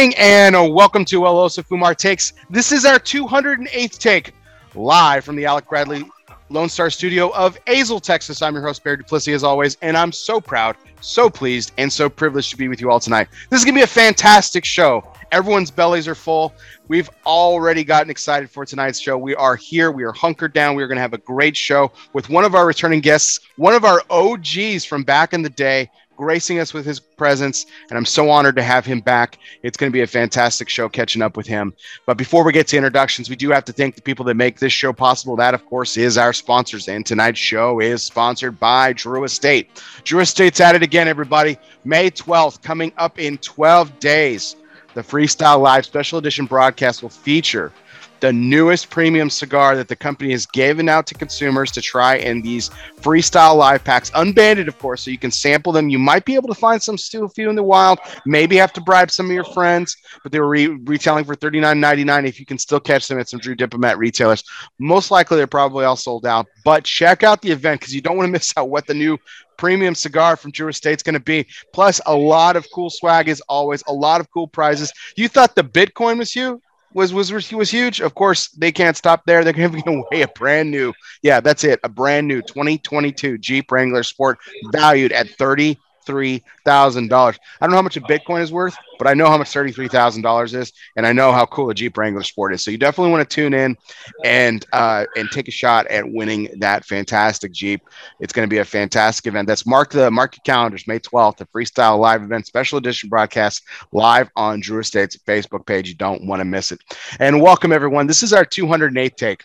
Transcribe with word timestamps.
Evening 0.00 0.16
and 0.16 0.74
welcome 0.74 1.04
to 1.04 1.26
El 1.26 1.36
Oso 1.36 1.62
Fumar 1.62 1.94
Takes. 1.94 2.32
This 2.48 2.72
is 2.72 2.86
our 2.86 2.98
208th 2.98 3.98
take 3.98 4.32
live 4.74 5.26
from 5.26 5.36
the 5.36 5.44
Alec 5.44 5.68
Bradley 5.68 6.10
Lone 6.48 6.70
Star 6.70 6.88
Studio 6.88 7.28
of 7.34 7.62
Azle, 7.66 8.00
Texas. 8.00 8.40
I'm 8.40 8.54
your 8.54 8.62
host, 8.62 8.82
Barry 8.82 8.96
Duplessis, 8.96 9.34
as 9.34 9.44
always, 9.44 9.76
and 9.82 9.98
I'm 9.98 10.10
so 10.10 10.40
proud, 10.40 10.76
so 11.02 11.28
pleased, 11.28 11.72
and 11.76 11.92
so 11.92 12.08
privileged 12.08 12.48
to 12.48 12.56
be 12.56 12.68
with 12.68 12.80
you 12.80 12.90
all 12.90 12.98
tonight. 12.98 13.28
This 13.50 13.60
is 13.60 13.64
going 13.66 13.74
to 13.74 13.80
be 13.80 13.84
a 13.84 13.86
fantastic 13.86 14.64
show. 14.64 15.04
Everyone's 15.32 15.70
bellies 15.70 16.08
are 16.08 16.14
full. 16.14 16.54
We've 16.88 17.10
already 17.26 17.84
gotten 17.84 18.08
excited 18.08 18.48
for 18.48 18.64
tonight's 18.64 18.98
show. 18.98 19.18
We 19.18 19.34
are 19.34 19.54
here. 19.54 19.92
We 19.92 20.04
are 20.04 20.12
hunkered 20.12 20.54
down. 20.54 20.76
We 20.76 20.82
are 20.82 20.88
going 20.88 20.96
to 20.96 21.02
have 21.02 21.12
a 21.12 21.18
great 21.18 21.58
show 21.58 21.92
with 22.14 22.30
one 22.30 22.46
of 22.46 22.54
our 22.54 22.66
returning 22.66 23.00
guests, 23.00 23.40
one 23.56 23.74
of 23.74 23.84
our 23.84 24.02
OGs 24.08 24.86
from 24.86 25.04
back 25.04 25.34
in 25.34 25.42
the 25.42 25.50
day, 25.50 25.90
gracing 26.20 26.58
us 26.58 26.74
with 26.74 26.84
his 26.84 27.00
presence. 27.00 27.64
And 27.88 27.96
I'm 27.96 28.04
so 28.04 28.28
honored 28.28 28.54
to 28.56 28.62
have 28.62 28.84
him 28.84 29.00
back. 29.00 29.38
It's 29.62 29.78
going 29.78 29.90
to 29.90 29.96
be 29.96 30.02
a 30.02 30.06
fantastic 30.06 30.68
show 30.68 30.86
catching 30.86 31.22
up 31.22 31.34
with 31.34 31.46
him. 31.46 31.72
But 32.04 32.18
before 32.18 32.44
we 32.44 32.52
get 32.52 32.66
to 32.68 32.76
introductions, 32.76 33.30
we 33.30 33.36
do 33.36 33.48
have 33.48 33.64
to 33.64 33.72
thank 33.72 33.94
the 33.94 34.02
people 34.02 34.26
that 34.26 34.34
make 34.34 34.58
this 34.58 34.72
show 34.72 34.92
possible. 34.92 35.34
That, 35.34 35.54
of 35.54 35.64
course, 35.64 35.96
is 35.96 36.18
our 36.18 36.34
sponsors. 36.34 36.88
And 36.88 37.06
tonight's 37.06 37.38
show 37.38 37.80
is 37.80 38.02
sponsored 38.02 38.60
by 38.60 38.92
Drew 38.92 39.24
Estate. 39.24 39.82
Drew 40.04 40.20
Estate's 40.20 40.60
at 40.60 40.74
it 40.74 40.82
again, 40.82 41.08
everybody. 41.08 41.58
May 41.84 42.10
12th, 42.10 42.60
coming 42.60 42.92
up 42.98 43.18
in 43.18 43.38
12 43.38 43.98
days. 43.98 44.56
The 44.92 45.00
Freestyle 45.00 45.62
Live 45.62 45.86
Special 45.86 46.18
Edition 46.18 46.44
broadcast 46.44 47.02
will 47.02 47.08
feature 47.08 47.72
the 48.20 48.32
newest 48.32 48.90
premium 48.90 49.30
cigar 49.30 49.76
that 49.76 49.88
the 49.88 49.96
company 49.96 50.32
has 50.32 50.46
given 50.46 50.88
out 50.88 51.06
to 51.06 51.14
consumers 51.14 51.70
to 51.72 51.80
try 51.80 52.16
in 52.16 52.42
these 52.42 52.70
freestyle 53.00 53.56
live 53.56 53.82
packs, 53.84 54.10
unbanded, 54.14 54.68
of 54.68 54.78
course, 54.78 55.02
so 55.02 55.10
you 55.10 55.18
can 55.18 55.30
sample 55.30 55.72
them. 55.72 55.88
You 55.88 55.98
might 55.98 56.24
be 56.24 56.34
able 56.34 56.48
to 56.48 56.54
find 56.54 56.82
some 56.82 56.98
still 56.98 57.28
few 57.28 57.48
in 57.48 57.56
the 57.56 57.62
wild, 57.62 57.98
maybe 58.26 58.56
have 58.56 58.72
to 58.74 58.80
bribe 58.80 59.10
some 59.10 59.26
of 59.26 59.32
your 59.32 59.44
friends, 59.44 59.96
but 60.22 60.32
they 60.32 60.40
were 60.40 60.48
re- 60.48 60.66
retailing 60.66 61.24
for 61.24 61.34
$39.99 61.34 62.26
if 62.26 62.38
you 62.38 62.46
can 62.46 62.58
still 62.58 62.80
catch 62.80 63.08
them 63.08 63.18
at 63.18 63.28
some 63.28 63.40
Drew 63.40 63.54
Diplomat 63.54 63.98
retailers. 63.98 64.44
Most 64.78 65.10
likely, 65.10 65.36
they're 65.36 65.46
probably 65.46 65.84
all 65.84 65.96
sold 65.96 66.26
out, 66.26 66.46
but 66.64 66.84
check 66.84 67.22
out 67.22 67.42
the 67.42 67.50
event 67.50 67.80
because 67.80 67.94
you 67.94 68.00
don't 68.00 68.16
want 68.16 68.28
to 68.28 68.32
miss 68.32 68.52
out 68.56 68.68
what 68.68 68.86
the 68.86 68.94
new 68.94 69.18
premium 69.56 69.94
cigar 69.94 70.36
from 70.36 70.50
Drew 70.50 70.68
Estate's 70.68 71.02
going 71.02 71.14
to 71.14 71.20
be. 71.20 71.46
Plus, 71.72 72.00
a 72.06 72.14
lot 72.14 72.56
of 72.56 72.66
cool 72.72 72.88
swag 72.88 73.28
as 73.28 73.42
always, 73.42 73.82
a 73.86 73.92
lot 73.92 74.20
of 74.20 74.30
cool 74.30 74.48
prizes. 74.48 74.92
You 75.16 75.28
thought 75.28 75.54
the 75.54 75.62
Bitcoin 75.62 76.18
was 76.18 76.34
you? 76.34 76.62
Was 76.92 77.12
was 77.12 77.32
was 77.32 77.70
huge. 77.70 78.00
Of 78.00 78.14
course, 78.14 78.48
they 78.48 78.72
can't 78.72 78.96
stop 78.96 79.24
there. 79.24 79.44
They're 79.44 79.52
giving 79.64 79.86
away 79.86 80.22
a 80.22 80.28
brand 80.28 80.70
new, 80.70 80.92
yeah, 81.22 81.40
that's 81.40 81.64
it, 81.64 81.80
a 81.84 81.88
brand 81.88 82.26
new 82.26 82.42
2022 82.42 83.38
Jeep 83.38 83.70
Wrangler 83.70 84.02
Sport, 84.02 84.38
valued 84.72 85.12
at 85.12 85.28
thirty 85.30 85.78
three 86.10 86.42
thousand 86.64 87.08
dollars. 87.08 87.38
I 87.60 87.66
don't 87.66 87.70
know 87.70 87.76
how 87.76 87.82
much 87.82 87.96
a 87.96 88.00
Bitcoin 88.00 88.42
is 88.42 88.52
worth, 88.52 88.76
but 88.98 89.06
I 89.06 89.14
know 89.14 89.26
how 89.26 89.38
much 89.38 89.50
thirty 89.50 89.70
three 89.70 89.88
thousand 89.88 90.22
dollars 90.22 90.54
is, 90.54 90.72
and 90.96 91.06
I 91.06 91.12
know 91.12 91.32
how 91.32 91.46
cool 91.46 91.70
a 91.70 91.74
Jeep 91.74 91.96
Wrangler 91.96 92.24
Sport 92.24 92.52
is. 92.52 92.62
So 92.62 92.70
you 92.70 92.78
definitely 92.78 93.12
want 93.12 93.28
to 93.28 93.34
tune 93.34 93.54
in 93.54 93.76
and 94.24 94.66
uh, 94.72 95.06
and 95.16 95.30
take 95.30 95.46
a 95.46 95.52
shot 95.52 95.86
at 95.86 96.10
winning 96.10 96.48
that 96.58 96.84
fantastic 96.84 97.52
Jeep. 97.52 97.82
It's 98.18 98.32
going 98.32 98.46
to 98.48 98.50
be 98.50 98.58
a 98.58 98.64
fantastic 98.64 99.26
event. 99.26 99.46
That's 99.46 99.66
mark 99.66 99.92
the 99.92 100.10
mark 100.10 100.36
your 100.36 100.42
calendars, 100.44 100.86
May 100.88 100.98
twelfth, 100.98 101.38
the 101.38 101.46
Freestyle 101.46 101.98
Live 101.98 102.22
event, 102.22 102.46
special 102.46 102.78
edition 102.78 103.08
broadcast 103.08 103.62
live 103.92 104.28
on 104.34 104.60
Drew 104.60 104.80
Estate's 104.80 105.16
Facebook 105.16 105.64
page. 105.64 105.88
You 105.88 105.94
don't 105.94 106.26
want 106.26 106.40
to 106.40 106.44
miss 106.44 106.72
it. 106.72 106.80
And 107.20 107.40
welcome 107.40 107.72
everyone. 107.72 108.06
This 108.06 108.22
is 108.22 108.32
our 108.32 108.44
208th 108.44 109.16
take, 109.16 109.44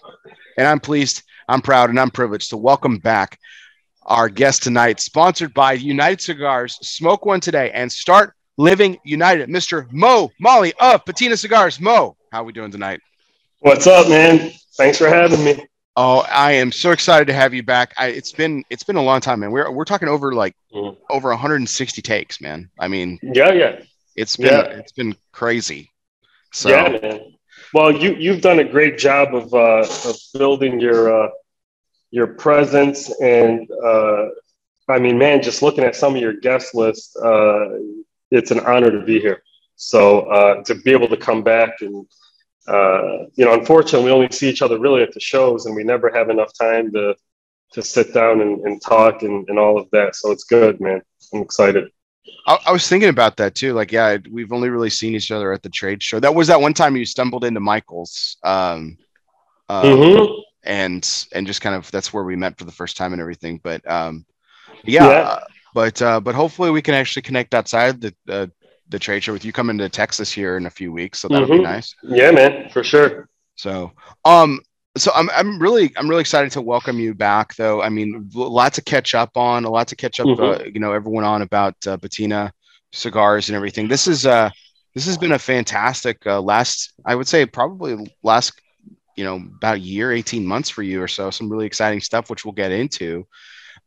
and 0.58 0.68
I'm 0.68 0.80
pleased, 0.80 1.24
I'm 1.48 1.62
proud, 1.62 1.90
and 1.90 2.00
I'm 2.00 2.12
privileged 2.12 2.50
to 2.50 2.58
welcome 2.58 2.98
back 2.98 3.40
our 4.06 4.30
guest 4.30 4.64
tonight, 4.64 5.00
sponsored 5.00 5.54
by 5.54 5.74
United 5.74 6.22
Cigars. 6.22 6.78
Smoke 6.82 7.26
one 7.26 7.40
today 7.40 7.72
and 7.72 7.92
start 7.92 8.34
living 8.58 8.98
united. 9.04 9.50
Mr. 9.50 9.92
Mo 9.92 10.32
Molly 10.40 10.74
of 10.80 11.04
Patina 11.06 11.36
Cigars. 11.36 11.80
Mo, 11.80 12.16
how 12.32 12.42
are 12.42 12.44
we 12.44 12.54
doing 12.54 12.72
tonight? 12.72 13.02
What's 13.60 13.88
up, 13.88 14.08
man? 14.08 14.52
Thanks 14.78 14.98
for 14.98 15.08
having 15.08 15.44
me. 15.44 15.66
Oh, 15.98 16.26
I 16.30 16.52
am 16.52 16.72
so 16.72 16.92
excited 16.92 17.26
to 17.28 17.34
have 17.34 17.54
you 17.54 17.64
back. 17.64 17.94
I, 17.98 18.08
it's 18.08 18.32
been 18.32 18.64
it's 18.70 18.84
been 18.84 18.98
a 18.98 19.02
long 19.02 19.22
time, 19.22 19.40
man. 19.40 19.52
We're 19.52 19.72
we're 19.72 19.86
talking 19.86 20.10
over 20.10 20.34
like 20.34 20.56
mm. 20.74 20.96
over 21.10 21.30
160 21.30 22.02
takes, 22.02 22.42
man. 22.42 22.70
I 22.80 22.88
mean, 22.88 23.18
yeah, 23.24 23.54
yeah. 23.54 23.80
It's 24.16 24.36
been 24.36 24.48
yeah. 24.48 24.64
it's 24.64 24.92
been 24.92 25.16
crazy. 25.32 25.92
So 26.52 26.70
yeah, 26.70 27.00
man. 27.02 27.36
Well, 27.74 27.92
you 27.92 28.14
you've 28.16 28.42
done 28.42 28.60
a 28.60 28.64
great 28.64 28.98
job 28.98 29.34
of 29.34 29.54
uh, 29.54 29.88
of 30.10 30.18
building 30.34 30.80
your 30.80 31.26
uh, 31.26 31.30
your 32.16 32.28
presence 32.28 33.12
and 33.20 33.70
uh, 33.84 34.28
I 34.88 35.00
mean, 35.00 35.18
man, 35.18 35.42
just 35.42 35.62
looking 35.62 35.84
at 35.84 35.98
some 35.98 36.16
of 36.16 36.22
your 36.22 36.32
guest 36.32 36.74
list, 36.74 37.18
uh, 37.22 37.72
it's 38.32 38.52
an 38.52 38.62
honor 38.62 38.90
to 38.90 39.02
be 39.02 39.20
here. 39.20 39.44
So 39.76 40.22
uh, 40.22 40.64
to 40.64 40.76
be 40.76 40.92
able 40.92 41.10
to 41.10 41.18
come 41.18 41.44
back 41.44 41.82
and 41.82 42.08
uh, 42.68 43.26
you 43.36 43.44
know, 43.44 43.54
unfortunately, 43.54 44.06
we 44.06 44.12
only 44.12 44.32
see 44.32 44.50
each 44.50 44.62
other 44.62 44.80
really 44.80 45.04
at 45.04 45.14
the 45.14 45.20
shows, 45.20 45.68
and 45.68 45.76
we 45.76 45.84
never 45.84 46.10
have 46.10 46.30
enough 46.30 46.52
time 46.58 46.92
to 46.94 47.16
to 47.74 47.82
sit 47.84 48.14
down 48.14 48.42
and, 48.42 48.62
and 48.62 48.82
talk 48.82 49.22
and, 49.22 49.48
and 49.50 49.60
all 49.60 49.78
of 49.78 49.88
that. 49.92 50.16
So 50.16 50.32
it's 50.32 50.46
good, 50.46 50.80
man. 50.80 51.02
I'm 51.34 51.42
excited. 51.42 51.92
I, 52.48 52.58
I, 52.68 52.72
was 52.72 52.88
thinking 52.88 53.10
about 53.10 53.38
that 53.38 53.54
too. 53.54 53.74
Like, 53.74 53.92
yeah, 53.92 54.18
we've 54.32 54.54
only 54.54 54.70
really 54.70 54.90
seen 54.90 55.14
each 55.14 55.30
other 55.30 55.52
at 55.52 55.62
the 55.62 55.70
trade 55.70 56.02
show. 56.02 56.20
That 56.20 56.34
was 56.34 56.48
that 56.48 56.62
one 56.62 56.74
time 56.74 56.96
you 56.96 57.06
stumbled 57.06 57.44
into 57.44 57.60
Michael's. 57.60 58.38
Um, 58.44 58.98
um, 59.68 59.86
mm-hmm 59.86 60.42
and 60.66 61.28
and 61.34 61.48
just 61.48 61.62
kind 61.62 61.76
of 61.76 61.90
that's 61.92 62.14
where 62.14 62.24
we 62.24 62.36
met 62.36 62.58
for 62.58 62.66
the 62.66 62.72
first 62.72 62.98
time 62.98 63.14
and 63.14 63.22
everything. 63.22 63.60
But 63.64 63.90
um, 63.90 64.26
yeah, 64.84 65.08
yeah. 65.08 65.40
but 65.74 66.02
uh, 66.02 66.20
but 66.20 66.36
hopefully 66.36 66.72
we 66.72 66.82
can 66.82 66.94
actually 66.94 67.22
connect 67.22 67.54
outside 67.54 68.02
the 68.02 68.14
uh, 68.30 68.48
the 68.90 69.00
trade 69.00 69.24
show 69.24 69.34
with 69.34 69.46
you 69.46 69.52
coming 69.52 69.78
to 69.78 69.90
Texas 69.90 70.32
here 70.32 70.58
in 70.58 70.66
a 70.66 70.70
few 70.70 70.92
weeks. 70.92 71.20
So 71.20 71.28
that'll 71.28 71.48
mm-hmm. 71.48 71.58
be 71.58 71.64
nice. 71.64 71.96
Yeah, 72.04 72.32
man, 72.32 72.70
for 72.70 72.84
sure. 72.84 73.30
So 73.56 73.92
um. 74.26 74.62
So 74.98 75.12
I'm, 75.14 75.30
I'm 75.32 75.60
really 75.60 75.92
I'm 75.98 76.10
really 76.10 76.22
excited 76.22 76.54
to 76.54 76.62
welcome 76.62 77.00
you 77.00 77.14
back 77.14 77.54
though. 77.56 77.82
I 77.82 77.90
mean, 77.90 78.30
a 78.34 78.40
lot 78.40 78.72
to 78.76 78.82
catch 78.82 79.14
up 79.14 79.36
on, 79.36 79.66
a 79.66 79.70
lot 79.70 79.90
to 79.90 79.96
catch 79.98 80.22
up, 80.22 80.28
mm-hmm. 80.28 80.42
uh, 80.42 80.64
you 80.74 80.80
know, 80.80 80.94
everyone 80.94 81.26
on 81.26 81.42
about 81.42 81.76
uh, 81.86 81.98
Patina 81.98 82.54
cigars 82.94 83.50
and 83.50 83.58
everything. 83.58 83.90
This 83.90 84.08
is 84.08 84.26
uh 84.26 84.50
this 84.94 85.06
has 85.06 85.18
been 85.18 85.34
a 85.34 85.40
fantastic 85.40 86.26
uh, 86.26 86.40
last 86.40 86.94
I 87.06 87.14
would 87.14 87.28
say 87.28 87.46
probably 87.46 88.10
last 88.24 88.54
you 89.16 89.24
know 89.24 89.36
about 89.36 89.76
a 89.76 89.80
year 89.80 90.12
18 90.12 90.46
months 90.46 90.70
for 90.70 90.84
you 90.84 91.02
or 91.02 91.08
so 91.08 91.30
some 91.30 91.50
really 91.50 91.66
exciting 91.66 92.02
stuff 92.02 92.30
which 92.30 92.46
we'll 92.46 92.54
get 92.54 92.72
into 92.72 93.26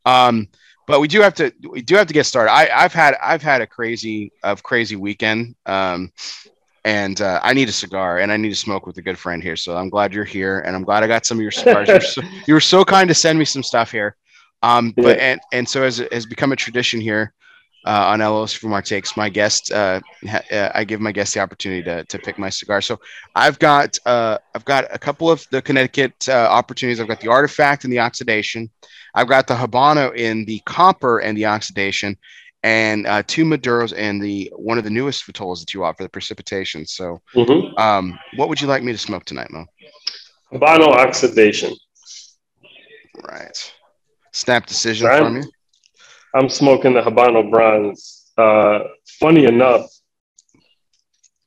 um, 0.05 0.47
but 0.87 0.99
we 0.99 1.07
do 1.07 1.21
have 1.21 1.33
to 1.33 1.51
we 1.69 1.81
do 1.81 1.95
have 1.95 2.07
to 2.07 2.13
get 2.13 2.25
started 2.25 2.51
I, 2.51 2.69
i've 2.73 2.93
had 2.93 3.15
i've 3.21 3.41
had 3.41 3.61
a 3.61 3.67
crazy 3.67 4.31
of 4.43 4.63
crazy 4.63 4.95
weekend 4.95 5.55
um, 5.65 6.11
and 6.85 7.21
uh, 7.21 7.39
I 7.43 7.53
need 7.53 7.69
a 7.69 7.73
cigar 7.73 8.19
and 8.19 8.31
I 8.31 8.37
need 8.37 8.49
to 8.49 8.55
smoke 8.55 8.85
with 8.85 8.97
a 8.97 9.01
good 9.01 9.19
friend 9.19 9.43
here. 9.43 9.55
So 9.55 9.75
I'm 9.75 9.89
glad 9.89 10.13
you're 10.13 10.23
here 10.23 10.61
and 10.61 10.75
I'm 10.75 10.83
glad 10.83 11.03
I 11.03 11.07
got 11.07 11.25
some 11.25 11.37
of 11.37 11.41
your 11.41 11.51
cigars. 11.51 11.87
you're 11.87 11.99
so, 11.99 12.21
you 12.47 12.53
were 12.53 12.59
so 12.59 12.85
kind 12.85 13.07
to 13.09 13.13
send 13.13 13.37
me 13.37 13.45
some 13.45 13.63
stuff 13.63 13.91
here. 13.91 14.15
Um, 14.61 14.93
but 14.97 15.19
and 15.19 15.39
and 15.53 15.67
so 15.67 15.83
as 15.83 15.99
it 15.99 16.11
has 16.11 16.25
become 16.25 16.51
a 16.51 16.55
tradition 16.55 16.99
here, 16.99 17.33
uh, 17.89 18.11
on 18.11 18.21
El 18.21 18.35
Oso 18.35 18.59
Fumar 18.59 18.85
Takes. 18.85 19.17
My 19.17 19.29
guest, 19.29 19.71
uh, 19.71 19.99
ha- 20.27 20.43
uh, 20.51 20.69
I 20.75 20.83
give 20.83 21.01
my 21.01 21.11
guest 21.11 21.33
the 21.33 21.39
opportunity 21.39 21.81
to, 21.83 22.03
to 22.05 22.19
pick 22.19 22.37
my 22.37 22.49
cigar. 22.49 22.81
So 22.81 22.99
I've 23.35 23.57
got 23.57 23.97
uh, 24.05 24.37
I've 24.53 24.65
got 24.65 24.85
a 24.93 24.99
couple 24.99 25.31
of 25.31 25.45
the 25.49 25.59
Connecticut 25.59 26.29
uh, 26.29 26.33
opportunities. 26.33 26.99
I've 26.99 27.07
got 27.07 27.19
the 27.19 27.29
Artifact 27.29 27.85
and 27.85 27.91
the 27.91 27.99
Oxidation. 27.99 28.69
I've 29.15 29.27
got 29.27 29.47
the 29.47 29.55
Habano 29.55 30.15
in 30.15 30.45
the 30.45 30.61
Copper 30.67 31.17
and 31.19 31.35
the 31.35 31.47
Oxidation, 31.47 32.15
and 32.61 33.07
uh, 33.07 33.23
two 33.25 33.43
Maduros 33.43 33.91
and 33.97 34.21
the 34.21 34.53
one 34.55 34.77
of 34.77 34.83
the 34.83 34.91
newest 34.91 35.25
Vitolas 35.25 35.59
that 35.61 35.73
you 35.73 35.83
offer, 35.83 36.03
the 36.03 36.09
Precipitation. 36.09 36.85
So, 36.85 37.19
mm-hmm. 37.33 37.75
um, 37.79 38.19
what 38.35 38.49
would 38.49 38.61
you 38.61 38.67
like 38.67 38.83
me 38.83 38.91
to 38.91 38.99
smoke 38.99 39.25
tonight, 39.25 39.49
Mo? 39.49 39.65
Habano 40.53 40.89
Oxidation. 40.89 41.73
Right. 43.27 43.73
Snap 44.31 44.67
decision 44.67 45.07
from 45.07 45.37
you. 45.37 45.43
I'm 46.33 46.49
smoking 46.49 46.93
the 46.93 47.01
Habano 47.01 47.49
Bronze. 47.49 48.31
Uh, 48.37 48.79
funny 49.19 49.45
enough, 49.45 49.85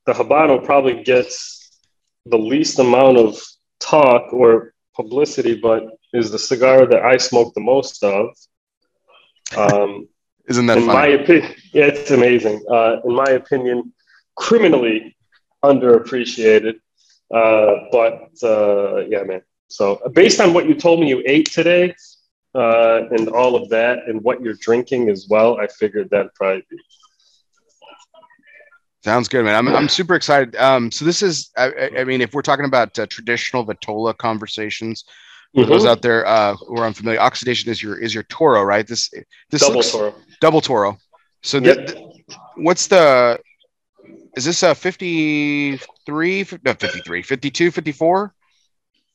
the 0.07 0.13
Habano 0.13 0.65
probably 0.65 1.03
gets 1.03 1.81
the 2.27 2.39
least 2.39 2.79
amount 2.79 3.19
of 3.19 3.41
talk 3.81 4.33
or 4.33 4.75
publicity, 4.95 5.55
but 5.61 5.85
is 6.13 6.31
the 6.31 6.39
cigar 6.39 6.87
that 6.87 7.03
I 7.03 7.17
smoke 7.17 7.55
the 7.55 7.61
most 7.61 8.03
of. 8.05 8.29
Um, 9.57 10.09
Isn't 10.49 10.67
that 10.67 10.79
in 10.79 10.87
funny? 10.87 10.99
my 10.99 11.07
opinion? 11.23 11.55
Yeah, 11.73 11.87
it's 11.87 12.11
amazing. 12.11 12.63
Uh, 12.71 12.97
in 13.05 13.15
my 13.15 13.31
opinion, 13.31 13.93
criminally 14.37 15.17
underappreciated. 15.65 16.75
Uh, 17.33 17.87
but 17.91 18.31
uh, 18.43 18.99
yeah, 19.09 19.23
man. 19.23 19.43
So 19.69 20.01
based 20.13 20.41
on 20.41 20.53
what 20.53 20.67
you 20.69 20.75
told 20.75 21.01
me 21.01 21.09
you 21.09 21.23
ate 21.25 21.51
today, 21.51 21.95
uh, 22.55 23.09
and 23.11 23.29
all 23.29 23.57
of 23.57 23.69
that 23.71 24.01
and 24.07 24.23
what 24.23 24.41
you're 24.43 24.57
drinking 24.61 25.09
as 25.09 25.27
well, 25.29 25.59
I 25.61 25.67
figured 25.67 26.11
that'd 26.11 26.35
probably 26.35 26.65
be. 26.71 26.79
Sounds 29.05 29.29
good, 29.29 29.45
man. 29.45 29.57
I'm, 29.57 29.75
I'm 29.75 29.89
super 29.89 30.15
excited. 30.15 30.55
Um, 30.57 30.91
so 30.93 31.05
this 31.05 31.23
is, 31.23 31.51
I, 31.57 31.91
I 31.99 32.05
mean, 32.05 32.21
if 32.21 32.35
we're 32.35 32.43
talking 32.43 32.67
about 32.67 32.97
uh, 32.99 33.07
traditional 33.07 33.67
Vitola 33.67 34.17
conversations, 34.17 35.05
for 35.55 35.63
mm-hmm. 35.63 35.71
those 35.71 35.85
out 35.85 36.01
there 36.01 36.27
uh, 36.27 36.55
who 36.55 36.79
are 36.79 36.87
unfamiliar, 36.87 37.21
oxidation 37.21 37.71
is 37.71 37.83
your 37.83 37.99
is 37.99 38.15
your 38.15 38.23
Toro, 38.25 38.63
right? 38.63 38.87
This 38.87 39.11
this 39.51 39.61
double 39.61 39.77
looks, 39.77 39.91
Toro, 39.91 40.15
double 40.41 40.63
Toro. 40.63 40.97
So 41.43 41.59
yep. 41.59 41.77
the, 41.77 41.93
the, 41.93 42.37
what's 42.57 42.87
the 42.87 43.39
is 44.35 44.47
this 44.47 44.63
a 44.63 44.75
53 44.75 46.47
no 46.65 46.73
53 46.73 47.23
52 47.23 47.71
54 47.71 48.35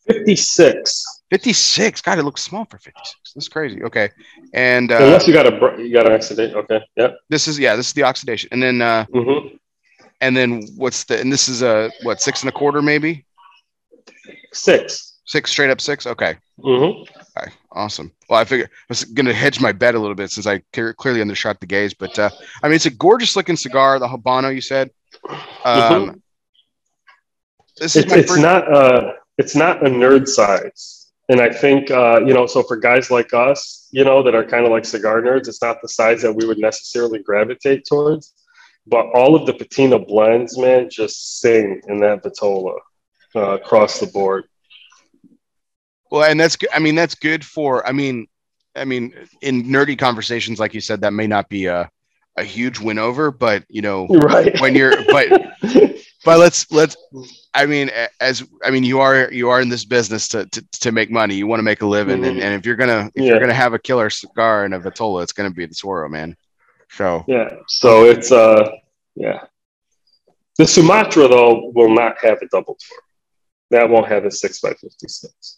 56 0.07 1.05
56 1.29 2.01
god 2.01 2.19
it 2.19 2.23
looks 2.23 2.41
small 2.41 2.65
for 2.65 2.77
56 2.77 3.15
that's 3.35 3.49
crazy. 3.49 3.83
Okay. 3.83 4.09
And 4.53 4.91
uh, 4.91 4.97
unless 5.01 5.27
you 5.27 5.33
got 5.33 5.45
a 5.45 5.81
you 5.83 5.91
got 5.93 6.05
an 6.07 6.13
accident 6.13 6.55
okay 6.55 6.79
Yep. 6.95 7.17
this 7.29 7.47
is 7.47 7.59
yeah 7.59 7.75
this 7.75 7.87
is 7.87 7.93
the 7.93 8.03
oxidation. 8.03 8.49
And 8.51 8.63
then 8.63 8.81
uh 8.81 9.05
mm-hmm. 9.13 9.55
and 10.21 10.35
then 10.35 10.63
what's 10.77 11.03
the 11.03 11.19
and 11.19 11.31
this 11.31 11.49
is 11.49 11.61
a 11.61 11.91
what 12.03 12.21
six 12.21 12.41
and 12.41 12.49
a 12.49 12.51
quarter 12.53 12.81
maybe? 12.81 13.25
Six. 14.53 15.19
Six 15.25 15.51
straight 15.51 15.69
up 15.69 15.81
six? 15.81 16.07
Okay. 16.07 16.37
Mm-hmm. 16.63 17.01
okay 17.37 17.51
awesome. 17.73 18.11
Well 18.29 18.39
i 18.39 18.45
figured 18.45 18.69
i 18.71 18.85
was 18.89 19.03
gonna 19.03 19.33
hedge 19.33 19.59
my 19.59 19.71
bet 19.71 19.93
a 19.93 19.99
little 19.99 20.15
bit 20.15 20.31
since 20.31 20.47
i 20.47 20.59
clearly 20.73 21.21
undershot 21.21 21.59
the 21.59 21.67
gauge 21.67 21.95
but 21.99 22.17
uh 22.17 22.29
i 22.63 22.67
mean 22.67 22.75
it's 22.75 22.85
a 22.87 22.89
gorgeous 22.91 23.35
looking 23.35 23.57
cigar 23.57 23.99
the 23.99 24.07
habano 24.07 24.53
you 24.53 24.61
said. 24.61 24.89
Um 25.65 25.91
Mhm. 26.09 26.21
this 27.77 27.95
is 27.95 28.03
it's, 28.03 28.11
my 28.11 28.17
it's 28.19 28.31
first 28.31 28.41
not 28.41 28.73
uh 28.73 29.11
it's 29.37 29.55
not 29.55 29.85
a 29.85 29.89
nerd 29.89 30.27
size 30.27 31.11
and 31.29 31.39
i 31.41 31.49
think 31.49 31.91
uh 31.91 32.19
you 32.25 32.33
know 32.33 32.45
so 32.45 32.63
for 32.63 32.77
guys 32.77 33.11
like 33.11 33.33
us 33.33 33.87
you 33.91 34.03
know 34.03 34.23
that 34.23 34.35
are 34.35 34.45
kind 34.45 34.65
of 34.65 34.71
like 34.71 34.85
cigar 34.85 35.21
nerds 35.21 35.47
it's 35.47 35.61
not 35.61 35.81
the 35.81 35.89
size 35.89 36.21
that 36.21 36.33
we 36.33 36.45
would 36.45 36.57
necessarily 36.57 37.21
gravitate 37.23 37.85
towards 37.85 38.33
but 38.85 39.05
all 39.13 39.35
of 39.35 39.45
the 39.45 39.53
patina 39.53 39.99
blends 39.99 40.57
man 40.57 40.89
just 40.89 41.39
sing 41.39 41.81
in 41.87 41.99
that 41.99 42.23
vitola 42.23 42.75
uh, 43.35 43.51
across 43.55 43.99
the 43.99 44.07
board 44.07 44.45
Well, 46.09 46.23
and 46.23 46.39
that's. 46.39 46.57
I 46.73 46.79
mean, 46.79 46.95
that's 46.95 47.15
good 47.15 47.43
for. 47.43 47.85
I 47.87 47.91
mean, 47.91 48.27
I 48.75 48.85
mean, 48.85 49.13
in 49.41 49.63
nerdy 49.65 49.97
conversations, 49.97 50.59
like 50.59 50.73
you 50.73 50.81
said, 50.81 51.01
that 51.01 51.13
may 51.13 51.27
not 51.27 51.49
be 51.49 51.65
a 51.65 51.89
a 52.37 52.43
huge 52.43 52.79
win 52.79 52.99
over, 52.99 53.31
but 53.31 53.63
you 53.69 53.81
know, 53.81 54.07
right 54.09 54.59
when 54.61 54.75
you're, 54.75 54.93
but 55.11 55.27
but 56.25 56.39
let's 56.39 56.71
let's. 56.71 56.95
I 57.53 57.65
mean, 57.65 57.89
as 58.21 58.47
I 58.63 58.69
mean, 58.71 58.83
you 58.83 58.99
are 58.99 59.31
you 59.31 59.49
are 59.49 59.59
in 59.61 59.69
this 59.69 59.85
business 59.85 60.27
to 60.29 60.45
to, 60.45 60.65
to 60.81 60.91
make 60.91 61.09
money. 61.09 61.35
You 61.35 61.47
want 61.47 61.59
to 61.59 61.63
make 61.63 61.81
a 61.81 61.85
living, 61.87 62.23
and, 62.23 62.37
Mhm. 62.37 62.41
and 62.43 62.53
if 62.53 62.65
you're 62.65 62.75
gonna 62.75 63.09
if 63.15 63.23
Yeah. 63.23 63.31
you're 63.31 63.39
gonna 63.39 63.53
have 63.53 63.73
a 63.73 63.79
killer 63.79 64.09
cigar 64.09 64.65
and 64.65 64.73
a 64.73 64.79
Vitola, 64.79 65.23
it's 65.23 65.33
gonna 65.33 65.49
be 65.51 65.65
the 65.65 65.73
Swaro, 65.75 66.09
man. 66.09 66.35
So 66.89 67.25
yeah 67.27 67.49
so 67.67 68.05
it's 68.05 68.31
uh 68.31 68.69
yeah 69.15 69.43
the 70.57 70.65
sumatra 70.65 71.27
though 71.27 71.71
will 71.75 71.89
not 71.93 72.17
have 72.21 72.37
a 72.41 72.47
double 72.47 72.77
Toro 72.79 73.01
that 73.71 73.89
won't 73.89 74.07
have 74.07 74.23
a 74.25 74.31
6 74.31 74.59
by 74.61 74.73
56 74.73 75.56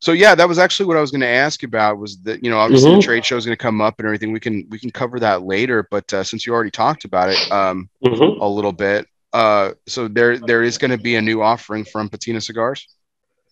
so 0.00 0.12
yeah, 0.12 0.34
that 0.34 0.48
was 0.48 0.58
actually 0.58 0.86
what 0.86 0.96
I 0.96 1.00
was 1.00 1.10
going 1.10 1.20
to 1.22 1.26
ask 1.26 1.62
about. 1.62 1.98
Was 1.98 2.18
that 2.22 2.42
you 2.44 2.50
know 2.50 2.58
obviously 2.58 2.90
Mhm. 2.92 2.96
the 2.96 3.02
trade 3.02 3.24
show 3.24 3.36
is 3.36 3.44
going 3.44 3.56
to 3.56 3.62
come 3.62 3.80
up 3.80 3.98
and 3.98 4.06
everything. 4.06 4.32
We 4.32 4.40
can 4.40 4.66
we 4.70 4.78
can 4.78 4.90
cover 4.90 5.18
that 5.20 5.42
later, 5.42 5.86
but 5.90 6.12
uh, 6.14 6.22
since 6.24 6.46
you 6.46 6.52
already 6.54 6.70
talked 6.70 7.04
about 7.04 7.30
it, 7.30 7.52
um, 7.52 7.88
Mhm. 8.04 8.40
a 8.40 8.48
little 8.48 8.72
bit. 8.72 9.06
Uh, 9.32 9.72
so 9.86 10.08
there 10.08 10.38
there 10.38 10.62
is 10.62 10.78
going 10.78 10.90
to 10.90 10.98
be 10.98 11.16
a 11.16 11.22
new 11.22 11.42
offering 11.42 11.84
from 11.84 12.08
Patina 12.08 12.40
Cigars, 12.40 12.86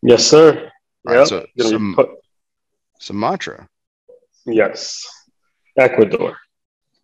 yes 0.02 0.24
sir 0.26 0.70
Right, 1.04 1.18
Yep. 1.18 1.26
so 1.28 1.46
some- 1.60 1.94
put- 1.94 2.10
Sumatra, 2.98 3.68
Yes. 4.46 5.04
Ecuador. 5.78 6.36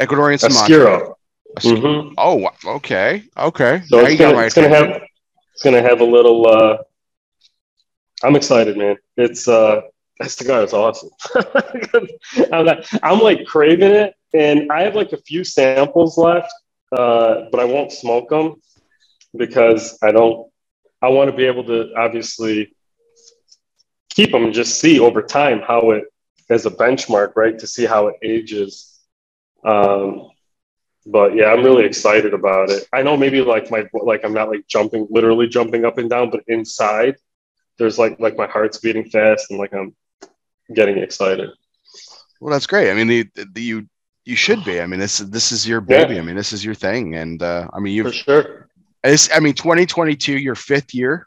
Ecuadorian 0.00 0.40
Sumatra. 0.40 1.10
Mhm. 1.58 2.14
Oh, 2.16 2.48
okay, 2.64 3.24
okay. 3.36 3.82
So 3.86 4.00
Now 4.00 4.06
it's 4.08 4.18
gonna, 4.18 4.38
it's 4.38 4.54
gonna 4.54 4.68
have 4.70 5.02
it's 5.52 5.62
gonna 5.62 5.82
have 5.82 6.00
a 6.00 6.04
little 6.04 6.48
uh 6.48 6.78
I'm 8.22 8.36
excited, 8.36 8.76
man. 8.76 8.96
It's 9.16 9.48
uh 9.48 9.82
that 10.18 10.30
cigar 10.30 10.62
is 10.62 10.72
awesome. 10.72 11.10
I'm, 12.52 12.64
not, 12.64 12.86
I'm 13.02 13.18
like 13.18 13.44
craving 13.44 13.90
it 13.90 14.14
and 14.34 14.70
I 14.70 14.82
have 14.82 14.94
like 14.94 15.12
a 15.12 15.16
few 15.16 15.42
samples 15.42 16.16
left, 16.16 16.52
uh, 16.92 17.46
but 17.50 17.60
I 17.60 17.64
won't 17.64 17.92
smoke 17.92 18.28
them 18.28 18.60
because 19.36 19.98
I 20.02 20.12
don't 20.12 20.50
I 21.00 21.08
want 21.08 21.30
to 21.30 21.36
be 21.36 21.44
able 21.44 21.64
to 21.64 21.92
obviously 21.96 22.74
keep 24.10 24.30
them 24.30 24.44
and 24.44 24.54
just 24.54 24.78
see 24.78 25.00
over 25.00 25.22
time 25.22 25.60
how 25.66 25.90
it 25.90 26.04
as 26.50 26.66
a 26.66 26.70
benchmark, 26.70 27.32
right? 27.34 27.58
To 27.58 27.66
see 27.66 27.86
how 27.86 28.08
it 28.08 28.16
ages. 28.22 29.00
Um, 29.64 30.30
but 31.06 31.34
yeah, 31.34 31.46
I'm 31.46 31.64
really 31.64 31.84
excited 31.84 32.34
about 32.34 32.70
it. 32.70 32.86
I 32.92 33.02
know 33.02 33.16
maybe 33.16 33.40
like 33.40 33.70
my 33.70 33.88
like 33.92 34.24
I'm 34.24 34.34
not 34.34 34.48
like 34.48 34.66
jumping, 34.68 35.08
literally 35.10 35.48
jumping 35.48 35.84
up 35.84 35.98
and 35.98 36.08
down, 36.08 36.30
but 36.30 36.44
inside 36.46 37.16
there's 37.78 37.98
like 37.98 38.18
like 38.20 38.36
my 38.36 38.46
heart's 38.46 38.78
beating 38.78 39.08
fast 39.08 39.50
and 39.50 39.58
like 39.58 39.72
I'm 39.74 39.94
getting 40.74 40.98
excited. 40.98 41.50
Well, 42.40 42.52
that's 42.52 42.66
great. 42.66 42.90
I 42.90 42.94
mean, 42.94 43.06
the, 43.06 43.28
the 43.52 43.62
you 43.62 43.88
you 44.24 44.36
should 44.36 44.64
be. 44.64 44.80
I 44.80 44.86
mean, 44.86 45.00
this 45.00 45.18
this 45.18 45.52
is 45.52 45.66
your 45.66 45.84
Yeah. 45.88 46.04
baby. 46.04 46.18
I 46.18 46.22
mean, 46.22 46.36
this 46.36 46.52
is 46.52 46.64
your 46.64 46.74
thing, 46.74 47.14
and 47.16 47.42
uh, 47.42 47.68
I 47.72 47.80
mean, 47.80 47.94
you've 47.94 48.14
sure. 48.14 48.68
it's, 49.04 49.32
I 49.34 49.40
mean, 49.40 49.54
2022, 49.54 50.38
your 50.38 50.54
fifth 50.54 50.94
year, 50.94 51.26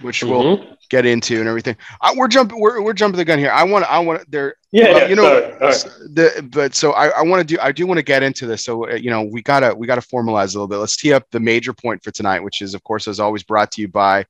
which 0.00 0.22
we'll 0.22 0.56
Mhm. 0.58 0.76
get 0.90 1.04
into 1.06 1.40
and 1.40 1.48
everything. 1.48 1.76
I, 2.00 2.14
we're 2.14 2.28
jumping 2.28 2.58
we're, 2.60 2.80
we're 2.82 2.92
jumping 2.94 3.18
the 3.18 3.24
gun 3.24 3.38
here. 3.38 3.50
I 3.50 3.64
want 3.64 3.84
I 3.90 3.98
want 3.98 4.30
there 4.30 4.54
Yeah, 4.72 4.90
Well, 4.90 5.00
yeah, 5.00 5.08
you 5.08 5.16
know, 5.16 5.22
sorry. 5.24 5.52
All 5.52 5.58
right. 5.68 5.86
the 6.14 6.48
but 6.50 6.74
so 6.74 6.92
I, 6.92 7.08
I 7.08 7.22
want 7.22 7.46
to 7.46 7.54
do 7.54 7.60
I 7.60 7.72
do 7.72 7.86
want 7.86 7.98
to 7.98 8.02
get 8.02 8.22
into 8.22 8.46
this. 8.46 8.64
So 8.64 8.90
uh, 8.90 8.94
you 8.94 9.10
know 9.10 9.22
we 9.22 9.42
gotta 9.42 9.74
we 9.74 9.86
gotta 9.86 10.00
formalize 10.02 10.54
a 10.54 10.58
little 10.58 10.68
bit. 10.68 10.76
Let's 10.78 10.96
tee 10.96 11.12
up 11.12 11.24
the 11.30 11.40
major 11.40 11.72
point 11.74 12.02
for 12.02 12.10
tonight, 12.10 12.40
which 12.40 12.60
is 12.62 12.74
of 12.74 12.82
course 12.84 13.08
as 13.08 13.20
always 13.20 13.42
brought 13.42 13.70
to 13.72 13.80
you 13.82 13.88
by 13.88 14.24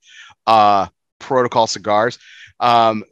uh, 0.47 0.87
Protocol 1.23 1.67
Cigars. 1.67 2.19
Um, 2.61 3.05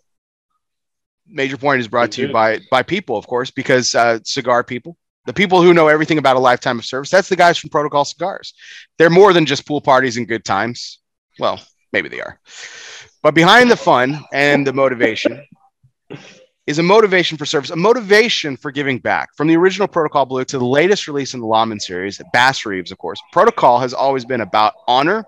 major 1.27 1.57
point 1.57 1.81
is 1.81 1.89
brought 1.89 2.13
to 2.13 2.23
you 2.23 2.33
by 2.33 2.61
by 2.71 2.83
people, 2.83 3.17
of 3.17 3.27
course, 3.27 3.51
because 3.51 3.95
uh, 3.95 4.19
cigar 4.25 4.65
people, 4.65 4.97
the 5.27 5.33
people 5.33 5.63
who 5.63 5.73
know 5.73 5.89
everything 5.89 6.19
about 6.19 6.37
a 6.37 6.41
lifetime 6.41 6.79
of 6.79 6.85
service. 6.85 7.11
That's 7.11 7.29
the 7.29 7.37
guys 7.37 7.59
from 7.59 7.71
Protocol 7.71 8.05
Cigars. 8.05 8.55
They're 8.99 9.11
more 9.11 9.33
than 9.33 9.47
just 9.47 9.67
pool 9.67 9.81
parties 9.81 10.17
and 10.17 10.29
good 10.29 10.45
times. 10.45 10.99
Well, 11.39 11.61
maybe 11.93 12.09
they 12.09 12.21
are, 12.21 12.41
but 13.23 13.35
behind 13.35 13.71
the 13.71 13.77
fun 13.77 14.23
and 14.33 14.67
the 14.67 14.73
motivation 14.73 15.43
is 16.67 16.79
a 16.79 16.83
motivation 16.83 17.37
for 17.37 17.47
service, 17.47 17.71
a 17.71 17.77
motivation 17.77 18.57
for 18.57 18.71
giving 18.71 18.99
back. 18.99 19.35
From 19.37 19.49
the 19.49 19.57
original 19.57 19.89
Protocol 19.89 20.27
Blue 20.27 20.45
to 20.45 20.59
the 20.59 20.65
latest 20.65 21.09
release 21.09 21.35
in 21.35 21.41
the 21.41 21.47
Lawman 21.47 21.81
series, 21.81 22.21
Bass 22.33 22.65
Reeves, 22.65 22.93
of 22.93 22.99
course. 22.99 23.21
Protocol 23.33 23.81
has 23.81 23.93
always 23.93 24.25
been 24.25 24.41
about 24.41 24.75
honor, 24.87 25.25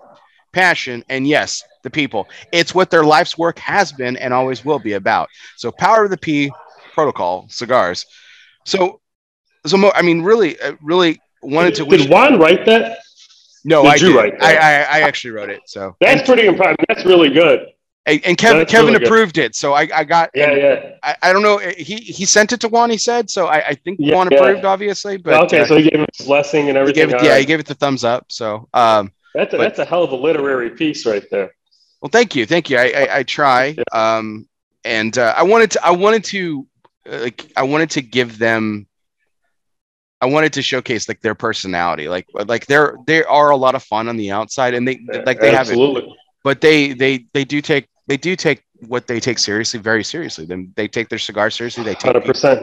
passion, 0.53 1.03
and 1.09 1.27
yes, 1.27 1.61
the 1.83 1.89
people. 1.89 2.27
It's 2.51 2.73
what 2.73 2.89
their 2.89 3.03
life's 3.03 3.37
work 3.37 3.59
has 3.59 3.91
been 3.91 4.17
and 4.17 4.33
always 4.33 4.65
will 4.65 4.79
be 4.79 4.93
about. 4.93 5.29
So, 5.57 5.71
Power 5.71 6.05
of 6.05 6.09
the 6.09 6.17
P, 6.17 6.51
Protocol, 6.93 7.47
cigars. 7.49 8.05
So, 8.65 8.99
so 9.65 9.77
mo- 9.77 9.91
I 9.95 10.01
mean, 10.01 10.21
really, 10.21 10.59
uh, 10.59 10.73
really 10.81 11.19
wanted 11.41 11.75
to. 11.75 11.85
Did 11.85 12.09
Juan 12.09 12.39
write 12.39 12.65
that? 12.65 12.99
no, 13.65 13.83
did 13.83 13.91
I 13.91 13.95
you 13.95 14.07
did. 14.07 14.15
write 14.15 14.33
I, 14.43 14.53
that? 14.53 14.89
I, 14.91 14.97
I 14.99 15.01
actually 15.01 15.31
wrote 15.31 15.49
it. 15.49 15.61
So, 15.65 15.95
That's 16.01 16.27
pretty 16.27 16.47
impressive. 16.47 16.77
That's 16.87 17.05
really 17.05 17.29
good. 17.29 17.67
and, 18.05 18.21
and 18.25 18.37
Kevin, 18.37 18.57
That's 18.59 18.71
Kevin 18.71 18.87
really 18.87 18.99
good. 18.99 19.07
approved 19.07 19.37
it. 19.37 19.55
So 19.55 19.73
I, 19.73 19.87
I 19.93 20.03
got. 20.03 20.29
Yeah, 20.35 20.51
yeah. 20.53 20.89
I, 21.03 21.15
I 21.21 21.33
don't 21.33 21.41
know. 21.43 21.57
He 21.59 21.95
he 21.95 22.25
sent 22.25 22.51
it 22.51 22.59
to 22.61 22.67
Juan. 22.67 22.89
He 22.89 22.97
said 22.97 23.29
so. 23.29 23.47
I, 23.47 23.67
I 23.69 23.73
think 23.75 23.97
Yeah, 24.01 24.15
Juan 24.15 24.27
yeah. 24.31 24.39
approved, 24.39 24.65
obviously, 24.65 25.15
but 25.17 25.43
okay, 25.45 25.59
uh, 25.61 25.65
so 25.65 25.77
he 25.77 25.83
gave 25.83 25.99
him 25.99 26.05
his 26.17 26.25
blessing 26.27 26.67
and 26.67 26.77
he 26.77 26.81
everything. 26.81 27.07
gave 27.09 27.15
it. 27.15 27.23
Yeah, 27.23 27.31
right. 27.31 27.39
he 27.39 27.45
gave 27.45 27.59
it 27.61 27.65
the 27.65 27.75
thumbs 27.75 28.03
up. 28.03 28.25
So, 28.29 28.67
um, 28.73 29.11
that's 29.33 29.53
a, 29.53 29.57
but- 29.57 29.63
that's 29.63 29.79
a 29.79 29.85
hell 29.85 30.03
of 30.03 30.11
a 30.11 30.15
literary 30.17 30.69
piece 30.71 31.05
right 31.05 31.23
there. 31.31 31.51
Well, 32.03 32.09
thank 32.09 32.35
you, 32.35 32.45
thank 32.45 32.69
you. 32.69 32.77
I 32.77 32.91
I, 32.91 33.17
I 33.19 33.23
try. 33.23 33.77
Um, 33.93 34.45
and 34.83 35.17
uh, 35.17 35.33
I 35.37 35.43
wanted 35.43 35.71
to. 35.71 35.85
I 35.85 35.91
wanted 35.91 36.25
to. 36.25 36.67
uh, 37.09 37.19
Like 37.19 37.49
I 37.55 37.63
wanted 37.63 37.89
to 37.91 38.01
give 38.01 38.37
them. 38.37 38.87
I 40.19 40.25
wanted 40.25 40.51
to 40.53 40.61
showcase 40.61 41.07
like 41.07 41.21
their 41.21 41.35
personality, 41.35 42.09
like 42.09 42.27
like 42.33 42.65
they're 42.65 42.97
they 43.07 43.23
are 43.23 43.51
a 43.51 43.55
lot 43.55 43.73
of 43.75 43.83
fun 43.83 44.09
on 44.09 44.17
the 44.17 44.31
outside, 44.31 44.73
and 44.73 44.85
they 44.85 44.99
like 45.25 45.39
they 45.39 45.51
have 45.51 45.67
it, 45.67 45.79
Absolutely. 45.79 46.13
but 46.43 46.59
they 46.59 46.91
they 46.91 47.25
they 47.33 47.45
do 47.45 47.61
take 47.61 47.87
they 48.07 48.17
do 48.17 48.35
take 48.35 48.63
what 48.87 49.07
they 49.07 49.21
take 49.21 49.39
seriously 49.39 49.79
very 49.79 50.03
seriously. 50.03 50.45
Then 50.45 50.73
they 50.75 50.89
take 50.89 51.07
their 51.07 51.19
cigar 51.19 51.49
seriously. 51.49 51.85
They 51.85 51.93
take 51.93 52.03
hundred 52.03 52.25
percent. 52.25 52.59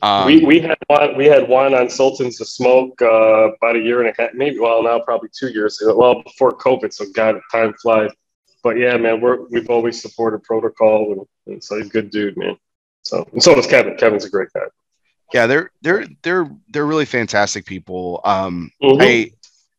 Um, 0.00 0.26
we 0.26 0.44
we 0.44 0.60
had 0.60 0.78
one 0.86 1.16
we 1.16 1.26
had 1.26 1.48
one 1.48 1.74
on 1.74 1.90
Sultans 1.90 2.40
of 2.40 2.48
Smoke 2.48 3.00
uh, 3.02 3.52
about 3.52 3.76
a 3.76 3.80
year 3.80 4.00
and 4.00 4.08
a 4.08 4.14
half, 4.22 4.32
maybe 4.32 4.58
well 4.58 4.82
now 4.82 5.00
probably 5.00 5.28
two 5.38 5.48
years 5.48 5.80
ago. 5.80 5.94
Well 5.96 6.22
before 6.22 6.52
COVID, 6.52 6.92
so 6.92 7.04
God, 7.14 7.40
time 7.50 7.74
flies. 7.82 8.10
But 8.62 8.78
yeah, 8.78 8.96
man, 8.96 9.20
we're 9.20 9.42
we've 9.48 9.68
always 9.70 10.00
supported 10.00 10.42
protocol, 10.44 11.12
and, 11.12 11.54
and 11.54 11.64
so 11.64 11.76
he's 11.76 11.86
a 11.86 11.90
good 11.90 12.10
dude, 12.10 12.36
man. 12.36 12.56
So 13.02 13.26
and 13.32 13.42
so 13.42 13.58
is 13.58 13.66
Kevin. 13.66 13.96
Kevin's 13.96 14.24
a 14.24 14.30
great 14.30 14.48
guy. 14.54 14.60
yeah 15.32 15.46
they're 15.46 15.70
they're 15.82 16.06
they're 16.22 16.48
they're 16.72 16.86
really 16.86 17.06
fantastic 17.06 17.64
people 17.64 18.20
um 18.24 18.70
Mhm. 18.82 19.00
i 19.00 19.30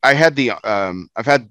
i 0.10 0.14
had 0.14 0.36
the 0.36 0.52
um 0.52 1.10
i've 1.16 1.26
had 1.28 1.48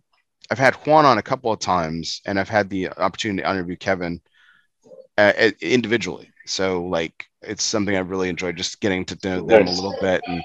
i've 0.50 0.58
had 0.58 0.74
juan 0.84 1.06
on 1.06 1.18
a 1.18 1.22
couple 1.22 1.52
of 1.52 1.60
times 1.60 2.20
and 2.26 2.38
i've 2.38 2.48
had 2.48 2.68
the 2.68 2.88
opportunity 2.90 3.42
to 3.42 3.50
interview 3.50 3.76
kevin 3.76 4.20
uh, 5.18 5.50
individually 5.60 6.28
so 6.46 6.84
like 6.84 7.26
it's 7.42 7.62
something 7.62 7.96
i've 7.96 8.10
really 8.10 8.28
enjoyed 8.28 8.56
just 8.56 8.80
getting 8.80 9.04
to 9.04 9.16
know 9.24 9.46
them 9.46 9.66
a 9.68 9.70
little 9.70 9.96
bit 10.00 10.20
and 10.26 10.42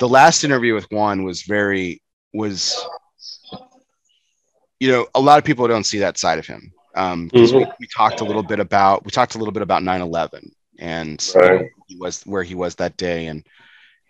the 0.00 0.08
last 0.08 0.42
interview 0.42 0.74
with 0.74 0.90
juan 0.90 1.22
was 1.24 1.42
very 1.42 2.00
was 2.32 2.74
you 4.84 4.92
know 4.92 5.06
a 5.14 5.20
lot 5.20 5.38
of 5.38 5.44
people 5.44 5.66
don't 5.68 5.86
see 5.92 6.00
that 6.00 6.18
side 6.18 6.38
of 6.38 6.46
him 6.46 6.72
um 6.96 7.30
'cause 7.30 7.52
we, 7.52 7.66
we 7.80 7.86
talked 7.96 8.20
a 8.20 8.24
little 8.24 8.42
bit 8.42 8.60
about 8.60 9.04
we 9.04 9.10
talked 9.10 9.34
a 9.34 9.38
little 9.38 9.52
bit 9.52 9.62
about 9.62 9.82
9-11 9.82 10.52
and 10.78 11.34
you 11.42 11.50
know, 11.50 11.60
Right. 11.60 11.70
he 11.88 11.96
was 11.96 12.22
where 12.24 12.42
he 12.42 12.54
was 12.54 12.76
that 12.76 12.96
day 12.96 13.26
and 13.26 13.44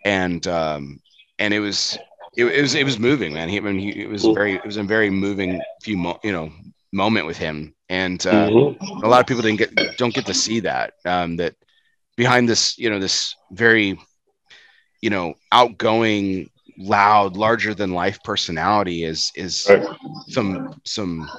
and 0.05 0.47
um 0.47 0.99
and 1.39 1.53
it 1.53 1.59
was 1.59 1.97
it, 2.37 2.45
it, 2.45 2.61
was 2.61 2.75
it 2.75 2.85
was 2.85 2.99
moving, 2.99 3.33
man. 3.33 3.49
He, 3.49 3.57
I 3.57 3.61
mean, 3.61 3.79
he, 3.79 4.01
it 4.03 4.09
was 4.09 4.25
very 4.25 4.55
it 4.55 4.65
was 4.65 4.77
a 4.77 4.83
very 4.83 5.09
moving 5.09 5.61
few 5.83 5.97
mo- 5.97 6.19
you 6.23 6.33
know 6.33 6.51
moment 6.91 7.25
with 7.25 7.37
him, 7.37 7.73
and 7.89 8.25
uh, 8.25 8.49
mm-hmm. 8.49 9.03
a 9.05 9.07
lot 9.07 9.21
of 9.21 9.27
people 9.27 9.41
didn't 9.43 9.59
get 9.59 9.97
don't 9.97 10.13
get 10.13 10.25
to 10.27 10.33
see 10.33 10.61
that. 10.61 10.93
Um, 11.05 11.37
that 11.37 11.55
behind 12.17 12.49
this 12.49 12.77
you 12.77 12.89
know 12.89 12.99
this 12.99 13.35
very 13.51 13.99
you 15.01 15.09
know 15.09 15.35
outgoing 15.51 16.49
loud 16.77 17.37
larger 17.37 17.73
than 17.73 17.93
life 17.93 18.19
personality 18.23 19.03
is 19.03 19.31
is 19.35 19.67
right. 19.69 19.87
some 20.27 20.79
some 20.83 21.29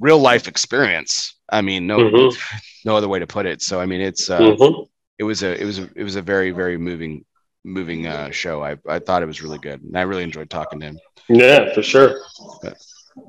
real 0.00 0.18
life 0.18 0.46
experience 0.46 1.34
i 1.50 1.60
mean 1.60 1.86
no 1.86 1.98
mm-hmm. 1.98 2.56
no 2.84 2.96
other 2.96 3.08
way 3.08 3.18
to 3.18 3.26
put 3.26 3.46
it 3.46 3.60
so 3.60 3.80
i 3.80 3.86
mean 3.86 4.00
it's 4.00 4.30
uh 4.30 4.38
mm-hmm. 4.38 4.82
it 5.18 5.24
was 5.24 5.42
a 5.42 5.60
it 5.60 5.64
was 5.64 5.78
a, 5.78 5.88
it 5.96 6.04
was 6.04 6.16
a 6.16 6.22
very 6.22 6.50
very 6.50 6.78
moving 6.78 7.24
moving 7.64 8.06
uh, 8.06 8.30
show. 8.30 8.62
I, 8.62 8.76
I 8.88 8.98
thought 8.98 9.22
it 9.22 9.26
was 9.26 9.42
really 9.42 9.58
good, 9.58 9.82
and 9.82 9.96
I 9.96 10.02
really 10.02 10.22
enjoyed 10.22 10.50
talking 10.50 10.80
to 10.80 10.86
him. 10.86 10.98
Yeah, 11.28 11.72
for 11.74 11.82
sure. 11.82 12.20
But, 12.62 12.76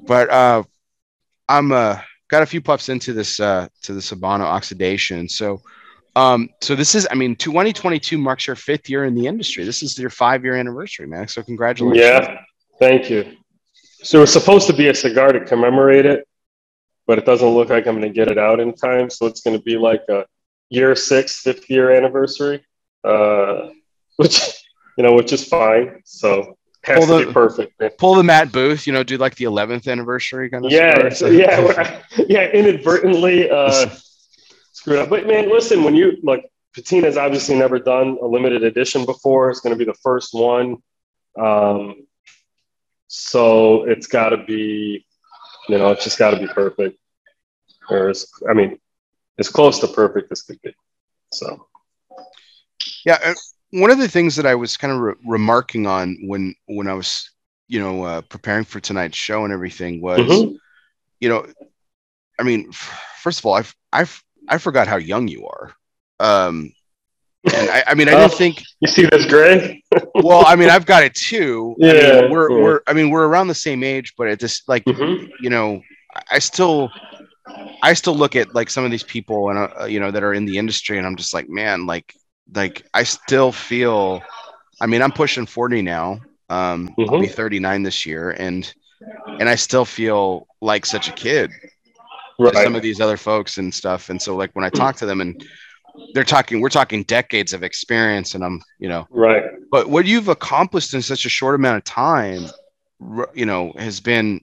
but 0.06 0.30
uh, 0.30 0.64
I'm 1.48 1.72
uh, 1.72 2.00
got 2.30 2.44
a 2.44 2.48
few 2.48 2.62
puffs 2.62 2.90
into 2.90 3.14
this 3.14 3.40
uh, 3.40 3.68
to 3.84 3.94
the 3.94 4.00
Habano 4.00 4.42
oxidation. 4.42 5.30
So, 5.30 5.62
um, 6.16 6.50
so 6.62 6.76
this 6.76 6.96
is, 6.96 7.08
I 7.10 7.16
mean, 7.16 7.36
2022 7.36 8.18
marks 8.18 8.48
your 8.48 8.56
fifth 8.56 8.90
year 8.90 9.06
in 9.06 9.16
the 9.16 9.28
industry. 9.28 9.64
This 9.64 9.82
is 9.82 9.98
your 9.98 10.10
five 10.10 10.44
year 10.44 10.56
anniversary, 10.56 11.08
man. 11.08 11.28
So 11.28 11.42
congratulations. 11.42 12.06
Yeah, 12.06 12.42
thank 12.80 13.10
you. 13.10 13.38
So 14.04 14.24
it's 14.24 14.34
supposed 14.34 14.68
to 14.68 14.74
be 14.74 14.90
a 14.90 14.94
cigar 14.96 15.32
to 15.32 15.44
commemorate 15.44 16.06
it, 16.06 16.28
but 17.08 17.18
it 17.18 17.26
doesn't 17.26 17.48
look 17.48 17.70
like 17.70 17.88
I'm 17.88 18.00
going 18.00 18.08
to 18.08 18.14
get 18.14 18.28
it 18.28 18.38
out 18.38 18.60
in 18.60 18.74
time. 18.74 19.10
So 19.10 19.26
it's 19.26 19.42
going 19.42 19.58
to 19.58 19.64
be 19.64 19.78
like 19.78 20.04
a 20.10 20.26
year 20.70 20.96
six, 20.96 21.40
fifth 21.40 21.70
year 21.70 21.92
anniversary. 21.92 22.64
Uh, 23.04 23.70
which 24.18 24.40
you 24.98 25.04
know, 25.04 25.14
which 25.14 25.34
is 25.34 25.48
fine. 25.48 26.02
So 26.06 26.58
has 26.84 27.06
pull 27.06 27.18
the, 27.18 27.32
perfect. 27.32 27.80
Man. 27.80 27.92
Pull 27.98 28.16
the 28.16 28.24
Matt 28.24 28.52
Booth, 28.52 28.86
you 28.86 28.94
know, 28.94 29.04
do 29.04 29.18
like 29.18 29.36
the 29.36 29.46
11th 29.46 29.88
anniversary 29.88 30.50
kind 30.50 30.66
of. 30.66 30.72
Yeah, 30.72 31.10
so. 31.10 31.28
yeah, 31.28 32.02
yeah. 32.28 32.50
Inadvertently 32.52 33.50
uh, 33.50 33.90
screwed 34.84 35.00
up, 35.00 35.10
but 35.10 35.26
man, 35.26 35.50
listen, 35.50 35.82
when 35.84 35.96
you 35.96 36.18
like 36.24 36.52
Patina's 36.74 37.16
obviously 37.16 37.56
never 37.56 37.80
done 37.80 38.18
a 38.22 38.26
limited 38.26 38.64
edition 38.64 39.06
before. 39.06 39.50
It's 39.50 39.62
going 39.62 39.74
to 39.74 39.78
be 39.78 39.90
the 39.90 39.98
first 40.04 40.34
one. 40.34 40.78
Um, 41.40 42.06
so 43.08 43.84
it's 43.84 44.08
got 44.08 44.30
to 44.30 44.44
be, 44.44 45.06
you 45.70 45.78
know, 45.78 45.92
it's 45.92 46.04
just 46.04 46.20
got 46.20 46.32
to 46.32 46.40
be 46.40 46.48
perfect. 46.48 46.98
Or, 47.90 48.10
as, 48.10 48.28
I 48.50 48.54
mean, 48.54 48.78
as 49.40 49.50
close 49.50 49.80
to 49.80 49.88
perfect 49.88 50.32
as 50.32 50.42
could 50.42 50.60
be. 50.62 50.74
So, 51.32 51.68
yeah, 53.06 53.34
one 53.72 53.90
of 53.90 54.00
the 54.00 54.10
things 54.10 54.36
that 54.36 54.46
I 54.46 54.56
was 54.56 54.76
kind 54.76 54.92
of 54.94 55.00
re- 55.00 55.16
remarking 55.26 55.88
on 55.88 56.18
when 56.28 56.54
when 56.68 56.88
I 56.88 56.94
was 56.94 57.30
you 57.68 57.80
know 57.80 58.04
uh, 58.04 58.22
preparing 58.22 58.66
for 58.66 58.80
tonight's 58.80 59.18
show 59.18 59.44
and 59.44 59.54
everything 59.54 60.00
was 60.00 60.20
mm-hmm. 60.20 60.56
you 61.20 61.30
know 61.30 61.46
I 62.40 62.44
mean 62.44 62.68
f- 62.70 63.02
first 63.22 63.40
of 63.40 63.46
all 63.48 63.56
I 63.56 63.64
I 63.92 64.06
I 64.48 64.58
forgot 64.58 64.88
how 64.88 64.98
young 64.98 65.28
you 65.28 65.48
are 65.48 65.74
um 66.20 66.72
and 67.46 67.70
I, 67.70 67.84
I 67.88 67.94
mean 67.96 68.08
I 68.08 68.12
didn't 68.22 68.34
think 68.34 68.64
you 68.80 68.88
see 68.88 69.06
this 69.06 69.26
gray 69.26 69.84
well 70.16 70.46
I 70.46 70.56
mean 70.56 70.70
I've 70.70 70.86
got 70.86 71.04
it 71.04 71.14
too 71.14 71.76
yeah 71.78 71.92
I 71.92 72.22
mean, 72.22 72.32
we're 72.32 72.52
yeah. 72.52 72.64
we're 72.64 72.82
I 72.88 72.94
mean 72.94 73.10
we're 73.10 73.28
around 73.28 73.48
the 73.48 73.56
same 73.56 73.84
age 73.84 74.14
but 74.18 74.28
it 74.28 74.40
just 74.40 74.68
like 74.70 74.86
mm-hmm. 74.86 75.26
you 75.42 75.50
know 75.50 75.82
I 76.30 76.40
still 76.40 76.90
I 77.82 77.94
still 77.94 78.16
look 78.16 78.36
at 78.36 78.56
like 78.56 78.70
some 78.70 78.86
of 78.86 78.92
these 78.92 79.04
people 79.04 79.50
and 79.50 79.72
uh, 79.80 79.86
you 79.86 80.00
know 80.00 80.12
that 80.12 80.24
are 80.24 80.34
in 80.34 80.46
the 80.46 80.58
industry 80.58 80.98
and 80.98 81.06
I'm 81.06 81.16
just 81.16 81.34
like 81.34 81.50
man 81.50 81.86
like 81.86 82.16
like 82.54 82.86
I 82.94 83.04
still 83.04 83.52
feel 83.52 84.22
I 84.80 84.86
mean 84.86 85.02
I'm 85.02 85.12
pushing 85.12 85.46
40 85.46 85.82
now. 85.82 86.22
Um 86.50 86.90
mm-hmm. 86.98 87.14
I'll 87.14 87.20
be 87.20 87.28
39 87.28 87.84
this 87.84 88.06
year 88.06 88.32
and 88.32 88.72
and 89.40 89.50
I 89.50 89.56
still 89.56 89.86
feel 89.86 90.48
like 90.62 90.86
such 90.86 91.10
a 91.10 91.14
kid 91.14 91.52
right. 92.40 92.54
some 92.56 92.76
of 92.76 92.82
these 92.82 93.02
other 93.02 93.18
folks 93.18 93.58
and 93.58 93.74
stuff. 93.74 94.10
And 94.10 94.22
so 94.22 94.36
like 94.36 94.52
when 94.54 94.66
I 94.66 94.70
talk 94.70 94.96
to 94.98 95.06
them 95.06 95.22
and 95.22 95.46
they're 96.14 96.24
talking 96.24 96.60
we're 96.60 96.70
talking 96.70 97.04
decades 97.04 97.54
of 97.54 97.64
experience 97.64 98.36
and 98.36 98.44
I'm, 98.44 98.62
you 98.80 98.90
know, 98.90 99.08
right. 99.10 99.44
But 99.72 99.90
what 99.90 100.06
you've 100.06 100.28
accomplished 100.28 100.94
in 100.94 101.02
such 101.02 101.26
a 101.26 101.30
short 101.30 101.56
amount 101.56 101.78
of 101.78 101.84
time, 101.84 102.48
you 103.34 103.46
know, 103.46 103.74
has 103.78 104.00
been 104.00 104.42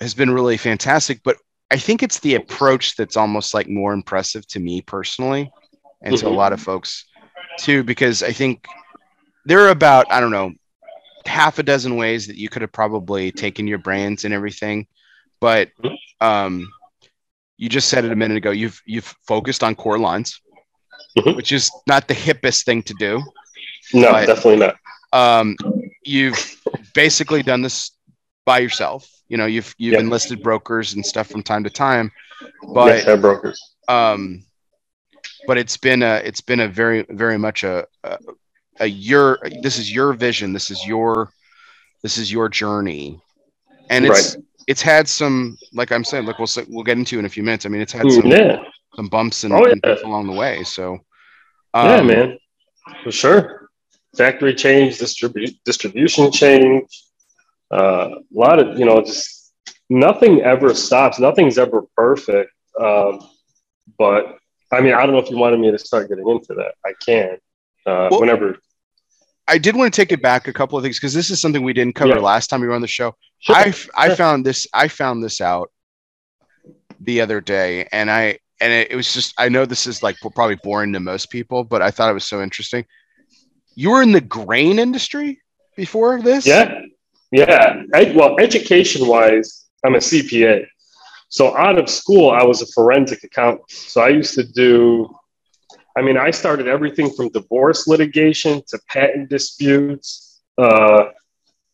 has 0.00 0.14
been 0.14 0.30
really 0.30 0.56
fantastic, 0.56 1.20
but 1.22 1.36
I 1.70 1.76
think 1.76 2.02
it's 2.02 2.18
the 2.20 2.34
approach 2.34 2.96
that's 2.96 3.16
almost 3.16 3.54
like 3.54 3.68
more 3.68 3.92
impressive 3.92 4.46
to 4.48 4.60
me 4.60 4.80
personally 4.80 5.50
and 6.02 6.16
to 6.16 6.26
a 6.26 6.28
mm-hmm. 6.28 6.38
lot 6.38 6.52
of 6.52 6.60
folks 6.60 7.06
too, 7.58 7.84
because 7.84 8.22
I 8.22 8.32
think 8.32 8.66
there 9.44 9.60
are 9.60 9.70
about, 9.70 10.10
I 10.10 10.20
don't 10.20 10.30
know, 10.30 10.52
half 11.26 11.58
a 11.58 11.62
dozen 11.62 11.96
ways 11.96 12.26
that 12.26 12.36
you 12.36 12.48
could 12.48 12.62
have 12.62 12.72
probably 12.72 13.30
taken 13.30 13.66
your 13.66 13.78
brands 13.78 14.24
and 14.24 14.34
everything. 14.34 14.86
But 15.40 15.70
um, 16.20 16.70
you 17.56 17.68
just 17.68 17.88
said 17.88 18.04
it 18.04 18.12
a 18.12 18.16
minute 18.16 18.36
ago, 18.36 18.50
you've 18.50 18.80
you've 18.86 19.14
focused 19.26 19.62
on 19.62 19.74
core 19.74 19.98
lines, 19.98 20.40
mm-hmm. 21.16 21.36
which 21.36 21.52
is 21.52 21.70
not 21.86 22.08
the 22.08 22.14
hippest 22.14 22.64
thing 22.64 22.82
to 22.84 22.94
do. 22.94 23.22
No, 23.92 24.12
but, 24.12 24.26
definitely 24.26 24.56
not. 24.56 24.76
Um, 25.12 25.56
you've 26.04 26.60
basically 26.94 27.42
done 27.42 27.62
this 27.62 27.90
by 28.44 28.58
yourself. 28.58 29.08
You 29.28 29.36
know, 29.36 29.46
you've 29.46 29.74
you've 29.78 29.94
yep. 29.94 30.02
enlisted 30.02 30.42
brokers 30.42 30.94
and 30.94 31.04
stuff 31.04 31.28
from 31.28 31.42
time 31.42 31.64
to 31.64 31.70
time, 31.70 32.10
but 32.72 33.04
yes, 33.06 33.20
brokers. 33.20 33.60
Um, 33.88 34.44
but 35.46 35.58
it's 35.58 35.76
been 35.76 36.02
a 36.02 36.16
it's 36.24 36.40
been 36.40 36.60
a 36.60 36.68
very 36.68 37.06
very 37.08 37.38
much 37.38 37.64
a 37.64 37.86
a, 38.04 38.18
a 38.80 38.86
your 38.86 39.38
this 39.62 39.78
is 39.78 39.92
your 39.92 40.12
vision 40.12 40.52
this 40.52 40.70
is 40.70 40.86
your 40.86 41.30
this 42.02 42.18
is 42.18 42.30
your 42.30 42.48
journey 42.48 43.20
and 43.88 44.06
it's 44.06 44.36
right. 44.36 44.44
It's 44.70 44.82
had 44.82 45.08
some 45.08 45.56
like 45.72 45.90
i'm 45.92 46.04
saying 46.04 46.26
like 46.26 46.38
we'll 46.38 46.48
we'll 46.68 46.84
get 46.84 46.98
into 46.98 47.18
in 47.18 47.24
a 47.24 47.28
few 47.28 47.42
minutes 47.42 47.66
i 47.66 47.68
mean 47.68 47.80
it's 47.80 47.92
had 47.92 48.06
mm, 48.06 48.12
some 48.12 48.26
yeah. 48.26 48.62
some 48.94 49.08
bumps 49.08 49.44
and, 49.44 49.52
oh, 49.52 49.66
yeah. 49.66 49.72
and 49.72 49.84
along 50.04 50.26
the 50.26 50.32
way 50.32 50.62
so 50.62 50.94
um, 51.74 51.88
yeah 51.88 52.02
man 52.02 52.38
for 53.02 53.12
sure 53.12 53.68
factory 54.16 54.54
change 54.54 54.98
distribute 54.98 55.54
distribution 55.64 56.30
change 56.32 57.04
uh, 57.72 58.08
a 58.10 58.38
lot 58.44 58.58
of 58.58 58.78
you 58.78 58.84
know 58.84 59.00
just 59.00 59.52
nothing 59.88 60.40
ever 60.42 60.74
stops 60.74 61.18
nothing's 61.18 61.58
ever 61.58 61.82
perfect 61.96 62.50
um, 62.80 63.20
but 63.98 64.40
I 64.72 64.80
mean, 64.80 64.94
I 64.94 65.04
don't 65.04 65.12
know 65.12 65.18
if 65.18 65.30
you 65.30 65.36
wanted 65.36 65.60
me 65.60 65.70
to 65.70 65.78
start 65.78 66.08
getting 66.08 66.28
into 66.28 66.54
that. 66.54 66.74
I 66.84 66.92
can 67.04 67.38
uh, 67.86 68.08
well, 68.10 68.20
whenever. 68.20 68.56
I 69.48 69.58
did 69.58 69.74
want 69.74 69.92
to 69.92 70.00
take 70.00 70.12
it 70.12 70.22
back 70.22 70.46
a 70.46 70.52
couple 70.52 70.78
of 70.78 70.84
things 70.84 70.98
because 70.98 71.12
this 71.12 71.30
is 71.30 71.40
something 71.40 71.62
we 71.62 71.72
didn't 71.72 71.96
cover 71.96 72.14
yeah. 72.14 72.20
last 72.20 72.48
time 72.48 72.60
we 72.60 72.68
were 72.68 72.74
on 72.74 72.80
the 72.80 72.86
show. 72.86 73.16
I 73.48 73.74
I 73.96 74.14
found 74.14 74.44
this 74.44 74.66
I 74.72 74.88
found 74.88 75.22
this 75.22 75.40
out 75.40 75.70
the 77.00 77.20
other 77.20 77.40
day, 77.40 77.88
and 77.92 78.10
I 78.10 78.38
and 78.60 78.72
it, 78.72 78.92
it 78.92 78.96
was 78.96 79.12
just 79.12 79.34
I 79.38 79.48
know 79.48 79.64
this 79.64 79.86
is 79.86 80.02
like 80.02 80.16
probably 80.34 80.56
boring 80.56 80.92
to 80.92 81.00
most 81.00 81.30
people, 81.30 81.64
but 81.64 81.82
I 81.82 81.90
thought 81.90 82.10
it 82.10 82.14
was 82.14 82.24
so 82.24 82.42
interesting. 82.42 82.84
You 83.74 83.90
were 83.90 84.02
in 84.02 84.12
the 84.12 84.20
grain 84.20 84.78
industry 84.78 85.40
before 85.76 86.20
this? 86.20 86.46
Yeah, 86.46 86.82
yeah. 87.30 87.82
I, 87.94 88.12
well, 88.14 88.38
education 88.38 89.06
wise, 89.06 89.66
I'm 89.84 89.94
a 89.94 89.98
CPA. 89.98 90.66
So 91.28 91.56
out 91.56 91.78
of 91.78 91.88
school, 91.88 92.30
I 92.30 92.42
was 92.42 92.60
a 92.60 92.66
forensic 92.66 93.22
accountant. 93.22 93.70
So 93.70 94.00
I 94.00 94.08
used 94.08 94.34
to 94.34 94.42
do, 94.44 95.08
I 95.96 96.02
mean, 96.02 96.18
I 96.18 96.32
started 96.32 96.66
everything 96.66 97.08
from 97.10 97.28
divorce 97.28 97.86
litigation 97.86 98.62
to 98.68 98.78
patent 98.88 99.30
disputes 99.30 100.40
uh, 100.58 101.04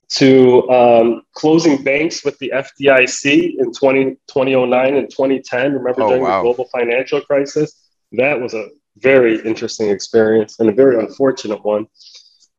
to 0.08 0.68
um, 0.70 1.22
closing 1.34 1.82
banks 1.82 2.24
with 2.24 2.38
the 2.38 2.52
FDIC 2.54 3.54
in 3.58 3.72
20, 3.72 4.16
2009 4.28 4.96
and 4.96 5.10
2010. 5.10 5.72
Remember 5.72 6.02
oh, 6.02 6.08
during 6.08 6.22
wow. 6.22 6.38
the 6.38 6.42
global 6.42 6.68
financial 6.72 7.20
crisis? 7.20 7.88
That 8.12 8.40
was 8.40 8.54
a 8.54 8.68
very 8.98 9.40
interesting 9.44 9.90
experience 9.90 10.60
and 10.60 10.68
a 10.68 10.72
very 10.72 10.98
unfortunate 10.98 11.64
one. 11.64 11.86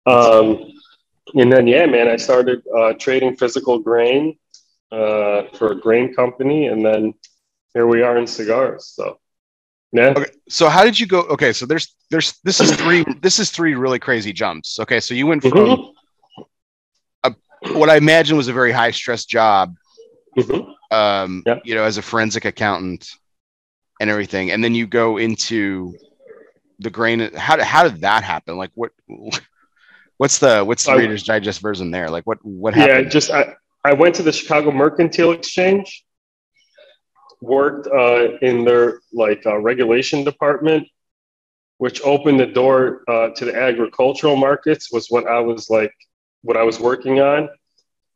Um, 0.06 0.72
and 1.36 1.52
then, 1.52 1.68
yeah, 1.68 1.86
man, 1.86 2.08
I 2.08 2.16
started 2.18 2.64
uh, 2.76 2.94
trading 2.94 3.36
physical 3.36 3.80
grain 3.80 4.38
uh, 4.92 5.44
for 5.54 5.72
a 5.72 5.80
grain 5.80 6.14
company, 6.14 6.68
and 6.68 6.86
then 6.86 7.14
here 7.74 7.88
we 7.88 8.02
are 8.02 8.18
in 8.18 8.28
cigars. 8.28 8.88
So, 8.96 9.20
yeah. 9.92 10.14
Okay. 10.16 10.32
So 10.50 10.70
how 10.70 10.84
did 10.84 11.00
you 11.00 11.08
go? 11.08 11.22
Okay, 11.24 11.54
so 11.54 11.66
there's 11.66 11.96
there's 12.10 12.40
this 12.44 12.60
is 12.60 12.76
three 12.76 13.06
this 13.22 13.40
is 13.40 13.52
three 13.52 13.76
really 13.76 14.00
crazy 14.00 14.34
jumps. 14.34 14.80
Okay, 14.80 15.00
so 15.00 15.14
you 15.14 15.28
went 15.28 15.42
from 15.42 15.52
mm-hmm. 15.52 15.97
What 17.62 17.90
I 17.90 17.98
imagine 17.98 18.38
was 18.38 18.48
a 18.48 18.54
very 18.54 18.72
high 18.72 18.92
stress 18.92 19.26
job, 19.26 19.76
mm-hmm. 20.38 20.96
um, 20.96 21.44
yep. 21.46 21.62
you 21.66 21.76
know, 21.76 21.84
as 21.84 21.98
a 21.98 22.02
forensic 22.02 22.46
accountant 22.46 23.10
and 24.00 24.10
everything, 24.10 24.52
and 24.52 24.64
then 24.64 24.76
you 24.76 24.88
go 24.88 25.18
into 25.18 25.96
the 26.80 26.90
grain. 26.90 27.34
How 27.36 27.62
how 27.64 27.84
did 27.84 28.02
that 28.02 28.24
happen? 28.24 28.58
Like 28.58 28.72
what? 28.76 28.92
What's 30.18 30.40
the 30.40 30.64
what's 30.64 30.84
the 30.84 30.96
Reader's 30.96 31.24
Digest 31.24 31.62
version 31.62 31.92
there? 31.92 32.10
Like 32.10 32.26
what 32.26 32.40
what 32.44 32.74
happened? 32.74 33.06
Yeah, 33.06 33.10
just 33.10 33.30
I, 33.30 33.56
I 33.84 33.94
went 33.94 34.16
to 34.16 34.24
the 34.24 34.32
Chicago 34.32 34.72
Mercantile 34.72 35.32
Exchange, 35.32 36.04
worked 37.40 37.88
uh, 37.88 38.38
in 38.42 38.66
their 38.66 39.00
like 39.14 39.46
uh, 39.46 39.60
regulation 39.60 40.24
department, 40.24 40.88
which 41.78 42.02
opened 42.02 42.40
the 42.40 42.48
door 42.48 43.04
uh, 43.08 43.30
to 43.36 43.46
the 43.46 43.56
agricultural 43.56 44.36
markets. 44.36 44.92
Was 44.92 45.08
what 45.10 45.28
I 45.28 45.40
was 45.40 45.70
like 45.70 45.94
what 46.48 46.58
I 46.58 46.64
was 46.64 46.80
working 46.80 47.20
on, 47.20 47.50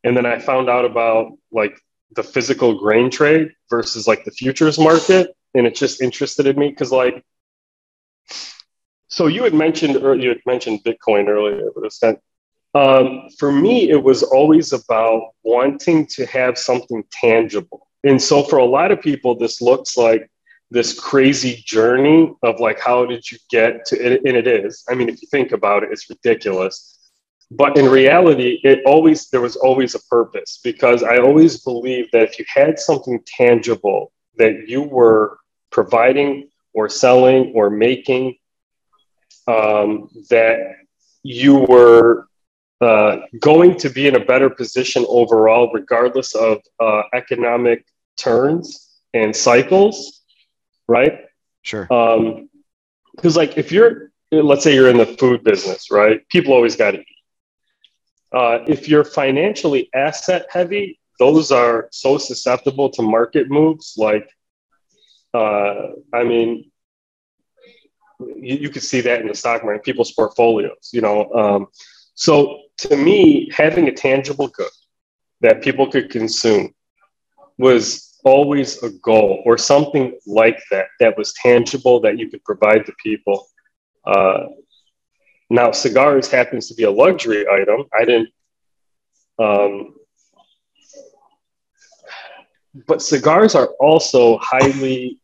and 0.04 0.16
then 0.16 0.26
I 0.26 0.38
found 0.38 0.68
out 0.68 0.84
about 0.84 1.32
like 1.52 1.78
the 2.16 2.22
physical 2.22 2.78
grain 2.78 3.10
trade 3.10 3.52
versus 3.70 4.08
like 4.08 4.24
the 4.24 4.30
futures 4.30 4.78
market, 4.78 5.36
and 5.54 5.66
it 5.66 5.74
just 5.74 6.00
interested 6.00 6.46
in 6.46 6.58
me 6.58 6.70
because 6.70 6.92
like. 6.92 7.22
So 9.08 9.26
you 9.26 9.44
had 9.44 9.52
mentioned 9.52 9.94
you 10.22 10.28
had 10.30 10.40
mentioned 10.46 10.80
Bitcoin 10.84 11.28
earlier, 11.28 11.68
but 11.74 11.84
it's 11.84 12.00
um, 12.74 13.28
for 13.38 13.52
me, 13.52 13.90
it 13.90 14.02
was 14.02 14.22
always 14.22 14.72
about 14.72 15.32
wanting 15.42 16.06
to 16.06 16.24
have 16.26 16.56
something 16.56 17.04
tangible. 17.12 17.86
And 18.04 18.20
so 18.20 18.42
for 18.42 18.58
a 18.58 18.64
lot 18.64 18.90
of 18.90 19.02
people, 19.02 19.34
this 19.34 19.60
looks 19.60 19.96
like 19.96 20.30
this 20.70 20.98
crazy 20.98 21.62
journey 21.66 22.32
of 22.42 22.60
like, 22.60 22.80
how 22.80 23.04
did 23.04 23.30
you 23.30 23.36
get 23.50 23.84
to 23.86 23.96
it? 23.96 24.22
And 24.24 24.36
it 24.36 24.46
is. 24.46 24.84
I 24.88 24.94
mean, 24.94 25.10
if 25.10 25.20
you 25.20 25.28
think 25.30 25.52
about 25.52 25.82
it, 25.82 25.90
it's 25.92 26.08
ridiculous. 26.08 26.98
But 27.54 27.76
in 27.76 27.86
reality, 27.86 28.60
it 28.62 28.80
always, 28.86 29.28
there 29.28 29.42
was 29.42 29.56
always 29.56 29.94
a 29.94 30.02
purpose 30.04 30.60
because 30.64 31.02
I 31.02 31.18
always 31.18 31.62
believed 31.62 32.10
that 32.12 32.22
if 32.22 32.38
you 32.38 32.46
had 32.48 32.78
something 32.78 33.20
tangible 33.26 34.12
that 34.36 34.68
you 34.68 34.82
were 34.82 35.38
providing 35.70 36.48
or 36.72 36.88
selling 36.88 37.52
or 37.54 37.68
making, 37.68 38.36
um, 39.46 40.08
that 40.30 40.76
you 41.22 41.58
were 41.58 42.26
uh, 42.80 43.18
going 43.40 43.76
to 43.76 43.90
be 43.90 44.08
in 44.08 44.16
a 44.16 44.24
better 44.24 44.48
position 44.48 45.04
overall, 45.08 45.70
regardless 45.74 46.34
of 46.34 46.58
uh, 46.80 47.02
economic 47.12 47.84
turns 48.16 48.88
and 49.12 49.36
cycles, 49.36 50.22
right? 50.88 51.20
Sure. 51.62 51.84
Because, 51.84 53.36
um, 53.36 53.40
like, 53.40 53.58
if 53.58 53.70
you're, 53.70 54.10
let's 54.30 54.64
say 54.64 54.74
you're 54.74 54.88
in 54.88 54.96
the 54.96 55.06
food 55.06 55.44
business, 55.44 55.90
right? 55.90 56.26
People 56.30 56.54
always 56.54 56.76
got 56.76 56.92
to 56.92 57.00
eat. 57.00 57.06
Uh, 58.32 58.60
if 58.66 58.88
you're 58.88 59.04
financially 59.04 59.90
asset 59.94 60.46
heavy, 60.50 60.98
those 61.18 61.52
are 61.52 61.88
so 61.92 62.18
susceptible 62.18 62.88
to 62.90 63.02
market 63.02 63.50
moves. 63.50 63.94
Like, 63.96 64.28
uh, 65.34 65.88
I 66.12 66.24
mean, 66.24 66.70
you, 68.18 68.56
you 68.56 68.70
could 68.70 68.82
see 68.82 69.00
that 69.02 69.20
in 69.20 69.28
the 69.28 69.34
stock 69.34 69.64
market, 69.64 69.84
people's 69.84 70.12
portfolios. 70.12 70.90
You 70.92 71.02
know, 71.02 71.30
um, 71.32 71.66
so 72.14 72.62
to 72.78 72.96
me, 72.96 73.50
having 73.52 73.88
a 73.88 73.92
tangible 73.92 74.48
good 74.48 74.70
that 75.40 75.62
people 75.62 75.90
could 75.90 76.10
consume 76.10 76.74
was 77.58 78.18
always 78.24 78.82
a 78.82 78.90
goal 78.90 79.42
or 79.44 79.58
something 79.58 80.18
like 80.26 80.58
that 80.70 80.86
that 81.00 81.16
was 81.18 81.32
tangible 81.34 82.00
that 82.00 82.18
you 82.18 82.30
could 82.30 82.42
provide 82.44 82.86
to 82.86 82.92
people. 83.02 83.48
Uh, 84.04 84.44
now, 85.52 85.70
cigars 85.70 86.30
happens 86.30 86.68
to 86.68 86.74
be 86.74 86.84
a 86.84 86.90
luxury 86.90 87.46
item. 87.46 87.84
I 87.92 88.06
didn't, 88.06 88.30
um, 89.38 89.94
but 92.86 93.02
cigars 93.02 93.54
are 93.54 93.68
also 93.78 94.38
highly, 94.38 95.20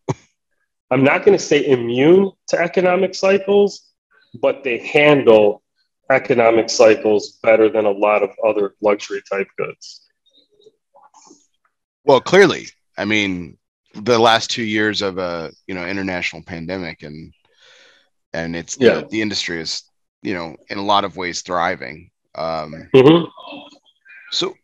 I'm 0.91 1.03
not 1.03 1.25
going 1.25 1.37
to 1.37 1.43
say 1.43 1.67
immune 1.67 2.33
to 2.49 2.61
economic 2.61 3.15
cycles, 3.15 3.91
but 4.39 4.65
they 4.65 4.77
handle 4.79 5.63
economic 6.11 6.69
cycles 6.69 7.39
better 7.43 7.71
than 7.71 7.87
a 7.87 7.91
lot 7.91 8.23
of 8.23 8.29
other 8.47 8.75
luxury 8.83 9.23
type 9.31 9.49
goods. 9.57 10.07
Well, 12.05 12.21
clearly, 12.21 12.67
I 12.99 13.07
mean, 13.07 13.57
the 13.95 14.19
last 14.19 14.51
two 14.51 14.63
years 14.63 15.01
of 15.01 15.17
a 15.17 15.53
you 15.67 15.75
know 15.75 15.87
international 15.87 16.43
pandemic 16.43 17.03
and 17.03 17.33
and 18.35 18.55
it's 18.55 18.77
yeah. 18.79 18.97
the, 18.97 19.07
the 19.07 19.23
industry 19.23 19.61
is 19.61 19.88
you 20.23 20.35
know 20.35 20.57
in 20.69 20.79
a 20.79 20.85
lot 20.85 21.05
of 21.05 21.17
ways 21.17 21.43
thriving. 21.43 22.11
Um, 22.35 22.89
mm-hmm. 22.95 23.25
So 24.31 24.55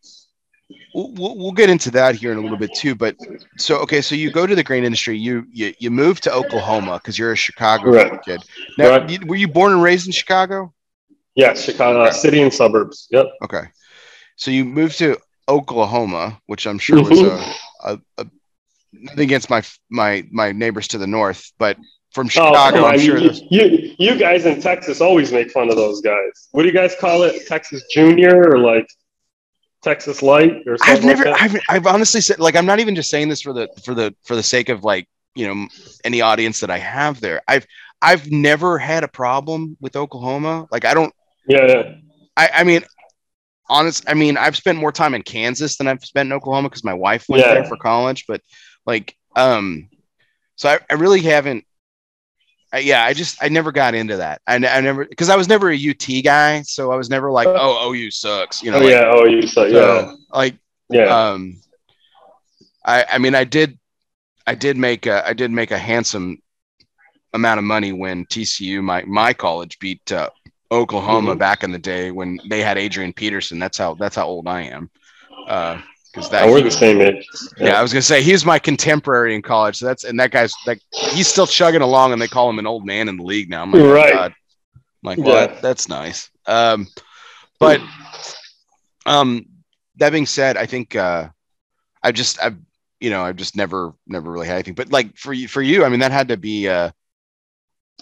we'll, 0.94 1.36
we'll 1.36 1.52
get 1.52 1.70
into 1.70 1.90
that 1.92 2.14
here 2.14 2.32
in 2.32 2.38
a 2.38 2.40
little 2.40 2.58
bit 2.58 2.74
too. 2.74 2.94
But 2.94 3.16
so 3.58 3.78
okay, 3.78 4.00
so 4.00 4.14
you 4.14 4.30
go 4.30 4.46
to 4.46 4.54
the 4.54 4.62
grain 4.62 4.84
industry. 4.84 5.18
You 5.18 5.46
you, 5.50 5.74
you 5.78 5.90
move 5.90 6.20
to 6.22 6.32
Oklahoma 6.32 6.98
because 6.98 7.18
you're 7.18 7.32
a 7.32 7.36
Chicago 7.36 7.90
right. 7.90 8.22
kid. 8.22 8.42
Now, 8.78 8.98
right. 8.98 9.10
you, 9.10 9.18
were 9.26 9.36
you 9.36 9.48
born 9.48 9.72
and 9.72 9.82
raised 9.82 10.06
in 10.06 10.12
Chicago? 10.12 10.72
Yeah, 11.34 11.54
Chicago 11.54 12.04
okay. 12.04 12.12
city 12.12 12.42
and 12.42 12.52
suburbs. 12.52 13.08
Yep. 13.10 13.26
Okay. 13.42 13.64
So 14.36 14.50
you 14.50 14.64
moved 14.64 14.98
to 14.98 15.18
Oklahoma, 15.48 16.40
which 16.46 16.66
I'm 16.66 16.78
sure 16.78 17.02
was 17.02 17.18
mm-hmm. 17.18 17.88
a, 17.88 17.92
a, 17.92 18.00
a 18.18 18.26
nothing 18.92 19.24
against 19.24 19.50
my 19.50 19.62
my 19.90 20.26
my 20.30 20.52
neighbors 20.52 20.88
to 20.88 20.98
the 20.98 21.06
north, 21.06 21.52
but 21.58 21.76
from 22.14 22.26
oh, 22.26 22.30
Chicago, 22.30 22.84
oh, 22.84 22.86
I'm 22.86 23.00
sure 23.00 23.18
you, 23.18 23.32
you, 23.50 23.94
you 23.98 24.18
guys 24.18 24.46
in 24.46 24.60
Texas 24.60 25.00
always 25.00 25.32
make 25.32 25.50
fun 25.50 25.68
of 25.68 25.76
those 25.76 26.00
guys. 26.00 26.48
What 26.52 26.62
do 26.62 26.68
you 26.68 26.74
guys 26.74 26.94
call 26.98 27.22
it? 27.24 27.46
Texas 27.46 27.82
Junior 27.92 28.50
or 28.50 28.58
like 28.58 28.86
Texas 29.82 30.22
Light 30.22 30.62
or 30.66 30.78
something? 30.78 30.96
I've 30.96 31.04
never, 31.04 31.24
like 31.24 31.42
I've, 31.42 31.60
I've 31.68 31.86
honestly 31.86 32.20
said 32.20 32.38
like 32.38 32.56
I'm 32.56 32.66
not 32.66 32.80
even 32.80 32.94
just 32.94 33.10
saying 33.10 33.28
this 33.28 33.42
for 33.42 33.52
the 33.52 33.68
for 33.84 33.94
the 33.94 34.14
for 34.24 34.36
the 34.36 34.42
sake 34.42 34.68
of 34.68 34.84
like 34.84 35.08
you 35.34 35.46
know 35.46 35.68
any 36.04 36.20
audience 36.20 36.60
that 36.60 36.70
I 36.70 36.78
have 36.78 37.20
there. 37.20 37.42
I've 37.48 37.66
I've 38.00 38.30
never 38.30 38.78
had 38.78 39.02
a 39.02 39.08
problem 39.08 39.76
with 39.80 39.96
Oklahoma. 39.96 40.68
Like 40.70 40.84
I 40.84 40.94
don't 40.94 41.12
yeah, 41.46 41.66
yeah. 41.66 41.94
I, 42.36 42.50
I 42.54 42.64
mean, 42.64 42.84
honest. 43.68 44.04
I 44.08 44.14
mean, 44.14 44.36
I've 44.36 44.56
spent 44.56 44.78
more 44.78 44.92
time 44.92 45.14
in 45.14 45.22
Kansas 45.22 45.76
than 45.76 45.88
I've 45.88 46.04
spent 46.04 46.28
in 46.28 46.32
Oklahoma 46.32 46.68
because 46.68 46.84
my 46.84 46.94
wife 46.94 47.26
went 47.28 47.44
yeah. 47.44 47.54
there 47.54 47.64
for 47.64 47.76
college. 47.76 48.24
But 48.26 48.40
like, 48.86 49.16
um, 49.36 49.88
so 50.56 50.68
I, 50.68 50.78
I 50.90 50.94
really 50.94 51.20
haven't. 51.20 51.64
Yeah, 52.78 53.04
I 53.04 53.12
just 53.12 53.42
I 53.42 53.48
never 53.48 53.72
got 53.72 53.94
into 53.94 54.16
that. 54.16 54.40
I, 54.46 54.56
I 54.56 54.80
never 54.80 55.04
because 55.04 55.28
I 55.28 55.36
was 55.36 55.48
never 55.48 55.70
a 55.70 55.76
UT 55.76 56.24
guy, 56.24 56.62
so 56.62 56.90
I 56.90 56.96
was 56.96 57.10
never 57.10 57.30
like, 57.30 57.46
uh, 57.46 57.54
oh, 57.56 57.92
OU 57.92 58.10
sucks. 58.10 58.62
You 58.62 58.70
know, 58.70 58.78
oh, 58.78 58.80
like, 58.80 58.90
yeah, 58.90 59.14
OU 59.14 59.46
sucks. 59.46 59.72
Yeah, 59.72 60.14
like 60.32 60.56
yeah. 60.88 61.04
Um, 61.04 61.60
I 62.84 63.04
I 63.12 63.18
mean, 63.18 63.34
I 63.34 63.44
did 63.44 63.78
I 64.46 64.54
did 64.54 64.76
make 64.76 65.06
a 65.06 65.26
I 65.26 65.32
did 65.32 65.50
make 65.50 65.70
a 65.70 65.78
handsome 65.78 66.38
amount 67.32 67.58
of 67.58 67.64
money 67.64 67.92
when 67.92 68.26
TCU 68.26 68.82
my 68.82 69.02
my 69.04 69.32
college 69.32 69.78
beat 69.78 70.12
uh, 70.12 70.30
Oklahoma 70.70 71.30
mm-hmm. 71.30 71.38
back 71.38 71.64
in 71.64 71.72
the 71.72 71.78
day 71.78 72.10
when 72.10 72.38
they 72.48 72.60
had 72.60 72.78
Adrian 72.78 73.12
Peterson. 73.12 73.58
That's 73.58 73.78
how 73.78 73.94
that's 73.94 74.16
how 74.16 74.26
old 74.26 74.48
I 74.48 74.62
am. 74.62 74.90
Because 76.14 76.30
that 76.30 76.44
oh, 76.44 76.52
we're 76.52 76.60
the 76.60 76.70
same 76.70 77.00
age. 77.00 77.26
Yeah. 77.58 77.66
yeah. 77.66 77.78
I 77.78 77.82
was 77.82 77.92
gonna 77.92 78.02
say 78.02 78.22
he's 78.22 78.44
my 78.44 78.60
contemporary 78.60 79.34
in 79.34 79.42
college. 79.42 79.76
So 79.76 79.86
that's 79.86 80.04
and 80.04 80.20
that 80.20 80.30
guy's 80.30 80.54
like 80.64 80.80
he's 81.10 81.26
still 81.26 81.46
chugging 81.46 81.80
along, 81.82 82.12
and 82.12 82.22
they 82.22 82.28
call 82.28 82.48
him 82.48 82.60
an 82.60 82.66
old 82.68 82.86
man 82.86 83.08
in 83.08 83.16
the 83.16 83.24
league 83.24 83.50
now. 83.50 83.62
I'm 83.62 83.72
like, 83.72 83.82
right. 83.82 84.12
God. 84.12 84.34
I'm 84.72 84.82
like, 85.02 85.18
well, 85.18 85.50
yeah. 85.50 85.60
that's 85.60 85.88
nice. 85.88 86.30
Um, 86.46 86.86
but 87.58 87.80
um, 89.06 89.46
that 89.96 90.10
being 90.10 90.26
said, 90.26 90.56
I 90.56 90.66
think 90.66 90.94
uh, 90.94 91.30
I 92.00 92.12
just 92.12 92.40
I've 92.40 92.58
you 93.00 93.10
know 93.10 93.24
I've 93.24 93.36
just 93.36 93.56
never 93.56 93.92
never 94.06 94.30
really 94.30 94.46
had 94.46 94.54
anything. 94.54 94.74
But 94.74 94.92
like 94.92 95.16
for 95.16 95.32
you 95.32 95.48
for 95.48 95.62
you, 95.62 95.84
I 95.84 95.88
mean 95.88 96.00
that 96.00 96.12
had 96.12 96.28
to 96.28 96.36
be 96.36 96.68
uh, 96.68 96.90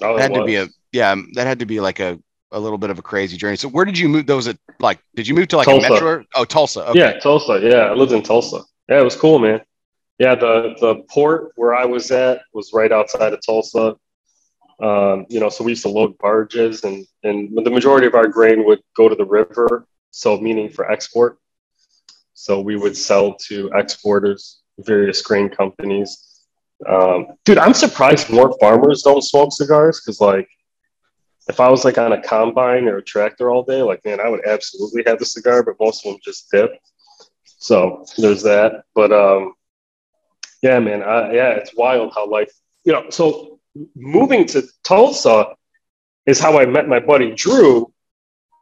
oh, 0.02 0.18
had 0.18 0.34
to 0.34 0.44
be 0.44 0.56
a 0.56 0.68
yeah 0.92 1.14
that 1.32 1.46
had 1.46 1.60
to 1.60 1.66
be 1.66 1.80
like 1.80 1.98
a 1.98 2.18
a 2.52 2.60
little 2.60 2.78
bit 2.78 2.90
of 2.90 2.98
a 2.98 3.02
crazy 3.02 3.36
journey. 3.36 3.56
So 3.56 3.68
where 3.68 3.84
did 3.84 3.98
you 3.98 4.08
move? 4.08 4.26
Those 4.26 4.46
at 4.48 4.58
like, 4.78 5.00
did 5.14 5.26
you 5.26 5.34
move 5.34 5.48
to 5.48 5.56
like 5.56 5.66
Tulsa. 5.66 5.86
a 5.86 5.90
metro? 5.90 6.24
Oh, 6.34 6.44
Tulsa. 6.44 6.88
Okay. 6.88 6.98
Yeah, 6.98 7.18
Tulsa. 7.18 7.60
Yeah, 7.62 7.90
I 7.90 7.94
lived 7.94 8.12
in 8.12 8.22
Tulsa. 8.22 8.62
Yeah, 8.88 9.00
it 9.00 9.04
was 9.04 9.16
cool, 9.16 9.38
man. 9.38 9.60
Yeah, 10.18 10.34
the 10.34 10.74
the 10.80 11.02
port 11.10 11.52
where 11.56 11.74
I 11.74 11.84
was 11.84 12.10
at 12.10 12.42
was 12.52 12.72
right 12.72 12.92
outside 12.92 13.32
of 13.32 13.40
Tulsa. 13.44 13.96
Um, 14.80 15.26
you 15.28 15.40
know, 15.40 15.48
so 15.48 15.64
we 15.64 15.72
used 15.72 15.82
to 15.82 15.88
load 15.88 16.16
barges, 16.18 16.84
and 16.84 17.06
and 17.22 17.56
the 17.64 17.70
majority 17.70 18.06
of 18.06 18.14
our 18.14 18.28
grain 18.28 18.64
would 18.64 18.80
go 18.96 19.08
to 19.08 19.14
the 19.14 19.24
river, 19.24 19.86
so 20.10 20.38
meaning 20.38 20.68
for 20.68 20.90
export. 20.90 21.38
So 22.34 22.60
we 22.60 22.76
would 22.76 22.96
sell 22.96 23.34
to 23.46 23.70
exporters, 23.74 24.60
various 24.78 25.22
grain 25.22 25.48
companies. 25.48 26.40
Um, 26.88 27.28
dude, 27.44 27.58
I'm 27.58 27.74
surprised 27.74 28.30
more 28.30 28.56
farmers 28.58 29.02
don't 29.02 29.22
smoke 29.22 29.52
cigars 29.52 30.00
because, 30.00 30.20
like, 30.20 30.48
if 31.48 31.60
I 31.60 31.68
was 31.68 31.84
like 31.84 31.98
on 31.98 32.12
a 32.12 32.22
combine 32.22 32.86
or 32.86 32.98
a 32.98 33.02
tractor 33.02 33.50
all 33.50 33.64
day, 33.64 33.82
like 33.82 34.04
man, 34.04 34.20
I 34.20 34.28
would 34.28 34.46
absolutely 34.46 35.02
have 35.06 35.20
a 35.20 35.24
cigar, 35.24 35.62
but 35.62 35.74
most 35.80 36.04
of 36.04 36.12
them 36.12 36.20
just 36.22 36.50
dip. 36.50 36.72
So 37.44 38.04
there's 38.16 38.42
that. 38.44 38.84
But 38.94 39.12
um, 39.12 39.54
yeah, 40.62 40.78
man, 40.78 41.02
I, 41.02 41.32
yeah, 41.32 41.50
it's 41.50 41.74
wild 41.74 42.12
how 42.14 42.28
life, 42.28 42.52
you 42.84 42.92
know. 42.92 43.10
So 43.10 43.58
moving 43.96 44.46
to 44.46 44.62
Tulsa 44.84 45.54
is 46.26 46.38
how 46.38 46.58
I 46.58 46.66
met 46.66 46.88
my 46.88 47.00
buddy 47.00 47.34
Drew, 47.34 47.92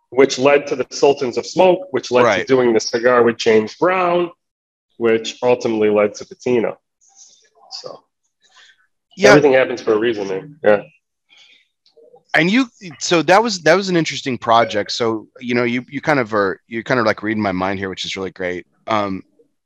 which 0.09 0.39
led 0.39 0.67
to 0.69 0.77
the 0.77 0.87
Sultans 0.91 1.37
of 1.37 1.47
Smoke, 1.47 1.89
which 1.91 2.11
led 2.11 2.25
right. 2.25 2.41
to 2.41 2.45
doing 2.47 2.73
the 2.73 2.81
cigar 2.81 3.23
with 3.23 3.37
James 3.37 3.75
Brown, 3.77 4.31
which 4.97 5.39
ultimately 5.43 5.91
led 5.91 6.15
to 6.15 6.25
Patina. 6.25 6.79
So 7.83 8.05
yeah. 9.17 9.31
everything 9.31 9.53
happens 9.53 9.83
for 9.83 9.93
a 9.93 9.99
reason, 9.99 10.29
man. 10.29 10.59
Yeah 10.65 10.83
and 12.35 12.51
you 12.51 12.67
so 12.99 13.23
that 13.23 13.43
was 13.43 13.61
that 13.63 13.75
was 13.75 13.89
an 13.89 13.97
interesting 13.97 14.39
project 14.39 14.93
so 14.93 15.27
you 15.41 15.55
know 15.55 15.65
you 15.65 15.85
you 15.89 16.01
kind 16.01 16.21
of 16.21 16.33
are 16.35 16.61
you 16.69 16.83
kind 16.83 17.01
of 17.01 17.07
like 17.07 17.23
reading 17.23 17.43
my 17.43 17.53
mind 17.53 17.79
here 17.79 17.89
which 17.89 18.05
is 18.05 18.17
really 18.17 18.31
great 18.31 18.67
um 18.87 19.23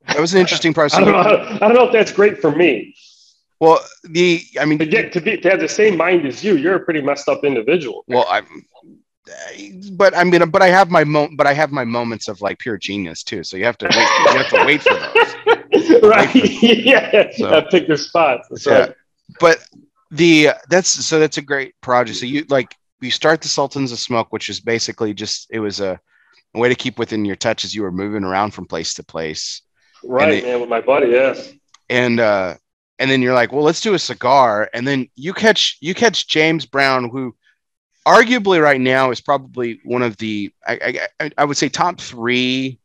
that 0.07 0.21
was 0.21 0.35
an 0.35 0.41
interesting 0.41 0.75
process 0.75 0.99
I, 1.01 1.05
don't 1.05 1.13
know, 1.13 1.57
I 1.57 1.59
don't 1.59 1.75
know 1.75 1.87
if 1.87 1.93
that's 1.93 2.13
great 2.13 2.41
for 2.41 2.51
me 2.51 2.95
well 3.61 3.81
the 4.05 4.43
i 4.59 4.65
mean 4.65 4.79
to 4.79 4.87
get 4.87 5.13
to 5.13 5.21
be 5.21 5.37
to 5.37 5.51
have 5.51 5.61
the 5.61 5.69
same 5.69 5.97
mind 5.97 6.27
as 6.27 6.43
you 6.43 6.57
you're 6.57 6.77
a 6.77 6.81
pretty 6.81 7.01
messed 7.01 7.29
up 7.29 7.45
individual 7.45 8.05
well 8.09 8.27
i'm 8.29 8.65
but 9.93 10.17
I 10.17 10.25
mean, 10.25 10.49
but 10.51 10.63
I 10.63 10.69
have 10.69 10.91
my 10.91 11.05
mo- 11.05 11.31
but 11.35 11.47
I 11.47 11.55
have 11.55 11.73
my 11.73 11.85
moments 11.85 12.29
of 12.29 12.41
like 12.43 12.59
pure 12.59 12.77
genius 12.77 13.23
too. 13.23 13.43
So 13.43 13.57
you 13.57 13.65
have 13.65 13.79
to 13.79 13.87
wait, 13.87 13.95
you 13.95 14.39
have 14.39 14.49
to 14.51 14.65
wait 14.67 14.83
for 14.83 14.95
those. 14.95 16.03
right? 16.03 16.31
For, 16.31 16.39
yeah, 16.67 17.31
so, 17.37 17.63
pick 17.71 17.89
your 17.89 17.97
spots. 17.97 18.49
That's 18.51 18.67
yeah. 18.67 18.79
right. 18.79 18.95
But 19.41 19.67
the 20.15 20.51
that's 20.69 20.89
so 20.89 21.19
that's 21.19 21.39
a 21.39 21.43
great 21.43 21.75
project. 21.81 22.19
So 22.19 22.27
you 22.27 22.45
like 22.49 22.75
you 23.01 23.11
start 23.11 23.43
the 23.43 23.49
Sultans 23.49 23.93
of 23.93 23.99
Smoke, 23.99 24.29
which 24.31 24.49
is 24.49 24.61
basically 24.61 25.13
just 25.13 25.49
it 25.51 25.59
was 25.59 25.81
a, 25.81 26.01
a 26.55 26.59
way 26.59 26.69
to 26.69 26.75
keep 26.75 26.99
within 26.99 27.25
your 27.25 27.37
touch 27.37 27.65
as 27.65 27.75
you 27.75 27.83
were 27.83 27.93
moving 27.93 28.25
around 28.25 28.53
from 28.53 28.67
place 28.67 28.95
to 28.95 29.03
place. 29.03 29.63
Right, 30.05 30.35
it, 30.35 30.45
man, 30.45 30.61
with 30.61 30.71
my 30.71 30.81
buddy, 30.81 31.09
yeah. 31.09 31.35
And 31.91 32.21
uh 32.21 32.55
and 32.99 33.11
then 33.11 33.23
you're 33.23 33.35
like, 33.35 33.53
well, 33.53 33.65
let's 33.65 33.81
do 33.81 33.95
a 33.95 33.99
cigar. 33.99 34.71
And 34.73 34.87
then 34.87 35.09
you 35.17 35.33
catch 35.33 35.79
you 35.81 35.95
catch 35.95 36.29
James 36.29 36.65
Brown, 36.65 37.11
who 37.11 37.35
arguably 38.07 38.63
right 38.63 38.81
now 38.81 39.11
is 39.11 39.21
probably 39.21 39.81
one 39.85 40.03
of 40.03 40.17
the 40.19 40.53
I, 40.67 41.09
I, 41.21 41.31
I 41.39 41.45
would 41.45 41.57
say 41.57 41.69
top 41.69 42.01
three 42.01 42.79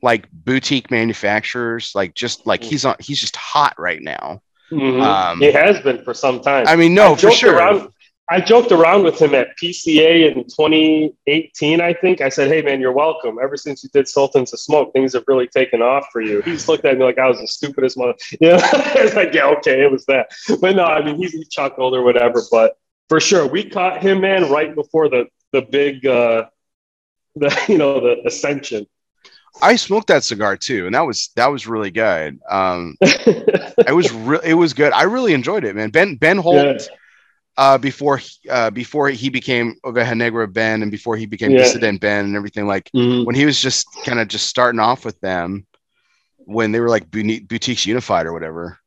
like 0.00 0.30
boutique 0.30 0.92
manufacturers. 0.92 1.92
Like 1.94 2.14
just 2.14 2.46
like 2.46 2.62
he's 2.62 2.84
on 2.84 2.94
he's 3.00 3.20
just 3.20 3.34
hot 3.34 3.74
right 3.78 4.00
now. 4.00 4.42
Mm-hmm. 4.70 5.00
Um, 5.00 5.40
he 5.40 5.50
has 5.52 5.80
been 5.80 6.02
for 6.04 6.14
some 6.14 6.40
time. 6.40 6.66
I 6.66 6.76
mean, 6.76 6.94
no, 6.94 7.12
I 7.12 7.16
for 7.16 7.30
sure. 7.30 7.56
Around, 7.56 7.90
I 8.30 8.42
joked 8.42 8.72
around 8.72 9.04
with 9.04 9.20
him 9.20 9.34
at 9.34 9.56
PCA 9.56 10.30
in 10.30 10.44
2018, 10.44 11.80
I 11.80 11.94
think. 11.94 12.20
I 12.20 12.28
said, 12.28 12.48
Hey, 12.48 12.60
man, 12.60 12.78
you're 12.78 12.92
welcome. 12.92 13.38
Ever 13.42 13.56
since 13.56 13.82
you 13.82 13.88
did 13.90 14.06
Sultans 14.06 14.52
of 14.52 14.60
Smoke, 14.60 14.92
things 14.92 15.14
have 15.14 15.24
really 15.26 15.46
taken 15.46 15.80
off 15.80 16.08
for 16.12 16.20
you. 16.20 16.42
He 16.42 16.52
just 16.52 16.68
looked 16.68 16.84
at 16.84 16.98
me 16.98 17.04
like 17.04 17.18
I 17.18 17.26
was 17.26 17.38
the 17.38 17.46
stupidest 17.46 17.96
mother. 17.96 18.14
Yeah. 18.40 18.60
it's 18.96 19.14
like, 19.14 19.32
Yeah, 19.32 19.46
okay, 19.58 19.82
it 19.82 19.90
was 19.90 20.04
that. 20.06 20.30
But 20.60 20.76
no, 20.76 20.84
I 20.84 21.02
mean, 21.02 21.16
he's, 21.16 21.32
he 21.32 21.44
chuckled 21.46 21.94
or 21.94 22.02
whatever. 22.02 22.42
But 22.50 22.76
for 23.08 23.18
sure, 23.18 23.46
we 23.46 23.64
caught 23.64 24.02
him, 24.02 24.20
man, 24.20 24.50
right 24.50 24.74
before 24.74 25.08
the, 25.08 25.28
the 25.52 25.62
big, 25.62 26.04
uh, 26.04 26.46
the, 27.34 27.64
you 27.68 27.78
know, 27.78 28.00
the 28.00 28.26
ascension. 28.26 28.86
I 29.60 29.76
smoked 29.76 30.08
that 30.08 30.24
cigar 30.24 30.56
too, 30.56 30.86
and 30.86 30.94
that 30.94 31.06
was 31.06 31.30
that 31.36 31.48
was 31.48 31.66
really 31.66 31.90
good. 31.90 32.40
Um, 32.48 32.96
it 33.00 33.94
was 33.94 34.12
real. 34.12 34.40
It 34.40 34.54
was 34.54 34.72
good. 34.72 34.92
I 34.92 35.02
really 35.02 35.32
enjoyed 35.32 35.64
it, 35.64 35.74
man. 35.74 35.90
Ben 35.90 36.16
Ben 36.16 36.38
Holt, 36.38 36.88
yeah. 36.88 36.96
uh, 37.56 37.78
before 37.78 38.20
uh, 38.48 38.70
before 38.70 39.08
he 39.10 39.28
became 39.28 39.76
Oveja 39.84 40.16
Negra 40.16 40.46
Ben, 40.46 40.82
and 40.82 40.90
before 40.90 41.16
he 41.16 41.26
became 41.26 41.50
yeah. 41.50 41.58
Dissident 41.58 42.00
Ben, 42.00 42.24
and 42.24 42.36
everything 42.36 42.66
like 42.66 42.90
mm-hmm. 42.94 43.24
when 43.24 43.34
he 43.34 43.46
was 43.46 43.60
just 43.60 43.86
kind 44.04 44.20
of 44.20 44.28
just 44.28 44.46
starting 44.46 44.80
off 44.80 45.04
with 45.04 45.20
them, 45.20 45.66
when 46.38 46.72
they 46.72 46.80
were 46.80 46.90
like 46.90 47.10
boutiques 47.10 47.86
unified 47.86 48.26
or 48.26 48.32
whatever. 48.32 48.78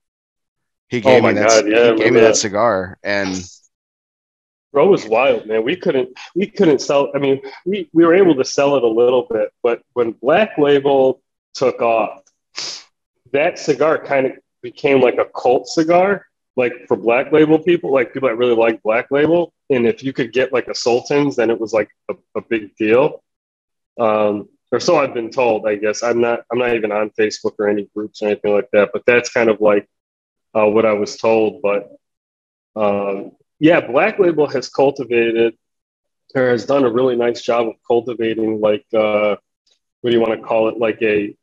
He 0.87 0.97
oh 0.97 1.01
gave 1.01 1.23
oh 1.23 1.27
me 1.27 1.33
that. 1.33 1.47
God, 1.47 1.67
yeah, 1.67 1.91
he 1.91 1.97
gave 1.97 2.13
me 2.13 2.19
that. 2.19 2.27
that 2.27 2.35
cigar, 2.35 2.97
and 3.03 3.43
Bro 4.71 4.87
was 4.87 5.05
wild, 5.05 5.47
man. 5.47 5.63
We 5.63 5.75
couldn't 5.75 6.17
we 6.35 6.47
couldn't 6.47 6.79
sell. 6.79 7.11
I 7.13 7.19
mean, 7.19 7.41
we, 7.65 7.89
we 7.93 8.05
were 8.05 8.15
able 8.15 8.35
to 8.35 8.45
sell 8.45 8.77
it 8.77 8.83
a 8.83 8.87
little 8.87 9.27
bit, 9.29 9.49
but 9.61 9.81
when 9.93 10.11
Black 10.11 10.57
Label 10.57 11.21
took 11.53 11.81
off, 11.81 12.21
that 13.33 13.59
cigar 13.59 14.03
kind 14.03 14.27
of 14.27 14.33
became 14.61 15.01
like 15.01 15.17
a 15.17 15.25
cult 15.25 15.67
cigar, 15.67 16.25
like 16.55 16.73
for 16.87 16.95
Black 16.95 17.31
Label 17.31 17.59
people, 17.59 17.91
like 17.91 18.13
people 18.13 18.29
that 18.29 18.37
really 18.37 18.55
like 18.55 18.81
Black 18.81 19.11
Label. 19.11 19.53
And 19.69 19.85
if 19.85 20.03
you 20.03 20.13
could 20.13 20.31
get 20.31 20.53
like 20.53 20.67
a 20.67 20.75
Sultans, 20.75 21.35
then 21.35 21.49
it 21.49 21.59
was 21.59 21.73
like 21.73 21.89
a, 22.09 22.15
a 22.35 22.41
big 22.41 22.75
deal. 22.77 23.23
Um, 23.99 24.47
or 24.71 24.79
so 24.79 24.97
I've 24.97 25.13
been 25.13 25.31
told. 25.31 25.67
I 25.67 25.75
guess 25.75 26.01
I'm 26.01 26.21
not 26.21 26.45
I'm 26.51 26.59
not 26.59 26.75
even 26.75 26.91
on 26.93 27.09
Facebook 27.11 27.55
or 27.59 27.67
any 27.67 27.89
groups 27.93 28.21
or 28.21 28.27
anything 28.27 28.53
like 28.53 28.69
that. 28.71 28.91
But 28.93 29.03
that's 29.05 29.29
kind 29.29 29.49
of 29.49 29.59
like 29.59 29.87
uh, 30.55 30.65
what 30.65 30.85
I 30.85 30.93
was 30.93 31.17
told. 31.17 31.61
But 31.61 31.89
um, 32.75 33.31
yeah, 33.61 33.79
Black 33.79 34.17
Label 34.17 34.47
has 34.47 34.69
cultivated 34.69 35.55
or 36.33 36.49
has 36.49 36.65
done 36.65 36.83
a 36.83 36.89
really 36.89 37.15
nice 37.15 37.43
job 37.43 37.67
of 37.67 37.75
cultivating 37.87 38.59
like 38.59 38.83
uh, 38.91 39.35
what 40.01 40.09
do 40.09 40.17
you 40.17 40.19
want 40.19 40.33
to 40.33 40.45
call 40.45 40.69
it? 40.69 40.79
Like 40.79 40.99
a 41.03 41.35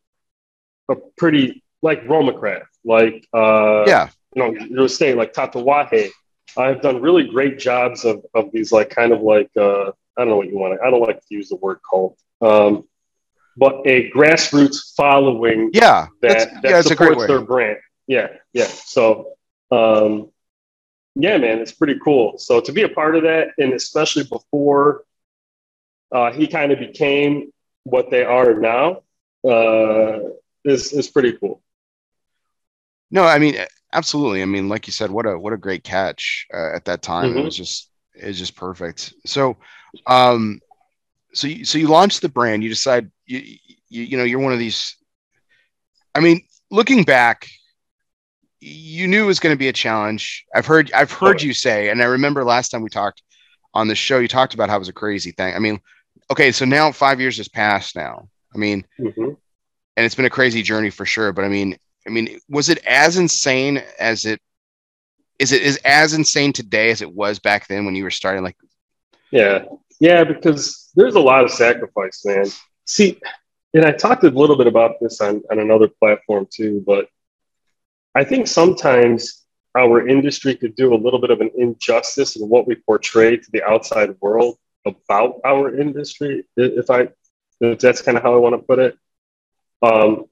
a 0.91 0.97
pretty 1.17 1.63
like 1.81 2.03
RoMa 2.09 2.37
Craft, 2.37 2.77
like 2.85 3.25
uh, 3.33 3.85
yeah, 3.87 4.11
you 4.35 4.43
know, 4.43 4.53
you 4.53 4.81
were 4.81 4.89
saying 4.89 5.17
like 5.17 5.33
Tatuaje. 5.33 6.11
I've 6.57 6.83
done 6.83 7.01
really 7.01 7.29
great 7.29 7.57
jobs 7.61 8.05
of 8.05 8.27
of 8.35 8.51
these 8.51 8.73
like 8.73 8.91
kind 8.91 9.13
of 9.13 9.21
like 9.21 9.51
uh, 9.57 9.91
I 10.17 10.23
don't 10.23 10.31
know 10.31 10.39
what 10.39 10.49
you 10.49 10.59
want 10.59 10.75
to. 10.75 10.85
I 10.85 10.91
don't 10.91 11.01
like 11.01 11.21
to 11.21 11.35
use 11.35 11.51
the 11.51 11.57
word 11.57 11.79
cult. 11.89 12.19
Um, 12.41 12.89
but 13.57 13.83
a 13.87 14.11
grassroots 14.11 14.95
following 14.97 15.71
yeah 15.73 16.07
that, 16.23 16.63
that 16.63 16.71
yeah, 16.71 16.81
supports 16.81 17.27
their 17.27 17.41
brand 17.41 17.79
yeah 18.07 18.29
yeah 18.53 18.67
so 18.67 19.33
um, 19.73 20.31
yeah, 21.15 21.37
man, 21.39 21.59
it's 21.59 21.73
pretty 21.73 21.99
cool. 22.03 22.39
So 22.39 22.61
to 22.61 22.73
be 22.73 22.83
a 22.83 22.89
part 22.89 23.17
of 23.17 23.23
that, 23.25 23.49
and 23.59 23.73
especially 23.73 24.25
before 24.25 25.05
uh, 26.13 26.33
he 26.33 26.47
kind 26.47 26.73
of 26.73 26.79
became 26.79 27.53
what 27.85 28.11
they 28.11 28.25
are 28.25 28.55
now, 28.55 29.03
uh, 29.45 30.21
is 30.65 30.93
is 30.93 31.09
pretty 31.09 31.33
cool. 31.33 31.63
No, 33.11 33.25
I 33.25 33.39
mean, 33.39 33.57
absolutely. 33.93 34.43
I 34.43 34.47
mean, 34.47 34.69
like 34.69 34.87
you 34.87 34.93
said, 34.93 35.11
what 35.11 35.27
a 35.27 35.39
what 35.39 35.53
a 35.53 35.59
great 35.59 35.85
catch 35.85 36.47
uh, 36.53 36.75
at 36.75 36.85
that 36.87 37.03
time. 37.03 37.31
Mm-hmm. 37.31 37.39
It 37.39 37.45
was 37.45 37.57
just 37.57 37.91
it's 38.15 38.39
just 38.39 38.57
perfect. 38.57 39.15
So, 39.27 39.57
um, 40.07 40.61
so 41.33 41.47
you, 41.47 41.65
so 41.65 41.79
you 41.79 41.89
launched 41.89 42.23
the 42.23 42.29
brand. 42.29 42.63
You 42.63 42.69
decide 42.69 43.11
you, 43.27 43.39
you 43.89 44.03
you 44.03 44.17
know 44.17 44.25
you're 44.25 44.41
one 44.41 44.53
of 44.53 44.59
these. 44.59 44.97
I 46.15 46.21
mean, 46.21 46.43
looking 46.71 47.05
back, 47.05 47.49
you 48.61 49.07
knew 49.07 49.25
it 49.25 49.27
was 49.27 49.41
going 49.41 49.55
to 49.55 49.59
be 49.59 49.69
a 49.69 49.73
challenge. 49.73 50.45
I've 50.55 50.67
heard 50.67 50.93
I've 50.93 51.13
heard 51.13 51.43
you 51.43 51.53
say, 51.53 51.91
and 51.91 52.03
I 52.03 52.07
remember 52.07 52.45
last 52.45 52.71
time 52.71 52.83
we 52.83 52.89
talked 52.89 53.23
on 53.75 53.89
the 53.89 53.95
show, 53.95 54.19
you 54.19 54.29
talked 54.29 54.55
about 54.55 54.69
how 54.69 54.77
it 54.77 54.81
was 54.81 54.89
a 54.89 54.95
crazy 54.95 55.31
thing. 55.33 55.55
I 55.55 55.59
mean, 55.59 55.81
okay, 56.31 56.51
so 56.53 56.65
now 56.65 56.91
five 56.93 57.21
years 57.21 57.37
has 57.37 57.49
passed 57.49 57.95
now. 57.95 58.29
I 58.55 58.59
mean, 58.59 58.85
mm-hmm. 58.99 59.23
and 59.97 60.07
it's 60.07 60.15
been 60.15 60.25
a 60.25 60.31
crazy 60.31 60.63
journey 60.63 60.91
for 60.91 61.07
sure. 61.07 61.33
But 61.33 61.45
I 61.45 61.49
mean, 61.49 61.77
I 62.07 62.11
mean, 62.11 62.41
was 62.49 62.69
it 62.69 62.85
as 62.87 63.17
insane 63.17 63.83
as 64.01 64.25
it 64.25 64.41
is? 65.39 65.53
It 65.53 65.63
is 65.63 65.77
as 65.85 66.15
insane 66.15 66.53
today 66.53 66.91
as 66.91 67.03
it 67.03 67.13
was 67.13 67.39
back 67.39 67.69
then 67.69 67.85
when 67.85 67.95
you 67.95 68.05
were 68.05 68.11
starting? 68.11 68.43
Like, 68.43 68.57
yeah, 69.31 69.65
yeah, 70.01 70.25
because 70.25 70.91
there's 70.95 71.15
a 71.15 71.21
lot 71.21 71.45
of 71.45 71.51
sacrifice, 71.51 72.25
man. 72.25 72.47
See, 72.87 73.21
and 73.75 73.85
I 73.85 73.93
talked 73.93 74.25
a 74.25 74.31
little 74.31 74.57
bit 74.57 74.67
about 74.67 74.97
this 75.01 75.21
on 75.21 75.43
on 75.51 75.61
another 75.61 75.89
platform 75.89 76.49
too, 76.51 76.83
but 76.85 77.09
I 78.15 78.25
think 78.25 78.47
sometimes 78.47 79.45
our 79.77 80.07
industry 80.07 80.57
could 80.57 80.75
do 80.75 80.95
a 80.95 80.97
little 80.97 81.21
bit 81.21 81.31
of 81.31 81.41
an 81.41 81.51
injustice 81.57 82.37
in 82.37 82.49
what 82.49 82.67
we 82.67 82.75
portray 82.75 83.37
to 83.37 83.51
the 83.53 83.63
outside 83.63 84.17
world 84.21 84.59
about 84.87 85.41
our 85.45 85.79
industry, 85.79 86.45
if 86.57 86.91
I 86.91 87.09
if 87.61 87.81
that's 87.81 88.03
kind 88.03 88.17
of 88.17 88.23
how 88.23 88.35
I 88.35 88.39
want 88.39 88.55
to 88.55 88.67
put 88.67 88.79
it. 88.79 88.97
Um, 89.83 90.25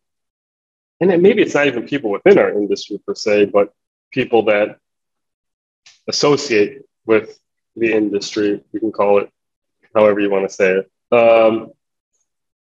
and 1.00 1.22
maybe 1.22 1.42
it's 1.42 1.54
not 1.54 1.66
even 1.66 1.86
people 1.86 2.10
within 2.10 2.38
our 2.38 2.50
industry 2.50 2.98
per 3.04 3.14
se, 3.14 3.46
but 3.46 3.72
people 4.12 4.44
that 4.46 4.78
associate 6.08 6.82
with 7.04 7.38
the 7.76 7.92
industry. 7.92 8.62
You 8.72 8.80
can 8.80 8.92
call 8.92 9.18
it 9.18 9.30
however 9.94 10.20
you 10.20 10.30
want 10.30 10.48
to 10.48 10.54
say 10.54 10.78
it. 10.78 10.90
Um, 11.14 11.72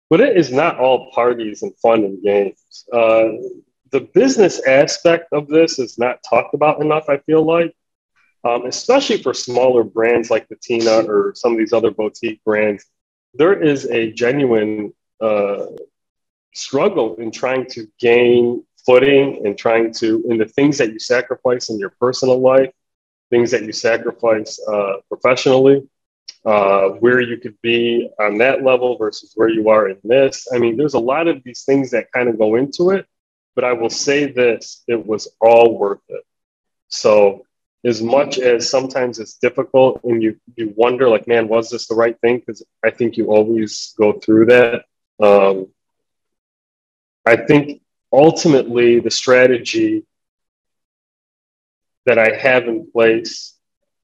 but 0.10 0.22
it 0.22 0.38
is 0.38 0.52
not 0.52 0.80
all 0.80 1.12
parties 1.12 1.63
and 1.63 1.76
fun 1.80 2.04
and 2.04 2.22
games. 2.24 2.86
Uh, 2.92 3.30
the 3.94 4.02
business 4.02 4.60
aspect 4.68 5.32
of 5.32 5.48
this 5.48 5.78
is 5.78 6.00
not 6.00 6.24
talked 6.28 6.56
about 6.56 6.82
enough, 6.82 7.10
I 7.10 7.20
feel 7.20 7.44
like, 7.44 7.76
um, 8.44 8.66
especially 8.66 9.22
for 9.22 9.36
smaller 9.36 9.84
brands 9.84 10.32
like 10.32 10.50
the 10.50 10.56
Patina 10.56 11.06
or 11.08 11.34
some 11.36 11.52
of 11.52 11.60
these 11.60 11.74
other 11.74 11.92
boutique 11.92 12.44
brands. 12.44 12.86
There 13.36 13.54
is 13.54 13.86
a 13.86 14.12
genuine 14.12 14.94
uh, 15.22 15.68
struggle 16.56 17.18
in 17.18 17.30
trying 17.30 17.68
to 17.68 17.88
gain 18.00 18.66
footing 18.84 19.46
and 19.46 19.56
trying 19.56 19.94
to, 19.94 20.24
in 20.28 20.40
the 20.40 20.48
things 20.48 20.80
that 20.80 20.92
you 20.92 21.00
sacrifice 21.00 21.70
in 21.70 21.78
your 21.78 21.94
personal 22.00 22.40
life, 22.40 22.72
things 23.30 23.52
that 23.52 23.62
you 23.62 23.72
sacrifice 23.72 24.60
uh, 24.68 24.94
professionally, 25.08 25.88
uh, 26.46 26.90
where 27.04 27.22
you 27.22 27.38
could 27.38 27.62
be 27.62 28.10
on 28.20 28.40
that 28.40 28.64
level 28.64 28.98
versus 28.98 29.34
where 29.36 29.50
you 29.50 29.70
are 29.70 29.88
in 29.88 29.98
this. 30.04 30.48
I 30.52 30.58
mean, 30.58 30.78
there's 30.78 30.96
a 30.96 31.00
lot 31.00 31.28
of 31.28 31.44
these 31.44 31.64
things 31.64 31.92
that 31.92 32.12
kind 32.12 32.28
of 32.28 32.40
go 32.40 32.56
into 32.56 32.90
it. 32.90 33.06
But 33.56 33.63
I 33.63 33.74
will 33.74 33.89
say 33.89 34.32
this 34.32 34.84
it 34.88 35.06
was 35.06 35.28
all 35.39 35.78
worth 35.78 36.02
it. 36.10 36.24
So, 36.88 37.46
as 37.86 38.02
much 38.02 38.39
as 38.39 38.70
sometimes 38.70 39.20
it's 39.20 39.34
difficult 39.36 40.02
and 40.04 40.24
you, 40.24 40.39
you 40.56 40.74
wonder, 40.76 41.10
like, 41.10 41.28
man, 41.28 41.48
was 41.48 41.70
this 41.70 41.88
the 41.88 41.96
right 41.96 42.18
thing? 42.22 42.39
Because 42.39 42.63
I 42.84 42.92
think 42.92 43.18
you 43.18 43.28
always 43.28 43.94
go 43.98 44.13
through 44.13 44.46
that. 44.46 44.86
Um, 45.22 45.68
I 47.26 47.36
think 47.36 47.82
ultimately 48.12 49.00
the 49.00 49.12
strategy 49.12 50.06
that 52.06 52.18
I 52.18 52.36
have 52.36 52.68
in 52.68 52.89
place 52.92 53.56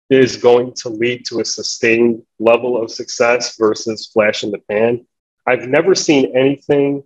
is 0.09 0.38
going 0.38 0.73
to 0.73 0.89
lead 0.89 1.25
to 1.25 1.39
a 1.39 1.45
sustained 1.45 2.23
level 2.39 2.81
of 2.81 2.91
success 2.91 3.55
versus 3.57 4.07
flash 4.07 4.43
in 4.43 4.51
the 4.51 4.57
pan. 4.57 5.05
I've 5.45 5.67
never 5.67 5.93
seen 5.93 6.35
anything 6.35 7.03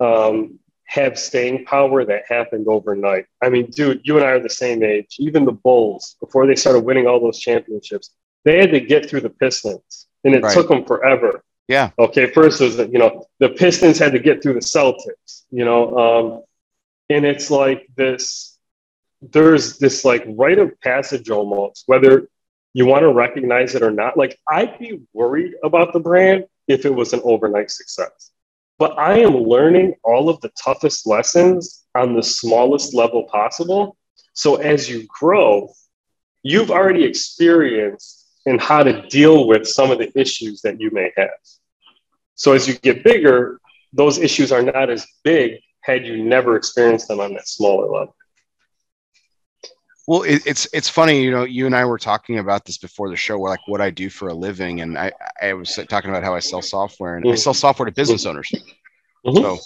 um, 0.00 0.58
have 0.88 1.18
staying 1.18 1.64
power 1.66 2.02
that 2.04 2.22
happened 2.28 2.66
overnight. 2.66 3.26
I 3.42 3.50
mean, 3.50 3.70
dude, 3.70 4.00
you 4.04 4.16
and 4.16 4.24
I 4.26 4.30
are 4.30 4.40
the 4.40 4.48
same 4.48 4.82
age. 4.82 5.16
Even 5.18 5.44
the 5.44 5.52
Bulls, 5.52 6.16
before 6.18 6.46
they 6.46 6.56
started 6.56 6.80
winning 6.80 7.06
all 7.06 7.20
those 7.20 7.38
championships, 7.38 8.10
they 8.44 8.56
had 8.58 8.70
to 8.72 8.80
get 8.80 9.08
through 9.08 9.20
the 9.20 9.30
Pistons. 9.30 10.06
and 10.24 10.34
it 10.34 10.42
Right. 10.42 10.52
took 10.52 10.68
them 10.68 10.84
forever. 10.84 11.44
Yeah. 11.68 11.90
Okay. 11.98 12.26
First 12.26 12.60
was 12.60 12.76
that, 12.78 12.92
you 12.92 12.98
know 12.98 13.26
the 13.38 13.50
Pistons 13.50 13.98
had 13.98 14.12
to 14.12 14.18
get 14.18 14.42
through 14.42 14.54
the 14.54 14.60
Celtics. 14.60 15.44
You 15.50 15.64
know, 15.64 15.80
um, 15.96 16.42
and 17.08 17.24
it's 17.24 17.50
like 17.52 17.86
this. 17.94 18.58
There's 19.22 19.78
this 19.78 20.04
like 20.04 20.24
rite 20.26 20.58
of 20.58 20.80
passage 20.80 21.28
almost, 21.30 21.84
whether 21.86 22.28
you 22.74 22.86
want 22.86 23.02
to 23.02 23.12
recognize 23.12 23.74
it 23.76 23.82
or 23.82 23.90
not. 23.92 24.16
Like 24.16 24.38
I'd 24.48 24.78
be 24.78 25.00
worried 25.12 25.54
about 25.62 25.92
the 25.92 26.00
brand 26.00 26.46
if 26.66 26.84
it 26.84 26.94
was 26.94 27.12
an 27.12 27.20
overnight 27.24 27.70
success, 27.70 28.30
but 28.78 28.98
I 28.98 29.18
am 29.18 29.34
learning 29.34 29.94
all 30.04 30.28
of 30.28 30.40
the 30.40 30.50
toughest 30.50 31.06
lessons 31.06 31.84
on 31.94 32.14
the 32.14 32.22
smallest 32.22 32.94
level 32.94 33.24
possible. 33.24 33.96
So 34.32 34.56
as 34.56 34.88
you 34.88 35.06
grow, 35.08 35.72
you've 36.42 36.70
already 36.70 37.04
experienced 37.04 38.26
in 38.46 38.58
how 38.58 38.82
to 38.84 39.06
deal 39.08 39.46
with 39.46 39.66
some 39.66 39.90
of 39.90 39.98
the 39.98 40.16
issues 40.18 40.62
that 40.62 40.80
you 40.80 40.90
may 40.92 41.12
have. 41.16 41.30
So 42.36 42.52
as 42.52 42.68
you 42.68 42.74
get 42.74 43.02
bigger, 43.02 43.60
those 43.92 44.18
issues 44.18 44.52
are 44.52 44.62
not 44.62 44.90
as 44.90 45.06
big 45.24 45.60
had 45.80 46.06
you 46.06 46.22
never 46.22 46.56
experienced 46.56 47.08
them 47.08 47.20
on 47.20 47.34
that 47.34 47.48
smaller 47.48 47.86
level. 47.86 48.14
Well, 50.08 50.22
it, 50.22 50.40
it's 50.46 50.66
it's 50.72 50.88
funny, 50.88 51.22
you 51.22 51.30
know. 51.30 51.44
You 51.44 51.66
and 51.66 51.76
I 51.76 51.84
were 51.84 51.98
talking 51.98 52.38
about 52.38 52.64
this 52.64 52.78
before 52.78 53.10
the 53.10 53.16
show, 53.16 53.38
like 53.38 53.60
what 53.68 53.82
I 53.82 53.90
do 53.90 54.08
for 54.08 54.28
a 54.28 54.34
living, 54.34 54.80
and 54.80 54.96
I 54.96 55.12
I 55.42 55.52
was 55.52 55.78
talking 55.90 56.08
about 56.08 56.24
how 56.24 56.34
I 56.34 56.38
sell 56.38 56.62
software, 56.62 57.16
and 57.18 57.26
I 57.26 57.34
Mhm. 57.34 57.38
sell 57.38 57.52
software 57.52 57.84
to 57.84 57.92
business 57.92 58.24
owners. 58.24 58.50
Mhm. 59.26 59.42
So, 59.42 59.58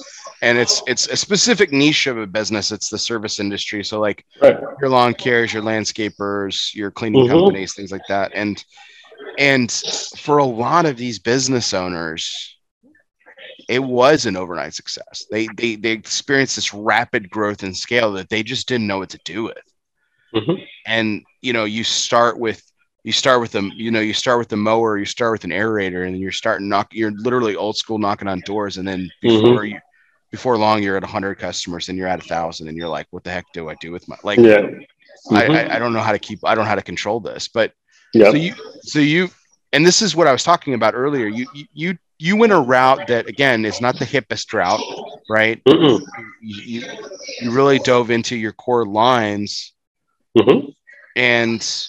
and 0.43 0.59
it's 0.59 0.83
it's 0.89 1.07
a 1.07 1.17
specific 1.17 1.71
niche 1.71 2.09
of 2.09 2.19
a 2.19 2.27
business. 2.27 2.73
It's 2.73 2.89
the 2.89 2.99
service 2.99 3.39
industry. 3.39 3.85
So, 3.85 4.01
like 4.01 4.27
Right. 4.43 4.59
your 4.81 4.91
lawn 4.91 5.15
cares, 5.15 5.53
your 5.53 5.63
landscapers, 5.63 6.75
your 6.75 6.91
cleaning 6.91 7.25
Mhm. 7.25 7.29
companies, 7.29 7.75
things 7.75 7.93
like 7.93 8.09
that. 8.09 8.33
And 8.35 8.65
and 9.39 9.71
for 10.17 10.39
a 10.39 10.45
lot 10.45 10.87
of 10.87 10.97
these 10.97 11.21
business 11.21 11.73
owners, 11.73 12.59
it 13.69 13.79
was 13.79 14.27
an 14.27 14.37
overnight 14.37 14.75
success. 14.75 15.25
They 15.31 15.47
they 15.47 15.77
they 15.77 15.93
experienced 15.93 16.57
this 16.57 16.75
rapid 16.75 17.31
growth 17.31 17.63
and 17.63 17.77
scale 17.77 18.11
that 18.15 18.29
they 18.29 18.43
just 18.43 18.67
didn't 18.67 18.89
know 18.89 18.99
what 18.99 19.11
to 19.11 19.21
do 19.25 19.45
with. 19.45 19.72
Mhm. 20.35 20.67
And 20.87 21.23
you 21.41 21.53
know, 21.53 21.65
you 21.65 21.85
start 21.85 22.39
with 22.39 22.63
you 23.05 23.13
start 23.13 23.41
with 23.41 23.51
them, 23.51 23.73
you 23.75 23.91
know, 23.91 24.01
you 24.01 24.15
start 24.15 24.39
with 24.39 24.49
the 24.49 24.57
mower, 24.57 24.97
you 24.97 25.05
start 25.05 25.33
with 25.33 25.45
an 25.45 25.51
aerator, 25.51 26.05
and 26.05 26.15
then 26.15 26.21
you're 26.21 26.31
starting 26.31 26.69
knock. 26.69 26.89
You're 26.93 27.11
literally 27.11 27.57
old 27.57 27.77
school 27.77 27.99
knocking 27.99 28.29
on 28.29 28.41
doors, 28.41 28.79
and 28.79 28.87
then 28.87 29.11
Mhm. 29.25 29.43
before 29.43 29.65
you 29.65 29.79
before 30.31 30.57
long, 30.57 30.83
you're 30.83 30.97
at 30.97 31.05
hundred 31.05 31.35
customers, 31.35 31.89
and 31.89 31.99
you're 31.99 32.07
at 32.07 32.21
a 32.21 32.29
thousand, 32.29 32.69
and 32.69 32.77
you're 32.77 32.89
like, 32.89 33.07
what 33.11 33.25
the 33.25 33.31
heck 33.31 33.45
do 33.53 33.69
I 33.69 33.75
do 33.75 33.91
with 33.93 34.07
my 34.09 34.17
like? 34.23 34.39
Yeah. 34.39 34.63
I, 35.31 35.45
Mhm. 35.45 35.51
I 35.51 35.77
I 35.77 35.79
don't 35.79 35.93
know 35.93 36.01
how 36.01 36.13
to 36.13 36.19
keep. 36.19 36.41
I 36.45 36.55
don't 36.55 36.65
know 36.65 36.69
how 36.69 36.75
to 36.77 36.83
control 36.83 37.21
this, 37.21 37.49
but 37.49 37.73
Yeah. 38.15 38.31
so 38.31 38.37
you 38.37 38.55
so 38.83 38.99
you 38.99 39.31
and 39.73 39.85
this 39.87 40.03
is 40.03 40.15
what 40.15 40.27
I 40.27 40.33
was 40.33 40.45
talking 40.45 40.75
about 40.75 40.95
earlier. 40.95 41.27
You 41.27 41.47
you 41.75 41.99
you 42.19 42.37
went 42.37 42.53
a 42.53 42.59
route 42.59 43.07
that 43.09 43.29
again 43.29 43.65
is 43.65 43.81
not 43.81 43.99
the 43.99 44.05
hippest 44.07 44.53
route, 44.53 44.81
right? 45.29 45.61
You 45.67 46.01
you, 46.41 46.83
you 47.41 47.51
really 47.51 47.79
dove 47.79 48.11
into 48.11 48.37
your 48.37 48.53
core 48.53 48.87
lines 48.87 49.73
Mhm. 50.37 50.75
and 51.17 51.89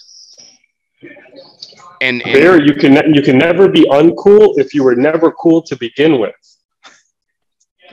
and, 2.00 2.22
and 2.22 2.34
There, 2.34 2.60
you 2.62 2.74
can 2.74 3.14
you 3.14 3.22
can 3.22 3.38
never 3.38 3.68
be 3.68 3.84
uncool 3.88 4.58
if 4.58 4.74
you 4.74 4.84
were 4.84 4.94
never 4.96 5.32
cool 5.32 5.62
to 5.62 5.76
begin 5.76 6.18
with, 6.18 6.34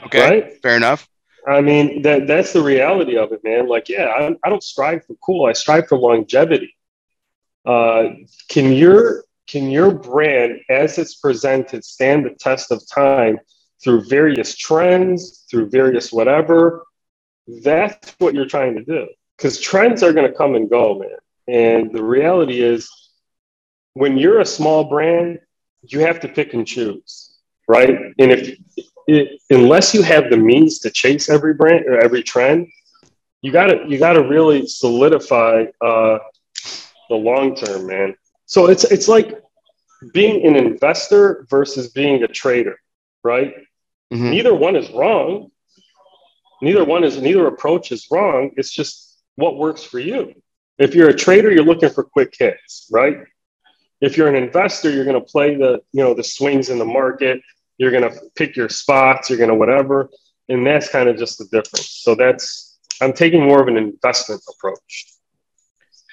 okay, 0.06 0.20
right? 0.22 0.62
fair 0.62 0.76
enough. 0.76 1.08
I 1.48 1.62
mean, 1.62 2.02
that 2.04 2.28
that's 2.28 2.54
the 2.54 2.62
reality 2.62 3.18
of 3.18 3.32
it, 3.32 3.44
man. 3.44 3.68
Like, 3.68 3.90
yeah, 3.90 4.06
I, 4.08 4.36
I 4.44 4.50
don't 4.50 4.64
strive 4.64 5.06
for 5.06 5.16
cool. 5.16 5.46
I 5.46 5.54
strive 5.54 5.88
for 5.88 5.98
longevity. 5.98 6.76
Uh, 7.66 8.10
can 8.50 8.74
your 8.74 9.24
can 9.48 9.72
your 9.72 9.94
brand, 9.94 10.60
as 10.70 10.98
it's 10.98 11.16
presented, 11.16 11.84
stand 11.84 12.26
the 12.26 12.32
test 12.32 12.72
of 12.72 12.84
time 12.90 13.40
through 13.84 14.06
various 14.06 14.56
trends, 14.56 15.46
through 15.50 15.70
various 15.70 16.12
whatever? 16.12 16.86
That's 17.48 18.16
what 18.20 18.34
you're 18.36 18.46
trying 18.46 18.76
to 18.76 18.84
do. 18.84 19.08
Because 19.41 19.60
trends 19.60 20.04
are 20.04 20.13
going 20.13 20.30
to 20.30 20.38
come 20.38 20.54
and 20.54 20.69
go, 20.69 20.99
man. 20.99 21.17
And 21.47 21.91
the 21.91 22.04
reality 22.04 22.62
is, 22.62 22.91
when 23.95 24.15
you're 24.19 24.39
a 24.39 24.45
small 24.45 24.84
brand, 24.84 25.39
you 25.82 26.01
have 26.01 26.19
to 26.19 26.27
pick 26.27 26.54
and 26.54 26.65
choose, 26.65 27.34
right? 27.67 27.89
And 28.19 28.32
if 28.32 28.56
it, 29.08 29.41
unless 29.49 29.95
you 29.95 30.04
have 30.04 30.30
the 30.30 30.38
means 30.38 30.77
to 30.80 30.91
chase 30.91 31.27
every 31.27 31.56
brand 31.56 31.86
or 31.88 31.97
every 31.99 32.21
trend, 32.21 32.67
you 33.41 33.51
gotta 33.51 33.84
you 33.88 33.97
gotta 33.97 34.21
really 34.21 34.67
solidify 34.67 35.65
uh, 35.82 36.19
the 37.10 37.15
long 37.15 37.56
term, 37.56 37.88
man. 37.88 38.15
So 38.45 38.67
it's 38.67 38.84
it's 38.84 39.08
like 39.08 39.41
being 40.13 40.45
an 40.45 40.56
investor 40.56 41.47
versus 41.49 41.89
being 41.89 42.21
a 42.21 42.27
trader, 42.27 42.77
right? 43.23 43.56
Mhm. 44.13 44.30
Neither 44.30 44.54
one 44.54 44.75
is 44.75 44.91
wrong. 44.91 45.49
Neither 46.62 46.86
one 46.86 47.04
is 47.04 47.19
neither 47.19 47.47
approach 47.47 47.91
is 47.91 48.08
wrong. 48.12 48.51
It's 48.56 48.71
just 48.71 49.11
what 49.41 49.58
works 49.58 49.84
for 49.84 49.99
you. 49.99 50.19
If 50.77 50.95
you're 50.95 51.10
a 51.10 51.13
trader, 51.25 51.51
you're 51.51 51.65
looking 51.71 51.89
for 51.89 52.04
quick 52.04 52.34
hits, 52.38 52.88
right? 52.91 53.17
If 53.99 54.17
you're 54.17 54.27
an 54.34 54.36
investor, 54.36 54.89
you're 54.89 55.06
going 55.06 55.19
to 55.23 55.27
play 55.36 55.56
the 55.56 55.71
you 55.95 56.04
know 56.04 56.13
the 56.13 56.23
swings 56.23 56.69
in 56.69 56.77
the 56.80 56.86
market. 57.01 57.41
You're 57.77 57.91
going 57.91 58.08
to 58.10 58.13
pick 58.36 58.56
your 58.56 58.69
spots. 58.69 59.30
You're 59.30 59.38
going 59.43 59.49
to 59.56 59.56
whatever, 59.63 60.10
and 60.49 60.65
that's 60.65 60.88
kind 60.89 61.08
of 61.10 61.17
just 61.17 61.38
the 61.39 61.45
difference. 61.56 61.89
So 62.06 62.15
that's 62.15 62.80
I'm 63.01 63.13
taking 63.13 63.41
more 63.43 63.62
of 63.62 63.67
an 63.67 63.77
investment 63.77 64.41
approach. 64.54 64.93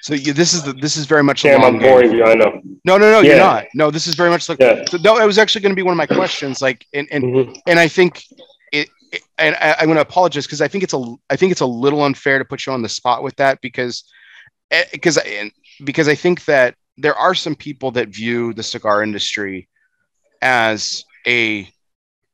So 0.01 0.13
you, 0.13 0.33
this 0.33 0.53
is 0.53 0.61
the 0.63 0.73
this 0.73 0.95
is 0.97 1.05
very 1.05 1.23
much 1.23 1.43
long 1.43 1.63
I'm 1.63 1.77
boring 1.79 2.11
you. 2.11 2.23
I 2.23 2.35
know. 2.35 2.61
No, 2.85 2.97
no, 2.97 3.11
no, 3.11 3.19
you're 3.21 3.35
not. 3.37 3.65
No, 3.75 3.91
this 3.91 4.07
is 4.07 4.15
very 4.15 4.29
much 4.29 4.47
like 4.49 4.59
Yeah. 4.59 4.83
so, 4.89 4.97
no. 4.97 5.19
It 5.19 5.25
was 5.25 5.37
actually 5.37 5.61
going 5.61 5.75
to 5.75 5.81
be 5.83 5.83
one 5.83 5.93
of 5.97 5.97
my 5.97 6.07
questions. 6.21 6.61
Like, 6.61 6.85
and 6.93 7.07
and 7.11 7.23
Mhm. 7.23 7.61
and 7.67 7.77
I 7.79 7.87
think 7.87 8.23
and 9.37 9.55
I, 9.55 9.75
I'm 9.79 9.85
going 9.85 9.95
to 9.95 10.01
apologize 10.01 10.45
because 10.45 10.61
I 10.61 10.67
think 10.67 10.83
it's 10.83 10.93
a 10.93 11.15
I 11.29 11.35
think 11.35 11.51
it's 11.51 11.61
a 11.61 11.65
little 11.65 12.03
unfair 12.03 12.39
to 12.39 12.45
put 12.45 12.65
you 12.65 12.73
on 12.73 12.81
the 12.81 12.89
spot 12.89 13.23
with 13.23 13.35
that 13.37 13.59
because 13.61 14.03
because 14.91 15.17
because 15.83 16.07
I 16.07 16.15
think 16.15 16.45
that 16.45 16.75
there 16.97 17.15
are 17.15 17.33
some 17.33 17.55
people 17.55 17.91
that 17.91 18.09
view 18.09 18.53
the 18.53 18.63
cigar 18.63 19.01
industry 19.03 19.67
as 20.41 21.03
a 21.27 21.67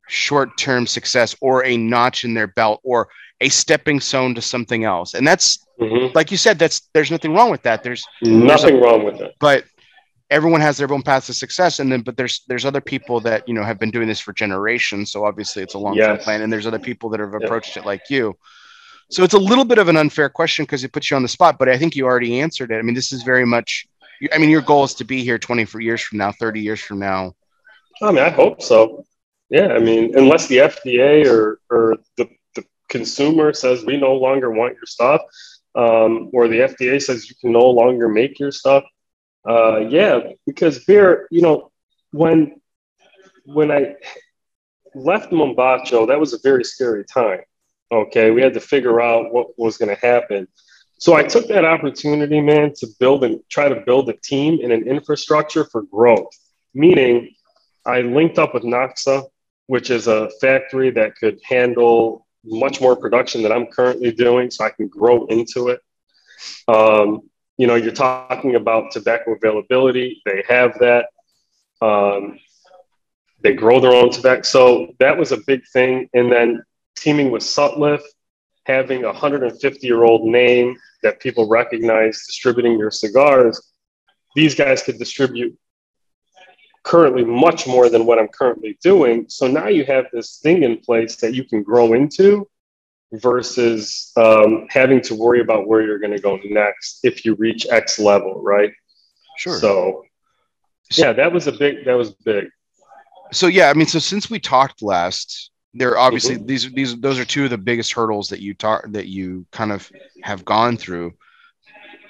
short-term 0.07 0.85
success 0.85 1.35
or 1.41 1.65
a 1.65 1.77
notch 1.77 2.23
in 2.23 2.33
their 2.33 2.47
belt 2.47 2.79
or 2.83 3.07
a 3.41 3.49
stepping 3.49 3.99
stone 3.99 4.35
to 4.35 4.41
something 4.41 4.83
else 4.83 5.13
and 5.13 5.25
that's 5.27 5.59
Mhm. 5.79 6.15
like 6.15 6.31
you 6.31 6.37
said 6.37 6.57
that's 6.57 6.87
there's 6.93 7.11
nothing 7.11 7.33
wrong 7.33 7.49
with 7.51 7.63
that 7.63 7.83
there's 7.83 8.05
Nothing 8.21 8.79
wrong 8.79 9.03
with 9.03 9.19
it. 9.19 9.35
but 9.41 9.65
everyone 10.29 10.61
has 10.61 10.77
their 10.77 10.91
own 10.91 11.01
path 11.01 11.25
to 11.27 11.33
success 11.33 11.79
and 11.79 11.91
then 11.91 12.01
but 12.01 12.17
there's 12.17 12.43
there's 12.47 12.65
other 12.65 12.81
people 12.81 13.19
that 13.19 13.47
you 13.47 13.53
know 13.53 13.63
have 13.63 13.79
been 13.79 13.91
doing 13.91 14.07
this 14.07 14.19
for 14.19 14.33
generations 14.33 15.11
so 15.11 15.25
obviously 15.25 15.61
it's 15.61 15.75
a 15.75 15.77
long-term 15.77 16.15
Yes. 16.15 16.23
plan 16.23 16.41
and 16.41 16.51
there's 16.51 16.65
other 16.67 16.79
people 16.79 17.09
that 17.11 17.19
have 17.19 17.31
Yeah. 17.31 17.45
approached 17.45 17.77
it 17.77 17.85
like 17.85 18.01
you 18.09 18.35
so 19.11 19.23
it's 19.23 19.35
a 19.35 19.39
little 19.39 19.65
bit 19.65 19.77
of 19.77 19.87
an 19.87 19.97
unfair 19.97 20.29
question 20.29 20.65
because 20.65 20.83
it 20.83 20.91
puts 20.91 21.11
you 21.11 21.15
on 21.17 21.21
the 21.21 21.27
spot 21.27 21.57
but 21.59 21.69
i 21.69 21.77
think 21.77 21.95
you 21.95 22.05
already 22.05 22.39
answered 22.39 22.71
it 22.71 22.77
i 22.79 22.81
mean 22.81 22.95
this 22.95 23.11
is 23.11 23.21
very 23.23 23.45
much 23.45 23.85
i 24.33 24.37
mean 24.39 24.49
your 24.49 24.61
goal 24.61 24.83
is 24.83 24.95
to 24.95 25.03
be 25.03 25.23
here 25.23 25.37
24 25.37 25.81
years 25.81 26.01
from 26.01 26.17
now 26.17 26.31
30 26.31 26.59
years 26.59 26.79
from 26.81 26.99
now 26.99 27.33
I 28.01 28.11
mean, 28.11 28.23
I 28.23 28.29
hope 28.29 28.61
so. 28.61 29.05
Yeah, 29.49 29.67
I 29.67 29.79
mean, 29.79 30.17
unless 30.17 30.47
the 30.47 30.57
FDA 30.57 31.25
or 31.31 31.59
or 31.69 31.95
the, 32.17 32.27
the 32.55 32.65
consumer 32.89 33.53
says 33.53 33.85
we 33.85 33.95
no 33.95 34.13
longer 34.15 34.51
want 34.51 34.73
your 34.73 34.85
stuff, 34.85 35.21
um, 35.75 36.29
or 36.33 36.49
the 36.49 36.59
FDA 36.59 37.01
says 37.01 37.29
you 37.29 37.35
can 37.39 37.53
no 37.53 37.69
longer 37.69 38.09
make 38.09 38.37
your 38.37 38.51
stuff. 38.51 38.83
Uh, 39.47 39.77
yeah, 39.77 40.19
because 40.45 40.83
beer, 40.85 41.27
you 41.29 41.41
know, 41.41 41.71
when 42.11 42.59
when 43.45 43.71
I 43.71 43.95
left 44.95 45.31
Mombacho, 45.31 46.07
that 46.07 46.19
was 46.19 46.33
a 46.33 46.39
very 46.39 46.63
scary 46.63 47.05
time. 47.05 47.41
Okay, 47.91 48.31
we 48.31 48.41
had 48.41 48.55
to 48.55 48.59
figure 48.59 48.99
out 48.99 49.31
what 49.31 49.57
was 49.57 49.77
going 49.77 49.95
to 49.95 50.01
happen. 50.01 50.47
So 50.97 51.13
I 51.13 51.23
took 51.23 51.47
that 51.49 51.65
opportunity, 51.65 52.41
man, 52.41 52.73
to 52.77 52.87
build 52.99 53.23
and 53.23 53.41
try 53.49 53.69
to 53.69 53.81
build 53.81 54.09
a 54.09 54.13
team 54.13 54.59
and 54.63 54.71
an 54.71 54.87
infrastructure 54.87 55.65
for 55.65 55.83
growth. 55.83 56.31
Meaning, 56.73 57.35
I 57.85 58.01
linked 58.01 58.39
up 58.39 58.53
with 58.53 58.63
Noxa, 58.63 59.25
which 59.67 59.91
is 59.91 60.07
a 60.07 60.29
factory 60.41 60.89
that 60.91 61.15
could 61.17 61.39
handle 61.43 62.25
much 62.43 62.81
more 62.81 62.95
production 62.95 63.43
than 63.43 63.51
I'm 63.51 63.67
currently 63.67 64.11
doing, 64.11 64.49
so 64.49 64.63
I 64.65 64.69
can 64.69 64.87
grow 64.87 65.25
into 65.25 65.69
it. 65.69 65.81
Um, 66.67 67.29
you 67.57 67.67
know, 67.67 67.75
you're 67.75 67.91
talking 67.91 68.55
about 68.55 68.91
tobacco 68.91 69.33
availability; 69.33 70.21
they 70.25 70.43
have 70.47 70.77
that. 70.79 71.07
Um, 71.81 72.39
they 73.41 73.53
grow 73.53 73.79
their 73.79 73.93
own 73.93 74.09
tobacco, 74.11 74.41
so 74.41 74.95
that 74.99 75.17
was 75.17 75.31
a 75.31 75.37
big 75.45 75.61
thing. 75.71 76.09
And 76.13 76.31
then 76.31 76.63
teaming 76.95 77.31
with 77.31 77.43
Sutliff, 77.43 78.01
having 78.65 79.03
a 79.03 79.07
150 79.07 79.85
year 79.85 80.03
old 80.03 80.25
name 80.25 80.77
that 81.03 81.19
people 81.19 81.47
recognize, 81.47 82.25
distributing 82.25 82.77
your 82.77 82.91
cigars. 82.91 83.61
These 84.35 84.55
guys 84.55 84.83
could 84.83 84.97
distribute 84.97 85.57
currently 86.83 87.23
much 87.23 87.67
more 87.67 87.89
than 87.89 88.05
what 88.05 88.19
I'm 88.19 88.27
currently 88.27 88.77
doing. 88.81 89.25
So 89.27 89.47
now 89.47 89.67
you 89.67 89.85
have 89.85 90.05
this 90.11 90.39
thing 90.39 90.63
in 90.63 90.77
place 90.77 91.15
that 91.17 91.33
you 91.33 91.43
can 91.43 91.63
grow 91.63 91.93
into 91.93 92.47
versus 93.13 94.11
um, 94.17 94.67
having 94.69 95.01
to 95.01 95.15
worry 95.15 95.41
about 95.41 95.67
where 95.67 95.81
you're 95.81 95.99
going 95.99 96.15
to 96.15 96.21
go 96.21 96.39
next 96.45 96.99
if 97.03 97.25
you 97.25 97.35
reach 97.35 97.65
X 97.69 97.99
level, 97.99 98.41
right? 98.41 98.71
sure 99.37 99.59
So 99.59 100.03
yeah, 100.93 101.13
that 101.13 101.31
was 101.31 101.47
a 101.47 101.51
big. 101.51 101.85
That 101.85 101.95
was 101.95 102.11
big. 102.11 102.45
So 103.31 103.47
yeah, 103.47 103.69
I 103.69 103.73
mean, 103.73 103.87
so 103.87 103.99
since 103.99 104.29
we 104.29 104.39
talked 104.39 104.81
last, 104.81 105.51
there 105.73 105.97
obviously 105.97 106.35
mm-hmm. 106.35 106.45
these 106.45 106.71
these 106.71 106.99
those 106.99 107.19
are 107.19 107.25
two 107.25 107.45
of 107.45 107.49
the 107.49 107.57
biggest 107.57 107.93
hurdles 107.93 108.29
that 108.29 108.39
you 108.39 108.53
talk 108.53 108.85
that 108.89 109.07
you 109.07 109.45
kind 109.51 109.71
of 109.71 109.91
have 110.23 110.45
gone 110.45 110.77
through. 110.77 111.13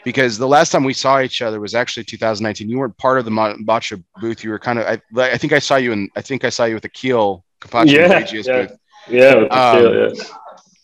Because 0.04 0.38
the 0.38 0.48
last 0.48 0.72
time 0.72 0.84
we 0.84 0.94
saw 0.94 1.20
each 1.22 1.42
other 1.42 1.60
was 1.60 1.74
actually 1.74 2.04
2019. 2.04 2.70
You 2.70 2.78
weren't 2.78 2.96
part 2.98 3.18
of 3.18 3.26
the 3.26 3.32
Mombacho 3.32 4.04
booth. 4.22 4.44
You 4.44 4.52
were 4.52 4.60
kind 4.60 4.78
of. 4.78 4.86
I, 4.86 5.02
I 5.32 5.38
think 5.38 5.52
I 5.52 5.60
saw 5.60 5.78
you 5.78 5.94
in. 5.94 6.10
I 6.16 6.22
think 6.22 6.44
I 6.44 6.50
saw 6.50 6.66
you 6.66 6.76
with 6.76 6.86
Akil 6.86 7.44
Kapachi 7.62 7.94
yeah, 7.94 8.24
yeah. 8.32 8.68
booth. 8.68 8.78
Yeah, 9.08 9.36
with 9.36 9.52
um, 9.52 10.16
yeah. 10.16 10.24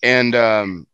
And 0.04 0.36
um, 0.36 0.88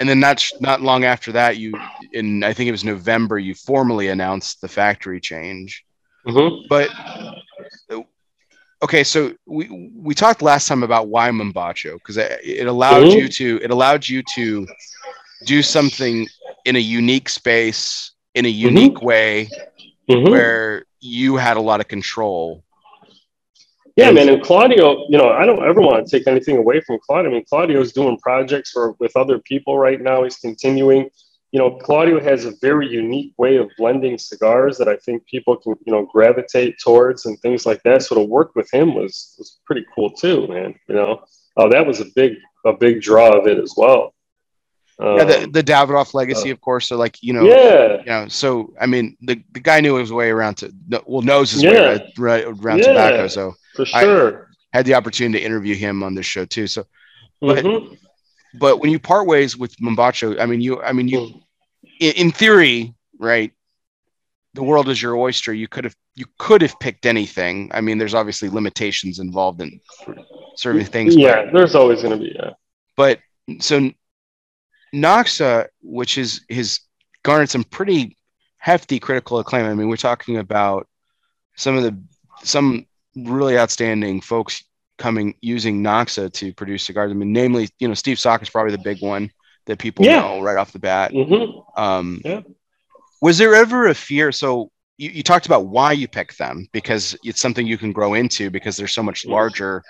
and 0.00 0.08
then 0.08 0.18
not 0.18 0.44
not 0.60 0.80
long 0.80 1.04
after 1.04 1.32
that, 1.32 1.58
you 1.58 1.74
in 2.12 2.42
I 2.42 2.52
think 2.52 2.68
it 2.68 2.72
was 2.72 2.84
November, 2.84 3.38
you 3.38 3.54
formally 3.54 4.08
announced 4.08 4.60
the 4.60 4.68
factory 4.68 5.20
change. 5.20 5.84
Mm-hmm. 6.26 6.66
But 6.68 6.90
okay, 8.82 9.04
so 9.04 9.34
we 9.46 9.90
we 9.94 10.14
talked 10.14 10.42
last 10.42 10.66
time 10.68 10.82
about 10.82 11.08
why 11.08 11.30
Mombacho 11.30 11.94
because 11.94 12.16
it 12.16 12.66
allowed 12.66 13.04
mm-hmm. 13.04 13.18
you 13.18 13.28
to 13.28 13.60
it 13.62 13.70
allowed 13.70 14.08
you 14.08 14.22
to 14.34 14.66
do 15.44 15.62
something 15.62 16.26
in 16.64 16.76
a 16.76 16.80
unique 16.80 17.28
space 17.28 18.12
in 18.34 18.46
a 18.46 18.48
mm-hmm. 18.48 18.68
unique 18.68 18.94
mm-hmm. 18.94 19.06
way 19.06 19.48
where 20.06 20.84
you 21.00 21.36
had 21.36 21.56
a 21.56 21.60
lot 21.60 21.80
of 21.80 21.88
control 21.88 22.64
yeah, 24.00 24.10
man. 24.10 24.28
And 24.28 24.42
Claudio, 24.42 25.06
you 25.08 25.18
know, 25.18 25.30
I 25.30 25.46
don't 25.46 25.62
ever 25.64 25.80
want 25.80 26.06
to 26.06 26.18
take 26.18 26.26
anything 26.26 26.56
away 26.56 26.80
from 26.80 26.98
Claudio. 27.06 27.30
I 27.30 27.34
mean, 27.34 27.44
Claudio's 27.48 27.92
doing 27.92 28.18
projects 28.18 28.70
for 28.70 28.92
with 28.98 29.16
other 29.16 29.38
people 29.38 29.78
right 29.78 30.00
now. 30.00 30.24
He's 30.24 30.36
continuing. 30.36 31.10
You 31.52 31.58
know, 31.58 31.72
Claudio 31.72 32.20
has 32.20 32.44
a 32.44 32.52
very 32.60 32.88
unique 32.88 33.34
way 33.36 33.56
of 33.56 33.68
blending 33.76 34.18
cigars 34.18 34.78
that 34.78 34.86
I 34.86 34.96
think 34.96 35.26
people 35.26 35.56
can, 35.56 35.74
you 35.84 35.92
know, 35.92 36.06
gravitate 36.06 36.78
towards 36.78 37.26
and 37.26 37.38
things 37.40 37.66
like 37.66 37.82
that. 37.82 38.02
So 38.02 38.14
to 38.14 38.22
work 38.22 38.54
with 38.54 38.72
him 38.72 38.94
was 38.94 39.34
was 39.38 39.58
pretty 39.66 39.84
cool 39.94 40.10
too, 40.10 40.46
man. 40.46 40.74
You 40.88 40.94
know, 40.94 41.24
oh, 41.56 41.68
that 41.68 41.86
was 41.86 42.00
a 42.00 42.06
big 42.14 42.34
a 42.64 42.72
big 42.72 43.02
draw 43.02 43.36
of 43.36 43.46
it 43.46 43.58
as 43.58 43.74
well. 43.76 44.14
Um, 45.00 45.16
yeah, 45.16 45.24
the, 45.24 45.44
um, 45.44 45.52
the 45.52 45.62
Davidoff 45.62 46.12
legacy, 46.12 46.50
uh, 46.50 46.52
of 46.52 46.60
course. 46.60 46.86
So, 46.86 46.96
like 46.96 47.22
you 47.22 47.32
know, 47.32 47.42
yeah, 47.42 47.98
you 48.00 48.04
know. 48.04 48.28
So, 48.28 48.74
I 48.78 48.84
mean, 48.84 49.16
the, 49.22 49.42
the 49.52 49.60
guy 49.60 49.80
knew 49.80 49.96
his 49.96 50.12
way 50.12 50.28
around 50.28 50.56
to 50.56 50.72
well 51.06 51.22
knows 51.22 51.50
his 51.50 51.62
yeah. 51.62 51.70
way 51.70 52.12
right, 52.18 52.44
around 52.44 52.78
yeah. 52.80 52.88
tobacco. 52.88 53.26
So, 53.28 53.54
for 53.80 54.00
sure. 54.00 54.48
I 54.72 54.78
had 54.78 54.86
the 54.86 54.94
opportunity 54.94 55.38
to 55.38 55.44
interview 55.44 55.74
him 55.74 56.02
on 56.02 56.14
this 56.14 56.26
show 56.26 56.44
too. 56.44 56.66
So, 56.66 56.84
but 57.40 57.64
mm-hmm. 57.64 57.94
but 58.58 58.80
when 58.80 58.90
you 58.90 58.98
part 58.98 59.26
ways 59.26 59.56
with 59.56 59.76
Mombacho, 59.78 60.40
I 60.40 60.46
mean, 60.46 60.60
you, 60.60 60.82
I 60.82 60.92
mean, 60.92 61.08
you, 61.08 61.18
mm. 61.18 61.42
in, 62.00 62.12
in 62.12 62.30
theory, 62.32 62.94
right? 63.18 63.52
The 64.54 64.62
world 64.62 64.88
is 64.88 65.00
your 65.00 65.16
oyster. 65.16 65.52
You 65.52 65.68
could 65.68 65.84
have 65.84 65.94
you 66.16 66.26
could 66.38 66.62
have 66.62 66.78
picked 66.80 67.06
anything. 67.06 67.70
I 67.72 67.80
mean, 67.80 67.98
there's 67.98 68.14
obviously 68.14 68.48
limitations 68.48 69.18
involved 69.18 69.60
in 69.60 69.80
certain 70.56 70.84
things. 70.84 71.16
Yeah, 71.16 71.44
but, 71.44 71.54
there's 71.54 71.74
always 71.74 72.02
going 72.02 72.18
to 72.18 72.24
be. 72.24 72.32
Yeah. 72.34 72.50
But 72.96 73.20
so 73.60 73.90
Noxa, 74.94 75.68
which 75.82 76.18
is 76.18 76.44
his 76.48 76.80
garnered 77.22 77.50
some 77.50 77.64
pretty 77.64 78.16
hefty 78.58 78.98
critical 78.98 79.38
acclaim. 79.38 79.66
I 79.66 79.74
mean, 79.74 79.88
we're 79.88 79.96
talking 79.96 80.36
about 80.36 80.88
some 81.56 81.76
of 81.76 81.82
the 81.82 81.98
some 82.42 82.86
really 83.16 83.58
outstanding 83.58 84.20
folks 84.20 84.64
coming 84.98 85.34
using 85.40 85.82
Noxa 85.82 86.32
to 86.34 86.52
produce 86.52 86.84
cigars. 86.84 87.10
I 87.10 87.14
mean, 87.14 87.32
namely, 87.32 87.68
you 87.78 87.88
know, 87.88 87.94
Steve 87.94 88.18
Saka 88.18 88.42
is 88.42 88.50
probably 88.50 88.72
the 88.72 88.82
big 88.82 89.00
one 89.00 89.30
that 89.66 89.78
people 89.78 90.04
yeah. 90.04 90.20
know 90.20 90.42
right 90.42 90.56
off 90.56 90.72
the 90.72 90.78
bat. 90.78 91.12
Mm-hmm. 91.12 91.80
Um, 91.80 92.20
yeah. 92.24 92.40
Was 93.22 93.38
there 93.38 93.54
ever 93.54 93.88
a 93.88 93.94
fear? 93.94 94.32
So 94.32 94.70
you, 94.98 95.10
you, 95.10 95.22
talked 95.22 95.46
about 95.46 95.66
why 95.66 95.92
you 95.92 96.08
picked 96.08 96.38
them 96.38 96.68
because 96.72 97.16
it's 97.24 97.40
something 97.40 97.66
you 97.66 97.78
can 97.78 97.92
grow 97.92 98.14
into 98.14 98.50
because 98.50 98.76
they're 98.76 98.86
so 98.86 99.02
much 99.02 99.24
larger 99.26 99.82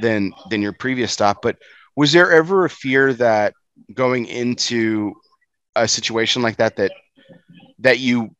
than 0.00 0.32
than 0.50 0.62
your 0.62 0.72
previous 0.72 1.12
stop. 1.12 1.42
But 1.42 1.58
was 1.96 2.12
there 2.12 2.32
ever 2.32 2.64
a 2.64 2.70
fear 2.70 3.12
that 3.14 3.54
going 3.94 4.26
into 4.26 5.14
a 5.76 5.86
situation 5.88 6.42
like 6.42 6.56
that 6.56 6.76
that 6.76 6.92
that 7.80 7.98
you 7.98 8.34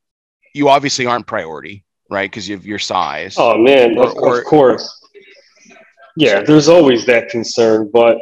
you 0.54 0.68
obviously 0.68 1.06
aren't 1.06 1.26
priority 1.26 1.84
right? 2.11 2.31
Because 2.31 2.51
of 2.51 2.66
your 2.66 2.79
size. 2.79 3.37
Oh 3.38 3.57
man, 3.57 3.96
or, 3.96 4.09
of, 4.09 4.16
or, 4.16 4.38
of 4.38 4.44
course. 4.44 4.96
Yeah, 6.16 6.42
there's 6.42 6.68
always 6.68 7.07
that 7.07 7.31
concern, 7.31 7.88
but 7.92 8.18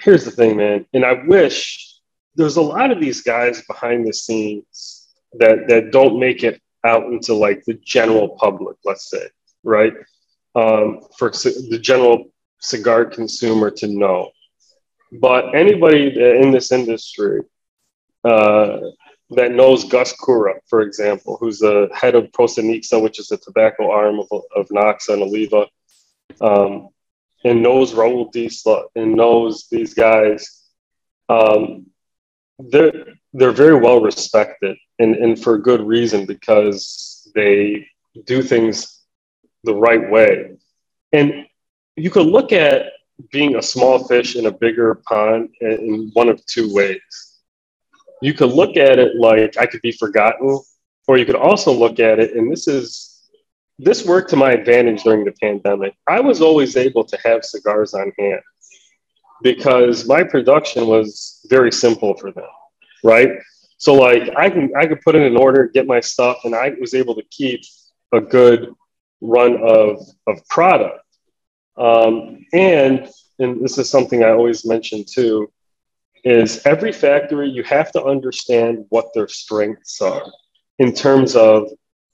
here's 0.00 0.24
the 0.24 0.30
thing, 0.30 0.56
man, 0.56 0.86
and 0.94 1.04
I 1.04 1.24
wish 1.26 2.00
there's 2.36 2.56
a 2.56 2.62
lot 2.62 2.90
of 2.90 3.00
these 3.00 3.22
guys 3.22 3.62
behind 3.66 4.06
the 4.06 4.12
scenes 4.12 5.08
that 5.34 5.68
that 5.68 5.90
don't 5.90 6.18
make 6.18 6.44
it 6.44 6.60
out 6.84 7.06
into 7.06 7.34
like 7.34 7.64
the 7.64 7.74
general 7.74 8.30
public, 8.40 8.76
let's 8.84 9.10
say, 9.10 9.28
right? 9.64 9.92
Um, 10.54 11.00
for 11.18 11.30
the 11.30 11.78
general 11.82 12.30
cigar 12.60 13.04
consumer 13.04 13.70
to 13.70 13.88
know. 13.88 14.30
But 15.12 15.54
anybody 15.54 16.08
in 16.18 16.50
this 16.50 16.72
industry 16.72 17.42
uh, 18.24 18.78
that 19.30 19.52
knows 19.52 19.84
Gus 19.84 20.12
Kura, 20.12 20.54
for 20.68 20.82
example, 20.82 21.36
who's 21.40 21.58
the 21.58 21.88
head 21.92 22.14
of 22.14 22.30
Prosanixa, 22.32 23.02
which 23.02 23.18
is 23.18 23.28
the 23.28 23.36
tobacco 23.36 23.90
arm 23.90 24.20
of, 24.20 24.28
of 24.54 24.68
Noxa 24.68 25.14
and 25.14 25.22
Oliva, 25.22 25.66
um, 26.40 26.88
and 27.44 27.62
knows 27.62 27.92
Raul 27.92 28.32
Disla 28.32 28.84
and 28.94 29.14
knows 29.14 29.66
these 29.70 29.94
guys, 29.94 30.62
um, 31.28 31.86
they're, 32.58 33.14
they're 33.32 33.52
very 33.52 33.78
well 33.78 34.00
respected 34.00 34.76
and, 34.98 35.16
and 35.16 35.42
for 35.42 35.58
good 35.58 35.82
reason 35.82 36.24
because 36.24 37.28
they 37.34 37.86
do 38.24 38.42
things 38.42 39.02
the 39.64 39.74
right 39.74 40.08
way. 40.08 40.56
And 41.12 41.46
you 41.96 42.10
could 42.10 42.26
look 42.26 42.52
at 42.52 42.92
being 43.30 43.56
a 43.56 43.62
small 43.62 44.06
fish 44.06 44.36
in 44.36 44.46
a 44.46 44.52
bigger 44.52 44.94
pond 45.06 45.50
in 45.60 46.10
one 46.12 46.28
of 46.28 46.44
two 46.46 46.72
ways 46.72 47.25
you 48.22 48.34
could 48.34 48.50
look 48.50 48.76
at 48.76 48.98
it 48.98 49.16
like 49.16 49.56
I 49.56 49.66
could 49.66 49.82
be 49.82 49.92
forgotten, 49.92 50.60
or 51.06 51.18
you 51.18 51.26
could 51.26 51.36
also 51.36 51.72
look 51.72 52.00
at 52.00 52.18
it, 52.18 52.34
and 52.34 52.50
this 52.50 52.66
is 52.68 53.12
this 53.78 54.06
worked 54.06 54.30
to 54.30 54.36
my 54.36 54.52
advantage 54.52 55.02
during 55.02 55.24
the 55.24 55.32
pandemic. 55.32 55.94
I 56.06 56.20
was 56.20 56.40
always 56.40 56.76
able 56.76 57.04
to 57.04 57.18
have 57.24 57.44
cigars 57.44 57.92
on 57.92 58.10
hand 58.18 58.40
because 59.42 60.08
my 60.08 60.22
production 60.24 60.86
was 60.86 61.44
very 61.50 61.70
simple 61.70 62.16
for 62.16 62.32
them, 62.32 62.48
right? 63.04 63.32
So 63.78 63.94
like 63.94 64.30
I 64.36 64.48
can 64.48 64.72
I 64.76 64.86
could 64.86 65.02
put 65.02 65.14
in 65.14 65.22
an 65.22 65.36
order, 65.36 65.68
get 65.68 65.86
my 65.86 66.00
stuff, 66.00 66.38
and 66.44 66.54
I 66.54 66.72
was 66.80 66.94
able 66.94 67.14
to 67.16 67.22
keep 67.30 67.60
a 68.12 68.20
good 68.20 68.72
run 69.20 69.58
of 69.62 70.00
of 70.26 70.46
product. 70.48 71.02
Um, 71.76 72.46
and 72.54 73.08
and 73.38 73.62
this 73.62 73.76
is 73.76 73.90
something 73.90 74.24
I 74.24 74.30
always 74.30 74.64
mention 74.64 75.04
too 75.04 75.52
is 76.24 76.64
every 76.66 76.92
factory 76.92 77.48
you 77.48 77.62
have 77.62 77.92
to 77.92 78.04
understand 78.04 78.84
what 78.88 79.06
their 79.14 79.28
strengths 79.28 80.00
are 80.00 80.24
in 80.78 80.92
terms 80.92 81.36
of 81.36 81.68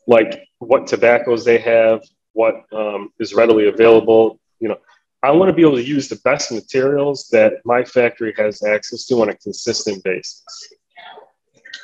like 0.06 0.44
what 0.58 0.86
tobaccos 0.86 1.44
they 1.44 1.58
have 1.58 2.02
what 2.32 2.62
um, 2.72 3.10
is 3.18 3.34
readily 3.34 3.68
available 3.68 4.38
you 4.60 4.68
know. 4.68 4.78
I 5.24 5.30
want 5.30 5.50
to 5.50 5.52
be 5.52 5.62
able 5.62 5.76
to 5.76 5.84
use 5.84 6.08
the 6.08 6.20
best 6.24 6.50
materials 6.50 7.28
that 7.30 7.54
my 7.64 7.84
factory 7.84 8.34
has 8.36 8.62
access 8.64 9.06
to 9.06 9.22
on 9.22 9.28
a 9.28 9.36
consistent 9.36 10.02
basis 10.02 10.44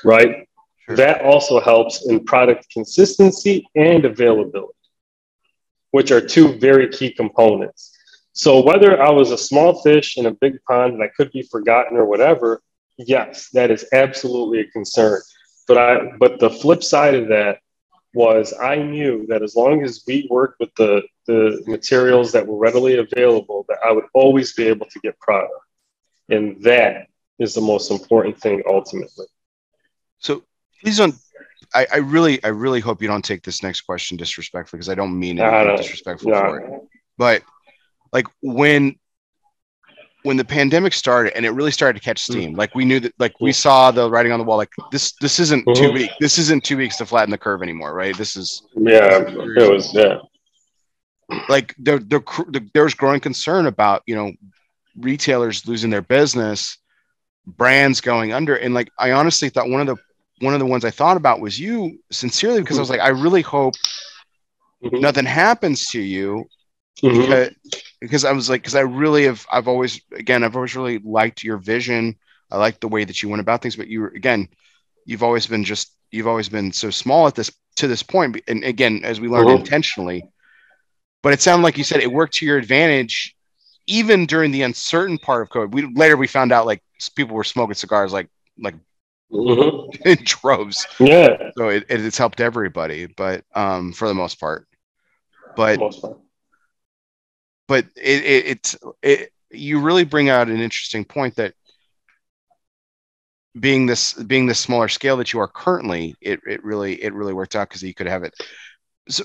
right? 0.04 0.46
Sure. 0.86 0.96
that 0.96 1.22
also 1.22 1.60
helps 1.60 2.08
in 2.08 2.24
product 2.24 2.66
consistency 2.72 3.66
and 3.74 4.04
availability 4.04 4.72
which 5.90 6.10
are 6.10 6.20
two 6.20 6.58
very 6.58 6.88
key 6.88 7.10
components 7.10 7.97
so 8.38 8.60
whether 8.62 9.02
I 9.02 9.10
was 9.10 9.32
a 9.32 9.36
small 9.36 9.82
fish 9.82 10.16
in 10.16 10.26
a 10.26 10.30
big 10.30 10.62
pond 10.62 10.94
and 10.94 11.02
I 11.02 11.08
could 11.08 11.32
be 11.32 11.42
forgotten 11.42 11.96
or 11.96 12.04
whatever, 12.04 12.62
yes, 12.96 13.48
that 13.52 13.72
is 13.72 13.84
absolutely 13.92 14.60
a 14.60 14.70
concern. 14.70 15.20
But 15.66 15.78
I 15.78 16.12
but 16.20 16.38
the 16.38 16.48
flip 16.48 16.84
side 16.84 17.16
of 17.16 17.26
that 17.28 17.58
was 18.14 18.54
I 18.62 18.76
knew 18.76 19.26
that 19.26 19.42
as 19.42 19.56
long 19.56 19.82
as 19.82 20.04
we 20.06 20.28
worked 20.30 20.60
with 20.60 20.72
the 20.76 21.02
the 21.26 21.60
materials 21.66 22.30
that 22.30 22.46
were 22.46 22.58
readily 22.58 22.98
available, 22.98 23.66
that 23.68 23.78
I 23.84 23.90
would 23.90 24.06
always 24.14 24.54
be 24.54 24.68
able 24.68 24.86
to 24.86 25.00
get 25.00 25.18
product. 25.18 25.52
And 26.28 26.62
that 26.62 27.08
is 27.40 27.54
the 27.54 27.60
most 27.60 27.90
important 27.90 28.40
thing 28.40 28.62
ultimately. 28.68 29.26
So 30.20 30.44
please 30.80 30.98
don't 30.98 31.16
I, 31.74 31.88
I 31.92 31.96
really 31.96 32.42
I 32.44 32.48
really 32.48 32.78
hope 32.78 33.02
you 33.02 33.08
don't 33.08 33.24
take 33.24 33.42
this 33.42 33.64
next 33.64 33.80
question 33.80 34.16
disrespectfully 34.16 34.78
because 34.78 34.88
I 34.88 34.94
don't 34.94 35.18
mean 35.18 35.40
it 35.40 35.76
disrespectful 35.76 36.30
for 36.32 36.60
it. 36.60 36.82
But 37.16 37.42
like 38.12 38.26
when 38.42 38.96
when 40.24 40.36
the 40.36 40.44
pandemic 40.44 40.92
started 40.92 41.34
and 41.36 41.46
it 41.46 41.50
really 41.50 41.70
started 41.70 41.98
to 41.98 42.04
catch 42.04 42.26
hmm. 42.26 42.32
steam, 42.32 42.54
like 42.54 42.74
we 42.74 42.84
knew 42.84 43.00
that, 43.00 43.14
like 43.18 43.40
we 43.40 43.52
saw 43.52 43.90
the 43.90 44.10
writing 44.10 44.32
on 44.32 44.38
the 44.38 44.44
wall, 44.44 44.56
like 44.56 44.72
this, 44.90 45.12
this 45.20 45.38
isn't 45.38 45.64
mm-hmm. 45.64 45.82
two 45.82 45.92
weeks, 45.92 46.14
this 46.20 46.38
isn't 46.38 46.64
two 46.64 46.76
weeks 46.76 46.96
to 46.96 47.06
flatten 47.06 47.30
the 47.30 47.38
curve 47.38 47.62
anymore, 47.62 47.94
right? 47.94 48.16
This 48.16 48.36
is 48.36 48.62
yeah, 48.76 49.24
it 49.26 49.72
was 49.72 49.94
yeah. 49.94 50.18
Like 51.48 51.74
there, 51.78 51.98
there, 51.98 52.22
there's 52.72 52.94
growing 52.94 53.20
concern 53.20 53.66
about 53.66 54.02
you 54.06 54.16
know 54.16 54.32
retailers 54.96 55.66
losing 55.68 55.90
their 55.90 56.02
business, 56.02 56.78
brands 57.46 58.00
going 58.00 58.32
under, 58.32 58.56
and 58.56 58.74
like 58.74 58.90
I 58.98 59.12
honestly 59.12 59.50
thought 59.50 59.68
one 59.68 59.80
of 59.80 59.86
the 59.86 59.96
one 60.40 60.54
of 60.54 60.60
the 60.60 60.66
ones 60.66 60.84
I 60.84 60.90
thought 60.90 61.16
about 61.16 61.40
was 61.40 61.58
you 61.58 61.98
sincerely 62.10 62.60
because 62.60 62.78
I 62.78 62.80
was 62.80 62.90
like, 62.90 63.00
I 63.00 63.08
really 63.08 63.42
hope 63.42 63.74
Mhm. 64.82 65.00
nothing 65.00 65.24
happens 65.24 65.86
to 65.88 66.00
you 66.00 66.48
Mhm. 67.02 67.20
because, 67.20 67.50
because 68.00 68.24
I 68.24 68.32
was 68.32 68.48
like, 68.50 68.62
because 68.62 68.74
I 68.74 68.80
really 68.80 69.24
have, 69.24 69.46
I've 69.50 69.68
always, 69.68 70.00
again, 70.12 70.44
I've 70.44 70.56
always 70.56 70.74
really 70.76 70.98
liked 70.98 71.42
your 71.44 71.58
vision. 71.58 72.16
I 72.50 72.56
like 72.58 72.80
the 72.80 72.88
way 72.88 73.04
that 73.04 73.22
you 73.22 73.28
went 73.28 73.40
about 73.40 73.62
things, 73.62 73.76
but 73.76 73.88
you 73.88 74.00
were, 74.00 74.08
again, 74.08 74.48
you've 75.04 75.22
always 75.22 75.46
been 75.46 75.64
just, 75.64 75.92
you've 76.10 76.26
always 76.26 76.48
been 76.48 76.72
so 76.72 76.90
small 76.90 77.26
at 77.26 77.34
this, 77.34 77.50
to 77.76 77.86
this 77.86 78.02
point. 78.02 78.40
And 78.48 78.64
again, 78.64 79.00
as 79.04 79.20
we 79.20 79.28
learned 79.28 79.48
Mhm. 79.50 79.60
intentionally, 79.60 80.24
but 81.22 81.32
it 81.32 81.40
sounded 81.40 81.64
like 81.64 81.78
you 81.78 81.84
said 81.84 82.00
it 82.00 82.12
worked 82.12 82.34
to 82.34 82.46
your 82.46 82.58
advantage, 82.58 83.34
even 83.86 84.26
during 84.26 84.50
the 84.50 84.62
uncertain 84.62 85.18
part 85.18 85.42
of 85.42 85.50
COVID. 85.50 85.72
We 85.72 85.92
later 85.94 86.16
we 86.16 86.26
found 86.26 86.52
out 86.52 86.66
like 86.66 86.82
people 87.16 87.34
were 87.36 87.44
smoking 87.44 87.74
cigars 87.74 88.12
like, 88.12 88.28
like 88.58 88.74
Mhm. 89.32 89.94
in 90.06 90.18
droves. 90.24 90.86
Yeah. 90.98 91.50
So 91.56 91.68
it, 91.68 91.84
it, 91.88 92.04
it's 92.04 92.18
helped 92.18 92.40
everybody, 92.40 93.06
but, 93.06 93.44
um, 93.54 93.92
for 93.92 94.08
the 94.08 94.14
most 94.14 94.40
part, 94.40 94.66
but 95.56 95.78
Most 95.78 96.00
part. 96.00 96.18
But 97.68 97.84
it, 97.96 98.24
it 98.24 98.46
it's 98.46 98.76
it 99.02 99.32
you 99.50 99.80
really 99.80 100.04
bring 100.04 100.28
out 100.28 100.48
an 100.48 100.60
interesting 100.60 101.04
point 101.04 101.36
that 101.36 101.54
being 103.58 103.86
this 103.86 104.14
being 104.14 104.46
this 104.46 104.58
smaller 104.58 104.88
scale 104.88 105.16
that 105.16 105.32
you 105.32 105.38
are 105.38 105.48
currently 105.48 106.14
it, 106.20 106.40
it 106.46 106.64
really 106.64 107.02
it 107.02 107.14
really 107.14 107.32
worked 107.32 107.54
out 107.54 107.68
because 107.68 107.82
you 107.82 107.94
could 107.94 108.08
have 108.08 108.24
it 108.24 108.34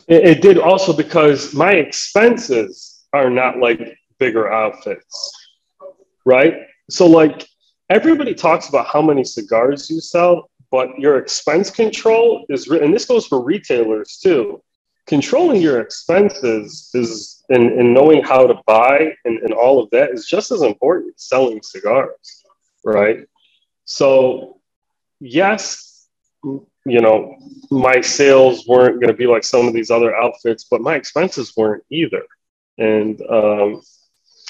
It, 0.08 0.24
it 0.26 0.42
did 0.42 0.58
also 0.58 0.94
because 0.94 1.54
my 1.54 1.72
expenses 1.74 3.04
are 3.14 3.30
not 3.30 3.60
like 3.60 3.98
bigger 4.20 4.52
outfits, 4.52 5.32
right? 6.26 6.56
So, 6.90 7.06
like, 7.08 7.48
everybody 7.90 8.34
talks 8.34 8.70
about 8.70 8.88
how 8.88 9.02
many 9.02 9.24
cigars 9.24 9.90
you 9.90 10.00
sell, 10.00 10.50
but 10.72 10.88
your 10.98 11.18
expense 11.18 11.70
control 11.70 12.46
is, 12.50 12.68
and 12.68 12.94
this 12.94 13.06
goes 13.06 13.28
for 13.28 13.44
retailers 13.44 14.20
too. 14.24 14.62
Controlling 15.06 15.62
your 15.62 15.80
expenses 15.82 16.90
is, 16.94 17.33
and, 17.50 17.72
and 17.80 17.94
knowing 17.94 18.24
how 18.24 18.48
to 18.48 18.62
buy 18.66 19.14
and, 19.26 19.40
and 19.40 19.54
all 19.54 19.84
of 19.84 19.90
that 19.92 20.12
is 20.12 20.26
just 20.26 20.52
as 20.52 20.62
important 20.62 21.14
as 21.16 21.24
selling 21.24 21.62
cigars, 21.62 22.44
right? 22.86 23.26
So, 23.86 24.60
yes, 25.20 26.08
you 26.44 27.02
know, 27.02 27.38
my 27.72 28.02
sales 28.02 28.68
weren't 28.68 28.96
going 28.96 29.08
to 29.08 29.18
be 29.18 29.28
like 29.28 29.44
some 29.44 29.68
of 29.68 29.74
these 29.74 29.92
other 29.92 30.16
outfits, 30.16 30.66
but 30.70 30.82
my 30.82 30.96
expenses 30.96 31.54
weren't 31.56 31.84
either. 31.90 32.24
And 32.78 33.22
um, 33.30 33.82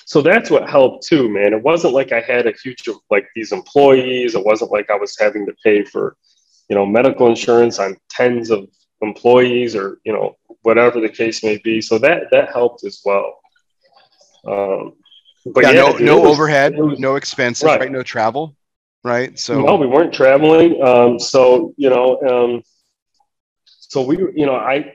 so 0.06 0.22
that's 0.22 0.50
what 0.50 0.70
helped 0.70 1.06
too, 1.06 1.30
man. 1.30 1.54
It 1.54 1.64
wasn't 1.64 1.94
like 1.94 2.12
I 2.12 2.22
had 2.22 2.48
a 2.48 2.54
huge, 2.64 2.88
like 3.10 3.28
these 3.36 3.52
employees. 3.52 4.36
It 4.36 4.46
wasn't 4.46 4.72
like 4.72 4.90
I 4.90 4.96
was 4.96 5.18
having 5.20 5.46
to 5.46 5.56
pay 5.64 5.84
for, 5.84 6.16
you 6.70 6.76
know, 6.76 6.86
medical 6.86 7.28
insurance 7.28 7.80
on 7.80 7.98
tens 8.10 8.50
of 8.50 8.68
employees 9.02 9.76
or, 9.76 10.00
you 10.04 10.14
know, 10.14 10.38
whatever 10.64 11.00
the 11.00 11.10
case 11.10 11.44
may 11.44 11.58
be. 11.58 11.82
So 11.82 11.98
that, 12.00 12.24
that 12.32 12.52
helped 12.52 12.84
as 12.84 13.02
well. 13.06 13.40
Um, 14.46 14.94
but 15.46 15.64
yeah, 15.64 15.72
yeah, 15.72 15.82
no 15.82 15.98
dude, 15.98 16.08
no 16.08 16.20
was- 16.20 16.32
overhead 16.32 16.78
was- 16.78 17.00
no 17.00 17.16
expenses 17.16 17.64
Right. 17.64 17.80
right. 17.80 17.92
no 17.92 18.04
travel 18.04 18.56
right 19.04 19.38
so 19.38 19.62
no, 19.62 19.76
we 19.76 19.88
weren't 19.88 20.14
traveling. 20.14 20.82
Um, 20.82 21.20
so 21.20 21.74
you 21.78 21.90
know, 21.90 22.22
um, 22.22 22.64
so 23.66 24.02
we, 24.02 24.18
you 24.18 24.46
know, 24.46 24.56
I. 24.56 24.94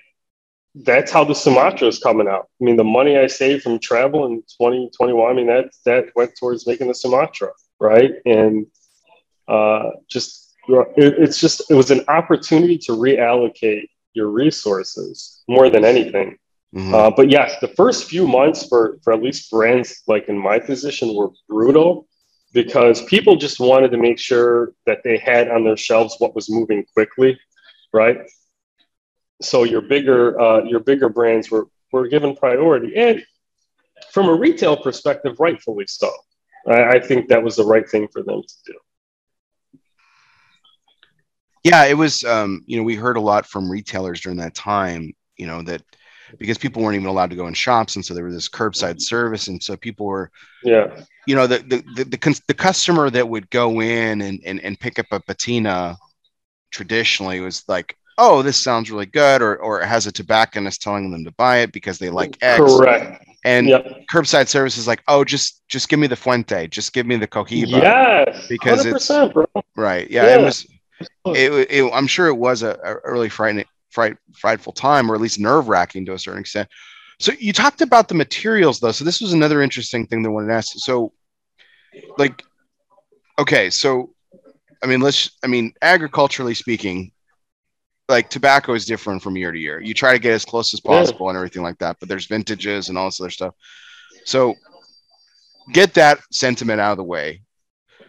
That's 0.74 1.10
how 1.10 1.24
the 1.24 1.34
Sumatra 1.34 1.88
is 1.88 1.98
coming 1.98 2.28
out. 2.28 2.48
I 2.60 2.64
mean, 2.64 2.76
the 2.76 2.84
money 2.84 3.18
I 3.18 3.26
saved 3.26 3.64
from 3.64 3.80
travel 3.80 4.26
in 4.26 4.42
2021, 4.42 5.28
I 5.28 5.34
mean, 5.34 5.46
that 5.46 5.70
that 5.86 6.04
went 6.14 6.36
towards 6.38 6.66
making 6.66 6.88
the 6.88 6.94
Sumatra, 6.94 7.50
right? 7.80 8.12
And 8.26 8.66
uh, 9.48 9.90
just 10.08 10.54
it, 10.68 11.14
it's 11.18 11.40
just 11.40 11.70
it 11.70 11.74
was 11.74 11.90
an 11.90 12.04
opportunity 12.08 12.78
to 12.78 12.92
reallocate 12.92 13.88
your 14.18 14.30
resources 14.44 15.16
more 15.54 15.68
than 15.74 15.84
anything. 15.94 16.28
Mhm. 16.74 16.92
Uh, 16.96 17.10
but 17.18 17.26
yes, 17.38 17.50
the 17.64 17.72
first 17.80 18.00
few 18.12 18.24
months 18.38 18.60
for 18.70 18.82
for 19.02 19.10
at 19.16 19.22
least 19.26 19.50
brands 19.54 19.88
like 20.12 20.24
in 20.32 20.38
my 20.50 20.58
position 20.70 21.06
were 21.18 21.30
brutal 21.52 21.90
because 22.60 22.96
people 23.14 23.34
just 23.46 23.58
wanted 23.70 23.90
to 23.94 24.00
make 24.08 24.18
sure 24.30 24.54
that 24.88 25.00
they 25.04 25.16
had 25.30 25.44
on 25.54 25.60
their 25.66 25.80
shelves 25.88 26.12
what 26.20 26.34
was 26.38 26.46
moving 26.58 26.80
quickly, 26.94 27.30
right? 28.00 28.18
So 29.50 29.56
your 29.72 29.82
bigger 29.94 30.20
uh, 30.46 30.60
your 30.72 30.82
bigger 30.90 31.08
brands 31.18 31.46
were 31.52 31.66
were 31.92 32.06
given 32.14 32.30
priority, 32.44 32.90
and 33.06 33.16
from 34.14 34.26
a 34.28 34.34
retail 34.46 34.76
perspective, 34.86 35.34
rightfully 35.46 35.86
so. 36.00 36.10
I, 36.66 36.78
I 36.96 36.98
think 37.08 37.20
that 37.28 37.42
was 37.42 37.54
the 37.56 37.64
right 37.64 37.88
thing 37.92 38.08
for 38.14 38.22
them 38.28 38.40
to 38.42 38.56
do. 38.72 38.76
Yeah 41.64 41.84
it 41.84 41.94
was 41.94 42.24
um 42.24 42.62
you 42.66 42.76
know 42.76 42.82
we 42.82 42.94
heard 42.94 43.16
a 43.16 43.20
lot 43.20 43.46
from 43.46 43.70
retailers 43.70 44.20
during 44.20 44.38
that 44.38 44.54
time 44.54 45.12
you 45.36 45.46
know 45.46 45.62
that 45.62 45.82
because 46.38 46.58
people 46.58 46.82
weren't 46.82 46.94
even 46.96 47.06
allowed 47.08 47.30
to 47.30 47.36
go 47.36 47.46
in 47.46 47.54
shops 47.54 47.96
and 47.96 48.04
so 48.04 48.14
there 48.14 48.24
was 48.24 48.34
this 48.34 48.48
curbside 48.48 49.00
service 49.00 49.48
and 49.48 49.62
so 49.62 49.76
people 49.76 50.06
were 50.06 50.30
Yeah, 50.62 50.86
you 51.26 51.34
know 51.34 51.46
the 51.46 51.58
the 51.58 51.84
the, 51.96 52.04
the, 52.04 52.18
cons- 52.18 52.42
the 52.48 52.54
customer 52.54 53.10
that 53.10 53.28
would 53.28 53.48
go 53.50 53.80
in 53.80 54.20
and, 54.22 54.40
and 54.44 54.60
and 54.60 54.78
pick 54.78 54.98
up 54.98 55.06
a 55.10 55.20
patina 55.20 55.96
traditionally 56.70 57.40
was 57.40 57.64
like 57.68 57.96
oh 58.18 58.42
this 58.42 58.62
sounds 58.62 58.90
really 58.90 59.06
good 59.06 59.40
or 59.40 59.56
or 59.56 59.80
it 59.80 59.86
has 59.86 60.06
a 60.06 60.12
tobacconist 60.12 60.82
telling 60.82 61.10
them 61.10 61.24
to 61.24 61.32
buy 61.32 61.58
it 61.58 61.72
because 61.72 61.98
they 61.98 62.10
like 62.10 62.36
x 62.42 62.60
correct. 62.60 63.24
and 63.44 63.68
Yep. 63.68 63.86
curbside 64.12 64.48
service 64.48 64.76
is 64.76 64.86
like 64.86 65.02
oh 65.08 65.24
just 65.24 65.62
just 65.68 65.88
give 65.88 65.98
me 65.98 66.06
the 66.08 66.16
fuente 66.16 66.66
just 66.68 66.92
give 66.92 67.06
me 67.06 67.16
the 67.16 67.26
cohiba 67.26 67.82
Yes, 67.82 68.46
Because 68.48 68.84
hundred 68.84 68.96
it's- 68.96 69.32
bro. 69.32 69.46
right 69.76 70.10
yeah, 70.10 70.34
it 70.34 70.42
was 70.42 70.66
it, 71.26 71.52
it, 71.70 71.90
i'm 71.92 72.06
sure 72.06 72.26
it 72.28 72.34
was 72.34 72.62
a, 72.62 72.78
a 73.04 73.12
really 73.12 73.28
frightening 73.28 73.64
fright, 73.90 74.16
frightful 74.34 74.72
time 74.72 75.10
or 75.10 75.14
at 75.14 75.20
least 75.20 75.40
nerve-wracking 75.40 76.04
to 76.06 76.12
a 76.12 76.18
certain 76.18 76.40
extent. 76.40 76.68
So 77.18 77.32
you 77.38 77.52
talked 77.52 77.80
about 77.80 78.06
the 78.08 78.14
materials 78.14 78.78
though. 78.78 78.92
So 78.92 79.04
this 79.04 79.20
was 79.20 79.32
another 79.32 79.60
interesting 79.62 80.06
thing 80.06 80.22
that 80.22 80.28
I 80.28 80.32
wanted 80.32 80.48
to 80.48 80.54
ask. 80.54 80.72
So 80.76 81.12
like 82.16 82.44
okay 83.38 83.70
so 83.70 84.14
i 84.82 84.86
mean 84.86 85.00
let's 85.00 85.30
i 85.42 85.46
mean 85.46 85.72
agriculturally 85.82 86.54
speaking 86.54 87.10
like 88.08 88.30
tobacco 88.30 88.74
is 88.74 88.86
different 88.86 89.22
from 89.22 89.36
year 89.36 89.52
to 89.52 89.58
year. 89.58 89.80
You 89.80 89.94
try 89.94 90.12
to 90.12 90.18
get 90.18 90.32
as 90.32 90.44
close 90.44 90.72
as 90.72 90.80
Yeah. 90.84 90.90
possible 90.90 91.28
and 91.28 91.36
everything 91.36 91.62
like 91.62 91.78
that 91.78 91.96
but 92.00 92.08
there's 92.08 92.26
vintages 92.26 92.88
and 92.88 92.96
all 92.96 93.06
this 93.08 93.20
other 93.20 93.30
stuff. 93.30 93.54
So 94.24 94.54
get 95.72 95.94
that 95.94 96.20
sentiment 96.30 96.80
out 96.80 96.92
of 96.92 96.98
the 96.98 97.04
way. 97.04 97.42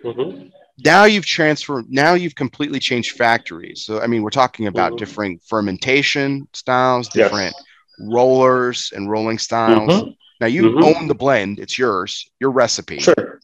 Mhm. 0.03 0.51
Now 0.86 1.03
you've 1.05 1.25
transferred 1.25 1.86
now 1.89 2.13
you've 2.13 2.36
completely 2.36 2.80
changed 2.80 3.11
factories 3.17 3.84
so 3.84 3.99
i 4.01 4.07
mean 4.07 4.21
we're 4.23 4.30
talking 4.30 4.67
about 4.67 4.93
Mhm. 4.93 4.97
different 4.97 5.43
fermentation 5.43 6.47
styles 6.53 7.07
Yes. 7.13 7.25
different 7.30 7.55
rollers 7.99 8.91
and 8.95 9.09
rolling 9.09 9.38
styles 9.38 9.89
Mhm. 10.03 10.15
now 10.39 10.47
you 10.47 10.63
Mhm. 10.63 10.84
own 10.84 11.07
the 11.07 11.15
blend 11.15 11.59
it's 11.59 11.77
yours 11.77 12.30
your 12.39 12.51
recipe 12.51 12.99
Sure. 12.99 13.39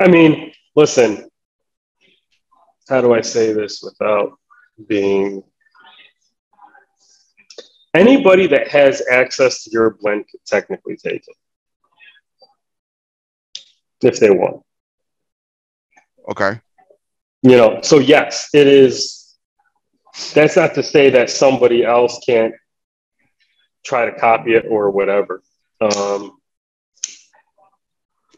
I 0.00 0.08
mean, 0.08 0.52
listen, 0.74 1.28
how 2.88 3.00
do 3.00 3.14
I 3.14 3.20
say 3.20 3.52
this 3.52 3.82
without 3.82 4.38
being. 4.88 5.42
Anybody 7.94 8.46
that 8.48 8.68
has 8.68 9.02
access 9.10 9.62
to 9.64 9.70
your 9.70 9.90
blend 10.00 10.24
could 10.28 10.44
technically 10.46 10.96
take 10.96 11.22
it 11.28 11.36
if 14.02 14.18
they 14.18 14.30
want. 14.30 14.62
Okay 16.30 16.60
You 17.42 17.56
know, 17.56 17.80
so 17.82 17.98
yes, 17.98 18.48
it 18.54 18.66
is. 18.66 19.36
That's 20.34 20.56
not 20.56 20.74
to 20.74 20.82
say 20.82 21.10
that 21.10 21.30
somebody 21.30 21.84
else 21.84 22.20
can't 22.24 22.54
try 23.84 24.04
to 24.04 24.12
copy 24.12 24.54
it 24.54 24.66
or 24.68 24.90
whatever. 24.90 25.42
Um, 25.80 26.38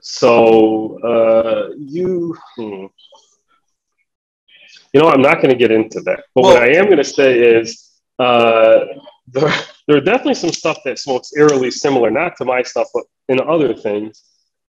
so 0.00 0.98
uh, 1.00 1.74
you, 1.78 2.36
hmm. 2.56 2.86
you 4.92 5.00
know, 5.00 5.08
I'm 5.08 5.22
not 5.22 5.36
going 5.36 5.50
to 5.50 5.56
get 5.56 5.70
into 5.70 6.00
that. 6.02 6.24
But 6.34 6.42
what 6.42 6.62
I 6.62 6.68
am 6.74 6.86
going 6.86 6.98
to 6.98 7.04
say 7.04 7.38
is 7.38 7.90
uh, 8.18 8.84
there, 9.26 9.52
there 9.86 9.96
are 9.96 10.00
definitely 10.00 10.34
some 10.34 10.52
stuff 10.52 10.78
that 10.84 10.98
smokes 10.98 11.32
eerily 11.36 11.70
similar, 11.70 12.10
not 12.10 12.36
to 12.38 12.44
my 12.44 12.62
stuff, 12.62 12.88
but 12.94 13.04
in 13.28 13.40
other 13.40 13.74
things. 13.74 14.22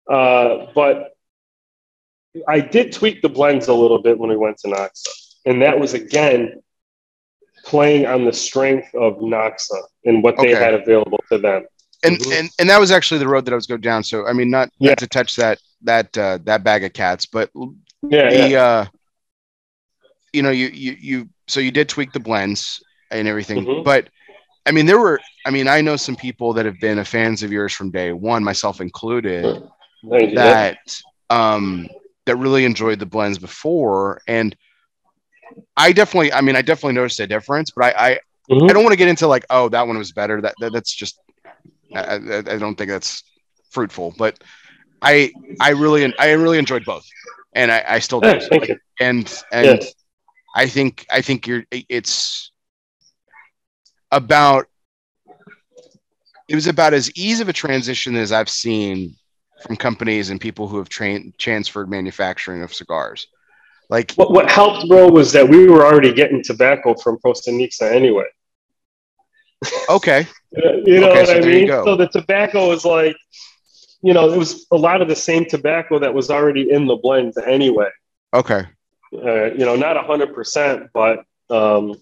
Uh, 0.10 0.68
but 0.76 1.13
I 2.48 2.60
did 2.60 2.92
tweak 2.92 3.22
the 3.22 3.30
blends 3.30 3.68
a 3.68 3.74
little 3.74 4.02
bit 4.02 4.18
when 4.18 4.30
we 4.30 4.38
went 4.38 4.58
to 4.60 4.68
Noxa, 4.68 5.08
and 5.46 5.62
that 5.62 5.80
was 5.80 5.94
again 5.94 6.62
playing 7.66 8.06
on 8.06 8.26
the 8.26 8.34
strength 8.34 8.94
of 8.96 9.18
Noxa 9.18 9.82
and 10.06 10.24
what 10.24 10.36
they 10.38 10.54
Okay. 10.54 10.64
had 10.64 10.74
available 10.74 11.24
to 11.32 11.38
them. 11.38 11.66
and 12.06 12.18
Mhm. 12.20 12.40
and 12.40 12.50
and 12.60 12.70
that 12.70 12.80
was 12.82 12.92
actually 12.92 13.18
the 13.20 13.28
road 13.28 13.46
that 13.46 13.54
i 13.54 13.56
was 13.56 13.66
going 13.66 13.80
down 13.80 14.04
so 14.04 14.28
i 14.28 14.34
mean 14.34 14.50
not, 14.50 14.70
Yeah. 14.78 14.90
not 14.90 14.98
to 14.98 15.08
touch 15.08 15.38
that 15.38 15.58
that 15.84 16.18
uh 16.18 16.38
that 16.44 16.62
bag 16.62 16.84
of 16.84 16.92
cats 16.92 17.26
but 17.26 17.50
Yeah, 17.56 18.30
the 18.30 18.50
yeah. 18.52 18.62
uh 18.66 18.86
you 20.34 20.42
know 20.42 20.50
you 20.50 20.68
you 20.68 20.98
you 21.00 21.30
so 21.48 21.62
you 21.62 21.72
did 21.72 21.88
tweak 21.88 22.12
the 22.12 22.20
blends 22.20 22.84
and 23.10 23.26
everything 23.26 23.66
Mhm. 23.66 23.86
but 23.86 24.10
i 24.66 24.72
mean 24.72 24.86
there 24.86 25.00
were 25.00 25.18
i 25.46 25.50
mean 25.50 25.70
i 25.70 25.80
know 25.80 25.96
some 25.96 26.18
people 26.18 26.52
that 26.54 26.66
have 26.66 26.78
been 26.82 27.02
fans 27.06 27.42
of 27.42 27.54
yours 27.54 27.72
from 27.72 27.90
day 27.90 28.12
one 28.12 28.44
myself 28.44 28.82
included 28.82 29.64
Thank 30.10 30.32
you. 30.32 30.36
that 30.36 30.80
um 31.30 31.88
that 32.26 32.36
really 32.38 32.66
enjoyed 32.66 33.00
the 33.00 33.06
blends 33.06 33.38
before 33.38 34.22
and 34.28 34.56
I 35.76 35.92
definitely, 35.92 36.32
I 36.34 36.42
mean, 36.42 36.56
I 36.56 36.62
definitely 36.62 36.94
noticed 36.94 37.20
a 37.20 37.28
difference, 37.28 37.72
but 37.72 37.96
I, 37.96 38.10
I, 38.10 38.20
Mhm. 38.50 38.70
I 38.70 38.74
don't 38.74 38.84
want 38.84 38.92
to 38.94 38.98
get 38.98 39.08
into 39.08 39.26
like, 39.28 39.46
oh, 39.50 39.70
that 39.70 39.88
one 39.88 39.98
was 39.98 40.12
better. 40.12 40.42
That, 40.42 40.54
that 40.60 40.74
that's 40.74 40.94
just, 40.94 41.18
I, 41.96 42.16
I, 42.16 42.38
I 42.38 42.58
don't 42.58 42.76
think 42.76 42.90
that's 42.90 43.24
fruitful. 43.72 44.14
But 44.18 44.44
I, 45.02 45.32
I 45.62 45.70
really, 45.72 46.14
I 46.20 46.32
really 46.34 46.58
enjoyed 46.58 46.84
both, 46.86 47.06
and 47.54 47.72
I, 47.72 47.84
I 47.88 48.00
still 48.00 48.22
do. 48.22 48.40
Thank 48.50 48.68
you. 48.68 48.78
And 49.00 49.44
and 49.52 49.82
Yes. 49.82 49.96
I 50.56 50.68
think, 50.68 51.06
I 51.12 51.22
think 51.22 51.48
you're, 51.48 51.64
it's 51.72 52.52
about. 54.12 54.68
It 56.50 56.56
was 56.56 56.68
about 56.68 56.94
as 56.94 57.10
easy 57.16 57.42
of 57.42 57.50
a 57.50 57.54
transition 57.54 58.16
as 58.16 58.32
I've 58.32 58.50
seen 58.50 59.16
from 59.64 59.78
companies 59.78 60.30
and 60.30 60.40
people 60.42 60.68
who 60.68 60.78
have 60.78 60.90
trained 60.90 61.34
transferred 61.38 61.90
manufacturing 61.90 62.64
of 62.64 62.74
cigars. 62.74 63.28
Like 63.90 64.18
What, 64.18 64.32
what 64.32 64.50
helped, 64.52 64.88
bro, 64.88 65.10
was 65.10 65.32
that 65.34 65.48
we 65.48 65.68
were 65.68 65.86
already 65.86 66.14
getting 66.14 66.44
tobacco 66.44 66.96
from 66.96 67.18
Costa 67.20 67.52
Nixa 67.52 67.92
anyway. 67.92 68.26
okay, 69.90 70.28
You 70.86 71.00
know 71.00 71.16
Okay, 71.16 71.20
what 71.20 71.30
so 71.30 71.38
I 71.38 71.42
mean? 71.42 71.74
So 71.84 71.96
the 71.96 72.08
tobacco 72.08 72.70
was 72.70 72.86
like, 72.86 73.16
you 74.02 74.14
know, 74.14 74.32
it 74.32 74.38
was 74.38 74.66
a 74.72 74.78
lot 74.78 75.02
of 75.02 75.08
the 75.08 75.16
same 75.16 75.46
tobacco 75.46 76.00
that 76.00 76.14
was 76.14 76.30
already 76.30 76.70
in 76.72 76.86
the 76.88 76.96
blends 76.96 77.38
anyway. 77.38 77.90
okay, 78.34 78.66
Uh, 79.14 79.46
you 79.54 79.66
know, 79.66 79.76
not 79.76 80.04
hundred 80.06 80.34
percent, 80.34 80.90
but 80.94 81.20
um, 81.50 81.94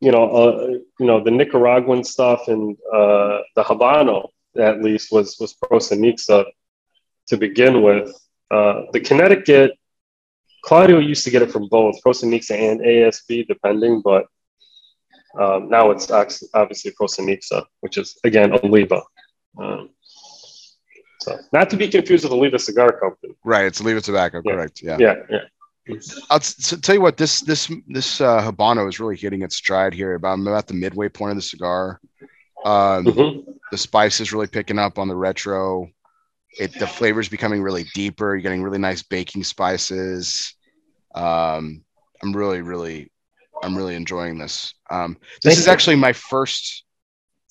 you 0.00 0.10
know, 0.10 0.24
uh, 0.30 0.66
you 0.98 1.06
know, 1.06 1.22
the 1.22 1.30
Nicaraguan 1.30 2.02
stuff 2.04 2.48
and 2.48 2.76
uh, 2.92 3.40
the 3.54 3.62
Habano 3.62 4.30
at 4.58 4.82
least 4.82 5.12
was 5.12 5.36
was 5.38 5.54
Costa 5.54 5.96
Nixa 5.96 6.44
to 7.28 7.36
begin 7.36 7.82
with. 7.82 8.12
Uh, 8.50 8.82
the 8.92 9.00
Connecticut, 9.00 9.72
Claudio 10.64 10.98
used 10.98 11.24
to 11.24 11.30
get 11.30 11.42
it 11.42 11.50
from 11.50 11.68
both 11.68 11.96
Costa 12.02 12.26
Nixa 12.26 12.52
and 12.56 12.80
ASB, 12.80 13.46
depending, 13.48 14.00
but 14.02 14.26
um, 15.40 15.68
now 15.68 15.90
it's 15.90 16.10
obviously 16.54 16.92
Costa 16.92 17.22
Nixa, 17.22 17.64
which 17.80 17.98
is 17.98 18.16
again 18.24 18.52
Oliva. 18.52 19.02
Um, 19.58 19.90
so, 21.20 21.36
not 21.52 21.70
to 21.70 21.76
be 21.76 21.88
confused 21.88 22.24
with 22.24 22.32
Oliva 22.32 22.58
Cigar 22.58 22.98
Company. 23.00 23.34
right. 23.44 23.64
It's 23.66 23.80
It 23.80 24.04
Tobacco, 24.04 24.42
Yeah. 24.44 24.52
correct? 24.52 24.80
Yeah. 24.82 24.96
Yeah, 25.00 25.14
yeah. 25.30 25.38
I'll 26.30 26.40
t- 26.40 26.76
tell 26.78 26.94
you 26.96 27.00
what 27.00 27.16
this 27.16 27.40
this 27.40 27.70
this 27.86 28.20
uh, 28.20 28.40
Habano 28.42 28.88
is 28.88 28.98
really 28.98 29.16
hitting 29.16 29.42
its 29.42 29.56
stride 29.56 29.94
here. 29.94 30.14
About 30.14 30.32
I'm 30.34 30.46
about 30.46 30.66
the 30.66 30.74
midway 30.74 31.08
point 31.08 31.30
of 31.30 31.36
the 31.36 31.42
cigar. 31.42 32.00
Um, 32.64 33.04
Mhm. 33.04 33.44
the 33.70 33.78
spice 33.78 34.20
is 34.20 34.32
really 34.32 34.48
picking 34.48 34.78
up 34.80 34.98
on 34.98 35.06
the 35.06 35.14
retro. 35.16 35.88
It 36.58 36.78
the 36.78 36.86
flavor 36.86 37.20
is 37.20 37.28
becoming 37.28 37.62
really 37.62 37.84
deeper. 37.94 38.34
You're 38.34 38.42
getting 38.42 38.62
really 38.62 38.78
nice 38.78 39.02
baking 39.02 39.44
spices. 39.44 40.54
Um, 41.14 41.82
I'm 42.22 42.34
really, 42.34 42.62
really, 42.62 43.10
I'm 43.62 43.76
really 43.76 43.94
enjoying 43.94 44.38
this. 44.38 44.74
Um, 44.90 45.16
this 45.42 45.58
is 45.58 45.68
actually 45.68 45.96
my 45.96 46.12
first, 46.12 46.84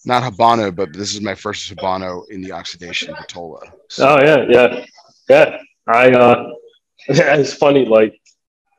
not 0.05 0.23
Habano, 0.23 0.75
but 0.75 0.93
this 0.93 1.13
is 1.13 1.21
my 1.21 1.35
first 1.35 1.73
Habano 1.73 2.23
in 2.29 2.41
the 2.41 2.51
oxidation 2.51 3.13
Vitola. 3.13 3.71
So, 3.89 4.07
Oh 4.09 4.23
yeah, 4.23 4.45
yeah, 4.49 4.85
yeah. 5.29 5.57
I 5.87 6.11
uh, 6.11 6.49
it's 7.07 7.53
funny. 7.53 7.85
Like 7.85 8.19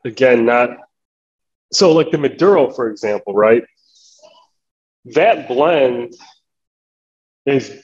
again, 0.05 0.45
not 0.45 0.71
so 1.71 1.91
like 1.93 2.11
the 2.11 2.17
Maduro, 2.17 2.71
for 2.71 2.89
example, 2.89 3.33
right? 3.33 3.63
That 5.05 5.47
blend 5.47 6.13
is 7.45 7.81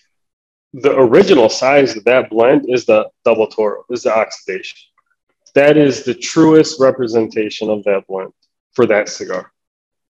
the 0.73 0.91
original 0.91 1.49
size 1.49 1.95
of 1.95 2.03
that 2.05 2.29
blend 2.29 2.65
is 2.67 2.85
the 2.85 3.09
double 3.23 3.47
toro, 3.47 3.83
is 3.89 4.03
the 4.03 4.15
oxidation. 4.15 4.77
That 5.53 5.77
is 5.77 6.03
the 6.03 6.15
truest 6.15 6.79
representation 6.79 7.69
of 7.69 7.83
that 7.83 8.07
blend 8.07 8.33
for 8.73 8.87
that 8.87 9.07
cigar. 9.07 9.51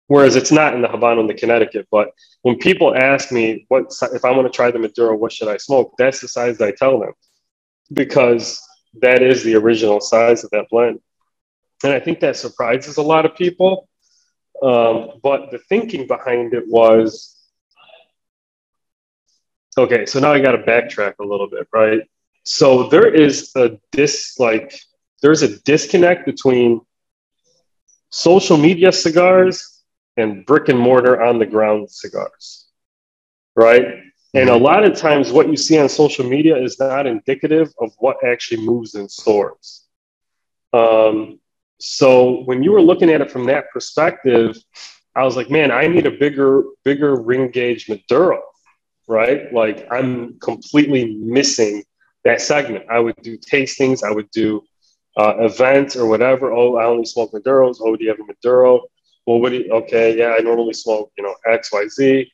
Whereas 0.07 0.35
it's 0.35 0.51
not 0.51 0.73
in 0.73 0.81
the 0.81 0.87
Habano 0.87 1.21
and 1.21 1.29
the 1.29 1.33
Connecticut, 1.33 1.87
but 1.91 2.11
when 2.43 2.57
people 2.57 2.95
ask 2.95 3.31
me 3.31 3.65
what 3.67 3.93
if 4.13 4.23
I 4.23 4.31
want 4.31 4.45
to 4.45 4.55
try 4.55 4.71
the 4.71 4.79
Maduro, 4.79 5.15
what 5.15 5.31
should 5.31 5.47
I 5.47 5.57
smoke? 5.57 5.93
That's 5.97 6.21
the 6.21 6.27
size 6.27 6.61
I 6.61 6.71
tell 6.71 6.99
them 6.99 7.13
because 7.91 8.61
that 9.01 9.21
is 9.21 9.43
the 9.43 9.55
original 9.55 9.99
size 9.99 10.43
of 10.43 10.49
that 10.51 10.67
blend. 10.69 10.99
And 11.83 11.91
I 11.91 11.99
think 11.99 12.19
that 12.21 12.37
surprises 12.37 12.97
a 12.97 13.01
lot 13.01 13.25
of 13.25 13.35
people. 13.35 13.89
Um, 14.61 15.19
but 15.21 15.51
the 15.51 15.57
thinking 15.57 16.07
behind 16.07 16.53
it 16.53 16.63
was 16.67 17.35
okay, 19.77 20.05
so 20.05 20.19
now 20.19 20.33
I 20.33 20.39
got 20.39 20.53
to 20.53 20.59
backtrack 20.59 21.15
a 21.19 21.25
little 21.25 21.49
bit, 21.49 21.67
right? 21.73 22.01
So 22.43 22.89
there 22.89 23.13
is 23.13 23.51
a 23.55 23.79
dis 23.91 24.35
like 24.39 24.79
there's 25.21 25.41
a 25.41 25.59
disconnect 25.61 26.25
between 26.25 26.81
social 28.09 28.57
media 28.57 28.91
cigars 28.91 29.81
and 30.17 30.45
brick 30.45 30.69
and 30.69 30.77
mortar 30.77 31.21
on 31.21 31.39
the 31.39 31.45
ground 31.45 31.89
cigars, 31.89 32.67
right? 33.55 33.85
And 34.35 34.49
a 34.49 34.55
lot 34.55 34.83
of 34.83 34.97
times, 34.97 35.31
what 35.31 35.47
you 35.47 35.55
see 35.55 35.77
on 35.77 35.87
social 35.87 36.25
media 36.25 36.57
is 36.57 36.79
not 36.79 37.05
indicative 37.05 37.71
of 37.79 37.93
what 37.99 38.17
actually 38.23 38.65
moves 38.65 38.95
in 38.95 39.07
stores. 39.07 39.85
Um, 40.73 41.39
so 41.79 42.41
when 42.45 42.63
you 42.63 42.71
were 42.71 42.81
looking 42.81 43.09
at 43.11 43.21
it 43.21 43.29
from 43.29 43.45
that 43.45 43.69
perspective, 43.71 44.57
I 45.15 45.23
was 45.23 45.35
like, 45.35 45.51
man, 45.51 45.69
I 45.69 45.85
need 45.87 46.07
a 46.07 46.11
bigger, 46.11 46.63
bigger 46.83 47.15
ring 47.15 47.51
gauge 47.51 47.87
Maduro, 47.87 48.41
right? 49.07 49.51
Like 49.53 49.87
I'm 49.91 50.39
completely 50.39 51.15
missing 51.15 51.83
that 52.23 52.41
segment. 52.41 52.85
I 52.89 52.99
would 52.99 53.15
do 53.21 53.37
tastings, 53.37 54.03
I 54.03 54.11
would 54.11 54.29
do 54.31 54.63
uh, 55.17 55.35
events 55.39 55.95
or 55.95 56.07
whatever. 56.07 56.51
Oh, 56.51 56.77
I 56.77 56.85
only 56.85 57.05
smoke 57.05 57.31
Maduros. 57.33 57.77
Oh, 57.81 57.95
do 57.95 58.03
you 58.03 58.09
have 58.09 58.19
a 58.19 58.25
Maduro? 58.25 58.81
Well, 59.25 59.39
what 59.39 59.49
do 59.49 59.59
you, 59.59 59.71
okay, 59.71 60.17
yeah, 60.17 60.35
I 60.37 60.41
normally 60.41 60.73
smoke, 60.73 61.11
you 61.17 61.23
know, 61.23 61.35
X, 61.49 61.71
Y, 61.71 61.87
Z. 61.87 62.31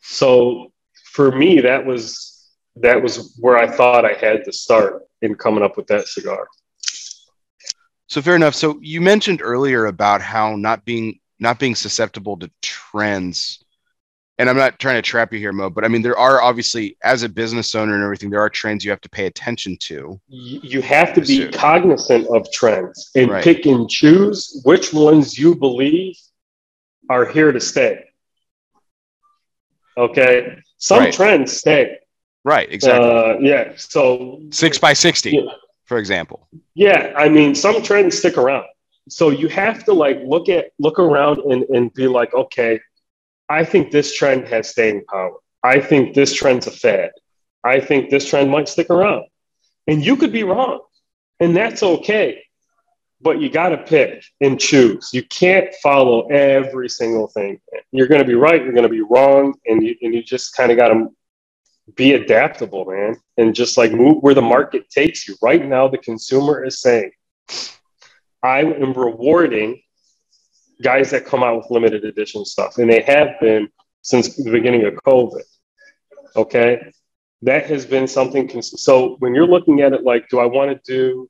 So 0.00 0.72
for 1.12 1.30
me, 1.32 1.60
that 1.60 1.84
was 1.84 2.48
that 2.76 3.02
was 3.02 3.36
where 3.38 3.58
I 3.58 3.66
thought 3.70 4.04
I 4.04 4.14
had 4.14 4.44
to 4.44 4.52
start 4.52 5.02
in 5.20 5.34
coming 5.34 5.62
up 5.62 5.76
with 5.76 5.86
that 5.88 6.08
cigar. 6.08 6.48
so 8.06 8.22
fair 8.22 8.34
enough. 8.34 8.54
So 8.54 8.78
you 8.80 9.00
mentioned 9.00 9.42
earlier 9.42 9.86
about 9.86 10.22
how 10.22 10.56
not 10.56 10.84
being 10.84 11.18
not 11.38 11.58
being 11.58 11.74
susceptible 11.74 12.38
to 12.38 12.50
trends. 12.62 13.61
And 14.42 14.50
I'm 14.50 14.56
not 14.56 14.80
trying 14.80 14.96
to 14.96 15.02
trap 15.02 15.32
you 15.32 15.38
here, 15.38 15.52
Mo, 15.52 15.70
but 15.70 15.84
I 15.84 15.88
mean, 15.88 16.02
there 16.02 16.18
are 16.18 16.42
obviously, 16.42 16.96
as 17.04 17.22
a 17.22 17.28
business 17.28 17.76
owner 17.76 17.94
and 17.94 18.02
everything, 18.02 18.28
there 18.28 18.40
are 18.40 18.50
trends 18.50 18.84
you 18.84 18.90
have 18.90 19.00
to 19.02 19.08
pay 19.08 19.26
attention 19.26 19.76
to. 19.82 20.20
You 20.26 20.82
have 20.82 21.14
to 21.14 21.20
be 21.20 21.48
cognizant 21.48 22.26
of 22.26 22.50
trends 22.50 23.12
and 23.14 23.30
Right. 23.30 23.44
pick 23.44 23.66
and 23.66 23.88
choose 23.88 24.60
which 24.64 24.92
ones 24.92 25.38
you 25.38 25.54
believe 25.54 26.16
are 27.08 27.24
here 27.24 27.52
to 27.52 27.60
stay. 27.60 28.02
Okay, 29.96 30.56
some 30.76 30.98
Right. 31.04 31.12
trends 31.14 31.56
stay. 31.56 31.98
Right, 32.44 32.68
exactly. 32.68 33.10
Uh, 33.10 33.38
yeah. 33.38 33.74
So 33.76 34.42
Six 34.50 34.76
by 34.76 34.92
60, 34.92 35.30
Yeah. 35.30 35.52
for 35.84 35.98
example. 35.98 36.48
Yeah, 36.74 37.12
I 37.16 37.28
mean, 37.28 37.54
some 37.54 37.80
trends 37.80 38.18
stick 38.18 38.36
around. 38.36 38.64
So 39.08 39.30
you 39.30 39.46
have 39.46 39.84
to 39.84 39.92
like 39.92 40.18
look 40.24 40.48
at 40.48 40.72
look 40.80 40.98
around 40.98 41.38
and, 41.38 41.62
and 41.72 41.94
be 41.94 42.08
like, 42.08 42.34
okay, 42.34 42.80
I 43.48 43.64
think 43.64 43.90
this 43.90 44.14
trend 44.14 44.48
has 44.48 44.68
staying 44.68 45.04
power. 45.04 45.36
I 45.62 45.80
think 45.80 46.14
this 46.14 46.32
trend's 46.32 46.66
a 46.66 46.70
fad. 46.70 47.10
I 47.64 47.80
think 47.80 48.10
this 48.10 48.28
trend 48.28 48.50
might 48.50 48.68
stick 48.68 48.90
around. 48.90 49.26
And 49.86 50.04
you 50.04 50.16
could 50.16 50.32
be 50.32 50.42
wrong. 50.42 50.80
And 51.40 51.56
that's 51.56 51.82
okay. 51.82 52.44
But 53.20 53.40
you 53.40 53.50
got 53.50 53.68
to 53.68 53.78
pick 53.78 54.24
and 54.40 54.58
choose. 54.58 55.10
You 55.12 55.22
can't 55.22 55.72
follow 55.82 56.26
every 56.28 56.88
single 56.88 57.28
thing. 57.28 57.60
You're 57.92 58.08
going 58.08 58.20
to 58.20 58.26
be 58.26 58.34
right, 58.34 58.62
you're 58.62 58.72
going 58.72 58.82
to 58.82 58.88
be 58.88 59.02
wrong, 59.02 59.54
and 59.66 59.82
you, 59.82 59.94
and 60.02 60.12
you 60.12 60.22
just 60.22 60.56
kind 60.56 60.72
of 60.72 60.76
got 60.76 60.88
to 60.88 61.08
be 61.94 62.14
adaptable, 62.14 62.84
man, 62.84 63.16
and 63.36 63.54
just 63.54 63.76
like 63.76 63.92
move 63.92 64.22
where 64.22 64.34
the 64.34 64.42
market 64.42 64.88
takes 64.90 65.28
you. 65.28 65.36
Right 65.42 65.64
now, 65.64 65.88
the 65.88 65.98
consumer 65.98 66.64
is 66.64 66.80
saying, 66.80 67.12
I 68.42 68.60
am 68.60 68.92
rewarding 68.92 69.81
guys 70.82 71.10
that 71.10 71.24
come 71.24 71.42
out 71.42 71.56
with 71.56 71.70
limited 71.70 72.04
edition 72.04 72.44
stuff, 72.44 72.78
and 72.78 72.90
they 72.90 73.02
have 73.02 73.40
been 73.40 73.68
since 74.02 74.36
the 74.36 74.50
beginning 74.50 74.84
of 74.84 74.94
COVID. 74.94 75.42
Okay. 76.36 76.92
That 77.42 77.66
has 77.66 77.86
been 77.86 78.06
something. 78.06 78.48
Cons- 78.48 78.82
so 78.82 79.16
when 79.18 79.34
you're 79.34 79.46
looking 79.46 79.80
at 79.80 79.92
it, 79.92 80.04
like, 80.04 80.28
do 80.28 80.38
I 80.38 80.46
want 80.46 80.70
to 80.70 80.92
do, 80.92 81.28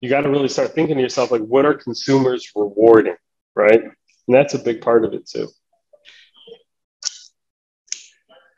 you 0.00 0.08
got 0.08 0.22
to 0.22 0.30
really 0.30 0.48
start 0.48 0.74
thinking 0.74 0.96
to 0.96 1.02
yourself, 1.02 1.30
like, 1.30 1.42
what 1.42 1.64
are 1.64 1.74
consumers 1.74 2.50
rewarding? 2.54 3.16
Right. 3.54 3.82
And 3.82 4.36
that's 4.36 4.54
a 4.54 4.58
big 4.58 4.80
part 4.80 5.04
of 5.04 5.12
it, 5.14 5.26
too. 5.26 5.48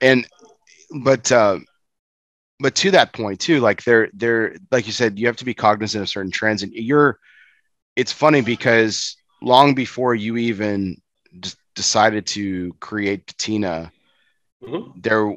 and 0.04 0.26
but 1.02 1.32
uh 1.32 1.58
but 2.60 2.74
to 2.74 2.90
that 2.90 3.12
point 3.12 3.40
too 3.40 3.60
like 3.60 3.82
they're 3.84 4.10
they're 4.12 4.56
like 4.70 4.86
you 4.86 4.92
said 4.92 5.18
you 5.18 5.26
have 5.26 5.36
to 5.36 5.44
be 5.44 5.54
cognizant 5.54 6.02
of 6.02 6.08
certain 6.08 6.30
trends 6.30 6.62
and 6.62 6.72
you're 6.72 7.18
it's 7.96 8.12
funny 8.12 8.42
because 8.42 9.16
long 9.44 9.74
before 9.74 10.14
you 10.14 10.36
even 10.36 10.96
d- 11.38 11.50
decided 11.74 12.26
to 12.26 12.72
create 12.80 13.26
patina 13.26 13.92
Mhm. 14.62 15.02
there 15.02 15.36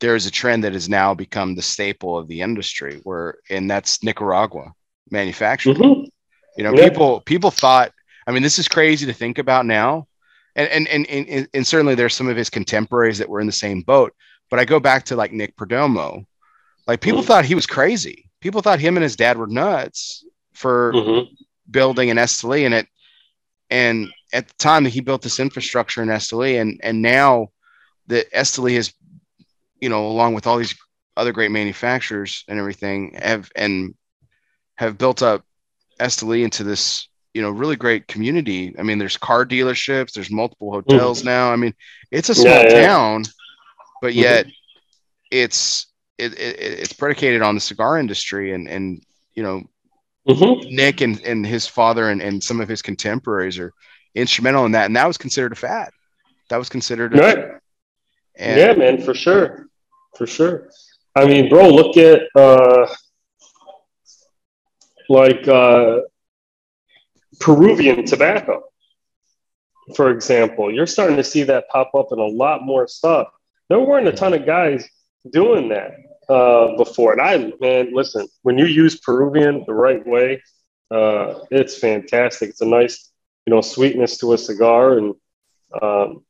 there's 0.00 0.26
a 0.26 0.30
trend 0.30 0.64
that 0.64 0.74
has 0.74 0.88
now 0.88 1.14
become 1.14 1.54
the 1.54 1.62
staple 1.62 2.18
of 2.18 2.28
the 2.28 2.40
industry 2.42 3.00
where 3.04 3.36
and 3.50 3.70
that's 3.70 4.02
nicaragua 4.02 4.72
manufacturing 5.10 5.76
Mhm. 5.76 6.08
you 6.56 6.64
know 6.64 6.74
Yeah. 6.74 6.88
people 6.88 7.20
people 7.20 7.50
thought 7.50 7.92
I 8.26 8.32
mean, 8.32 8.42
this 8.42 8.58
is 8.58 8.68
crazy 8.68 9.06
to 9.06 9.12
think 9.12 9.38
about 9.38 9.66
now. 9.66 10.06
And, 10.56 10.68
and, 10.68 10.88
and, 10.88 11.28
and, 11.28 11.48
and 11.52 11.66
certainly 11.66 11.94
there's 11.94 12.14
some 12.14 12.28
of 12.28 12.36
his 12.36 12.50
contemporaries 12.50 13.18
that 13.18 13.28
were 13.28 13.40
in 13.40 13.46
the 13.46 13.52
same 13.52 13.82
boat. 13.82 14.14
But 14.50 14.60
I 14.60 14.64
go 14.64 14.78
back 14.78 15.04
to 15.06 15.16
like 15.16 15.32
Nick 15.32 15.56
Perdomo. 15.56 16.24
Like 16.86 17.00
people 17.00 17.20
mm-hmm. 17.20 17.26
thought 17.26 17.44
he 17.44 17.54
was 17.54 17.66
crazy. 17.66 18.30
People 18.40 18.62
thought 18.62 18.78
him 18.78 18.96
and 18.96 19.02
his 19.02 19.16
dad 19.16 19.36
were 19.36 19.46
nuts 19.46 20.24
for 20.52 20.92
mm-hmm. 20.92 21.34
Building 21.70 22.10
an 22.10 22.16
Esteli. 22.16 22.64
And 22.66 22.74
it, 22.74 22.88
and 23.70 24.10
at 24.32 24.48
the 24.48 24.54
time 24.54 24.84
that 24.84 24.90
he 24.90 25.00
built 25.00 25.22
this 25.22 25.40
infrastructure 25.40 26.02
in 26.02 26.08
Esteli 26.08 26.60
and, 26.60 26.80
and 26.82 27.02
now 27.02 27.48
the 28.06 28.26
Esteli 28.34 28.74
has, 28.76 28.92
you 29.80 29.88
know, 29.88 30.06
along 30.06 30.34
with 30.34 30.46
all 30.46 30.58
these 30.58 30.74
other 31.16 31.32
great 31.32 31.50
manufacturers 31.50 32.44
and 32.48 32.58
everything 32.58 33.18
have, 33.20 33.50
and 33.56 33.94
have 34.76 34.98
built 34.98 35.22
up 35.22 35.44
Esteli 36.00 36.42
into 36.42 36.64
this 36.64 37.08
you 37.34 37.42
know 37.42 37.50
really 37.50 37.76
great 37.76 38.06
community. 38.06 38.74
I 38.78 38.82
mean, 38.82 38.98
there's 38.98 39.16
car 39.16 39.44
dealerships, 39.44 40.12
there's 40.12 40.30
multiple 40.30 40.72
hotels 40.72 41.22
mm. 41.22 41.26
now. 41.26 41.52
I 41.52 41.56
mean, 41.56 41.74
it's 42.10 42.30
a 42.30 42.34
small 42.34 42.46
yeah, 42.46 42.68
yeah. 42.68 42.86
town, 42.86 43.24
but 44.00 44.12
mm-hmm. 44.12 44.20
yet 44.20 44.46
mm-hmm. 44.46 44.52
it's 45.32 45.88
it, 46.16 46.32
it, 46.38 46.56
it's 46.58 46.92
predicated 46.92 47.42
on 47.42 47.56
the 47.56 47.60
cigar 47.60 47.98
industry 47.98 48.54
and 48.54 48.68
and 48.68 49.02
you 49.34 49.42
know 49.42 49.64
mm-hmm. 50.28 50.74
Nick 50.74 51.00
and 51.00 51.20
and 51.22 51.46
his 51.46 51.66
father 51.66 52.10
and 52.10 52.22
and 52.22 52.42
some 52.42 52.60
of 52.60 52.68
his 52.68 52.82
contemporaries 52.82 53.58
are 53.58 53.72
instrumental 54.14 54.64
in 54.64 54.72
that, 54.72 54.86
and 54.86 54.96
that 54.96 55.06
was 55.06 55.18
considered 55.18 55.52
a 55.52 55.56
fad. 55.56 55.90
That 56.50 56.58
was 56.58 56.68
considered 56.68 57.14
a 57.14 57.20
right. 57.20 57.48
And, 58.36 58.58
yeah, 58.58 58.72
man, 58.74 59.00
for 59.00 59.14
sure, 59.14 59.68
for 60.16 60.26
sure. 60.26 60.68
I 61.14 61.26
mean, 61.26 61.48
bro, 61.48 61.68
look 61.68 61.96
at 61.96 62.22
uh, 62.34 62.86
like 65.08 65.46
uh, 65.46 66.00
Peruvian 67.40 68.04
tobacco, 68.04 68.64
for 69.94 70.10
example. 70.10 70.72
You're 70.72 70.86
starting 70.86 71.16
to 71.16 71.24
see 71.24 71.44
that 71.44 71.68
pop 71.68 71.94
up 71.94 72.08
in 72.10 72.18
a 72.18 72.26
lot 72.26 72.62
more 72.62 72.88
stuff. 72.88 73.28
There 73.68 73.80
weren't 73.80 74.08
a 74.08 74.12
ton 74.12 74.34
of 74.34 74.44
guys 74.44 74.88
doing 75.30 75.68
that 75.68 75.92
uh, 76.28 76.76
before. 76.76 77.12
And 77.12 77.20
I, 77.20 77.52
man, 77.60 77.92
listen, 77.92 78.26
when 78.42 78.58
you 78.58 78.66
use 78.66 79.00
Peruvian 79.00 79.64
the 79.66 79.74
right 79.74 80.06
way, 80.06 80.42
uh, 80.90 81.40
it's 81.50 81.78
fantastic. 81.78 82.50
It's 82.50 82.60
a 82.60 82.66
nice, 82.66 83.10
you 83.46 83.54
know, 83.54 83.60
sweetness 83.60 84.18
to 84.18 84.32
a 84.32 84.38
cigar, 84.38 84.98
and 84.98 85.14
um, 85.80 86.24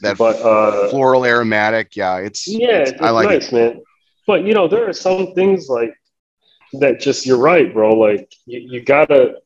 that 0.00 0.16
but, 0.18 0.36
uh, 0.36 0.88
floral 0.90 1.24
aromatic. 1.24 1.96
Yeah, 1.96 2.18
it's 2.18 2.46
yeah, 2.46 2.78
it's, 2.78 2.92
it's 2.92 3.02
I 3.02 3.10
like 3.10 3.28
nice, 3.28 3.48
it. 3.48 3.54
man. 3.54 3.82
But 4.26 4.44
you 4.44 4.54
know, 4.54 4.68
there 4.68 4.88
are 4.88 4.92
some 4.92 5.34
things 5.34 5.68
like 5.68 5.94
that. 6.74 7.00
Just 7.00 7.26
you're 7.26 7.38
right, 7.38 7.72
bro. 7.72 7.94
Like 7.94 8.32
you, 8.46 8.60
you 8.60 8.80
gotta 8.82 9.36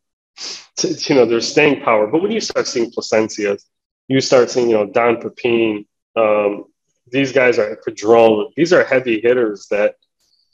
to, 0.77 0.89
you 0.89 1.15
know, 1.15 1.27
there's 1.27 1.51
staying 1.51 1.83
power. 1.83 2.07
But 2.07 2.23
when 2.23 2.31
you 2.31 2.41
start 2.41 2.67
seeing 2.67 2.91
Plasencias, 2.91 3.65
you 4.09 4.21
start 4.21 4.51
seeing, 4.51 4.69
you 4.69 4.77
know, 4.77 4.87
Don 4.87 5.21
Pepin, 5.21 5.87
um, 6.17 6.65
these 7.15 7.33
guys 7.33 7.59
are 7.59 7.77
Padron. 7.77 8.51
These 8.57 8.73
are 8.73 8.85
heavy 8.85 9.21
hitters 9.21 9.67
that, 9.71 9.95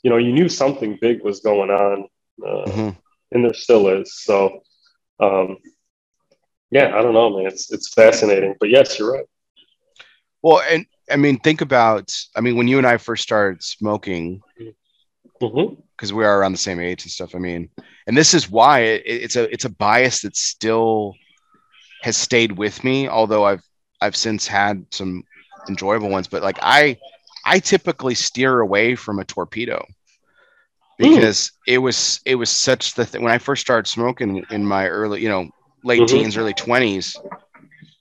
you 0.03 0.09
know, 0.09 0.17
you 0.17 0.31
knew 0.31 0.47
something 0.47 0.97
big 1.01 1.23
was 1.23 1.41
going 1.41 1.69
on, 1.69 2.07
uh, 2.45 2.69
mm-hmm. 2.69 2.89
and 3.31 3.45
there 3.45 3.53
still 3.53 3.87
is. 3.89 4.13
So, 4.23 4.61
um, 5.19 5.57
yeah, 6.69 6.97
I 6.97 7.01
don't 7.01 7.13
know, 7.13 7.37
man. 7.37 7.47
It's 7.47 7.71
it's 7.71 7.93
fascinating. 7.93 8.55
But 8.59 8.69
yes, 8.69 8.97
you're 8.97 9.11
right. 9.11 9.25
Well, 10.41 10.61
and 10.69 10.85
I 11.11 11.17
mean, 11.17 11.39
think 11.39 11.61
about. 11.61 12.15
I 12.35 12.41
mean, 12.41 12.55
when 12.55 12.67
you 12.67 12.77
and 12.77 12.87
I 12.87 12.97
first 12.97 13.23
started 13.23 13.61
smoking, 13.61 14.41
mm-hmm 15.41 15.73
because 16.01 16.13
we 16.13 16.25
are 16.25 16.39
around 16.39 16.51
the 16.51 16.57
same 16.57 16.79
age 16.79 17.03
and 17.03 17.11
stuff. 17.11 17.35
I 17.35 17.37
mean, 17.37 17.69
and 18.07 18.17
this 18.17 18.33
is 18.33 18.49
why 18.49 18.79
it, 18.79 19.03
it's 19.05 19.35
a 19.35 19.51
it's 19.53 19.65
a 19.65 19.69
bias 19.69 20.21
that 20.21 20.35
still 20.35 21.13
has 22.01 22.17
stayed 22.17 22.51
with 22.53 22.83
me. 22.83 23.07
Although 23.07 23.45
I've 23.45 23.63
I've 24.01 24.15
since 24.15 24.47
had 24.47 24.83
some 24.89 25.23
enjoyable 25.67 26.09
ones, 26.09 26.27
but 26.27 26.43
like 26.43 26.59
I 26.61 26.97
I 27.45 27.59
typically 27.59 28.15
steer 28.15 28.59
away 28.59 28.95
from 28.95 29.19
a 29.19 29.25
torpedo 29.25 29.85
because 30.97 31.47
mm. 31.47 31.51
it 31.67 31.77
was 31.79 32.21
it 32.25 32.35
was 32.35 32.49
such 32.49 32.93
the 32.95 33.05
thing 33.05 33.23
when 33.23 33.33
I 33.33 33.37
first 33.37 33.61
started 33.61 33.89
smoking 33.89 34.45
in 34.51 34.65
my 34.65 34.87
early 34.87 35.21
you 35.21 35.29
know 35.29 35.49
late 35.83 36.01
mm-hmm. 36.01 36.17
teens 36.17 36.37
early 36.37 36.53
20s 36.53 37.17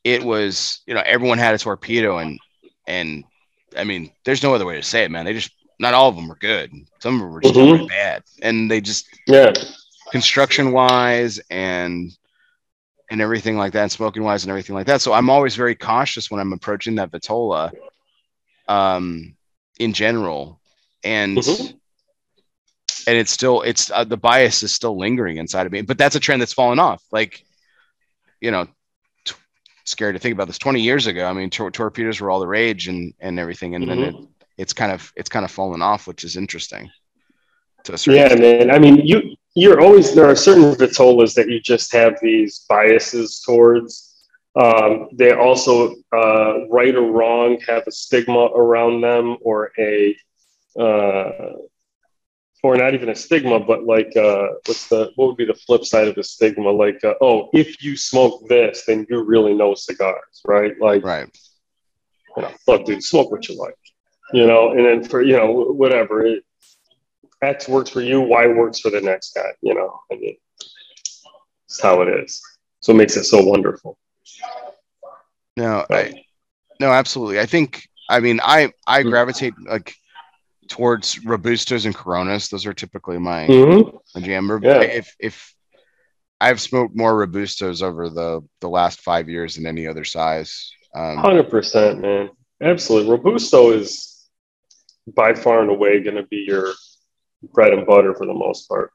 it 0.04 0.22
was 0.22 0.80
you 0.86 0.92
know 0.92 1.02
everyone 1.06 1.38
had 1.38 1.54
a 1.54 1.58
torpedo 1.58 2.18
and 2.18 2.38
and 2.86 3.24
I 3.74 3.84
mean 3.84 4.10
there's 4.24 4.42
no 4.42 4.54
other 4.54 4.66
way 4.66 4.76
to 4.76 4.82
say 4.82 5.04
it 5.04 5.10
man 5.10 5.24
they 5.24 5.32
just 5.32 5.50
not 5.80 5.94
all 5.94 6.10
of 6.10 6.14
them 6.14 6.28
were 6.28 6.36
good. 6.36 6.70
Some 7.00 7.14
of 7.14 7.20
them 7.20 7.32
were 7.32 7.40
just 7.40 7.54
mm-hmm. 7.54 7.72
really 7.72 7.88
bad, 7.88 8.22
and 8.42 8.70
they 8.70 8.80
just 8.80 9.06
yeah, 9.26 9.52
construction 10.12 10.72
wise 10.72 11.40
and 11.50 12.12
and 13.10 13.20
everything 13.20 13.56
like 13.56 13.72
that, 13.72 13.82
and 13.82 13.92
smoking 13.92 14.22
wise 14.22 14.44
and 14.44 14.50
everything 14.50 14.74
like 14.74 14.86
that. 14.86 15.00
So 15.00 15.12
I'm 15.12 15.30
always 15.30 15.56
very 15.56 15.74
cautious 15.74 16.30
when 16.30 16.40
I'm 16.40 16.52
approaching 16.52 16.94
that 16.96 17.10
Vitola, 17.10 17.72
um, 18.68 19.36
in 19.78 19.92
general, 19.92 20.60
and 21.02 21.36
mm-hmm. 21.36 21.76
and 23.06 23.18
it's 23.18 23.32
still 23.32 23.62
it's 23.62 23.90
uh, 23.90 24.04
the 24.04 24.16
bias 24.16 24.62
is 24.62 24.72
still 24.72 24.98
lingering 24.98 25.38
inside 25.38 25.66
of 25.66 25.72
me. 25.72 25.82
But 25.82 25.98
that's 25.98 26.14
a 26.14 26.20
trend 26.20 26.40
that's 26.40 26.52
fallen 26.52 26.78
off. 26.78 27.02
Like, 27.10 27.44
you 28.40 28.50
know, 28.50 28.66
t- 29.24 29.34
scary 29.84 30.12
to 30.12 30.18
think 30.18 30.34
about 30.34 30.46
this. 30.46 30.58
20 30.58 30.80
years 30.80 31.06
ago, 31.06 31.26
I 31.26 31.32
mean, 31.32 31.50
tor- 31.50 31.70
torpedoes 31.70 32.20
were 32.20 32.30
all 32.30 32.40
the 32.40 32.46
rage 32.46 32.88
and 32.88 33.12
and 33.18 33.38
everything, 33.38 33.74
and 33.74 33.86
mm-hmm. 33.86 34.00
then 34.00 34.14
it 34.14 34.28
it's 34.60 34.74
kind 34.74 34.92
of 34.92 35.10
it's 35.16 35.30
kind 35.30 35.44
of 35.44 35.50
fallen 35.50 35.80
off, 35.80 36.06
which 36.06 36.22
is 36.22 36.36
interesting. 36.36 36.90
To 37.84 37.94
a 37.94 37.98
certain 37.98 38.42
yeah, 38.42 38.58
man. 38.58 38.70
I 38.70 38.78
mean, 38.78 39.06
you 39.06 39.36
you're 39.54 39.80
always 39.80 40.14
there 40.14 40.28
are 40.28 40.36
certain 40.36 40.74
vitolas 40.74 41.34
that 41.34 41.48
you 41.48 41.60
just 41.60 41.92
have 41.92 42.18
these 42.22 42.64
biases 42.68 43.40
towards. 43.40 44.06
Um, 44.56 45.08
they 45.12 45.32
also, 45.32 45.94
uh, 46.12 46.66
right 46.68 46.94
or 46.94 47.12
wrong, 47.12 47.60
have 47.68 47.84
a 47.86 47.92
stigma 47.92 48.46
around 48.46 49.00
them, 49.00 49.36
or 49.42 49.70
a, 49.78 50.16
uh, 50.78 51.52
or 52.64 52.76
not 52.76 52.94
even 52.94 53.10
a 53.10 53.14
stigma, 53.14 53.60
but 53.60 53.84
like, 53.84 54.14
uh, 54.16 54.48
what's 54.66 54.88
the 54.88 55.12
what 55.14 55.28
would 55.28 55.36
be 55.36 55.44
the 55.44 55.54
flip 55.54 55.84
side 55.84 56.08
of 56.08 56.16
the 56.16 56.24
stigma? 56.24 56.68
Like, 56.70 57.02
uh, 57.04 57.14
oh, 57.20 57.48
if 57.52 57.82
you 57.82 57.96
smoke 57.96 58.48
this, 58.48 58.84
then 58.86 59.06
you 59.08 59.22
really 59.22 59.54
know 59.54 59.74
cigars, 59.74 60.42
right? 60.44 60.72
Like, 60.80 61.04
right. 61.04 61.28
You 62.36 62.42
know, 62.42 62.52
look, 62.66 62.86
dude, 62.86 63.02
smoke 63.02 63.30
what 63.30 63.48
you 63.48 63.56
like 63.56 63.74
you 64.32 64.46
know, 64.46 64.70
and 64.70 64.84
then 64.84 65.04
for, 65.04 65.22
you 65.22 65.36
know, 65.36 65.50
whatever 65.50 66.24
it, 66.24 66.44
X 67.42 67.68
works 67.68 67.90
for 67.90 68.00
you, 68.00 68.20
Y 68.20 68.46
works 68.48 68.80
for 68.80 68.90
the 68.90 69.00
next 69.00 69.34
guy, 69.34 69.50
you 69.62 69.74
know, 69.74 70.00
I 70.12 70.16
mean, 70.16 70.36
it's 71.66 71.80
how 71.80 72.02
it 72.02 72.08
is. 72.08 72.40
So 72.80 72.92
it 72.92 72.96
makes 72.96 73.16
it 73.16 73.24
so 73.24 73.42
wonderful. 73.42 73.98
No, 75.56 75.84
I, 75.90 76.24
no, 76.80 76.90
absolutely. 76.90 77.40
I 77.40 77.46
think, 77.46 77.86
I 78.08 78.20
mean, 78.20 78.40
I, 78.42 78.72
I 78.86 79.00
mm-hmm. 79.00 79.10
gravitate 79.10 79.54
like 79.66 79.94
towards 80.68 81.16
Robustos 81.16 81.84
and 81.84 81.94
Coronas. 81.94 82.48
Those 82.48 82.66
are 82.66 82.72
typically 82.72 83.18
my, 83.18 83.46
mm-hmm. 83.46 83.96
my 84.14 84.26
jam. 84.26 84.60
Yeah. 84.62 84.80
If, 84.80 85.14
if 85.18 85.54
I've 86.40 86.60
smoked 86.60 86.96
more 86.96 87.26
Robustos 87.26 87.82
over 87.82 88.08
the, 88.08 88.40
the 88.60 88.68
last 88.68 89.00
five 89.00 89.28
years 89.28 89.56
than 89.56 89.66
any 89.66 89.86
other 89.86 90.04
size. 90.04 90.72
Um, 90.94 91.18
100%, 91.18 92.00
man. 92.00 92.30
Absolutely. 92.62 93.10
Robusto 93.10 93.72
is, 93.72 94.28
by 95.14 95.34
far 95.34 95.60
and 95.60 95.70
away 95.70 96.02
going 96.02 96.16
to 96.16 96.24
be 96.24 96.44
your 96.46 96.72
bread 97.42 97.72
and 97.72 97.86
butter 97.86 98.14
for 98.14 98.26
the 98.26 98.34
most 98.34 98.68
part. 98.68 98.92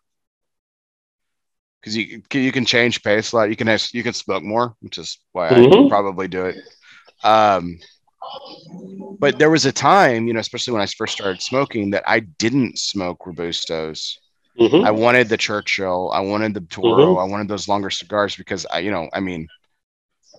Because 1.79 1.95
you 1.97 2.21
you 2.33 2.51
can 2.51 2.65
change 2.65 3.03
pace 3.03 3.31
a 3.31 3.35
lot. 3.35 3.49
You 3.49 3.55
can 3.55 3.67
have, 3.67 3.83
you 3.93 4.03
can 4.03 4.13
smoke 4.13 4.43
more, 4.43 4.75
which 4.79 4.97
is 4.97 5.19
why 5.33 5.49
mm-hmm. 5.49 5.85
I 5.85 5.89
probably 5.89 6.27
do 6.27 6.45
it. 6.45 6.57
Um, 7.23 7.79
but 9.19 9.39
there 9.39 9.49
was 9.49 9.65
a 9.65 9.71
time, 9.71 10.27
you 10.27 10.33
know, 10.33 10.39
especially 10.39 10.73
when 10.73 10.81
I 10.81 10.87
first 10.87 11.13
started 11.13 11.41
smoking, 11.41 11.91
that 11.91 12.03
I 12.07 12.21
didn't 12.21 12.79
smoke 12.79 13.19
robustos. 13.25 14.17
Mm-hmm. 14.59 14.85
I 14.85 14.91
wanted 14.91 15.29
the 15.29 15.37
Churchill, 15.37 16.11
I 16.13 16.21
wanted 16.21 16.53
the 16.53 16.61
Toro, 16.61 17.07
mm-hmm. 17.07 17.19
I 17.19 17.23
wanted 17.25 17.49
those 17.49 17.67
longer 17.67 17.89
cigars 17.89 18.35
because 18.35 18.65
I, 18.65 18.79
you 18.79 18.89
know, 18.89 19.09
I 19.13 19.19
mean, 19.19 19.47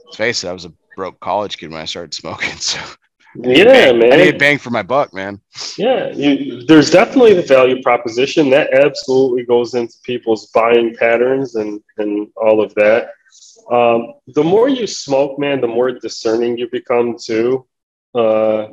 let's 0.06 0.16
face 0.16 0.42
it, 0.42 0.48
I 0.48 0.52
was 0.52 0.64
a 0.64 0.72
broke 0.96 1.20
college 1.20 1.58
kid 1.58 1.70
when 1.70 1.80
I 1.80 1.84
started 1.84 2.14
smoking, 2.14 2.50
so 2.56 2.80
yeah, 3.42 3.64
bang, 3.64 3.98
man. 3.98 4.12
I 4.12 4.16
need 4.16 4.38
bang 4.38 4.58
for 4.58 4.70
my 4.70 4.82
buck, 4.82 5.12
man. 5.12 5.40
Yeah, 5.76 6.10
you, 6.10 6.64
there's 6.66 6.90
definitely 6.90 7.34
the 7.34 7.42
value 7.42 7.82
proposition 7.82 8.50
that 8.50 8.72
absolutely 8.72 9.44
goes 9.44 9.74
into 9.74 9.94
people's 10.04 10.46
buying 10.48 10.94
patterns 10.94 11.54
and 11.54 11.80
and 11.98 12.28
all 12.36 12.62
of 12.62 12.74
that. 12.74 13.10
Um, 13.70 14.14
the 14.28 14.44
more 14.44 14.68
you 14.68 14.86
smoke, 14.86 15.38
man, 15.38 15.60
the 15.60 15.66
more 15.66 15.90
discerning 15.90 16.56
you 16.56 16.68
become 16.70 17.16
too. 17.20 17.66
Uh, 18.14 18.68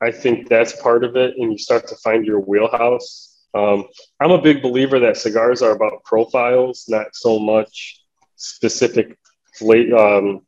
I 0.00 0.10
think 0.12 0.48
that's 0.48 0.80
part 0.80 1.04
of 1.04 1.16
it, 1.16 1.34
and 1.38 1.52
you 1.52 1.58
start 1.58 1.88
to 1.88 1.96
find 1.96 2.24
your 2.24 2.40
wheelhouse. 2.40 3.46
Um, 3.54 3.86
I'm 4.20 4.32
a 4.32 4.40
big 4.40 4.62
believer 4.62 5.00
that 5.00 5.16
cigars 5.16 5.62
are 5.62 5.72
about 5.72 6.04
profiles, 6.04 6.84
not 6.88 7.14
so 7.14 7.38
much 7.38 8.02
specific, 8.36 9.16
um, 9.98 10.42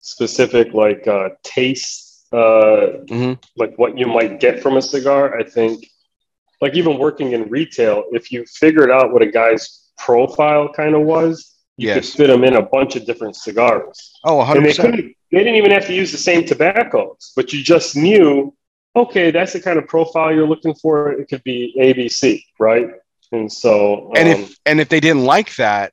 specific 0.00 0.74
like 0.74 1.08
uh, 1.08 1.30
taste 1.42 2.03
uh, 2.34 3.04
mm-hmm. 3.12 3.32
like 3.56 3.72
what 3.80 3.96
you 4.00 4.06
might 4.06 4.40
get 4.40 4.54
from 4.62 4.76
a 4.76 4.82
cigar. 4.82 5.38
I 5.38 5.44
think, 5.56 5.76
like 6.60 6.74
even 6.74 6.98
working 6.98 7.32
in 7.32 7.42
retail, 7.58 8.04
if 8.18 8.32
you 8.32 8.44
figured 8.46 8.90
out 8.90 9.12
what 9.12 9.22
a 9.22 9.30
guy's 9.40 9.62
profile 9.98 10.66
kind 10.72 10.94
of 10.94 11.02
was, 11.02 11.34
you 11.76 11.88
Yes. 11.88 11.94
could 11.96 12.16
fit 12.18 12.26
them 12.28 12.44
in 12.44 12.54
a 12.54 12.62
bunch 12.62 12.96
of 12.96 13.04
different 13.06 13.36
cigars. 13.36 13.96
Oh, 14.24 14.40
And 14.40 14.64
they 14.64 14.72
100%. 14.72 14.80
couldn't. 14.82 15.14
They 15.32 15.38
didn't 15.38 15.56
even 15.56 15.72
have 15.72 15.86
to 15.86 15.94
use 15.94 16.12
the 16.12 16.18
same 16.18 16.44
tobaccos, 16.44 17.32
but 17.34 17.52
you 17.52 17.60
just 17.62 17.96
knew, 17.96 18.54
okay, 18.94 19.32
that's 19.32 19.52
the 19.52 19.60
kind 19.60 19.78
of 19.80 19.88
profile 19.88 20.32
you're 20.32 20.46
looking 20.46 20.74
for. 20.74 21.12
It 21.12 21.28
could 21.28 21.42
be 21.42 21.74
ABC, 21.78 22.40
right? 22.60 22.88
And 23.32 23.52
so, 23.52 24.12
And 24.14 24.28
um, 24.28 24.34
if 24.42 24.58
and 24.64 24.80
if 24.80 24.88
they 24.88 25.00
didn't 25.00 25.24
like 25.24 25.56
that, 25.56 25.92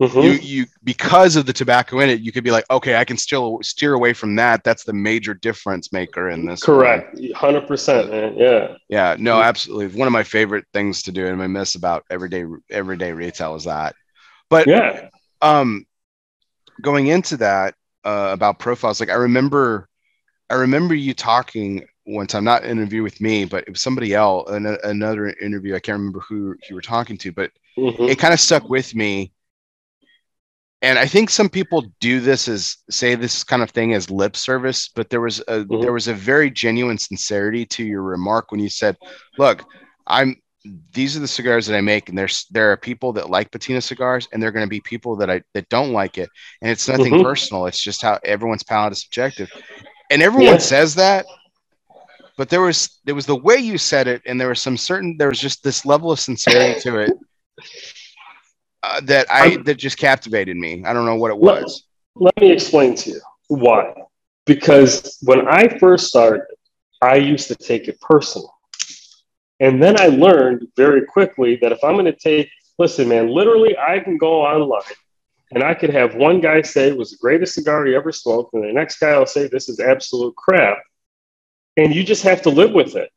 mhm. 0.00 0.22
you 0.24 0.30
you 0.32 0.66
because 0.84 1.36
of 1.36 1.46
the 1.46 1.52
tobacco 1.52 2.00
in 2.00 2.10
it, 2.10 2.20
you 2.20 2.32
could 2.32 2.44
be 2.44 2.50
like, 2.50 2.64
okay, 2.70 2.96
I 2.96 3.04
can 3.04 3.16
still 3.16 3.58
steer 3.62 3.94
away 3.94 4.12
from 4.12 4.36
that. 4.36 4.64
That's 4.64 4.84
the 4.84 4.92
major 4.92 5.34
difference 5.34 5.92
maker 5.92 6.28
in 6.30 6.46
this. 6.46 6.60
correct, 6.62 7.18
hundred 7.34 7.66
percent, 7.66 8.10
man. 8.10 8.34
Yeah, 8.36 8.74
Yeah, 8.88 9.16
no, 9.18 9.36
Mhm. 9.36 9.44
absolutely. 9.44 9.98
One 9.98 10.06
of 10.06 10.12
my 10.12 10.22
favorite 10.22 10.64
things 10.72 11.02
to 11.02 11.12
do 11.12 11.26
and 11.26 11.42
I 11.42 11.46
miss 11.46 11.74
about 11.74 12.04
everyday 12.10 12.44
everyday 12.70 13.12
retail 13.12 13.54
is 13.56 13.64
that. 13.64 13.94
But 14.48 14.68
yeah, 14.68 15.08
um 15.42 15.86
going 16.80 17.08
into 17.08 17.36
that 17.38 17.74
uh 18.04 18.30
about 18.32 18.58
profiles, 18.58 19.00
like 19.00 19.10
I 19.10 19.14
remember 19.14 19.88
I 20.50 20.54
remember 20.54 20.94
you 20.94 21.14
talking 21.14 21.86
one 22.04 22.26
time, 22.28 22.44
not 22.44 22.64
an 22.64 22.70
interview 22.70 23.02
with 23.02 23.20
me, 23.20 23.44
but 23.46 23.64
it 23.66 23.70
was 23.70 23.82
somebody 23.82 24.14
else, 24.14 24.50
an, 24.50 24.66
another 24.84 25.28
interview. 25.28 25.74
I 25.74 25.80
can't 25.80 25.98
remember 25.98 26.20
who 26.20 26.56
you 26.68 26.76
were 26.76 26.82
talking 26.82 27.18
to, 27.18 27.32
but 27.32 27.50
Mhm. 27.78 28.10
it 28.10 28.18
kind 28.18 28.34
of 28.34 28.40
stuck 28.40 28.68
with 28.70 28.94
me. 28.94 29.32
And 30.82 30.98
I 30.98 31.06
think 31.06 31.30
some 31.30 31.48
people 31.48 31.90
do 32.00 32.20
this 32.20 32.48
as 32.48 32.76
say 32.90 33.14
this 33.14 33.42
kind 33.44 33.62
of 33.62 33.70
thing 33.70 33.94
as 33.94 34.10
lip 34.10 34.36
service, 34.36 34.88
but 34.94 35.08
there 35.08 35.22
was 35.22 35.40
a 35.48 35.66
Mhm. 35.70 35.80
there 35.80 35.92
was 35.92 36.06
a 36.06 36.14
very 36.14 36.50
genuine 36.50 36.98
sincerity 36.98 37.64
to 37.66 37.84
your 37.84 38.02
remark 38.02 38.50
when 38.50 38.60
you 38.60 38.68
said, 38.68 38.96
"Look, 39.38 39.64
I'm 40.06 40.36
these 40.92 41.16
are 41.16 41.20
the 41.20 41.28
cigars 41.28 41.66
that 41.66 41.76
I 41.76 41.80
make, 41.80 42.08
and 42.08 42.18
there's 42.18 42.46
there 42.50 42.70
are 42.72 42.76
people 42.76 43.12
that 43.14 43.30
like 43.30 43.50
patina 43.50 43.80
cigars, 43.80 44.28
and 44.32 44.42
there 44.42 44.48
are 44.50 44.52
going 44.52 44.66
to 44.66 44.70
be 44.70 44.80
people 44.80 45.16
that 45.16 45.30
I 45.30 45.42
that 45.54 45.68
don't 45.70 45.92
like 45.92 46.18
it, 46.18 46.28
and 46.60 46.70
it's 46.70 46.88
nothing 46.88 47.14
Mhm. 47.14 47.22
personal. 47.22 47.66
It's 47.66 47.82
just 47.82 48.02
how 48.02 48.18
everyone's 48.24 48.62
palate 48.62 48.92
is 48.92 49.02
subjective, 49.02 49.48
and 50.10 50.20
everyone 50.22 50.58
Yeah. 50.58 50.58
says 50.58 50.94
that." 50.96 51.24
But 52.36 52.50
there 52.50 52.60
was 52.60 53.00
there 53.04 53.14
was 53.14 53.26
the 53.26 53.34
way 53.34 53.56
you 53.56 53.78
said 53.78 54.08
it, 54.08 54.20
and 54.26 54.38
there 54.38 54.48
was 54.48 54.60
some 54.60 54.76
certain 54.76 55.16
there 55.18 55.28
was 55.28 55.40
just 55.40 55.62
this 55.62 55.86
level 55.86 56.12
of 56.12 56.20
sincerity 56.20 56.74
to 56.82 56.98
it 56.98 57.14
uh, 58.86 59.00
that 59.02 59.26
I 59.30 59.56
that 59.64 59.76
just 59.76 59.98
captivated 59.98 60.56
me. 60.56 60.84
I 60.84 60.92
don't 60.92 61.06
know 61.06 61.16
what 61.16 61.30
it 61.30 61.38
Let- 61.38 61.62
was. 61.62 61.84
Let 62.14 62.36
me 62.40 62.50
explain 62.50 62.94
to 62.94 63.10
you 63.10 63.20
why. 63.48 63.92
Because 64.46 65.18
when 65.22 65.46
I 65.48 65.76
first 65.78 66.06
started, 66.06 66.46
I 67.02 67.16
used 67.16 67.48
to 67.48 67.54
take 67.56 67.88
it 67.88 68.00
personal. 68.00 68.54
And 69.60 69.82
then 69.82 70.00
I 70.00 70.06
learned 70.06 70.68
very 70.76 71.04
quickly 71.04 71.56
that 71.62 71.72
if 71.72 71.82
I'm 71.82 71.94
going 71.94 72.06
to 72.06 72.12
take, 72.12 72.48
listen, 72.78 73.08
man, 73.08 73.28
literally, 73.28 73.76
I 73.76 73.98
can 74.00 74.16
go 74.18 74.42
online 74.42 74.82
and 75.52 75.62
I 75.62 75.74
could 75.74 75.90
have 75.90 76.14
one 76.14 76.40
guy 76.40 76.62
say 76.62 76.88
it 76.88 76.96
was 76.96 77.10
the 77.10 77.18
greatest 77.18 77.54
cigar 77.54 77.84
he 77.86 77.94
ever 77.94 78.12
smoked, 78.12 78.54
and 78.54 78.64
the 78.64 78.72
next 78.72 78.98
guy 78.98 79.18
will 79.18 79.26
say 79.26 79.46
this 79.46 79.68
is 79.68 79.78
absolute 79.78 80.34
crap. 80.36 80.78
And 81.76 81.94
you 81.94 82.02
just 82.02 82.22
have 82.22 82.42
to 82.42 82.50
live 82.50 82.72
with 82.72 82.96
it. 82.96 83.10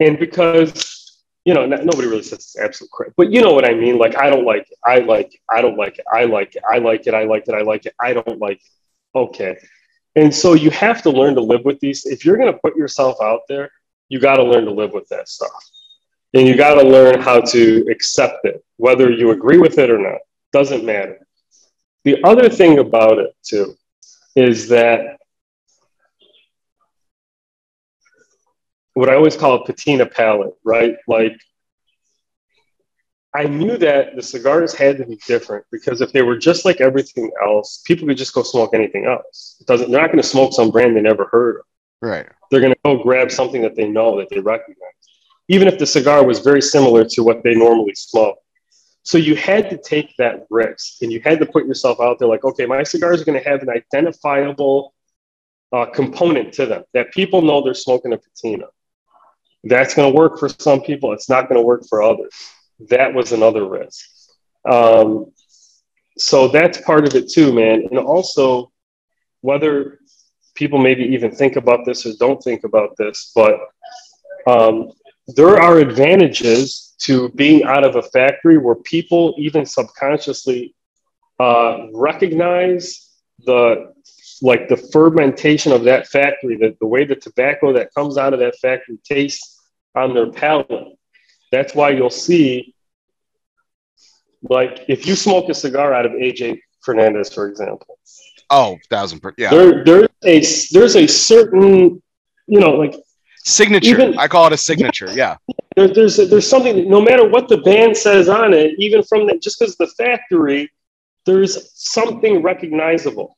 And 0.00 0.18
because, 0.18 1.05
you 1.46 1.54
know, 1.54 1.62
n- 1.62 1.86
nobody 1.86 2.08
really 2.08 2.24
says 2.24 2.40
it's 2.40 2.58
absolute 2.58 2.90
crap, 2.90 3.12
but 3.16 3.32
you 3.32 3.40
know 3.40 3.52
what 3.52 3.64
I 3.64 3.72
mean? 3.72 3.98
Like, 3.98 4.16
I 4.16 4.28
don't 4.28 4.44
like 4.44 4.68
it. 4.68 4.76
I 4.84 4.98
like 4.98 5.32
it. 5.32 5.40
I 5.48 5.62
don't 5.62 5.76
like 5.76 5.96
it. 5.96 6.04
I 6.12 6.24
like 6.24 6.56
it. 6.56 6.64
I 6.68 6.78
like 6.78 7.06
it. 7.06 7.14
I 7.14 7.22
like 7.22 7.46
it. 7.46 7.54
I 7.54 7.62
like 7.62 7.86
it. 7.86 7.94
I 8.00 8.12
don't 8.12 8.40
like 8.40 8.56
it. 8.56 9.18
Okay. 9.18 9.56
And 10.16 10.34
so 10.34 10.54
you 10.54 10.70
have 10.70 11.02
to 11.02 11.10
learn 11.10 11.36
to 11.36 11.40
live 11.40 11.64
with 11.64 11.78
these. 11.78 12.04
If 12.04 12.24
you're 12.24 12.36
going 12.36 12.52
to 12.52 12.58
put 12.58 12.76
yourself 12.76 13.18
out 13.22 13.42
there, 13.48 13.70
you 14.08 14.18
got 14.18 14.36
to 14.36 14.42
learn 14.42 14.64
to 14.64 14.72
live 14.72 14.92
with 14.92 15.08
that 15.10 15.28
stuff. 15.28 15.52
And 16.34 16.48
you 16.48 16.56
got 16.56 16.74
to 16.74 16.82
learn 16.82 17.20
how 17.20 17.40
to 17.40 17.86
accept 17.90 18.44
it, 18.44 18.64
whether 18.76 19.10
you 19.12 19.30
agree 19.30 19.58
with 19.58 19.78
it 19.78 19.88
or 19.88 19.98
not. 19.98 20.18
Doesn't 20.52 20.84
matter. 20.84 21.24
The 22.02 22.22
other 22.24 22.48
thing 22.48 22.80
about 22.80 23.18
it, 23.18 23.36
too, 23.44 23.76
is 24.34 24.68
that 24.68 25.15
what 28.96 29.10
I 29.10 29.14
always 29.14 29.36
call 29.36 29.56
a 29.56 29.64
patina 29.64 30.06
palette, 30.06 30.54
right? 30.64 30.96
Like, 31.06 31.38
I 33.34 33.44
knew 33.44 33.76
that 33.76 34.16
the 34.16 34.22
cigars 34.22 34.72
had 34.72 34.96
to 34.96 35.04
be 35.04 35.18
different 35.26 35.66
because 35.70 36.00
if 36.00 36.12
they 36.14 36.22
were 36.22 36.38
just 36.38 36.64
like 36.64 36.80
everything 36.80 37.30
else, 37.44 37.82
people 37.84 38.08
could 38.08 38.16
just 38.16 38.32
go 38.32 38.42
smoke 38.42 38.70
anything 38.72 39.04
else. 39.04 39.58
It 39.60 39.66
doesn't, 39.66 39.90
they're 39.90 40.00
not 40.00 40.06
going 40.06 40.22
to 40.22 40.26
smoke 40.26 40.54
some 40.54 40.70
brand 40.70 40.96
they 40.96 41.02
never 41.02 41.26
heard 41.26 41.56
of. 41.56 41.62
Right. 42.00 42.26
They're 42.50 42.62
going 42.62 42.72
to 42.72 42.78
go 42.86 43.02
grab 43.02 43.30
something 43.30 43.60
that 43.60 43.76
they 43.76 43.86
know 43.86 44.16
that 44.16 44.30
they 44.30 44.40
recognize, 44.40 44.78
even 45.48 45.68
if 45.68 45.78
the 45.78 45.86
cigar 45.86 46.24
was 46.24 46.38
very 46.38 46.62
similar 46.62 47.04
to 47.04 47.22
what 47.22 47.42
they 47.42 47.54
normally 47.54 47.94
smoke. 47.94 48.38
So 49.02 49.18
you 49.18 49.36
had 49.36 49.68
to 49.68 49.76
take 49.76 50.14
that 50.16 50.46
risk 50.48 51.02
and 51.02 51.12
you 51.12 51.20
had 51.22 51.38
to 51.40 51.46
put 51.46 51.66
yourself 51.66 52.00
out 52.00 52.18
there 52.18 52.28
like, 52.28 52.44
okay, 52.44 52.64
my 52.64 52.82
cigars 52.82 53.20
are 53.20 53.26
going 53.26 53.38
to 53.38 53.46
have 53.46 53.60
an 53.60 53.68
identifiable 53.68 54.94
uh, 55.70 55.84
component 55.84 56.54
to 56.54 56.64
them 56.64 56.84
that 56.94 57.12
people 57.12 57.42
know 57.42 57.62
they're 57.62 57.74
smoking 57.74 58.14
a 58.14 58.16
patina. 58.16 58.64
That's 59.68 59.94
going 59.94 60.12
to 60.12 60.16
work 60.16 60.38
for 60.38 60.48
some 60.48 60.80
people. 60.82 61.12
It's 61.12 61.28
not 61.28 61.48
going 61.48 61.60
to 61.60 61.66
work 61.66 61.84
for 61.88 62.02
others. 62.02 62.32
That 62.88 63.14
was 63.14 63.32
another 63.32 63.68
risk. 63.68 64.06
Um, 64.68 65.32
so 66.18 66.48
that's 66.48 66.80
part 66.80 67.06
of 67.06 67.14
it 67.14 67.30
too, 67.30 67.52
man. 67.52 67.86
And 67.90 67.98
also, 67.98 68.72
whether 69.40 70.00
people 70.54 70.78
maybe 70.78 71.04
even 71.04 71.30
think 71.30 71.56
about 71.56 71.84
this 71.84 72.06
or 72.06 72.12
don't 72.18 72.42
think 72.42 72.64
about 72.64 72.96
this, 72.96 73.32
but 73.34 73.60
um, 74.46 74.92
there 75.28 75.60
are 75.60 75.78
advantages 75.78 76.94
to 76.98 77.28
being 77.30 77.64
out 77.64 77.84
of 77.84 77.96
a 77.96 78.02
factory 78.02 78.58
where 78.58 78.76
people 78.76 79.34
even 79.38 79.66
subconsciously 79.66 80.74
uh, 81.38 81.88
recognize 81.92 83.10
the 83.44 83.92
like 84.42 84.68
the 84.68 84.76
fermentation 84.76 85.72
of 85.72 85.84
that 85.84 86.06
factory, 86.06 86.56
the, 86.56 86.76
the 86.80 86.86
way 86.86 87.04
the 87.04 87.16
tobacco 87.16 87.72
that 87.72 87.92
comes 87.94 88.18
out 88.18 88.34
of 88.34 88.40
that 88.40 88.54
factory 88.58 88.98
tastes 89.04 89.55
on 89.96 90.14
their 90.14 90.30
palate. 90.30 90.68
That's 91.50 91.74
why 91.74 91.90
you'll 91.90 92.10
see, 92.10 92.74
like, 94.42 94.84
if 94.88 95.06
you 95.06 95.16
smoke 95.16 95.48
a 95.48 95.54
cigar 95.54 95.94
out 95.94 96.06
of 96.06 96.12
AJ 96.12 96.60
Fernandez, 96.84 97.32
for 97.32 97.48
example, 97.48 97.98
Oh, 98.48 98.78
thousand 98.90 99.20
per 99.20 99.34
yeah. 99.38 99.50
there 99.50 99.82
there's 99.84 100.08
a 100.24 100.40
there's 100.72 100.94
a 100.96 101.06
certain, 101.08 102.00
you 102.46 102.60
know, 102.60 102.70
like 102.76 102.94
signature. 103.38 103.88
even- 103.88 104.16
I 104.18 104.28
call 104.28 104.46
it 104.46 104.52
a 104.52 104.56
signature. 104.56 105.10
Yeah. 105.12 105.36
there, 105.74 105.88
there's 105.88 106.16
there's 106.16 106.48
something 106.48 106.88
no 106.88 107.00
matter 107.00 107.28
what 107.28 107.48
the 107.48 107.56
band 107.58 107.96
says 107.96 108.28
on 108.28 108.54
it, 108.54 108.74
even 108.78 109.02
from 109.02 109.26
that, 109.26 109.42
just 109.42 109.58
because 109.58 109.74
the 109.76 109.88
factory, 109.88 110.70
there's 111.24 111.72
something 111.74 112.40
recognizable. 112.40 113.36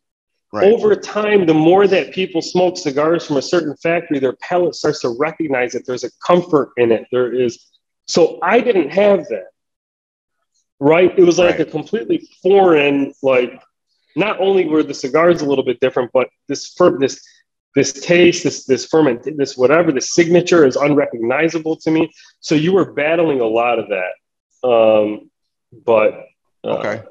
Right. 0.51 0.73
Over 0.73 0.97
time, 0.97 1.45
the 1.45 1.55
more 1.55 1.87
that 1.87 2.13
people 2.13 2.41
smoke 2.41 2.79
cigars 2.79 3.27
from 3.27 3.37
a 3.37 3.43
certain 3.43 3.77
factory, 3.77 4.19
their 4.19 4.37
palate 4.37 4.75
starts 4.75 5.01
to 5.01 5.11
recognize 5.19 5.73
that 5.73 5.87
there's 5.87 6.05
a 6.05 6.11
comfort 6.27 6.71
in 6.79 6.91
it. 6.91 7.07
There 7.13 7.33
is. 7.33 7.67
So 8.07 8.39
I 8.43 8.61
didn't 8.61 8.91
have 8.91 9.29
that. 9.29 9.49
Right? 10.81 11.13
It 11.19 11.25
was 11.25 11.39
like 11.39 11.59
Right. 11.59 11.69
a 11.69 11.71
completely 11.71 12.27
foreign, 12.43 13.13
like, 13.23 13.61
not 14.17 14.41
only 14.41 14.65
were 14.65 14.83
the 14.83 14.95
cigars 14.95 15.43
a 15.43 15.47
little 15.47 15.65
bit 15.65 15.81
different, 15.81 16.11
but 16.13 16.29
this 16.49 16.73
firm, 16.77 16.99
this 16.99 17.21
this 17.75 17.93
taste, 17.93 18.43
this 18.43 18.65
this 18.65 18.87
ferment, 18.87 19.23
this 19.37 19.57
whatever, 19.57 19.93
the 19.93 20.01
signature 20.01 20.67
is 20.67 20.75
unrecognizable 20.77 21.77
to 21.77 21.91
me. 21.91 22.11
So 22.41 22.55
you 22.55 22.73
were 22.73 22.93
battling 22.93 23.41
a 23.41 23.47
lot 23.47 23.79
of 23.79 23.87
that. 23.91 24.69
Um, 24.69 25.31
but 25.85 26.27
uh, 26.65 26.79
Okay. 26.79 27.03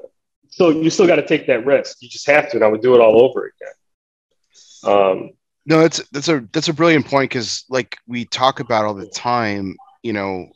So 0.58 0.70
you 0.70 0.90
still 0.90 1.06
got 1.06 1.16
to 1.16 1.26
take 1.26 1.46
that 1.46 1.64
risk. 1.64 1.98
You 2.00 2.08
just 2.08 2.26
have 2.26 2.50
to, 2.50 2.56
and 2.56 2.64
I 2.64 2.68
would 2.68 2.82
do 2.82 2.94
it 2.96 3.00
all 3.00 3.22
over 3.22 3.52
again. 3.52 4.92
Um, 4.92 5.30
No, 5.66 5.80
that's 5.80 6.02
that's 6.10 6.28
a 6.28 6.44
that's 6.52 6.68
a 6.68 6.72
brilliant 6.72 7.06
point 7.06 7.30
because 7.30 7.64
like 7.68 7.96
we 8.08 8.24
talk 8.24 8.58
about 8.58 8.84
all 8.84 8.94
the 8.94 9.06
time, 9.06 9.76
you 10.02 10.12
know, 10.12 10.48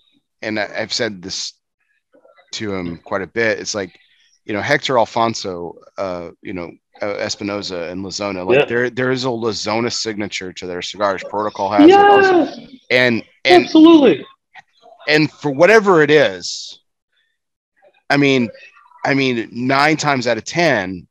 and 0.43 0.59
I, 0.59 0.69
I've 0.77 0.93
said 0.93 1.23
this 1.23 1.53
to 2.55 2.75
him 2.75 2.99
quite 3.05 3.23
a 3.23 3.27
bit. 3.29 3.61
It's 3.61 3.75
like, 3.77 3.97
you 4.45 4.53
know, 4.55 4.61
Hector 4.61 4.99
Alfonso, 4.99 5.75
uh, 5.97 6.31
you 6.43 6.53
know, 6.53 6.73
uh, 7.01 7.15
Espinosa 7.15 7.89
and 7.91 8.03
La 8.03 8.11
Zona, 8.11 8.43
like 8.45 8.59
Yeah. 8.59 8.65
there 8.65 8.91
there 8.91 9.13
is 9.13 9.23
a 9.25 9.31
La 9.31 9.53
Zona 9.53 9.91
signature 9.91 10.53
to 10.55 10.67
their 10.67 10.83
cigars. 10.83 11.23
Protocol 11.31 11.71
has 11.71 11.85
it 11.85 11.91
yeah, 11.91 12.57
and 12.91 13.23
and 13.45 13.65
absolutely. 13.65 14.27
and 15.07 15.31
for 15.31 15.53
whatever 15.53 16.03
it 16.03 16.11
is, 16.11 16.81
I 18.11 18.17
mean, 18.17 18.51
I 19.05 19.15
mean, 19.15 19.49
nine 19.53 19.97
times 19.97 20.27
out 20.27 20.37
of 20.39 20.45
ten, 20.45 21.07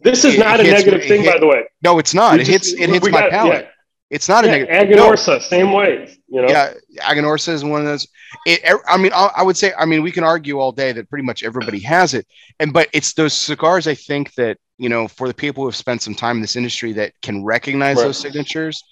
This 0.00 0.24
is 0.24 0.38
not 0.38 0.60
a 0.60 0.62
hits- 0.64 0.84
negative 0.84 1.08
thing, 1.08 1.22
hit- 1.24 1.32
by 1.34 1.38
the 1.40 1.46
way. 1.46 1.64
no, 1.82 1.98
it's 1.98 2.14
not. 2.14 2.34
We 2.36 2.42
It 2.42 2.44
just- 2.46 2.70
hits 2.70 2.80
it 2.80 2.90
hits 2.90 3.04
my 3.10 3.20
got- 3.22 3.30
palate. 3.30 3.68
It's 4.10 4.26
not 4.28 4.44
a 4.44 4.46
Yeah, 4.46 4.56
negative. 4.64 4.96
No, 4.96 5.14
same 5.38 5.72
way. 5.72 6.16
You 6.28 6.40
know, 6.40 6.48
yeah, 6.48 6.72
Aganorsa 7.00 7.50
is 7.50 7.62
one 7.62 7.80
of 7.82 7.86
those. 7.86 8.06
It, 8.46 8.60
I 8.86 8.96
mean, 8.96 9.12
I, 9.14 9.30
I 9.36 9.42
would 9.42 9.56
say, 9.56 9.74
I 9.78 9.84
mean, 9.84 10.02
we 10.02 10.10
can 10.12 10.24
argue 10.24 10.58
all 10.60 10.72
day 10.72 10.92
that 10.92 11.10
pretty 11.10 11.24
much 11.24 11.42
everybody 11.42 11.78
has 11.80 12.14
it, 12.14 12.26
and 12.58 12.72
but 12.72 12.88
it's 12.94 13.12
those 13.12 13.34
cigars. 13.34 13.86
I 13.86 13.94
think 13.94 14.32
that 14.34 14.56
you 14.78 14.88
know, 14.88 15.08
for 15.08 15.26
the 15.28 15.34
people 15.34 15.62
who 15.64 15.68
have 15.68 15.76
spent 15.76 16.00
some 16.02 16.14
time 16.14 16.36
in 16.36 16.40
this 16.42 16.56
industry 16.56 16.92
that 16.94 17.12
can 17.20 17.44
recognize 17.44 17.96
Right. 17.96 18.04
those 18.04 18.18
signatures, 18.18 18.82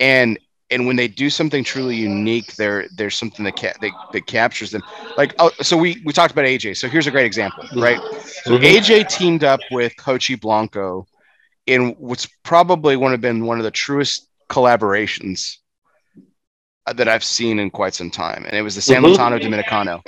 and 0.00 0.38
and 0.70 0.86
when 0.86 0.96
they 0.96 1.08
do 1.08 1.30
something 1.30 1.62
truly 1.64 1.96
unique, 1.96 2.54
there 2.56 2.86
there's 2.94 3.16
something 3.16 3.44
that 3.44 3.56
ca- 3.58 3.74
that, 3.80 3.92
that 4.12 4.26
captures 4.26 4.70
them. 4.70 4.82
Like 5.16 5.34
oh, 5.38 5.50
so 5.62 5.76
we 5.76 6.02
we 6.04 6.12
talked 6.12 6.32
about 6.32 6.44
AJ. 6.44 6.74
So 6.76 6.88
here's 6.88 7.06
a 7.06 7.10
great 7.10 7.26
example, 7.26 7.68
right? 7.74 8.00
So 8.44 8.56
AJ 8.62 9.04
teamed 9.04 9.44
up 9.44 9.60
with 9.70 9.94
Jochy 9.96 10.40
Blanco 10.40 11.06
in 11.66 11.90
what's 11.98 12.26
probably 12.42 12.96
one 12.96 13.12
have 13.12 13.20
been 13.20 13.44
one 13.46 13.58
of 13.58 13.64
the 13.64 13.70
truest 13.70 14.28
collaborations 14.48 15.56
that 16.94 17.08
I've 17.08 17.24
seen 17.24 17.58
in 17.58 17.70
quite 17.70 17.94
some 17.94 18.10
time, 18.10 18.44
and 18.46 18.56
it 18.56 18.62
was 18.62 18.74
the 18.74 18.80
San 18.80 19.02
Mhm. 19.02 19.14
Lotano 19.14 19.40
Dominicano. 19.40 20.02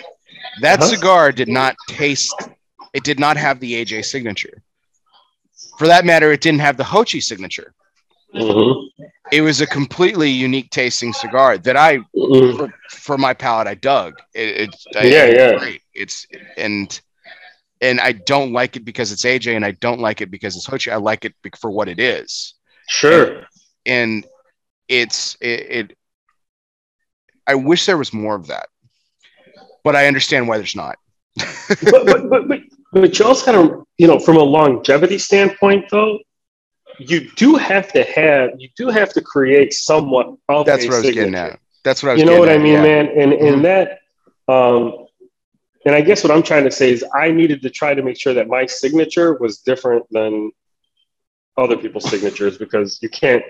That 0.61 0.81
Uh-huh. 0.81 0.89
cigar 0.89 1.33
did 1.33 1.49
not 1.49 1.77
taste. 1.89 2.49
It 2.93 3.05
did 3.05 3.19
not 3.19 3.37
have 3.37 3.61
the 3.61 3.75
AJ 3.75 4.03
signature. 4.03 4.63
For 5.79 5.87
that 5.89 6.05
matter, 6.05 6.33
it 6.33 6.41
didn't 6.41 6.61
have 6.61 6.77
the 6.77 6.85
Jochy 6.85 7.23
signature. 7.23 7.75
Mhm. 8.35 8.89
It 9.31 9.43
was 9.43 9.61
a 9.61 9.67
completely 9.67 10.31
unique 10.31 10.71
tasting 10.71 11.13
cigar 11.13 11.59
that 11.59 11.77
I, 11.77 11.99
Mhm. 12.17 12.57
for, 12.57 12.73
for 12.91 13.19
my 13.19 13.35
palate, 13.35 13.67
I 13.67 13.75
dug. 13.75 14.15
It, 14.35 14.49
it, 14.61 14.77
Yeah, 14.95 15.25
it's 15.25 15.39
yeah. 15.43 15.59
great. 15.59 15.83
It's 15.95 16.27
and 16.57 17.01
and 17.81 18.01
I 18.01 18.13
don't 18.13 18.53
like 18.53 18.75
it 18.77 18.85
because 18.85 19.13
it's 19.13 19.25
AJ, 19.25 19.55
and 19.55 19.65
I 19.65 19.71
don't 19.73 20.01
like 20.01 20.21
it 20.21 20.31
because 20.31 20.57
it's 20.57 20.67
Jochy. 20.67 20.91
I 20.93 20.97
like 20.97 21.25
it 21.25 21.35
for 21.61 21.71
what 21.71 21.89
it 21.89 22.01
is, 22.01 22.55
Sure. 22.89 23.47
and 23.87 24.27
it's 24.89 25.37
it, 25.41 25.67
it. 25.71 25.97
I 27.47 27.55
wish 27.55 27.87
there 27.87 27.97
was 27.99 28.13
more 28.13 28.35
of 28.35 28.49
that, 28.49 28.67
but 29.85 29.95
I 29.95 30.07
understand 30.07 30.49
why 30.49 30.59
there's 30.59 30.77
not. 30.77 30.97
but, 31.37 32.05
but, 32.07 32.29
but, 32.31 32.49
but, 32.49 32.61
but 32.93 33.19
you 33.19 33.25
also 33.25 33.45
kind 33.53 33.71
of, 33.71 33.85
you 33.97 34.07
know, 34.09 34.19
from 34.19 34.37
a 34.37 34.43
longevity 34.43 35.19
standpoint, 35.19 35.85
though, 35.91 36.19
you 36.99 37.31
do 37.37 37.57
have 37.57 37.93
to 37.93 38.03
have, 38.05 38.51
you 38.59 38.69
do 38.77 38.89
have 38.89 39.13
to 39.15 39.21
create 39.21 39.73
somewhat 39.73 40.35
of 40.49 40.67
That's 40.67 40.87
what 40.87 40.95
I 40.95 41.01
was 41.01 41.11
getting 41.11 41.35
at. 41.35 41.59
That's 41.85 42.03
what 42.03 42.11
I 42.11 42.13
was. 42.15 42.21
You 42.21 42.27
know 42.27 42.39
what 42.39 42.49
I 42.49 42.59
mean, 42.59 42.75
yeah. 42.75 42.83
man? 42.83 43.09
And 43.09 43.33
Mhm. 43.33 43.53
and 43.53 43.65
that, 43.65 44.01
um, 44.49 45.07
and 45.85 45.95
I 45.95 46.01
guess 46.01 46.23
what 46.25 46.31
I'm 46.31 46.43
trying 46.43 46.65
to 46.65 46.71
say 46.71 46.93
is 46.93 47.05
I 47.15 47.31
needed 47.31 47.63
to 47.63 47.71
try 47.71 47.95
to 47.95 48.03
make 48.03 48.21
sure 48.21 48.35
that 48.35 48.49
my 48.49 48.67
signature 48.67 49.35
was 49.35 49.59
different 49.59 50.05
than 50.11 50.51
other 51.57 51.77
people's 51.77 52.09
signatures 52.09 52.59
because 52.59 52.99
you 53.03 53.09
can't, 53.09 53.45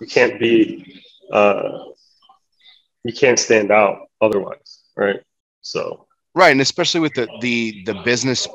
you 0.00 0.06
can't 0.06 0.38
be, 0.40 1.02
uh, 1.32 1.84
you 3.04 3.12
can't 3.12 3.38
stand 3.38 3.70
out 3.70 4.08
otherwise, 4.20 4.80
right? 4.96 5.20
So. 5.60 6.06
right 6.34 6.52
and 6.52 6.60
especially 6.60 7.00
with 7.00 7.14
the 7.14 7.28
the 7.40 7.82
the 7.84 7.94
business 8.04 8.46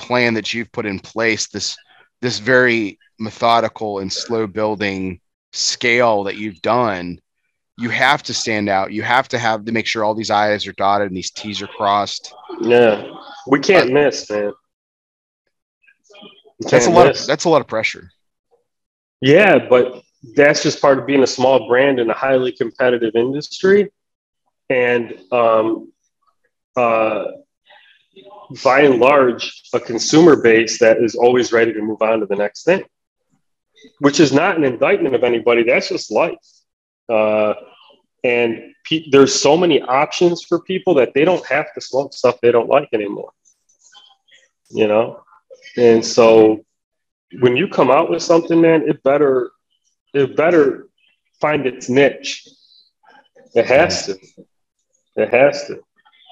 plan 0.00 0.34
that 0.34 0.52
you've 0.54 0.70
put 0.72 0.86
in 0.86 0.98
place 0.98 1.48
this 1.48 1.76
this 2.22 2.38
very 2.38 2.98
methodical 3.18 3.98
and 3.98 4.12
slow 4.12 4.46
building 4.46 5.20
scale 5.52 6.24
that 6.24 6.36
you've 6.36 6.60
done 6.60 7.18
you 7.78 7.90
have 7.90 8.22
to 8.24 8.34
stand 8.34 8.68
out. 8.68 8.92
You 8.92 9.02
have 9.02 9.28
to 9.28 9.38
have 9.38 9.64
to 9.66 9.72
make 9.72 9.86
sure 9.86 10.02
all 10.02 10.14
these 10.14 10.30
i's 10.30 10.66
are 10.66 10.72
dotted 10.72 11.08
and 11.08 11.16
these 11.16 11.30
t's 11.30 11.60
are 11.60 11.66
crossed. 11.66 12.32
Yeah, 12.60 13.10
we 13.46 13.60
can't 13.60 13.92
miss, 13.92 14.30
man. 14.30 14.52
We 16.58 16.70
that's 16.70 16.86
a 16.86 16.88
can't 16.88 16.94
lot 16.94 17.06
miss. 17.08 17.22
of 17.22 17.26
that's 17.26 17.44
a 17.44 17.48
lot 17.48 17.60
of 17.60 17.66
pressure. 17.66 18.10
Yeah, 19.20 19.58
but 19.68 20.02
that's 20.34 20.62
just 20.62 20.80
part 20.80 20.98
of 20.98 21.06
being 21.06 21.22
a 21.22 21.26
small 21.26 21.68
brand 21.68 22.00
in 22.00 22.08
a 22.08 22.14
highly 22.14 22.52
competitive 22.52 23.14
industry, 23.14 23.92
and 24.70 25.14
um, 25.30 25.92
uh, 26.76 27.24
by 28.62 28.80
and 28.80 28.98
large, 28.98 29.62
a 29.72 29.80
consumer 29.80 30.36
base 30.36 30.78
that 30.78 30.98
is 30.98 31.14
always 31.14 31.52
ready 31.52 31.72
to 31.72 31.80
move 31.80 32.02
on 32.02 32.20
to 32.20 32.26
the 32.26 32.36
next 32.36 32.64
thing, 32.64 32.84
which 33.98 34.20
is 34.20 34.32
not 34.32 34.56
an 34.56 34.64
indictment 34.64 35.14
of 35.14 35.24
anybody. 35.24 35.62
That's 35.62 35.88
just 35.88 36.10
life. 36.10 36.38
Uh, 37.08 37.54
and 38.24 38.74
pe- 38.84 39.08
there's 39.10 39.34
so 39.34 39.56
many 39.56 39.80
options 39.82 40.42
for 40.42 40.60
people 40.60 40.94
that 40.94 41.14
they 41.14 41.24
don't 41.24 41.44
have 41.46 41.72
to 41.74 41.80
smoke 41.80 42.12
stuff 42.14 42.40
they 42.40 42.52
don't 42.52 42.68
like 42.68 42.88
anymore. 42.92 43.30
You 44.70 44.88
know, 44.88 45.22
and 45.76 46.04
so 46.04 46.64
when 47.40 47.56
you 47.56 47.68
come 47.68 47.90
out 47.90 48.10
with 48.10 48.22
something, 48.22 48.60
man, 48.60 48.88
it 48.88 49.02
better 49.02 49.50
it 50.12 50.36
better 50.36 50.88
find 51.40 51.66
its 51.66 51.88
niche. 51.88 52.48
It 53.54 53.66
has 53.66 54.06
to. 54.06 54.18
It 55.16 55.32
has 55.32 55.66
to. 55.66 55.82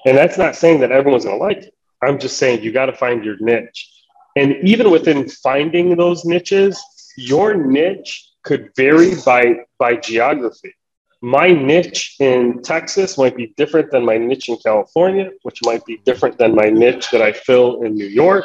And 0.07 0.17
that's 0.17 0.37
not 0.37 0.57
saying 0.57 0.81
that 0.81 0.93
everyone's 0.93 1.25
gonna 1.25 1.37
like 1.37 1.59
it. 1.59 1.74
I'm 2.05 2.19
just 2.19 2.39
saying 2.39 2.63
you 2.63 2.73
got 2.73 2.87
to 2.87 2.97
find 2.97 3.25
your 3.25 3.37
niche. 3.41 3.91
And 4.37 4.57
even 4.63 4.91
within 4.91 5.29
finding 5.29 5.97
those 5.97 6.25
niches, 6.25 6.83
your 7.17 7.55
niche 7.55 8.29
could 8.43 8.71
vary 8.77 9.15
by 9.25 9.57
by 9.79 9.97
geography. 9.97 10.75
My 11.23 11.49
niche 11.49 12.17
in 12.21 12.63
Texas 12.63 13.17
might 13.17 13.35
be 13.35 13.55
different 13.57 13.91
than 13.91 14.05
my 14.05 14.19
niche 14.19 14.49
in 14.51 14.59
California, 14.59 15.31
which 15.43 15.61
might 15.65 15.85
be 15.87 15.97
different 16.05 16.37
than 16.37 16.55
my 16.55 16.69
niche 16.69 17.11
that 17.13 17.23
I 17.23 17.33
fill 17.33 17.83
in 17.83 17.95
New 17.95 18.07
York 18.07 18.45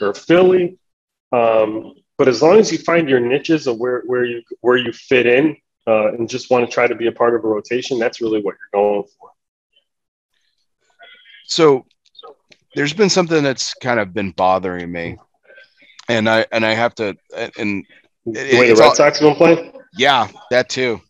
or 0.00 0.14
Philly. 0.14 0.78
Um, 1.32 1.94
but 2.18 2.28
as 2.28 2.42
long 2.42 2.58
as 2.58 2.70
you 2.70 2.78
find 2.78 3.08
your 3.08 3.18
niches 3.18 3.66
of 3.66 3.78
where, 3.78 4.02
where 4.06 4.24
you 4.24 4.42
where 4.60 4.76
you 4.76 4.92
fit 4.92 5.26
in 5.26 5.56
uh, 5.86 6.12
and 6.12 6.28
just 6.28 6.50
want 6.50 6.66
to 6.66 6.70
try 6.70 6.86
to 6.86 6.94
be 6.94 7.06
a 7.06 7.12
part 7.12 7.34
of 7.34 7.44
a 7.44 7.48
rotation, 7.48 7.98
that's 7.98 8.20
really 8.20 8.42
what 8.42 8.54
you're 8.60 8.80
going 8.80 9.04
for. 9.18 9.30
so 11.46 11.84
there's 12.74 12.92
been 12.92 13.10
something 13.10 13.42
that's 13.42 13.74
kind 13.74 13.98
of 14.00 14.12
been 14.14 14.30
bothering 14.32 14.90
me 14.90 15.16
and 16.08 16.28
i 16.28 16.46
and 16.52 16.64
i 16.64 16.72
have 16.74 16.94
to 16.94 17.14
and 17.58 17.84
The 18.26 18.32
way 18.58 18.68
the 18.68 18.74
Red 18.76 18.80
all- 18.88 18.94
Sox 18.94 19.20
been 19.20 19.34
playing. 19.34 19.72
yeah 19.96 20.28
that 20.50 20.68
too 20.68 21.00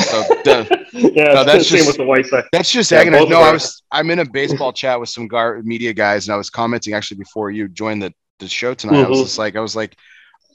so 0.00 0.24
duh. 0.44 0.64
yeah, 0.94 1.24
No, 1.34 1.44
that's 1.44 1.68
same 1.68 1.78
just- 1.78 1.86
with 1.88 1.96
the 1.98 2.04
White 2.06 2.24
Sox. 2.24 2.48
That's 2.50 2.70
just 2.72 2.90
Yeah, 2.90 3.00
agonizing. 3.00 3.28
No, 3.28 3.42
I 3.42 3.52
was 3.52 3.82
I'm 3.90 4.10
in 4.10 4.20
a 4.20 4.24
baseball 4.24 4.72
chat 4.72 4.98
with 4.98 5.10
some 5.10 5.28
gar- 5.28 5.60
media 5.62 5.92
guys, 5.92 6.26
and 6.26 6.32
I 6.32 6.38
was 6.38 6.48
commenting 6.48 6.94
actually 6.94 7.18
before 7.18 7.50
you 7.50 7.68
joined 7.68 8.02
the, 8.02 8.10
the 8.38 8.48
show 8.48 8.72
tonight. 8.72 9.04
I 9.04 9.08
was 9.08 9.18
Mhm. 9.18 9.22
just 9.24 9.38
like, 9.38 9.54
I 9.54 9.60
was 9.60 9.76
like, 9.76 9.94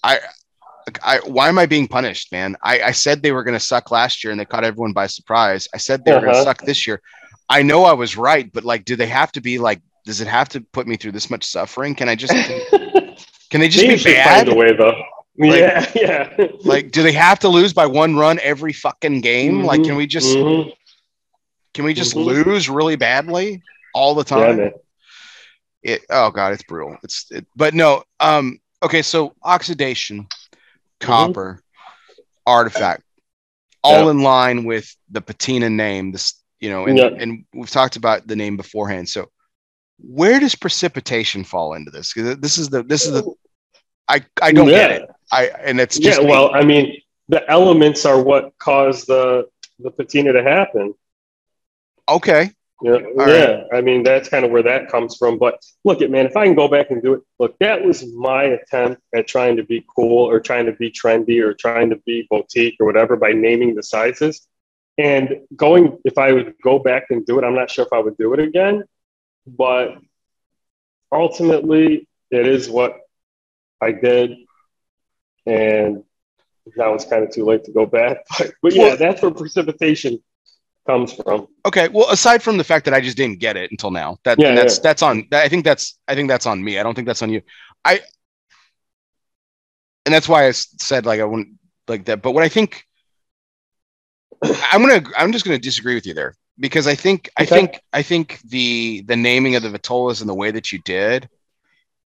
I, 0.04 0.18
I, 1.04 1.20
why 1.26 1.50
am 1.50 1.60
I 1.60 1.68
being 1.68 1.88
punished, 1.88 2.32
man? 2.32 2.56
I, 2.64 2.82
I 2.82 2.92
said 2.94 3.22
they 3.22 3.32
were 3.32 3.44
going 3.44 3.54
to 3.54 3.60
suck 3.60 3.92
last 3.92 4.24
year, 4.24 4.32
and 4.32 4.40
they 4.40 4.46
caught 4.46 4.64
everyone 4.64 4.94
by 4.94 5.06
surprise. 5.06 5.68
I 5.72 5.78
said 5.78 6.04
they 6.04 6.14
were 6.14 6.22
going 6.22 6.32
to 6.34 6.38
Uh-huh. 6.40 6.44
suck 6.46 6.62
this 6.64 6.88
year. 6.88 7.00
I 7.48 7.62
know 7.62 7.84
I 7.84 7.94
was 7.94 8.18
right, 8.18 8.52
but 8.52 8.64
like, 8.66 8.86
do 8.86 8.96
they 8.96 9.06
have 9.06 9.32
to 9.34 9.42
be 9.42 9.60
like? 9.60 9.82
Does 10.08 10.22
it 10.22 10.28
have 10.28 10.48
to 10.50 10.62
put 10.62 10.88
me 10.88 10.96
through 10.96 11.12
this 11.12 11.30
much 11.30 11.44
suffering? 11.44 11.94
Can 11.94 12.08
I 12.10 12.16
just? 12.16 12.34
Can 13.50 13.60
they 13.62 13.68
just 13.70 13.86
they 13.86 14.12
be 14.12 14.16
bad? 14.16 14.48
find 14.48 14.50
a 14.50 14.56
way 14.56 14.74
though. 14.76 14.96
Like- 15.38 15.60
yeah, 15.60 15.92
yeah. 15.94 16.48
Like, 16.64 16.92
do 16.92 17.04
they 17.04 17.12
have 17.12 17.40
to 17.40 17.50
lose 17.50 17.72
by 17.74 17.86
one 17.86 18.16
run 18.16 18.40
every 18.42 18.74
fucking 18.74 19.22
game? 19.22 19.62
Like, 19.64 19.84
can 19.84 19.96
we 19.96 20.08
just? 20.08 20.36
Mhm. 20.36 20.74
Can 21.76 21.86
we 21.86 21.94
just 21.94 22.16
Mhm. 22.16 22.26
lose 22.26 22.70
really 22.70 22.96
badly 22.96 23.62
all 23.94 24.16
the 24.16 24.24
time? 24.24 24.58
man. 24.58 24.72
it 25.84 26.02
oh 26.10 26.32
god 26.32 26.54
it's 26.54 26.64
brutal 26.64 26.98
it's 27.04 27.28
it, 27.32 27.46
but 27.56 27.74
no 27.76 28.04
um 28.20 28.60
okay 28.82 29.04
so 29.04 29.36
oxidation 29.44 30.26
copper 31.00 31.62
artifact 32.48 33.04
all 33.84 33.94
Mm-hmm. 33.94 34.06
Yeah. 34.06 34.12
in 34.12 34.20
line 34.22 34.64
with 34.66 34.94
the 35.12 35.22
patina 35.22 35.70
name 35.70 36.12
this 36.12 36.34
you 36.60 36.70
know 36.72 36.86
and, 36.88 36.98
Yeah. 36.98 37.10
and 37.20 37.46
we've 37.54 37.70
talked 37.70 37.96
about 37.96 38.26
the 38.28 38.36
name 38.36 38.58
beforehand 38.58 39.08
so 39.08 39.30
where 40.00 40.40
does 40.40 40.56
precipitation 40.56 41.44
fall 41.44 41.74
into 41.74 41.92
this 41.92 42.14
this 42.14 42.58
is 42.58 42.70
the 42.70 42.84
this 42.84 43.06
is 43.06 43.12
the 43.14 43.34
i 44.08 44.24
i 44.42 44.52
don't 44.52 44.68
get 44.68 44.92
it 44.92 45.10
i 45.32 45.48
and 45.64 45.80
it's 45.80 46.00
Yeah, 46.00 46.20
well, 46.20 46.54
I 46.54 46.64
mean, 46.64 47.02
the 47.30 47.50
elements 47.50 48.06
are 48.06 48.22
what 48.22 48.58
cause 48.60 49.06
the 49.06 49.48
the 49.80 49.92
patina 49.92 50.34
to 50.34 50.44
happen. 50.44 50.94
okay 52.08 52.52
Yeah, 52.82 53.00
yeah. 53.18 53.64
I 53.74 53.82
mean, 53.82 54.04
that's 54.04 54.30
kind 54.30 54.46
of 54.46 54.52
where 54.52 54.64
that 54.64 54.90
comes 54.90 55.18
from. 55.18 55.38
But 55.40 55.64
look, 55.84 56.02
at 56.02 56.12
man, 56.12 56.28
if 56.28 56.38
I 56.38 56.46
can 56.46 56.56
go 56.56 56.68
back 56.68 56.92
and 56.92 57.02
do 57.02 57.14
it, 57.16 57.22
look, 57.40 57.58
that 57.60 57.84
was 57.84 58.06
my 58.14 58.44
attempt 58.44 59.02
at 59.16 59.28
trying 59.28 59.58
to 59.58 59.64
be 59.64 59.86
cool 59.96 60.26
or 60.30 60.40
trying 60.40 60.68
to 60.68 60.74
be 60.74 60.92
trendy 60.92 61.42
or 61.42 61.54
trying 61.54 61.90
to 61.90 61.98
be 62.06 62.28
boutique 62.30 62.76
or 62.80 62.86
whatever 62.86 63.16
by 63.16 63.32
naming 63.34 63.74
the 63.76 63.84
sizes. 63.84 64.48
And 65.00 65.42
going, 65.56 65.98
if 66.06 66.18
I 66.18 66.32
would 66.32 66.54
go 66.64 66.80
back 66.80 67.08
and 67.10 67.26
do 67.26 67.38
it, 67.40 67.44
I'm 67.44 67.56
not 67.56 67.70
sure 67.70 67.86
if 67.86 67.94
I 67.94 68.00
would 68.00 68.18
do 68.18 68.34
it 68.34 68.40
again. 68.40 68.84
But 69.48 69.98
ultimately, 71.12 72.08
it 72.32 72.46
is 72.48 72.70
what 72.70 72.98
I 73.82 73.92
did. 73.94 74.32
And 75.46 76.04
now 76.76 76.94
it's 76.94 77.06
kind 77.06 77.24
of 77.24 77.32
too 77.32 77.46
late 77.46 77.64
to 77.66 77.72
go 77.72 77.86
back. 77.86 78.18
But, 78.38 78.52
but 78.62 78.74
yeah, 78.74 78.84
Well- 78.90 78.98
that's 78.98 79.22
where 79.22 79.32
precipitation 79.32 80.22
comes 80.86 81.12
from. 81.12 81.48
okay 81.66 81.90
well 81.90 82.10
aside 82.12 82.42
from 82.42 82.56
the 82.58 82.64
fact 82.64 82.86
that 82.86 82.94
i 82.94 83.02
just 83.02 83.18
didn't 83.18 83.40
get 83.40 83.58
it 83.58 83.70
until 83.72 83.92
now 83.92 84.18
that 84.24 84.40
Yeah, 84.40 84.56
that's 84.56 84.78
yeah. 84.78 84.84
that's 84.84 85.02
on 85.02 85.28
i 85.34 85.50
think 85.50 85.66
that's 85.66 86.00
i 86.08 86.16
think 86.16 86.30
that's 86.30 86.46
on 86.46 86.64
me 86.64 86.80
i 86.80 86.84
don't 86.84 86.96
think 86.96 87.06
that's 87.08 87.22
on 87.22 87.30
you 87.30 87.42
i 87.84 88.00
and 90.06 90.16
that's 90.16 90.30
why 90.30 90.48
I 90.48 90.52
said 90.52 91.06
like 91.06 91.20
i 91.20 91.26
wouldn't 91.26 91.50
like 91.90 92.06
that 92.06 92.22
but 92.22 92.32
what 92.32 92.46
i 92.46 92.48
think 92.48 92.86
i'm 94.42 94.80
gonna 94.82 95.04
i'm 95.18 95.34
just 95.34 95.44
gonna 95.44 95.60
disagree 95.60 95.96
with 95.96 96.06
you 96.06 96.14
there 96.14 96.36
because 96.60 96.88
i 96.88 96.96
think 96.96 97.30
i 97.38 97.46
think 97.46 97.80
i 97.94 98.02
think 98.02 98.40
the 98.42 99.02
the 99.08 99.16
naming 99.16 99.56
of 99.56 99.64
the 99.64 99.70
vitolas 99.70 100.22
and 100.22 100.30
the 100.30 100.34
way 100.34 100.52
that 100.52 100.72
you 100.72 100.80
did 100.80 101.30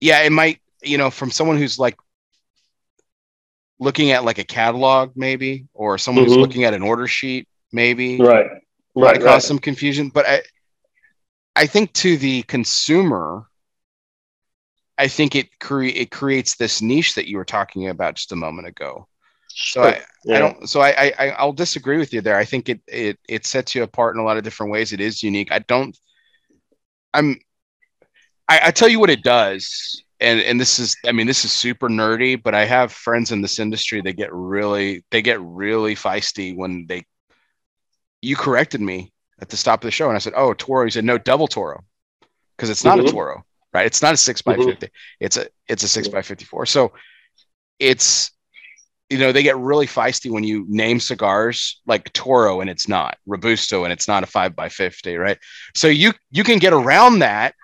yeah 0.01 0.21
it 0.23 0.33
might 0.33 0.61
you 0.83 0.97
know 0.99 1.11
from 1.11 1.31
someone 1.31 1.57
who's 1.59 1.79
like 1.79 1.97
looking 3.79 4.11
at 4.11 4.25
like 4.25 4.39
a 4.39 4.45
catalog 4.45 5.13
maybe 5.15 5.67
or 5.75 5.99
someone 5.99 6.25
who's 6.25 6.37
Mhm. 6.37 6.41
looking 6.41 6.65
at 6.65 6.75
an 6.75 6.83
order 6.83 7.07
sheet 7.07 7.47
maybe 7.73 8.19
Right. 8.19 8.47
might 8.95 9.05
Right. 9.05 9.15
cause 9.17 9.25
right. 9.25 9.43
some 9.43 9.59
confusion. 9.59 10.09
But 10.09 10.27
I, 10.27 10.43
I 11.55 11.67
think 11.67 11.93
to 11.95 12.17
the 12.17 12.43
consumer, 12.45 13.47
I 14.97 15.07
think 15.07 15.37
it 15.37 15.59
cre- 15.61 15.85
it 15.85 16.11
creates 16.11 16.57
this 16.57 16.83
niche 16.83 17.15
that 17.15 17.29
you 17.29 17.37
were 17.37 17.45
talking 17.45 17.89
about 17.89 18.17
just 18.17 18.33
a 18.33 18.37
moment 18.37 18.67
ago. 18.67 19.07
So 19.59 19.83
I, 19.83 20.03
Yeah. 20.25 20.37
I 20.37 20.39
don't. 20.39 20.69
So 20.69 20.81
I, 20.81 21.13
I 21.19 21.29
I'll 21.31 21.53
disagree 21.53 21.99
with 21.99 22.13
you 22.13 22.21
there. 22.21 22.37
I 22.37 22.45
think 22.45 22.69
it 22.69 22.81
it 22.87 23.19
it 23.29 23.47
sets 23.47 23.75
you 23.75 23.83
apart 23.83 24.15
in 24.15 24.21
a 24.21 24.25
lot 24.25 24.37
of 24.37 24.45
different 24.45 24.73
ways. 24.73 24.93
It 24.93 25.01
is 25.01 25.23
unique. 25.23 25.51
I 25.51 25.59
don't. 25.61 25.97
I'm. 27.13 27.37
I, 28.49 28.61
I 28.65 28.71
tell 28.71 28.89
you 28.89 29.01
what 29.01 29.11
it 29.11 29.23
does, 29.23 30.03
and 30.21 30.41
and 30.41 30.61
this 30.61 30.79
is. 30.79 30.97
I 31.07 31.13
mean, 31.13 31.27
this 31.27 31.45
is 31.45 31.53
super 31.53 31.89
nerdy, 31.89 32.41
but 32.41 32.55
I 32.55 32.65
have 32.65 32.93
friends 32.93 33.33
in 33.33 33.43
this 33.43 33.59
industry 33.59 34.01
that 34.03 34.17
get 34.17 34.33
really 34.33 35.05
they 35.11 35.23
get 35.23 35.41
really 35.41 35.95
feisty 35.95 36.57
when 36.57 36.87
they. 36.89 37.05
You 38.23 38.37
corrected 38.37 38.81
me 38.81 39.13
at 39.41 39.49
the 39.49 39.57
stop 39.57 39.83
of 39.83 39.87
the 39.87 39.91
show, 39.91 40.09
and 40.09 40.17
I 40.17 40.21
said, 40.21 40.35
"Oh, 40.37 40.55
Toro." 40.55 40.85
You 40.85 40.91
said, 40.91 41.05
"No, 41.05 41.19
double 41.19 41.49
Toro," 41.49 41.85
because 42.57 42.71
it's 42.71 42.85
not 42.85 42.99
Mhm. 42.99 43.09
a 43.09 43.11
Toro, 43.11 43.45
right? 43.73 43.87
It's 43.87 44.03
not 44.03 44.15
a 44.15 44.17
six 44.17 44.43
by 44.43 44.57
Mhm. 44.57 44.65
fifty. 44.65 44.89
It's 45.21 45.37
a 45.37 45.49
it's 45.69 45.83
a 45.83 45.89
six 45.89 46.09
by 46.09 46.23
fifty 46.23 46.45
four. 46.45 46.67
So 46.67 46.93
it's 47.79 48.33
you 49.11 49.19
know 49.19 49.33
they 49.33 49.43
get 49.43 49.57
really 49.57 49.87
feisty 49.87 50.31
when 50.31 50.45
you 50.45 50.67
name 50.69 51.01
cigars 51.01 51.81
like 51.87 52.13
Toro 52.13 52.61
and 52.61 52.69
it's 52.69 52.89
not 52.89 53.17
Robusto 53.27 53.85
and 53.85 53.93
it's 53.93 54.07
not 54.09 54.23
a 54.23 54.27
five 54.27 54.55
by 54.55 54.69
fifty, 54.69 55.17
right? 55.17 55.39
So 55.75 55.89
you 55.89 56.13
you 56.31 56.45
can 56.45 56.59
get 56.59 56.73
around 56.73 57.21
that 57.21 57.55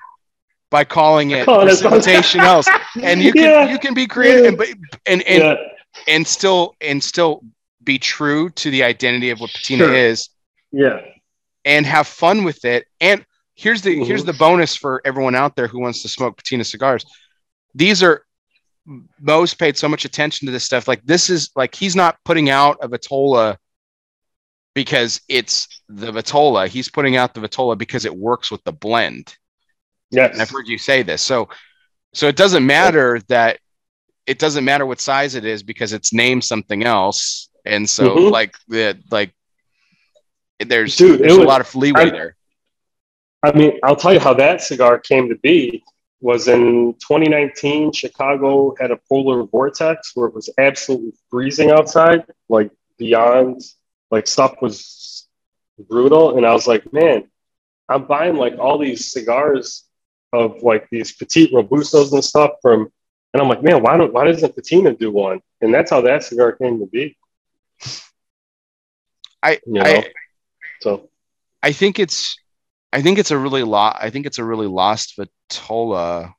by 0.70 0.84
calling 0.84 1.30
it 1.30 1.44
precipitation 1.46 2.40
else, 2.52 2.66
and 3.00 3.22
you 3.22 3.32
can 3.32 3.42
Yeah. 3.44 3.70
you 3.70 3.78
can 3.78 3.94
be 3.94 4.06
creative 4.06 4.46
and 4.46 4.56
but 4.58 4.68
and 5.06 5.22
and, 5.22 5.42
yeah. 5.42 5.54
and 6.08 6.26
still 6.26 6.74
and 6.80 7.02
still 7.02 7.42
be 7.82 7.98
true 7.98 8.48
to 8.50 8.70
the 8.70 8.82
identity 8.82 9.30
of 9.30 9.40
what 9.40 9.52
patina 9.52 9.84
Sure. 9.84 9.94
is 9.94 10.30
Yeah. 10.72 11.00
and 11.64 11.84
have 11.86 12.06
fun 12.08 12.42
with 12.44 12.64
it. 12.64 12.86
And 13.00 13.24
here's 13.54 13.82
the 13.82 13.94
Mhm. 14.00 14.06
here's 14.06 14.24
the 14.24 14.32
bonus 14.32 14.74
for 14.74 15.02
everyone 15.04 15.34
out 15.34 15.54
there 15.56 15.68
who 15.68 15.78
wants 15.80 16.02
to 16.02 16.08
smoke 16.08 16.38
patina 16.38 16.64
cigars. 16.64 17.04
These 17.74 18.02
are 18.02 18.23
Mo's 19.20 19.54
paid 19.54 19.76
so 19.76 19.88
much 19.88 20.04
attention 20.04 20.46
to 20.46 20.52
this 20.52 20.64
stuff. 20.64 20.86
Like 20.88 21.02
this 21.04 21.30
is 21.30 21.50
like 21.56 21.74
he's 21.74 21.96
not 21.96 22.18
putting 22.24 22.50
out 22.50 22.76
a 22.82 22.88
Vitola 22.88 23.56
because 24.74 25.20
it's 25.28 25.82
the 25.88 26.12
Vitola. 26.12 26.68
He's 26.68 26.90
putting 26.90 27.16
out 27.16 27.32
the 27.34 27.40
Vitola 27.40 27.78
because 27.78 28.04
it 28.04 28.14
works 28.14 28.50
with 28.50 28.62
the 28.64 28.72
blend. 28.72 29.34
Yes. 30.10 30.32
And 30.32 30.42
I've 30.42 30.50
heard 30.50 30.68
you 30.68 30.78
say 30.78 31.02
this. 31.02 31.22
So 31.22 31.48
so 32.12 32.28
it 32.28 32.36
doesn't 32.36 32.64
matter 32.66 33.20
that 33.28 33.58
it 34.26 34.38
doesn't 34.38 34.64
matter 34.64 34.84
what 34.86 35.00
size 35.00 35.34
it 35.34 35.44
is 35.44 35.62
because 35.62 35.92
it's 35.92 36.12
named 36.12 36.44
something 36.44 36.84
else. 36.84 37.48
And 37.64 37.88
so 37.88 38.16
Mhm. 38.16 38.30
like 38.30 38.54
the 38.68 38.98
like 39.10 39.32
there's 40.60 40.96
Dude, 40.96 41.20
there's 41.20 41.34
a 41.36 41.38
was- 41.38 41.46
lot 41.46 41.60
of 41.60 41.74
leeway 41.74 42.02
I- 42.02 42.10
there. 42.10 42.36
I 43.42 43.52
mean, 43.52 43.78
I'll 43.82 43.96
tell 43.96 44.12
you 44.14 44.20
how 44.20 44.32
that 44.34 44.62
cigar 44.62 44.98
came 44.98 45.28
to 45.28 45.34
be. 45.36 45.84
Was 46.24 46.48
in 46.48 46.94
2019, 46.94 47.92
Chicago 47.92 48.74
had 48.80 48.90
a 48.90 48.96
polar 49.10 49.44
vortex 49.44 50.12
where 50.14 50.26
it 50.26 50.34
was 50.34 50.48
absolutely 50.56 51.12
freezing 51.28 51.70
outside, 51.70 52.24
like 52.48 52.70
beyond, 52.96 53.60
like 54.10 54.26
stuff 54.26 54.54
was 54.62 55.28
brutal. 55.78 56.38
And 56.38 56.46
I 56.46 56.54
was 56.54 56.66
like, 56.66 56.90
man, 56.94 57.24
I'm 57.90 58.06
buying 58.06 58.36
like 58.36 58.56
all 58.58 58.78
these 58.78 59.12
cigars 59.12 59.84
of 60.32 60.62
like 60.62 60.88
these 60.90 61.12
petite 61.12 61.52
robustos 61.52 62.14
and 62.14 62.24
stuff 62.24 62.52
from, 62.62 62.90
and 63.34 63.42
I'm 63.42 63.48
like, 63.50 63.62
man, 63.62 63.82
why 63.82 63.98
don't 63.98 64.14
why 64.14 64.24
doesn't 64.24 64.54
Patina 64.54 64.94
do 64.94 65.10
one? 65.10 65.42
And 65.60 65.74
that's 65.74 65.90
how 65.90 66.00
that 66.00 66.24
cigar 66.24 66.52
came 66.52 66.78
to 66.78 66.86
be. 66.86 67.18
I 69.42 69.60
You 69.66 69.74
know? 69.74 69.82
I 69.82 70.10
So 70.80 71.10
I 71.62 71.72
think 71.72 71.98
it's 71.98 72.38
I 72.94 73.02
think 73.02 73.18
it's 73.18 73.32
a 73.32 73.38
really 73.38 73.64
lot 73.64 73.98
I 74.00 74.10
think 74.10 74.24
it's 74.24 74.38
a 74.38 74.44
really 74.44 74.68
lost 74.68 75.18
Vitola 75.18 76.32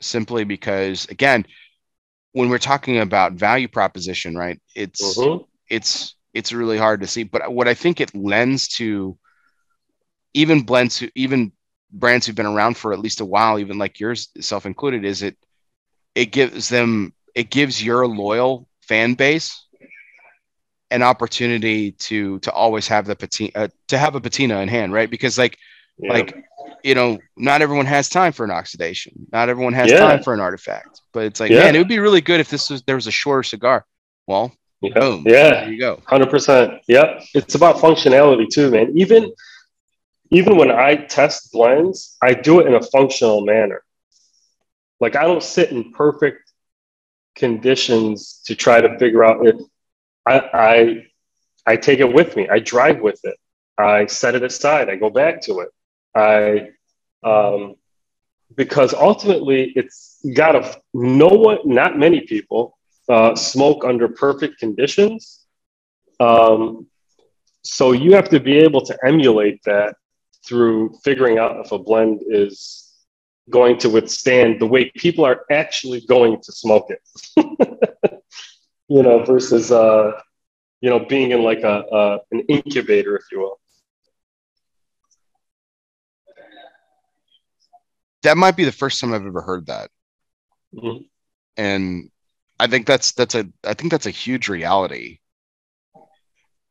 simply 0.00 0.42
because 0.42 1.06
again 1.06 1.46
when 2.32 2.48
we're 2.48 2.58
talking 2.58 2.98
about 2.98 3.34
value 3.34 3.68
proposition 3.68 4.36
right 4.36 4.60
it's 4.74 5.16
mhm. 5.16 5.46
it's 5.68 6.16
it's 6.34 6.52
really 6.52 6.78
hard 6.78 7.00
to 7.02 7.06
see 7.06 7.22
but 7.22 7.52
what 7.52 7.68
I 7.68 7.74
think 7.74 8.00
it 8.00 8.12
lends 8.12 8.66
to 8.78 9.16
even 10.34 10.62
blends 10.62 10.98
who 10.98 11.08
even 11.14 11.52
brands 11.92 12.26
who've 12.26 12.34
been 12.34 12.46
around 12.46 12.76
for 12.76 12.92
at 12.92 12.98
least 12.98 13.20
a 13.20 13.24
while 13.24 13.60
even 13.60 13.78
like 13.78 14.00
yours 14.00 14.30
self 14.40 14.66
included 14.66 15.04
is 15.04 15.22
it 15.22 15.36
it 16.16 16.32
gives 16.32 16.68
them 16.68 17.14
it 17.36 17.50
gives 17.50 17.84
your 17.84 18.08
loyal 18.08 18.66
fan 18.80 19.14
base 19.14 19.64
an 20.90 21.04
opportunity 21.04 21.92
to 21.92 22.40
to 22.40 22.50
always 22.50 22.88
have 22.88 23.06
the 23.06 23.14
patina 23.14 23.52
uh, 23.54 23.68
to 23.86 23.96
have 23.96 24.16
a 24.16 24.20
patina 24.20 24.58
in 24.58 24.68
hand 24.68 24.92
right 24.92 25.08
because 25.08 25.38
like 25.38 25.56
yeah. 26.02 26.12
like 26.12 26.44
you 26.82 26.94
know 26.94 27.18
not 27.36 27.62
everyone 27.62 27.86
has 27.86 28.08
time 28.08 28.32
for 28.32 28.44
an 28.44 28.50
oxidation 28.50 29.12
not 29.32 29.48
everyone 29.48 29.72
has 29.72 29.90
Yeah. 29.90 29.98
time 29.98 30.22
for 30.22 30.32
an 30.34 30.40
artifact 30.40 31.02
but 31.12 31.24
it's 31.24 31.40
like 31.40 31.50
Yeah. 31.50 31.64
man 31.64 31.74
it 31.74 31.78
would 31.78 31.88
be 31.88 31.98
really 31.98 32.20
good 32.20 32.40
if 32.40 32.48
this 32.48 32.70
was 32.70 32.82
there 32.82 32.94
was 32.96 33.06
a 33.06 33.10
shorter 33.10 33.42
cigar 33.42 33.84
well 34.26 34.52
yeah. 34.80 34.98
boom 34.98 35.24
yeah. 35.26 35.50
there 35.50 35.70
you 35.72 35.78
go 35.78 36.02
Hundred 36.06 36.30
percent. 36.30 36.80
Yep. 36.88 37.22
It's 37.34 37.54
about 37.54 37.76
functionality 37.76 38.48
too, 38.48 38.70
man. 38.70 38.92
Even 38.96 39.30
even 40.30 40.56
when 40.56 40.70
I 40.70 40.94
test 40.94 41.52
blends, 41.52 42.16
I 42.22 42.34
do 42.34 42.60
it 42.60 42.66
in 42.66 42.74
a 42.74 42.82
functional 42.82 43.44
manner. 43.44 43.82
Like 45.00 45.16
I 45.16 45.24
don't 45.24 45.42
sit 45.42 45.70
in 45.70 45.92
perfect 45.92 46.50
conditions 47.34 48.40
to 48.46 48.54
try 48.54 48.80
to 48.80 48.98
figure 48.98 49.24
out 49.24 49.46
if 49.46 49.56
I 50.26 50.38
I 50.54 51.06
I 51.66 51.76
take 51.76 52.00
it 52.00 52.12
with 52.12 52.36
me. 52.36 52.48
I 52.48 52.58
drive 52.60 53.00
with 53.00 53.20
it. 53.24 53.36
I 53.76 54.06
set 54.06 54.34
it 54.34 54.42
aside. 54.42 54.88
I 54.88 54.96
go 54.96 55.10
back 55.10 55.42
to 55.42 55.60
it. 55.60 55.68
I 56.14 56.70
um 57.22 57.74
because 58.56 58.94
ultimately 58.94 59.72
it's 59.76 60.18
gotta 60.34 60.80
no 60.92 61.28
one 61.28 61.58
not 61.64 61.98
many 61.98 62.20
people 62.22 62.76
uh, 63.08 63.34
smoke 63.34 63.84
under 63.84 64.08
perfect 64.08 64.58
conditions 64.58 65.40
um, 66.20 66.86
so 67.62 67.92
you 67.92 68.14
have 68.14 68.28
to 68.28 68.40
be 68.40 68.58
able 68.58 68.82
to 68.82 68.96
emulate 69.04 69.62
that 69.64 69.96
through 70.46 70.94
figuring 71.02 71.38
out 71.38 71.64
if 71.64 71.72
a 71.72 71.78
blend 71.78 72.20
is 72.28 72.92
going 73.48 73.78
to 73.78 73.90
withstand 73.90 74.60
the 74.60 74.66
way 74.66 74.90
people 74.96 75.24
are 75.24 75.44
actually 75.50 76.02
going 76.02 76.40
to 76.40 76.52
smoke 76.52 76.90
it. 76.90 77.00
you 78.88 79.02
know, 79.02 79.24
versus 79.24 79.72
uh, 79.72 80.12
you 80.80 80.90
know 80.90 81.04
being 81.06 81.32
in 81.32 81.42
like 81.42 81.62
a, 81.62 81.84
a 81.92 82.18
an 82.32 82.40
incubator, 82.48 83.16
if 83.16 83.24
you 83.32 83.40
will. 83.40 83.60
That 88.22 88.36
might 88.36 88.56
be 88.56 88.64
the 88.64 88.72
first 88.72 89.00
time 89.00 89.12
i've 89.12 89.26
ever 89.26 89.40
heard 89.42 89.66
that 89.66 89.90
Mhm. 90.74 91.06
and 91.56 92.10
i 92.58 92.66
think 92.66 92.86
that's 92.86 93.12
that's 93.12 93.34
a 93.34 93.46
i 93.64 93.74
think 93.74 93.90
that's 93.90 94.06
a 94.06 94.10
huge 94.10 94.48
reality 94.48 95.18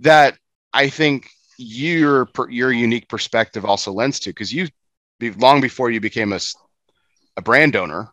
that 0.01 0.37
i 0.73 0.89
think 0.89 1.29
your 1.57 2.29
your 2.49 2.71
unique 2.71 3.09
perspective 3.09 3.65
also 3.65 3.91
lends 3.91 4.19
to 4.21 4.29
because 4.29 4.53
you 4.53 4.67
long 5.37 5.59
before 5.59 5.91
you 5.91 5.99
became 5.99 6.31
a 6.33 6.39
a 7.37 7.41
brand 7.41 7.75
owner 7.75 8.11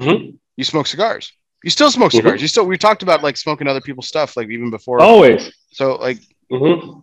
Mhm. 0.00 0.38
you 0.56 0.64
smoke 0.64 0.86
cigars 0.86 1.32
you 1.62 1.70
still 1.70 1.90
smoke 1.90 2.12
Mhm. 2.12 2.16
cigars 2.16 2.42
you 2.42 2.48
still 2.48 2.66
we 2.66 2.76
talked 2.78 3.02
about 3.02 3.22
like 3.22 3.36
smoking 3.36 3.68
other 3.68 3.80
people's 3.80 4.08
stuff 4.08 4.36
like 4.36 4.48
even 4.48 4.70
before 4.70 5.00
Always. 5.00 5.52
so 5.72 5.96
like 5.96 6.18
Mhm. 6.50 7.00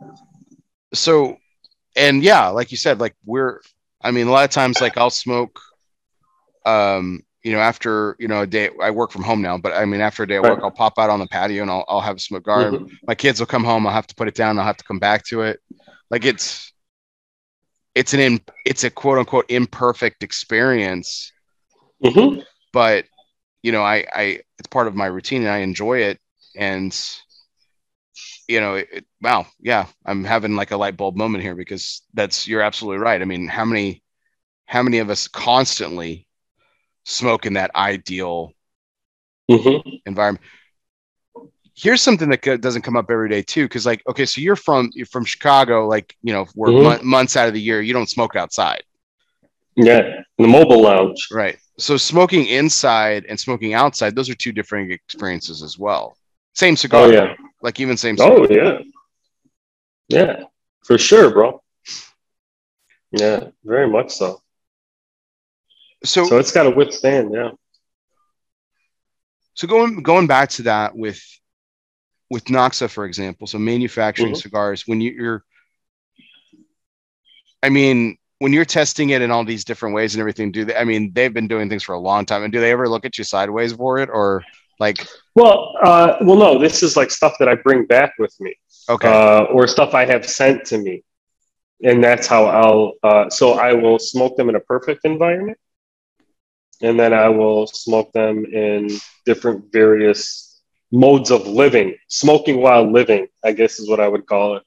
so 0.94 1.38
and 1.96 2.24
yeah 2.24 2.48
like 2.50 2.72
you 2.72 2.78
said 2.78 3.00
like 3.00 3.16
we're 3.26 3.62
i 4.02 4.12
mean 4.12 4.28
a 4.28 4.32
lot 4.32 4.46
of 4.46 4.52
times 4.52 4.82
like 4.82 4.98
i'll 4.98 5.10
smoke 5.10 5.60
um 6.66 7.22
you 7.44 7.52
know 7.52 7.60
after 7.60 8.16
you 8.20 8.28
know 8.28 8.42
a 8.42 8.48
day 8.48 8.70
i 8.82 8.90
work 8.90 9.12
from 9.12 9.24
home 9.24 9.42
now 9.42 9.58
but 9.58 9.74
i 9.74 9.86
mean 9.86 10.02
after 10.02 10.24
a 10.24 10.28
day 10.28 10.36
at 10.36 10.44
work 10.44 10.60
i'll 10.64 10.72
pop 10.72 10.98
out 10.98 11.10
on 11.10 11.20
the 11.20 11.28
patio 11.28 11.62
and 11.62 11.72
i'll, 11.72 11.86
I'll 11.88 12.02
have 12.02 12.18
a 12.18 12.20
cigar 12.20 12.72
Mhm. 12.72 12.90
my 13.08 13.16
kids 13.16 13.40
will 13.40 13.48
come 13.48 13.64
home 13.64 13.86
i'll 13.86 13.94
have 13.94 14.08
to 14.08 14.16
put 14.16 14.28
it 14.28 14.36
down 14.36 14.58
i'll 14.58 14.66
have 14.66 14.78
to 14.78 14.84
come 14.84 15.00
back 15.00 15.24
to 15.26 15.42
it. 15.42 15.60
Like 16.12 16.26
it's 16.26 16.72
it's 17.96 18.14
an 18.14 18.20
in, 18.20 18.42
it's 18.66 18.84
a 18.84 18.90
quote 18.90 19.18
unquote 19.18 19.46
imperfect 19.50 20.22
experience. 20.24 21.32
Mhm. 22.04 22.44
but 22.74 23.06
you 23.64 23.72
know 23.72 23.84
i 23.84 24.06
i 24.14 24.24
it's 24.60 24.68
part 24.70 24.88
of 24.88 24.96
my 24.96 25.06
routine 25.06 25.42
and 25.44 25.52
i 25.52 25.60
enjoy 25.60 26.00
it. 26.00 26.20
And 26.58 26.98
you 28.48 28.60
know 28.60 28.76
it, 28.76 29.06
wow 29.22 29.46
yeah 29.60 29.86
i'm 30.06 30.24
having 30.24 30.56
like 30.56 30.72
a 30.72 30.78
light 30.78 30.96
bulb 30.98 31.16
moment 31.16 31.44
here 31.44 31.56
because 31.56 32.02
that's 32.14 32.48
you're 32.48 32.62
absolutely 32.62 33.00
right 33.00 33.22
i 33.22 33.26
mean 33.26 33.48
how 33.48 33.66
many 33.66 34.04
how 34.66 34.82
many 34.84 35.00
of 35.00 35.10
us 35.10 35.28
constantly 35.28 36.28
smoke 37.06 37.46
in 37.46 37.54
that 37.54 37.72
ideal 37.76 38.52
Mhm. 39.50 40.02
environment 40.06 40.44
here's 41.76 42.02
something 42.02 42.30
that 42.30 42.62
doesn't 42.62 42.82
come 42.84 42.96
up 42.96 43.12
every 43.12 43.30
day 43.30 43.42
too 43.42 43.66
because 43.66 43.86
like 43.86 44.02
okay 44.08 44.26
so 44.26 44.40
you're 44.42 44.56
from 44.56 44.90
you're 44.94 45.06
from 45.06 45.26
chicago 45.26 45.88
like 45.88 46.16
you 46.22 46.34
know 46.34 46.46
we're 46.56 46.70
Mhm. 46.72 46.84
mon- 46.84 47.06
months 47.06 47.36
out 47.36 47.48
of 47.48 47.54
the 47.54 47.62
year 47.62 47.82
you 47.82 47.94
don't 47.94 48.10
smoke 48.10 48.36
outside 48.36 48.84
Yeah. 49.76 50.22
The 50.38 50.48
mobile 50.48 50.82
lounge. 50.82 51.28
right 51.32 51.58
so 51.78 51.98
smoking 51.98 52.46
inside 52.46 53.26
and 53.28 53.40
smoking 53.40 53.74
outside 53.74 54.16
those 54.16 54.30
are 54.30 54.36
two 54.36 54.52
different 54.54 54.92
experiences 54.92 55.62
as 55.64 55.78
well 55.78 56.18
same 56.54 56.76
cigar 56.76 57.08
Oh 57.08 57.12
yeah. 57.12 57.36
Like 57.62 57.80
even 57.80 57.98
same. 57.98 58.18
Oh 58.20 58.48
yeah. 58.50 58.80
Yeah, 60.08 60.44
for 60.86 60.98
sure, 60.98 61.32
bro. 61.32 61.62
Yeah, 63.12 63.50
very 63.64 63.88
much 63.90 64.12
so. 64.12 64.42
So, 66.04 66.26
So 66.26 66.38
it's 66.38 66.52
got 66.52 66.64
to 66.64 66.70
withstand. 66.72 67.34
Yeah. 67.34 67.52
so 69.56 69.68
going 69.68 70.04
going 70.04 70.28
back 70.28 70.50
to 70.50 70.64
that 70.64 70.96
with 70.96 71.22
with 72.30 72.46
Noxa, 72.46 72.90
for 72.90 73.06
example, 73.06 73.48
so 73.48 73.58
manufacturing 73.58 74.34
Mhm. 74.34 74.42
cigars, 74.42 74.84
when 74.88 75.00
you, 75.00 75.12
you're, 75.12 75.44
I 77.62 77.70
mean, 77.70 78.18
when 78.40 78.52
you're 78.52 78.66
testing 78.66 79.12
it 79.12 79.22
in 79.22 79.30
all 79.32 79.46
these 79.46 79.64
different 79.64 79.94
ways 79.96 80.14
and 80.16 80.20
everything, 80.20 80.52
do 80.52 80.66
they? 80.66 80.76
I 80.76 80.84
mean, 80.84 81.14
they've 81.14 81.34
been 81.34 81.48
doing 81.48 81.70
things 81.70 81.84
for 81.84 81.94
a 81.94 82.00
long 82.00 82.26
time, 82.26 82.44
and 82.44 82.52
do 82.52 82.60
they 82.60 82.72
ever 82.72 82.90
look 82.90 83.06
at 83.06 83.18
you 83.18 83.24
sideways 83.24 83.74
for 83.74 84.00
it, 84.00 84.10
or 84.12 84.44
like, 84.80 85.06
Well, 85.36 85.76
uh, 85.82 86.18
well, 86.22 86.38
no. 86.38 86.60
This 86.60 86.84
is 86.84 86.96
like 86.98 87.12
stuff 87.12 87.36
that 87.40 87.48
I 87.48 87.56
bring 87.56 87.86
back 87.86 88.14
with 88.20 88.36
me. 88.40 88.56
okay, 88.90 89.08
uh, 89.08 89.44
or 89.46 89.68
stuff 89.68 89.94
I 89.94 90.06
have 90.06 90.26
sent 90.28 90.66
to 90.66 90.78
me. 90.78 91.04
And 91.84 92.04
that's 92.04 92.26
how 92.26 92.46
I'll, 92.46 92.94
uh, 93.04 93.30
so 93.30 93.54
I 93.54 93.74
will 93.74 94.00
smoke 94.00 94.38
them 94.38 94.50
in 94.50 94.56
a 94.56 94.62
perfect 94.62 95.02
environment. 95.04 95.58
And 96.82 97.00
then 97.00 97.14
I 97.14 97.30
will 97.30 97.68
smoke 97.68 98.12
them 98.14 98.46
in 98.46 98.90
different 99.26 99.72
various 99.72 100.62
modes 100.92 101.32
of 101.32 101.48
living, 101.48 101.96
smoking 102.08 102.62
while 102.62 102.90
living, 102.90 103.28
I 103.44 103.52
guess 103.52 103.80
is 103.80 103.90
what 103.90 104.00
I 104.00 104.08
would 104.08 104.26
call 104.26 104.58
it, 104.58 104.64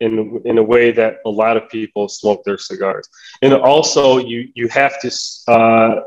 in, 0.00 0.40
in 0.44 0.58
a 0.58 0.62
way 0.62 0.92
that 0.92 1.18
a 1.26 1.30
lot 1.30 1.56
of 1.56 1.68
people 1.68 2.08
smoke 2.08 2.44
their 2.44 2.58
cigars. 2.58 3.08
And 3.42 3.52
also, 3.52 4.18
you, 4.18 4.48
you 4.54 4.68
have 4.68 5.00
to 5.00 5.10
uh, 5.48 6.02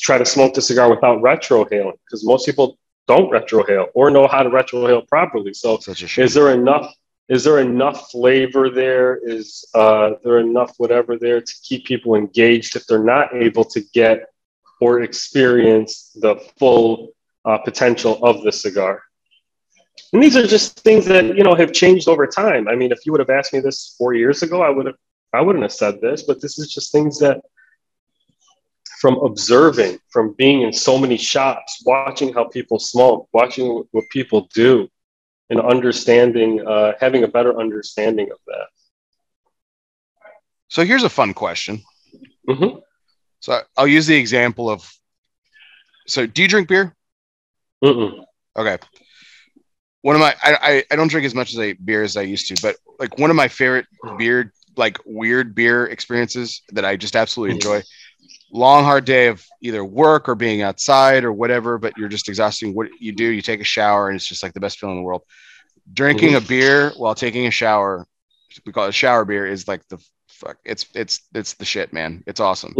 try 0.00 0.18
to 0.18 0.24
smoke 0.24 0.54
the 0.54 0.62
cigar 0.62 0.90
without 0.90 1.20
retrohaling 1.20 1.98
because 2.04 2.24
most 2.24 2.46
people 2.46 2.78
don't 3.06 3.30
retrohale 3.30 3.88
or 3.94 4.10
know 4.10 4.26
how 4.26 4.42
to 4.42 4.50
retrohale 4.50 5.06
properly. 5.06 5.52
So 5.52 5.78
such 5.78 6.02
a 6.02 6.06
shame. 6.06 6.24
is 6.24 6.34
there 6.34 6.50
enough 6.52 6.92
is 7.26 7.42
there 7.42 7.58
enough 7.58 8.10
flavor 8.10 8.68
there 8.68 9.16
is 9.16 9.64
uh, 9.74 10.10
there 10.22 10.38
enough 10.38 10.74
whatever 10.76 11.16
there 11.16 11.40
to 11.40 11.52
keep 11.62 11.86
people 11.86 12.14
engaged 12.14 12.76
if 12.76 12.86
they're 12.86 13.02
not 13.02 13.34
able 13.34 13.64
to 13.64 13.80
get 13.94 14.26
or 14.80 15.02
experience 15.02 16.10
the 16.16 16.36
full 16.58 17.12
uh, 17.46 17.58
potential 17.58 18.22
of 18.22 18.42
the 18.42 18.52
cigar 18.52 19.02
and 20.12 20.22
these 20.22 20.36
are 20.36 20.46
just 20.46 20.80
things 20.80 21.04
that 21.06 21.36
you 21.36 21.44
know 21.44 21.54
have 21.54 21.72
changed 21.72 22.08
over 22.08 22.26
time 22.26 22.68
i 22.68 22.74
mean 22.74 22.92
if 22.92 23.04
you 23.04 23.12
would 23.12 23.20
have 23.20 23.30
asked 23.30 23.52
me 23.52 23.60
this 23.60 23.94
four 23.98 24.14
years 24.14 24.42
ago 24.42 24.62
i 24.62 24.68
would 24.68 24.86
have 24.86 24.96
i 25.32 25.40
wouldn't 25.40 25.62
have 25.62 25.72
said 25.72 26.00
this 26.00 26.22
but 26.22 26.40
this 26.40 26.58
is 26.58 26.72
just 26.72 26.92
things 26.92 27.18
that 27.18 27.40
from 29.00 29.16
observing 29.18 29.98
from 30.10 30.34
being 30.38 30.62
in 30.62 30.72
so 30.72 30.98
many 30.98 31.16
shops 31.16 31.82
watching 31.84 32.32
how 32.32 32.44
people 32.44 32.78
smoke 32.78 33.28
watching 33.32 33.84
what 33.92 34.04
people 34.10 34.48
do 34.54 34.88
and 35.50 35.60
understanding, 35.60 36.66
uh, 36.66 36.92
having 37.00 37.24
a 37.24 37.28
better 37.28 37.58
understanding 37.58 38.30
of 38.30 38.38
that. 38.46 38.66
So 40.68 40.84
here's 40.84 41.04
a 41.04 41.08
fun 41.08 41.34
question. 41.34 41.82
Mm-hmm. 42.48 42.78
So 43.40 43.60
I'll 43.76 43.86
use 43.86 44.06
the 44.06 44.16
example 44.16 44.70
of. 44.70 44.90
So 46.06 46.26
do 46.26 46.42
you 46.42 46.48
drink 46.48 46.68
beer? 46.68 46.94
Mm-mm. 47.82 48.24
Okay. 48.56 48.78
One 50.04 50.16
of 50.16 50.20
my 50.20 50.34
I, 50.42 50.58
I 50.60 50.84
I 50.90 50.96
don't 50.96 51.08
drink 51.08 51.24
as 51.24 51.34
much 51.34 51.54
as 51.54 51.58
I 51.58 51.72
beer 51.82 52.02
as 52.02 52.18
I 52.18 52.20
used 52.20 52.46
to, 52.48 52.60
but 52.60 52.76
like 52.98 53.18
one 53.18 53.30
of 53.30 53.36
my 53.36 53.48
favorite 53.48 53.86
beer 54.18 54.52
like 54.76 54.98
weird 55.06 55.54
beer 55.54 55.86
experiences 55.86 56.60
that 56.72 56.84
I 56.84 56.96
just 56.96 57.16
absolutely 57.16 57.54
enjoy. 57.54 57.80
Long 58.52 58.84
hard 58.84 59.06
day 59.06 59.28
of 59.28 59.42
either 59.62 59.82
work 59.82 60.28
or 60.28 60.34
being 60.34 60.60
outside 60.60 61.24
or 61.24 61.32
whatever, 61.32 61.78
but 61.78 61.96
you're 61.96 62.10
just 62.10 62.28
exhausting. 62.28 62.74
What 62.74 62.88
you 63.00 63.12
do, 63.12 63.24
you 63.24 63.40
take 63.40 63.62
a 63.62 63.64
shower 63.64 64.10
and 64.10 64.16
it's 64.16 64.28
just 64.28 64.42
like 64.42 64.52
the 64.52 64.60
best 64.60 64.78
feeling 64.78 64.96
in 64.96 65.02
the 65.02 65.06
world. 65.06 65.22
Drinking 65.90 66.34
a 66.34 66.40
beer 66.42 66.92
while 66.98 67.14
taking 67.14 67.46
a 67.46 67.50
shower, 67.50 68.06
we 68.66 68.72
call 68.72 68.84
it 68.84 68.92
shower 68.92 69.24
beer, 69.24 69.46
is 69.46 69.66
like 69.66 69.88
the 69.88 69.96
fuck. 70.28 70.58
It's 70.66 70.84
it's 70.94 71.22
it's 71.34 71.54
the 71.54 71.64
shit, 71.64 71.94
man. 71.94 72.22
It's 72.26 72.40
awesome. 72.40 72.74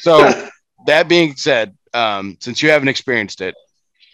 So 0.00 0.48
that 0.86 1.08
being 1.08 1.36
said, 1.36 1.76
um, 1.94 2.36
since 2.40 2.64
you 2.64 2.70
haven't 2.70 2.88
experienced 2.88 3.40
it, 3.42 3.54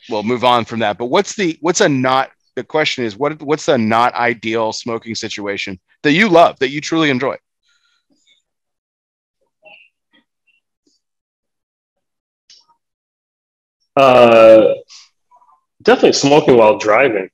we'll 0.08 0.22
move 0.22 0.44
on 0.44 0.64
from 0.64 0.80
that. 0.80 0.98
But 0.98 1.06
what's 1.06 1.34
the 1.36 1.58
what's 1.60 1.80
a 1.80 1.88
not 1.88 2.30
the 2.56 2.64
question 2.64 3.04
is 3.04 3.16
what 3.16 3.40
what's 3.42 3.66
the 3.66 3.78
not 3.78 4.14
ideal 4.14 4.72
smoking 4.72 5.14
situation 5.14 5.78
that 6.02 6.12
you 6.12 6.28
love 6.28 6.58
that 6.58 6.70
you 6.70 6.80
truly 6.80 7.10
enjoy? 7.10 7.36
uh, 13.96 14.74
definitely 15.82 16.12
smoking 16.12 16.56
while 16.56 16.78
driving. 16.78 17.28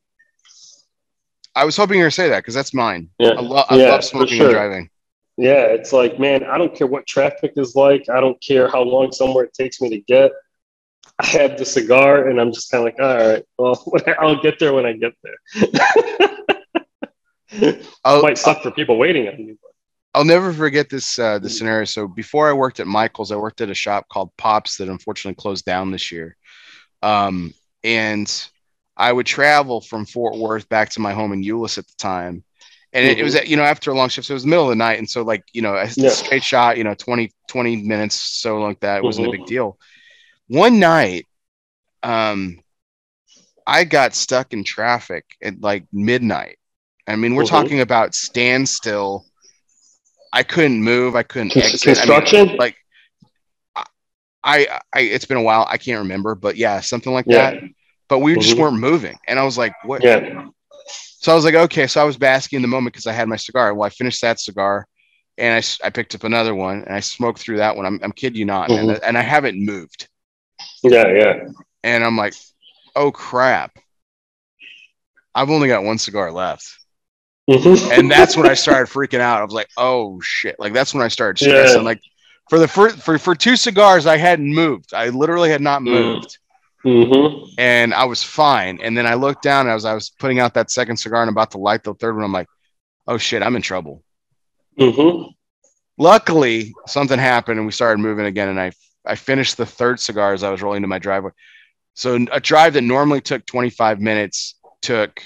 I 1.55 1.65
was 1.65 1.77
hoping 1.77 1.99
you 1.99 2.05
were 2.05 2.11
to 2.11 2.15
say 2.15 2.29
that 2.29 2.39
because 2.39 2.55
that's 2.55 2.75
mine. 2.75 3.11
Yeah, 3.19 3.31
I, 3.37 3.41
lo- 3.41 3.65
I 3.69 3.77
Yeah, 3.77 3.91
love 3.93 4.05
smoking 4.05 4.37
sure. 4.37 4.47
and 4.47 4.55
driving. 4.55 4.91
yeah. 5.37 5.65
It's 5.67 5.93
like, 5.93 6.19
man, 6.19 6.45
I 6.45 6.59
don't 6.59 6.75
care 6.75 6.87
what 6.87 7.07
traffic 7.07 7.53
is 7.57 7.75
like. 7.75 8.09
I 8.09 8.21
don't 8.21 8.41
care 8.43 8.69
how 8.69 8.83
long 8.83 9.13
somewhere 9.13 9.45
it 9.45 9.55
takes 9.55 9.81
me 9.81 9.89
to 9.91 10.01
get. 10.01 10.33
I 11.21 11.27
have 11.27 11.59
the 11.59 11.65
cigar, 11.65 12.29
and 12.29 12.41
I'm 12.41 12.53
just 12.53 12.71
kind 12.71 12.87
of 12.87 12.95
like, 12.95 13.01
all 13.01 13.29
right, 13.29 13.45
well, 13.59 13.93
I'll 14.21 14.41
get 14.41 14.59
there 14.59 14.73
when 14.73 14.87
I 14.87 14.93
get 14.93 15.15
there. 15.23 15.39
I'll, 18.05 18.23
Might 18.23 18.39
suck 18.39 18.63
for 18.63 18.71
people 18.71 18.99
waiting 18.99 19.27
on 19.29 19.37
me. 19.37 19.55
I'll 20.15 20.25
never 20.25 20.53
forget 20.53 20.89
this 20.89 21.19
uh, 21.19 21.39
this 21.39 21.59
scenario. 21.59 21.85
So 21.85 22.09
before 22.09 22.49
I 22.49 22.53
worked 22.53 22.81
at 22.81 22.87
Michael's, 22.87 23.31
I 23.31 23.37
worked 23.37 23.61
at 23.61 23.71
a 23.71 23.75
shop 23.75 24.07
called 24.09 24.31
Pops 24.37 24.77
that 24.77 24.89
unfortunately 24.89 25.41
closed 25.41 25.65
down 25.65 25.91
this 25.91 26.11
year. 26.11 26.37
Um, 27.03 27.53
and 27.85 28.49
I 28.97 29.13
would 29.13 29.27
travel 29.27 29.81
from 29.81 30.07
Fort 30.07 30.37
Worth 30.37 30.69
back 30.69 30.91
to 30.91 31.01
my 31.01 31.13
home 31.13 31.33
in 31.33 31.43
Euless 31.45 31.79
at 31.79 31.87
the 31.87 31.95
time. 31.99 32.43
And 32.93 33.07
it, 33.07 33.19
it 33.19 33.23
was, 33.23 33.35
you 33.47 33.57
know, 33.57 33.63
after 33.63 33.91
a 33.91 33.95
long 33.95 34.09
shift, 34.09 34.27
so 34.27 34.33
it 34.33 34.37
was 34.37 34.45
the 34.45 34.49
middle 34.49 34.65
of 34.65 34.71
the 34.71 34.77
night. 34.77 34.99
And 34.99 35.09
so 35.09 35.23
like, 35.23 35.45
you 35.53 35.63
know, 35.63 35.75
a 35.75 35.89
Yeah. 35.97 36.09
straight 36.09 36.43
shot, 36.43 36.79
you 36.79 36.85
know, 36.85 36.95
20, 36.95 37.31
20 37.47 37.83
minutes, 37.83 38.15
so 38.15 38.59
like 38.59 38.81
that. 38.81 38.99
It 38.99 39.05
wasn't 39.05 39.29
a 39.29 39.31
big 39.31 39.47
deal. 39.47 39.79
One 40.49 40.79
night, 40.81 41.27
um, 42.03 42.61
I 43.67 43.85
got 43.85 44.15
stuck 44.15 44.53
in 44.53 44.65
traffic 44.65 45.25
at 45.43 45.61
like 45.61 45.85
midnight. 45.93 46.59
I 47.07 47.17
mean, 47.17 47.35
we're 47.35 47.45
Mhm. 47.45 47.49
talking 47.49 47.81
about 47.81 48.15
standstill. 48.15 49.27
I 50.33 50.43
couldn't 50.43 50.83
move. 50.83 51.17
I 51.17 51.23
couldn't 51.23 51.57
exit. 51.57 51.87
I 51.87 51.91
mean, 51.91 51.97
construction? 51.97 52.57
like 52.59 52.77
I, 54.45 54.81
I, 54.95 55.01
it's 55.01 55.25
been 55.25 55.37
a 55.37 55.43
while. 55.43 55.67
I 55.69 55.77
can't 55.79 55.99
remember, 55.99 56.35
but 56.35 56.57
yeah, 56.57 56.81
something 56.81 57.13
like 57.13 57.27
Yeah. 57.27 57.51
that. 57.51 57.63
But 58.09 58.21
we 58.21 58.37
just 58.37 58.57
Mhm. 58.57 58.61
weren't 58.61 58.79
moving, 58.79 59.19
and 59.27 59.39
I 59.39 59.45
was 59.45 59.59
like, 59.59 59.75
"What?" 59.85 60.03
Yeah. 60.03 60.49
So 61.21 61.33
I 61.33 61.35
was 61.35 61.45
like, 61.45 61.55
"Okay." 61.57 61.87
So 61.87 62.01
I 62.01 62.05
was 62.05 62.17
basking 62.17 62.57
in 62.59 62.63
the 62.63 62.69
moment 62.69 62.95
because 62.95 63.07
I 63.07 63.13
had 63.13 63.29
my 63.29 63.37
cigar. 63.37 63.75
Well, 63.75 63.87
I 63.87 63.91
finished 63.91 64.23
that 64.23 64.41
cigar, 64.41 64.87
and 65.37 65.63
I, 65.63 65.87
I 65.87 65.91
picked 65.91 66.15
up 66.15 66.25
another 66.25 66.55
one, 66.55 66.85
and 66.85 66.95
I 66.95 67.01
smoked 67.01 67.41
through 67.41 67.59
that 67.59 67.77
one. 67.77 67.85
I'm, 67.85 68.01
I'm 68.03 68.13
kidding 68.13 68.39
you 68.39 68.47
not, 68.47 68.71
Mm-hmm. 68.71 68.91
and, 68.91 69.03
and 69.05 69.19
I 69.19 69.23
haven't 69.23 69.63
moved, 69.63 70.09
Yeah. 70.83 71.09
Yeah. 71.09 71.35
and 71.85 72.05
I'm 72.05 72.17
like, 72.17 72.35
"Oh 72.97 73.11
crap!" 73.13 73.73
I've 75.35 75.51
only 75.51 75.69
got 75.69 75.85
one 75.85 75.99
cigar 75.99 76.33
left, 76.33 76.67
Mhm. 77.49 77.97
and 77.99 78.11
that's 78.11 78.37
when 78.37 78.49
I 78.49 78.55
started 78.55 78.93
freaking 78.93 79.21
out. 79.21 79.41
I 79.41 79.45
was 79.45 79.53
like, 79.55 79.69
"Oh 79.77 80.21
shit!" 80.21 80.57
Like 80.59 80.73
that's 80.73 80.93
when 80.95 81.03
I 81.03 81.09
started 81.09 81.41
Yeah. 81.45 81.53
stressing. 81.67 81.85
Like 81.85 82.01
for 82.51 82.59
the 82.59 82.69
first 82.69 82.99
for 82.99 83.19
for 83.19 83.35
two 83.35 83.57
cigars, 83.57 84.07
I 84.07 84.17
hadn't 84.17 84.53
moved. 84.53 84.93
I 84.95 85.09
literally 85.11 85.51
had 85.51 85.61
not 85.61 85.83
Mm. 85.83 85.85
moved. 85.85 86.39
Mhm. 86.85 87.49
and 87.59 87.93
I 87.93 88.05
was 88.05 88.23
fine. 88.23 88.79
And 88.81 88.97
then 88.97 89.05
I 89.05 89.15
looked 89.15 89.43
down 89.43 89.69
as 89.69 89.85
I 89.85 89.95
was 89.95 90.11
putting 90.11 90.39
out 90.39 90.55
that 90.55 90.71
second 90.71 90.97
cigar 90.97 91.21
and 91.23 91.29
about 91.29 91.51
to 91.51 91.59
light 91.59 91.83
the 91.83 91.93
third 91.95 92.15
one. 92.15 92.23
I'm 92.25 92.33
like, 92.33 92.47
oh 93.09 93.19
shit, 93.19 93.43
I'm 93.43 93.57
in 93.57 93.63
trouble. 93.63 94.05
Mhm. 94.79 95.33
Luckily, 95.99 96.73
something 96.87 97.19
happened 97.19 97.59
and 97.59 97.67
we 97.67 97.73
started 97.73 98.01
moving 98.01 98.27
again. 98.27 98.49
And 98.49 98.61
I 98.61 98.71
I 99.07 99.15
finished 99.15 99.57
the 99.57 99.67
third 99.67 100.01
cigar 100.01 100.33
as 100.33 100.43
I 100.43 100.51
was 100.51 100.63
rolling 100.63 100.83
to 100.83 100.89
my 100.89 100.99
driveway. 100.99 101.31
So 101.95 102.19
a 102.31 102.41
drive 102.41 102.75
that 102.75 102.83
normally 102.83 103.21
took 103.21 103.45
25 103.47 104.01
minutes 104.01 104.55
took 104.83 105.21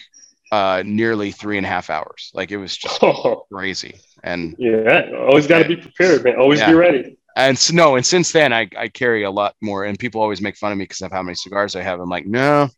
uh, 0.51 0.83
nearly 0.87 1.31
three 1.33 1.57
and 1.59 1.67
a 1.67 1.69
half 1.69 1.91
hours. 1.91 2.31
Like 2.35 2.51
it 2.51 2.57
was 2.57 2.77
just 2.77 3.01
crazy. 3.53 4.01
And 4.23 4.55
yeah. 4.59 5.11
Always 5.29 5.47
got 5.47 5.59
to 5.63 5.69
be 5.69 5.77
prepared, 5.77 6.25
man. 6.25 6.37
Always 6.37 6.61
Yeah. 6.61 6.69
be 6.71 6.75
ready. 6.75 7.17
and 7.37 7.59
so, 7.59 7.75
no, 7.75 7.97
and 7.97 8.05
since 8.05 8.33
then 8.33 8.53
I, 8.53 8.69
I 8.77 8.89
carry 8.89 9.25
a 9.25 9.31
lot 9.31 9.55
more. 9.61 9.85
And 9.85 9.99
people 9.99 10.21
always 10.23 10.41
make 10.41 10.57
fun 10.57 10.73
of 10.73 10.79
me 10.79 10.85
because 10.85 11.01
of 11.03 11.13
how 11.13 11.23
many 11.23 11.35
cigars 11.35 11.75
I 11.77 11.83
have. 11.83 12.01
I'm 12.01 12.09
like, 12.09 12.27
no, 12.27 12.69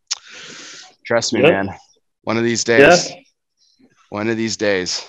trust 1.05 1.33
me, 1.33 1.43
Yeah. 1.43 1.51
man. 1.51 1.75
One 2.23 2.37
of 2.39 2.45
these 2.45 2.65
days, 2.65 3.13
one 4.09 4.29
of 4.29 4.37
these 4.37 4.57
days. 4.57 5.07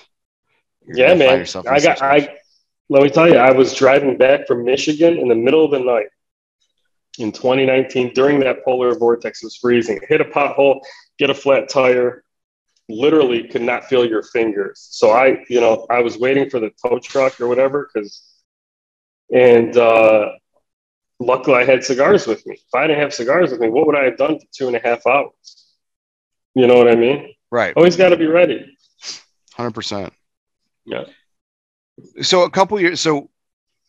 Yeah, 0.88 1.14
man. 1.14 1.30
I 1.30 1.38
got. 1.38 1.48
situation. 1.48 1.98
I 2.02 2.38
let 2.90 3.04
me 3.04 3.10
tell 3.10 3.28
you, 3.28 3.38
I 3.38 3.52
was 3.52 3.74
driving 3.74 4.18
back 4.18 4.48
from 4.48 4.64
Michigan 4.64 5.18
in 5.18 5.28
the 5.28 5.36
middle 5.36 5.66
of 5.66 5.72
the 5.72 5.80
night 5.80 6.08
in 7.18 7.32
2019 7.32 8.14
during 8.14 8.40
that 8.42 8.64
polar 8.64 8.94
vortex. 8.96 9.42
It 9.42 9.48
was 9.48 9.58
freezing. 9.58 10.00
Hit 10.08 10.22
a 10.22 10.26
pothole, 10.26 10.82
get 11.18 11.30
a 11.30 11.34
flat 11.34 11.70
tire. 11.70 12.24
Literally 12.88 13.48
could 13.48 13.64
not 13.64 13.86
feel 13.86 14.06
your 14.06 14.22
fingers. 14.22 14.88
So 14.92 15.12
I, 15.12 15.44
you 15.50 15.60
know, 15.60 15.88
I 15.90 16.02
was 16.02 16.18
waiting 16.18 16.50
for 16.50 16.60
the 16.60 16.72
tow 16.86 17.00
truck 17.00 17.42
or 17.42 17.48
whatever 17.48 17.90
because, 17.92 18.22
and 19.34 19.76
uh, 19.76 20.34
luckily 21.20 21.56
I 21.56 21.66
had 21.66 21.84
cigars 21.84 22.28
with 22.28 22.46
me. 22.46 22.54
If 22.54 22.76
I 22.76 22.86
didn't 22.86 23.02
have 23.02 23.14
cigars 23.14 23.50
with 23.50 23.60
me, 23.60 23.70
what 23.70 23.88
would 23.88 23.96
I 23.96 24.04
have 24.04 24.18
done 24.18 24.40
for 24.40 24.46
two 24.56 24.68
and 24.68 24.76
a 24.76 24.80
half 24.80 25.08
hours? 25.08 25.66
You 26.54 26.68
know 26.68 26.78
what 26.78 26.88
I 26.88 26.96
mean? 26.96 27.34
right. 27.50 27.74
Always 27.76 27.96
got 27.96 28.10
to 28.10 28.18
be 28.18 28.28
ready. 28.28 28.78
hundred 29.56 29.74
percent. 29.74 30.14
Yeah. 30.86 31.06
So 32.22 32.44
a 32.44 32.50
couple 32.50 32.80
years, 32.80 33.02
so 33.02 33.30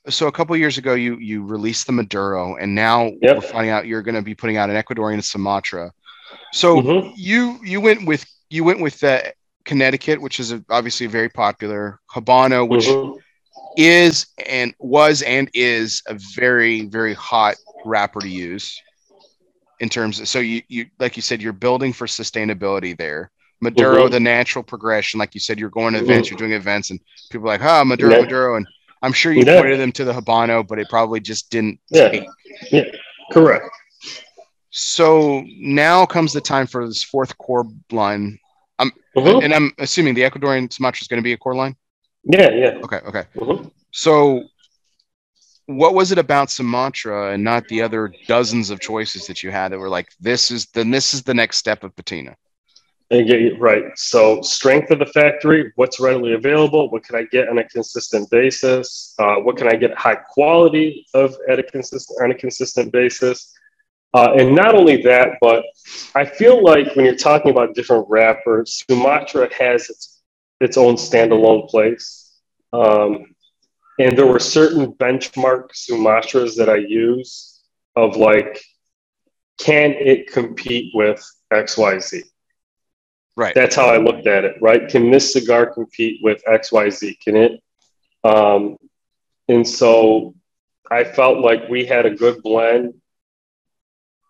so 0.08 0.28
a 0.28 0.32
couple 0.32 0.56
years 0.56 0.78
ago, 0.78 0.94
you 0.94 1.18
you 1.18 1.44
released 1.44 1.86
the 1.86 1.92
Maduro, 1.92 2.56
and 2.56 2.74
now 2.74 3.10
Yep. 3.20 3.36
we're 3.36 3.40
finding 3.40 3.70
out 3.70 3.86
you're 3.86 4.02
going 4.02 4.14
to 4.14 4.22
be 4.22 4.34
putting 4.34 4.56
out 4.56 4.70
an 4.70 4.76
Ecuadorian 4.76 5.22
Sumatra. 5.22 5.92
So 6.52 6.80
Mhm. 6.80 7.12
you 7.16 7.58
you 7.64 7.80
went 7.80 8.06
with 8.06 8.24
you 8.50 8.64
went 8.64 8.80
with 8.80 9.02
uh, 9.02 9.22
Connecticut, 9.64 10.20
which 10.20 10.38
is 10.38 10.52
a, 10.52 10.64
obviously 10.70 11.06
very 11.06 11.28
popular 11.28 12.00
Habano, 12.14 12.68
which 12.68 12.86
Mhm. 12.86 13.20
is 13.76 14.26
and 14.46 14.74
was 14.78 15.22
and 15.22 15.50
is 15.54 16.02
a 16.06 16.18
very 16.34 16.82
very 16.86 17.14
hot 17.14 17.56
wrapper 17.84 18.20
to 18.20 18.28
use 18.28 18.80
in 19.80 19.88
terms 19.88 20.20
of 20.20 20.28
so 20.28 20.38
you 20.38 20.62
you 20.68 20.86
like 20.98 21.16
you 21.16 21.22
said 21.22 21.42
you're 21.42 21.52
building 21.52 21.92
for 21.92 22.06
sustainability 22.06 22.96
there 22.96 23.30
maduro 23.60 24.06
Mhm. 24.06 24.10
the 24.10 24.20
natural 24.20 24.62
progression 24.62 25.18
like 25.18 25.34
you 25.34 25.40
said 25.40 25.58
you're 25.58 25.70
going 25.70 25.94
to 25.94 26.00
Mhm. 26.00 26.04
events 26.04 26.30
you're 26.30 26.36
doing 26.38 26.52
events 26.52 26.90
and 26.90 27.00
people 27.30 27.46
are 27.48 27.52
like 27.54 27.62
ah 27.62 27.82
maduro 27.84 28.14
Yeah. 28.14 28.20
maduro 28.22 28.56
and 28.56 28.66
i'm 29.02 29.12
sure 29.12 29.32
you 29.32 29.44
Yeah. 29.46 29.60
pointed 29.60 29.80
them 29.80 29.92
to 29.92 30.04
the 30.04 30.12
habano 30.12 30.66
but 30.66 30.78
it 30.78 30.88
probably 30.90 31.20
just 31.20 31.50
didn't 31.50 31.80
Yeah. 31.90 32.08
take. 32.10 32.24
Correct. 33.32 33.64
so 34.70 35.42
now 35.58 36.04
comes 36.04 36.32
the 36.32 36.40
time 36.40 36.66
for 36.66 36.86
this 36.86 37.02
fourth 37.02 37.36
core 37.38 37.66
line 37.90 38.38
Mhm. 38.80 39.42
and 39.42 39.54
i'm 39.54 39.72
assuming 39.78 40.14
the 40.14 40.22
ecuadorian 40.22 40.70
sumatra 40.72 41.02
is 41.02 41.08
going 41.08 41.18
to 41.22 41.24
be 41.24 41.32
a 41.32 41.38
core 41.38 41.54
line 41.54 41.74
Yeah. 42.24 42.50
Yeah. 42.50 42.78
okay 42.84 42.98
okay 43.08 43.24
Mhm. 43.36 43.70
So, 43.92 44.42
what 45.64 45.94
was 45.94 46.12
it 46.12 46.18
about 46.18 46.50
Sumatra 46.50 47.32
and 47.32 47.42
not 47.42 47.66
the 47.68 47.80
other 47.80 48.12
dozens 48.28 48.68
of 48.68 48.78
choices 48.78 49.26
that 49.26 49.42
you 49.42 49.50
had 49.50 49.72
that 49.72 49.78
were 49.78 49.88
like, 49.88 50.08
this 50.20 50.50
is 50.50 50.66
then 50.74 50.90
this 50.90 51.14
is 51.14 51.22
the 51.22 51.32
next 51.32 51.56
step 51.56 51.82
of 51.82 51.96
patina? 51.96 52.36
And 53.10 53.26
get 53.26 53.60
right. 53.60 53.84
So, 53.94 54.42
strength 54.42 54.90
of 54.90 54.98
the 54.98 55.06
factory, 55.06 55.72
what's 55.76 56.00
readily 56.00 56.32
available, 56.32 56.90
what 56.90 57.04
can 57.04 57.14
I 57.14 57.22
get 57.30 57.48
on 57.48 57.58
a 57.58 57.68
consistent 57.68 58.28
basis? 58.30 59.14
Uh, 59.20 59.36
what 59.36 59.56
can 59.56 59.68
I 59.68 59.76
get 59.76 59.96
high 59.96 60.16
quality 60.16 61.06
of 61.14 61.36
at 61.48 61.60
a 61.60 61.62
consistent 61.62 62.20
on 62.20 62.32
a 62.32 62.34
consistent 62.34 62.92
basis? 62.92 63.52
Uh, 64.12 64.32
and 64.38 64.56
not 64.56 64.74
only 64.74 65.02
that, 65.02 65.36
but 65.40 65.64
I 66.16 66.24
feel 66.24 66.64
like 66.64 66.96
when 66.96 67.04
you're 67.04 67.14
talking 67.14 67.52
about 67.52 67.74
different 67.74 68.06
wrappers, 68.08 68.82
Sumatra 68.88 69.54
has 69.54 69.88
its 69.88 70.22
its 70.60 70.76
own 70.76 70.94
standalone 70.94 71.68
place. 71.68 72.32
Um, 72.72 73.34
and 73.98 74.16
there 74.16 74.26
were 74.26 74.38
certain 74.38 74.92
benchmark 74.92 75.70
Sumatras 75.74 76.56
that 76.56 76.68
I 76.68 76.76
use 76.76 77.62
of 77.94 78.16
like, 78.16 78.62
can 79.58 79.92
it 79.92 80.32
compete 80.32 80.92
with 80.94 81.24
XYZ? 81.52 82.22
Right. 83.36 83.54
That's 83.54 83.76
how 83.76 83.86
I 83.86 83.98
looked 83.98 84.26
at 84.26 84.44
it, 84.44 84.56
right? 84.62 84.88
Can 84.88 85.10
this 85.10 85.32
cigar 85.32 85.66
compete 85.66 86.20
with 86.22 86.42
XYZ? 86.48 87.20
Can 87.20 87.36
it? 87.36 87.62
Um, 88.24 88.76
and 89.48 89.66
so 89.66 90.34
I 90.90 91.04
felt 91.04 91.40
like 91.40 91.68
we 91.68 91.84
had 91.84 92.06
a 92.06 92.10
good 92.10 92.42
blend 92.42 92.94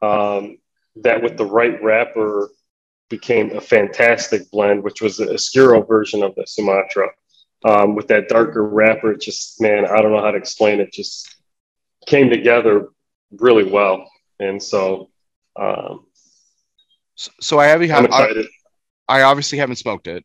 um, 0.03 0.59
that 0.97 1.23
with 1.23 1.37
the 1.37 1.47
right 1.47 1.81
wrapper 1.83 2.51
became 3.09 3.57
a 3.57 3.61
fantastic 3.61 4.51
blend, 4.51 4.83
which 4.83 5.01
was 5.01 5.17
the 5.17 5.33
Oscuro 5.33 5.83
version 5.83 6.23
of 6.23 6.35
the 6.35 6.45
Sumatra. 6.47 7.09
Um, 7.65 7.95
with 7.95 8.09
that 8.09 8.29
darker 8.29 8.67
wrapper, 8.67 9.13
it 9.13 9.21
just, 9.21 9.61
man, 9.61 9.87
I 9.87 10.03
don't 10.03 10.13
know 10.13 10.21
how 10.21 10.33
to 10.33 10.39
explain 10.39 10.81
it, 10.81 10.93
just 10.93 11.37
came 12.07 12.29
together 12.29 12.89
really 13.31 13.65
well. 13.71 14.11
And 14.41 14.63
so 14.63 15.11
um, 15.57 16.07
So, 17.15 17.31
so 17.41 17.59
I 17.59 17.67
have 17.67 17.83
you 17.83 17.93
I'm 17.93 18.05
excited. 18.05 18.47
I 19.09 19.23
obviously 19.23 19.59
haven't 19.59 19.77
smoked 19.77 20.07
it. 20.09 20.25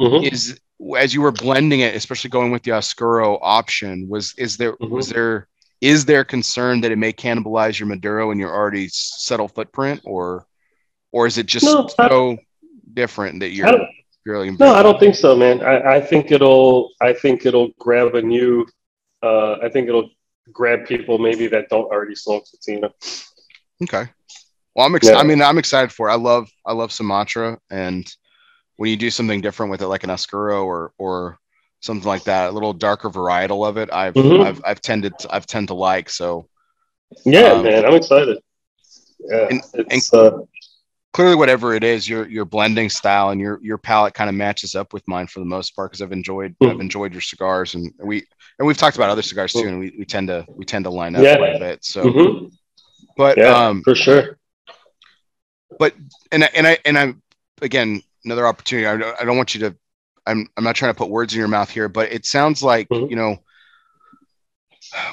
Mhm. 0.00 0.30
Is 0.32 0.58
as 0.98 1.14
you 1.14 1.22
were 1.22 1.32
blending 1.32 1.80
it, 1.80 1.94
especially 1.94 2.30
going 2.30 2.50
with 2.50 2.62
the 2.64 2.72
Oscuro 2.72 3.38
option, 3.40 4.08
was 4.08 4.34
is 4.36 4.56
there 4.56 4.76
Mhm. 4.76 4.90
was 4.90 5.08
there 5.08 5.48
is 5.80 6.04
there 6.04 6.24
concern 6.24 6.80
that 6.80 6.92
it 6.92 6.96
may 6.98 7.12
cannibalize 7.12 7.78
your 7.78 7.88
Maduro 7.88 8.30
and 8.30 8.38
your 8.40 8.52
already 8.52 8.88
settled 8.88 9.52
footprint, 9.54 10.00
or 10.04 10.46
or 11.12 11.26
is 11.26 11.38
it 11.38 11.46
just 11.46 11.66
No, 11.66 11.86
so 11.88 12.38
different 12.94 13.40
that 13.40 13.50
you're 13.50 13.86
really 14.24 14.50
No, 14.52 14.72
I 14.74 14.82
don't 14.82 14.98
think 14.98 15.14
so, 15.14 15.36
man. 15.36 15.62
I, 15.62 15.96
I 15.96 16.00
think 16.00 16.30
it'll. 16.30 16.90
I 17.00 17.12
think 17.12 17.44
it'll 17.46 17.70
grab 17.78 18.14
a 18.14 18.22
new. 18.22 18.66
Uh, 19.22 19.56
I 19.62 19.68
think 19.68 19.88
it'll 19.88 20.10
grab 20.52 20.86
people 20.86 21.18
maybe 21.18 21.46
that 21.48 21.68
don't 21.68 21.84
already 21.84 22.14
smoke 22.16 22.44
patina. 22.50 22.92
Okay. 23.82 24.08
Well, 24.74 24.86
I'm 24.86 24.94
excited. 24.94 25.16
Yeah. 25.16 25.20
I 25.20 25.24
mean, 25.24 25.42
I'm 25.42 25.58
excited 25.58 25.92
for. 25.92 26.08
It. 26.08 26.12
I 26.12 26.16
love 26.16 26.50
I 26.64 26.72
love 26.72 26.92
Sumatra, 26.92 27.58
and 27.70 28.06
when 28.76 28.90
you 28.90 28.96
do 28.96 29.10
something 29.10 29.40
different 29.40 29.70
with 29.70 29.82
it, 29.82 29.86
like 29.88 30.04
an 30.04 30.10
Oscuro 30.10 30.64
or 30.64 30.92
or 30.98 31.38
something 31.80 32.06
like 32.06 32.24
that, 32.24 32.50
a 32.50 32.52
little 32.52 32.72
darker 32.72 33.10
varietal 33.10 33.66
of 33.68 33.76
it, 33.76 33.92
I've 33.92 34.14
Mhm. 34.14 34.44
I've 34.44 34.60
I've 34.64 34.80
tended 34.80 35.18
to, 35.20 35.34
I've 35.34 35.46
tend 35.46 35.68
to 35.68 35.74
like. 35.74 36.08
So 36.08 36.48
Yeah, 37.26 37.52
Um, 37.52 37.64
man, 37.64 37.84
I'm 37.84 37.94
excited. 37.94 38.38
Yeah, 39.20 39.48
and- 39.50 39.62
it's. 39.90 40.12
uh, 40.14 40.38
clearly, 41.12 41.36
whatever 41.36 41.74
it 41.74 41.84
is, 41.84 42.08
your 42.08 42.26
your 42.26 42.46
blending 42.46 42.88
style 42.88 43.28
and 43.30 43.38
your 43.40 43.58
your 43.62 43.76
palate 43.76 44.14
kind 44.14 44.30
of 44.30 44.36
matches 44.36 44.74
up 44.74 44.94
with 44.94 45.06
mine 45.06 45.26
for 45.26 45.40
the 45.40 45.44
most 45.46 45.76
part 45.76 45.90
because 45.90 46.00
I've 46.00 46.12
enjoyed 46.12 46.56
Mhm. 46.62 46.70
I've 46.70 46.80
enjoyed 46.80 47.12
your 47.12 47.20
cigars 47.20 47.74
and 47.74 47.92
we 48.02 48.24
and 48.58 48.66
we've 48.66 48.78
talked 48.78 48.96
about 48.96 49.10
other 49.10 49.20
cigars 49.22 49.52
too, 49.52 49.68
and 49.68 49.78
we, 49.78 49.92
we 49.98 50.06
tend 50.06 50.28
to 50.28 50.46
we 50.48 50.64
tend 50.64 50.84
to 50.86 50.90
line 50.90 51.14
up 51.14 51.22
Yeah. 51.22 51.34
a 51.34 51.58
bit. 51.58 51.84
So, 51.84 52.04
mhm. 52.04 52.50
but 53.18 53.36
Yeah, 53.36 53.66
um, 53.68 53.82
for 53.82 53.94
sure. 53.94 54.38
And 55.80 56.44
I, 56.44 56.50
and 56.54 56.66
I 56.66 56.78
and 56.84 56.98
I'm 56.98 57.22
again 57.60 58.02
another 58.24 58.46
opportunity. 58.46 58.86
I 58.86 58.96
don't, 58.96 59.20
I 59.20 59.24
don't 59.24 59.36
want 59.36 59.54
you 59.54 59.60
to. 59.60 59.76
I'm 60.26 60.48
I'm 60.56 60.64
not 60.64 60.76
trying 60.76 60.92
to 60.92 60.98
put 60.98 61.10
words 61.10 61.34
in 61.34 61.38
your 61.38 61.48
mouth 61.48 61.68
here, 61.70 61.88
but 61.88 62.12
it 62.12 62.24
sounds 62.26 62.62
like 62.62 62.88
Mhm. 62.88 63.10
you 63.10 63.16
know, 63.16 63.38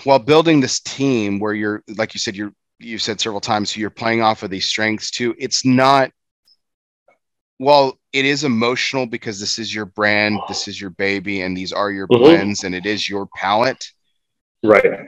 while 0.03 0.19
building 0.19 0.59
this 0.59 0.79
team, 0.79 1.39
where 1.39 1.53
you're 1.53 1.83
like 1.97 2.13
you 2.13 2.19
said, 2.19 2.35
you're 2.35 2.53
you've 2.79 3.01
said 3.01 3.19
several 3.19 3.41
times, 3.41 3.75
you're 3.75 3.89
playing 3.89 4.21
off 4.21 4.43
of 4.43 4.49
these 4.49 4.65
strengths 4.65 5.11
too. 5.11 5.35
It's 5.37 5.65
not. 5.65 6.11
While 7.57 7.99
it 8.13 8.23
is 8.23 8.45
emotional 8.45 9.05
because 9.05 9.37
this 9.37 9.59
is 9.59 9.75
your 9.75 9.85
brand, 9.85 10.39
this 10.47 10.69
is 10.69 10.79
your 10.79 10.91
baby, 10.91 11.41
and 11.41 11.57
these 11.57 11.73
are 11.73 11.91
your 11.91 12.07
Mhm. 12.07 12.19
blends, 12.19 12.63
and 12.63 12.73
it 12.73 12.85
is 12.85 13.09
your 13.09 13.27
palate. 13.35 13.91
Right. 14.63 15.07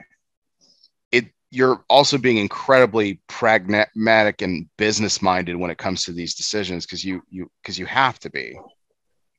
You're 1.52 1.84
also 1.90 2.18
being 2.18 2.38
incredibly 2.38 3.20
pragmatic 3.28 4.42
and 4.42 4.68
business 4.78 5.22
minded 5.22 5.56
when 5.58 5.70
it 5.70 5.78
comes 5.78 6.04
to 6.06 6.14
these 6.14 6.34
decisions 6.34 6.86
because 6.86 7.04
you 7.04 7.22
you 7.30 7.52
because 7.62 7.78
you 7.78 7.86
have 7.86 8.18
to 8.20 8.30
be 8.30 8.58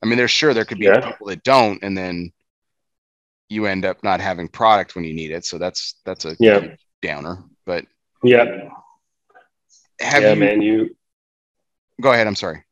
i 0.02 0.06
mean 0.06 0.18
there's 0.18 0.30
sure 0.30 0.52
there 0.54 0.64
could 0.66 0.78
be 0.78 0.84
Yeah. 0.86 1.00
people 1.00 1.26
that 1.26 1.42
don't 1.42 1.82
and 1.82 1.96
then 1.96 2.30
you 3.48 3.66
end 3.66 3.84
up 3.84 4.02
not 4.04 4.20
having 4.20 4.46
product 4.48 4.94
when 4.94 5.04
you 5.04 5.14
need 5.14 5.30
it 5.30 5.44
so 5.44 5.58
that's 5.58 6.00
that's 6.04 6.24
a 6.26 6.36
Yeah. 6.38 6.60
downer 7.00 7.42
but 7.66 7.86
Yeah. 8.22 8.68
have 10.00 10.22
yeah, 10.22 10.34
you 10.34 10.40
man. 10.40 10.60
You. 10.62 10.94
go 12.00 12.12
ahead 12.12 12.26
i'm 12.26 12.36
sorry 12.36 12.64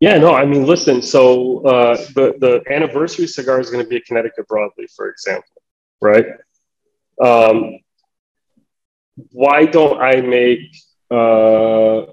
Yeah. 0.00 0.18
No. 0.18 0.34
I 0.34 0.44
mean, 0.44 0.66
listen. 0.66 1.00
So 1.00 1.64
uh, 1.64 1.94
the 2.16 2.34
the 2.44 2.60
anniversary 2.68 3.28
cigar 3.28 3.60
is 3.60 3.70
going 3.70 3.84
to 3.84 3.88
be 3.88 3.98
a 3.98 4.00
Connecticut 4.00 4.46
broadleaf, 4.48 4.90
for 4.96 5.08
example, 5.08 5.62
right? 6.00 6.26
Um, 7.22 7.78
why 9.30 9.66
don't 9.66 10.00
I 10.00 10.20
make 10.20 10.60
uh, 11.10 12.06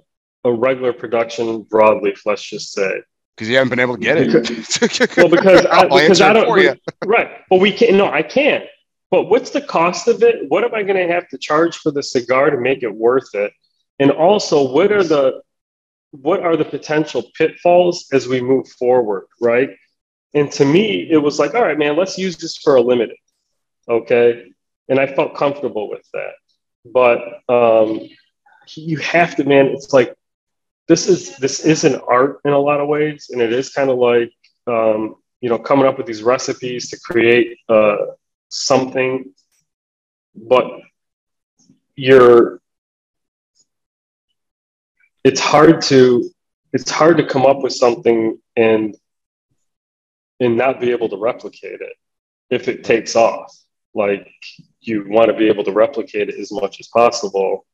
a 0.44 0.52
regular 0.54 0.94
production 0.94 1.64
broadleaf? 1.64 2.20
Let's 2.26 2.44
just 2.44 2.72
say. 2.74 3.02
because 3.36 3.50
you 3.50 3.56
haven't 3.56 3.70
been 3.70 3.80
able 3.80 3.96
to 3.96 4.02
get 4.02 4.18
it 4.20 5.18
Well, 5.18 5.30
because 5.30 5.66
I, 5.66 5.78
I'll 5.80 5.90
because 5.90 6.22
I 6.22 6.34
don't. 6.34 6.48
for 6.48 6.60
you. 6.60 6.76
Right. 7.06 7.30
But 7.50 7.60
we 7.60 7.72
can't. 7.72 7.96
No, 7.96 8.10
I 8.12 8.24
can't. 8.24 8.66
But 9.12 9.24
what's 9.24 9.50
the 9.50 9.62
cost 9.62 10.08
of 10.08 10.22
it? 10.24 10.50
What 10.50 10.64
am 10.64 10.76
I 10.76 10.84
going 10.84 11.08
to 11.08 11.12
have 11.14 11.28
to 11.30 11.38
charge 11.38 11.78
for 11.78 11.92
the 11.92 12.04
cigar 12.04 12.52
to 12.52 12.58
make 12.60 12.84
it 12.84 12.94
worth 12.94 13.34
it? 13.34 13.52
And 13.98 14.12
also, 14.12 14.72
what 14.72 14.92
are 14.92 15.04
the 15.04 15.42
what 16.12 16.42
are 16.42 16.58
the 16.58 16.66
potential 16.66 17.24
pitfalls 17.38 18.08
as 18.12 18.28
we 18.28 18.42
move 18.42 18.68
forward? 18.68 19.26
Right. 19.42 19.72
And 20.34 20.52
to 20.54 20.66
me, 20.66 21.08
it 21.10 21.18
was 21.18 21.40
like, 21.40 21.56
all 21.56 21.64
right, 21.64 21.78
man, 21.78 21.96
let's 21.98 22.18
use 22.18 22.38
this 22.38 22.58
for 22.58 22.76
a 22.76 22.82
limited. 22.82 23.18
Okay. 23.90 24.52
And 24.88 25.00
I 25.00 25.08
felt 25.08 25.36
comfortable 25.36 25.90
with 25.90 26.08
that. 26.14 26.34
But 26.86 27.20
um, 27.50 28.02
you 28.76 28.98
have 28.98 29.36
to, 29.36 29.44
man. 29.44 29.68
It's 29.68 29.94
like 29.94 30.16
this 30.88 31.08
is 31.08 31.38
this 31.38 31.66
is 31.66 31.84
an 31.84 32.00
art 32.08 32.40
in 32.46 32.52
a 32.52 32.60
lot 32.60 32.80
of 32.80 32.88
ways, 32.88 33.30
and 33.32 33.42
it 33.42 33.54
is 33.54 33.70
kind 33.70 33.90
of 33.90 33.98
like 33.98 34.32
um, 34.68 35.16
you 35.42 35.50
know 35.50 35.60
coming 35.60 35.86
up 35.86 35.98
with 35.98 36.08
these 36.08 36.24
recipes 36.24 36.90
to 36.90 37.00
create 37.00 37.58
uh, 37.68 37.98
something. 38.50 39.34
But 40.36 40.66
you're 41.96 42.62
it's 45.24 45.40
hard 45.40 45.82
to 45.82 46.30
it's 46.72 46.90
hard 46.90 47.18
to 47.18 47.26
come 47.26 47.46
up 47.46 47.62
with 47.62 47.74
something 47.74 48.40
and 48.56 48.96
and 50.40 50.58
not 50.58 50.80
be 50.80 50.92
able 50.92 51.10
to 51.10 51.18
replicate 51.18 51.82
it 51.82 51.94
if 52.50 52.68
it 52.68 52.84
takes 52.84 53.16
off 53.16 53.56
like 53.94 54.32
you 54.82 55.06
want 55.10 55.30
to 55.30 55.38
be 55.38 55.48
able 55.48 55.64
to 55.64 55.72
replicate 55.72 56.30
it 56.30 56.36
as 56.36 56.52
much 56.52 56.80
as 56.80 56.88
possible 56.88 57.66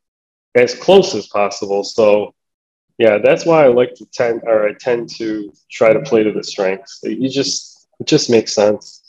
as 0.56 0.74
close 0.76 1.14
as 1.16 1.28
possible 1.28 1.84
so 1.84 2.34
Yeah, 2.98 3.18
that's 3.18 3.46
why 3.46 3.66
I 3.66 3.68
like 3.68 3.94
to 3.96 4.06
tend, 4.06 4.42
or 4.46 4.68
I 4.68 4.74
tend 4.80 5.10
to 5.18 5.52
try 5.70 5.92
to 5.92 6.00
play 6.02 6.24
to 6.24 6.32
the 6.32 6.44
strengths. 6.44 7.00
You 7.04 7.30
just, 7.30 7.88
it 8.00 8.08
just 8.08 8.30
makes 8.30 8.54
sense. 8.54 9.02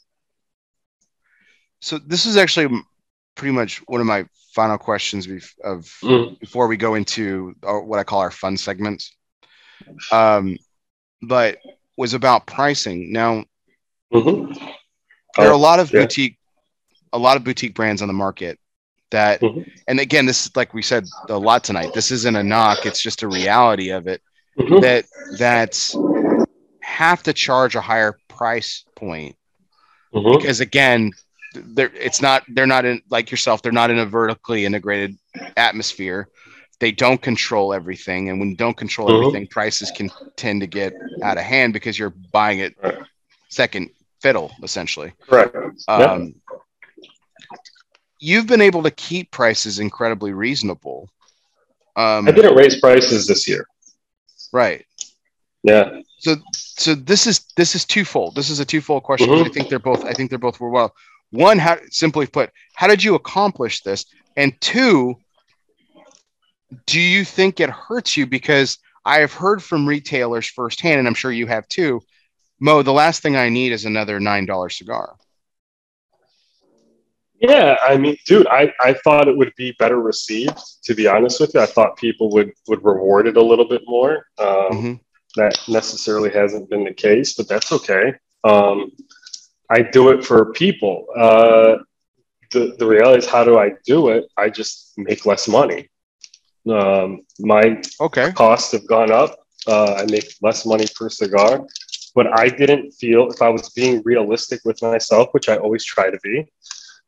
So 1.80 1.98
this 1.98 2.26
is 2.26 2.36
actually 2.36 2.82
pretty 3.36 3.52
much 3.52 3.78
one 3.86 4.00
of 4.00 4.06
my 4.06 4.26
final 4.54 4.78
questions 4.78 5.26
of 5.62 5.84
mm. 6.02 6.38
before 6.40 6.66
we 6.66 6.76
go 6.76 6.94
into 6.94 7.54
our, 7.62 7.80
what 7.80 8.00
I 8.00 8.04
call 8.04 8.20
our 8.20 8.30
fun 8.30 8.56
segments. 8.56 9.14
Um, 10.10 10.56
but 11.22 11.58
was 11.96 12.14
about 12.14 12.46
pricing. 12.46 13.12
Now, 13.12 13.44
mm-hmm. 14.12 14.52
there 15.36 15.48
are 15.48 15.52
a 15.52 15.56
lot 15.56 15.78
of 15.78 15.92
yeah. 15.92 16.00
boutique, 16.00 16.38
a 17.16 17.18
lot 17.18 17.36
of 17.36 17.44
boutique 17.44 17.74
brands 17.74 18.02
on 18.02 18.08
the 18.08 18.14
market 18.14 18.58
that, 19.10 19.40
mm-hmm. 19.40 19.62
and 19.88 20.00
again, 20.00 20.26
this 20.26 20.46
is 20.46 20.56
like 20.56 20.74
we 20.74 20.82
said 20.82 21.06
a 21.28 21.38
lot 21.38 21.64
tonight. 21.64 21.94
This 21.94 22.10
isn't 22.10 22.36
a 22.36 22.42
knock; 22.42 22.86
it's 22.86 23.02
just 23.02 23.22
a 23.22 23.28
reality 23.28 23.90
of 23.90 24.06
it 24.06 24.22
mm-hmm. 24.58 24.80
that 24.80 25.06
that 25.38 25.94
have 26.80 27.22
to 27.22 27.32
charge 27.32 27.74
a 27.76 27.80
higher 27.80 28.18
price 28.28 28.84
point 28.94 29.36
mm-hmm. 30.12 30.38
because 30.38 30.60
again, 30.60 31.12
they're 31.54 31.92
it's 31.94 32.20
not 32.20 32.42
they're 32.48 32.66
not 32.66 32.84
in 32.84 33.00
like 33.10 33.30
yourself. 33.30 33.62
They're 33.62 33.72
not 33.72 33.90
in 33.90 33.98
a 33.98 34.06
vertically 34.06 34.64
integrated 34.64 35.16
atmosphere 35.56 36.28
they 36.78 36.92
don't 36.92 37.22
control 37.22 37.72
everything 37.72 38.28
and 38.28 38.38
when 38.38 38.50
you 38.50 38.56
don't 38.56 38.76
control 38.76 39.08
mm-hmm. 39.08 39.28
everything 39.28 39.46
prices 39.46 39.90
can 39.90 40.10
tend 40.36 40.60
to 40.60 40.66
get 40.66 40.92
out 41.22 41.38
of 41.38 41.44
hand 41.44 41.72
because 41.72 41.98
you're 41.98 42.14
buying 42.32 42.58
it 42.58 42.74
second 43.48 43.88
fiddle 44.20 44.50
essentially 44.62 45.12
correct 45.28 45.56
um, 45.88 46.34
you've 48.18 48.46
been 48.46 48.60
able 48.60 48.82
to 48.82 48.90
keep 48.90 49.30
prices 49.30 49.78
incredibly 49.78 50.32
reasonable 50.32 51.08
um, 51.96 52.28
i 52.28 52.32
didn't 52.32 52.56
raise 52.56 52.80
prices 52.80 53.26
this 53.26 53.48
year 53.48 53.66
right 54.52 54.84
yeah 55.62 56.00
so 56.18 56.36
so 56.52 56.94
this 56.94 57.26
is 57.26 57.46
this 57.56 57.74
is 57.74 57.84
twofold 57.84 58.34
this 58.34 58.50
is 58.50 58.60
a 58.60 58.64
twofold 58.64 59.02
question 59.02 59.28
mm-hmm. 59.28 59.44
i 59.44 59.48
think 59.48 59.68
they're 59.68 59.78
both 59.78 60.04
i 60.04 60.12
think 60.12 60.30
they're 60.30 60.38
both 60.38 60.60
well 60.60 60.94
one 61.30 61.58
how 61.58 61.76
simply 61.90 62.26
put 62.26 62.50
how 62.74 62.86
did 62.86 63.02
you 63.02 63.14
accomplish 63.14 63.82
this 63.82 64.06
and 64.36 64.58
two 64.60 65.16
do 66.86 67.00
you 67.00 67.24
think 67.24 67.60
it 67.60 67.70
hurts 67.70 68.16
you? 68.16 68.26
Because 68.26 68.78
I 69.04 69.18
have 69.18 69.32
heard 69.32 69.62
from 69.62 69.86
retailers 69.86 70.46
firsthand, 70.46 70.98
and 70.98 71.08
I'm 71.08 71.14
sure 71.14 71.32
you 71.32 71.46
have 71.46 71.68
too. 71.68 72.00
Mo, 72.58 72.82
the 72.82 72.92
last 72.92 73.22
thing 73.22 73.36
I 73.36 73.48
need 73.48 73.72
is 73.72 73.84
another 73.84 74.18
nine 74.18 74.46
dollar 74.46 74.68
cigar. 74.68 75.16
Yeah, 77.40 77.76
I 77.82 77.98
mean, 77.98 78.16
dude, 78.26 78.46
I, 78.46 78.72
I 78.80 78.94
thought 78.94 79.28
it 79.28 79.36
would 79.36 79.52
be 79.56 79.72
better 79.78 80.00
received. 80.00 80.58
To 80.84 80.94
be 80.94 81.06
honest 81.06 81.40
with 81.40 81.52
you, 81.54 81.60
I 81.60 81.66
thought 81.66 81.96
people 81.96 82.30
would 82.30 82.52
would 82.68 82.82
reward 82.84 83.26
it 83.26 83.36
a 83.36 83.42
little 83.42 83.68
bit 83.68 83.82
more. 83.86 84.26
Um, 84.38 84.46
mm-hmm. 84.46 84.92
That 85.36 85.58
necessarily 85.68 86.30
hasn't 86.30 86.70
been 86.70 86.84
the 86.84 86.94
case, 86.94 87.34
but 87.34 87.46
that's 87.46 87.70
okay. 87.72 88.14
Um, 88.44 88.90
I 89.68 89.82
do 89.82 90.10
it 90.10 90.24
for 90.24 90.52
people. 90.52 91.06
Uh, 91.14 91.76
the 92.52 92.74
the 92.78 92.86
reality 92.86 93.18
is, 93.18 93.30
how 93.30 93.44
do 93.44 93.58
I 93.58 93.72
do 93.84 94.08
it? 94.08 94.24
I 94.36 94.48
just 94.48 94.92
make 94.96 95.26
less 95.26 95.46
money. 95.46 95.90
Um, 96.70 97.22
my 97.38 97.82
okay. 98.00 98.32
costs 98.32 98.72
have 98.72 98.86
gone 98.86 99.12
up. 99.12 99.38
Uh, 99.66 99.94
I 99.98 100.10
make 100.10 100.34
less 100.42 100.64
money 100.64 100.86
per 100.94 101.08
cigar, 101.10 101.66
but 102.14 102.38
I 102.38 102.48
didn't 102.48 102.92
feel 102.92 103.28
if 103.30 103.42
I 103.42 103.48
was 103.48 103.68
being 103.70 104.00
realistic 104.04 104.60
with 104.64 104.80
myself, 104.80 105.28
which 105.32 105.48
I 105.48 105.56
always 105.56 105.84
try 105.84 106.10
to 106.10 106.18
be, 106.22 106.46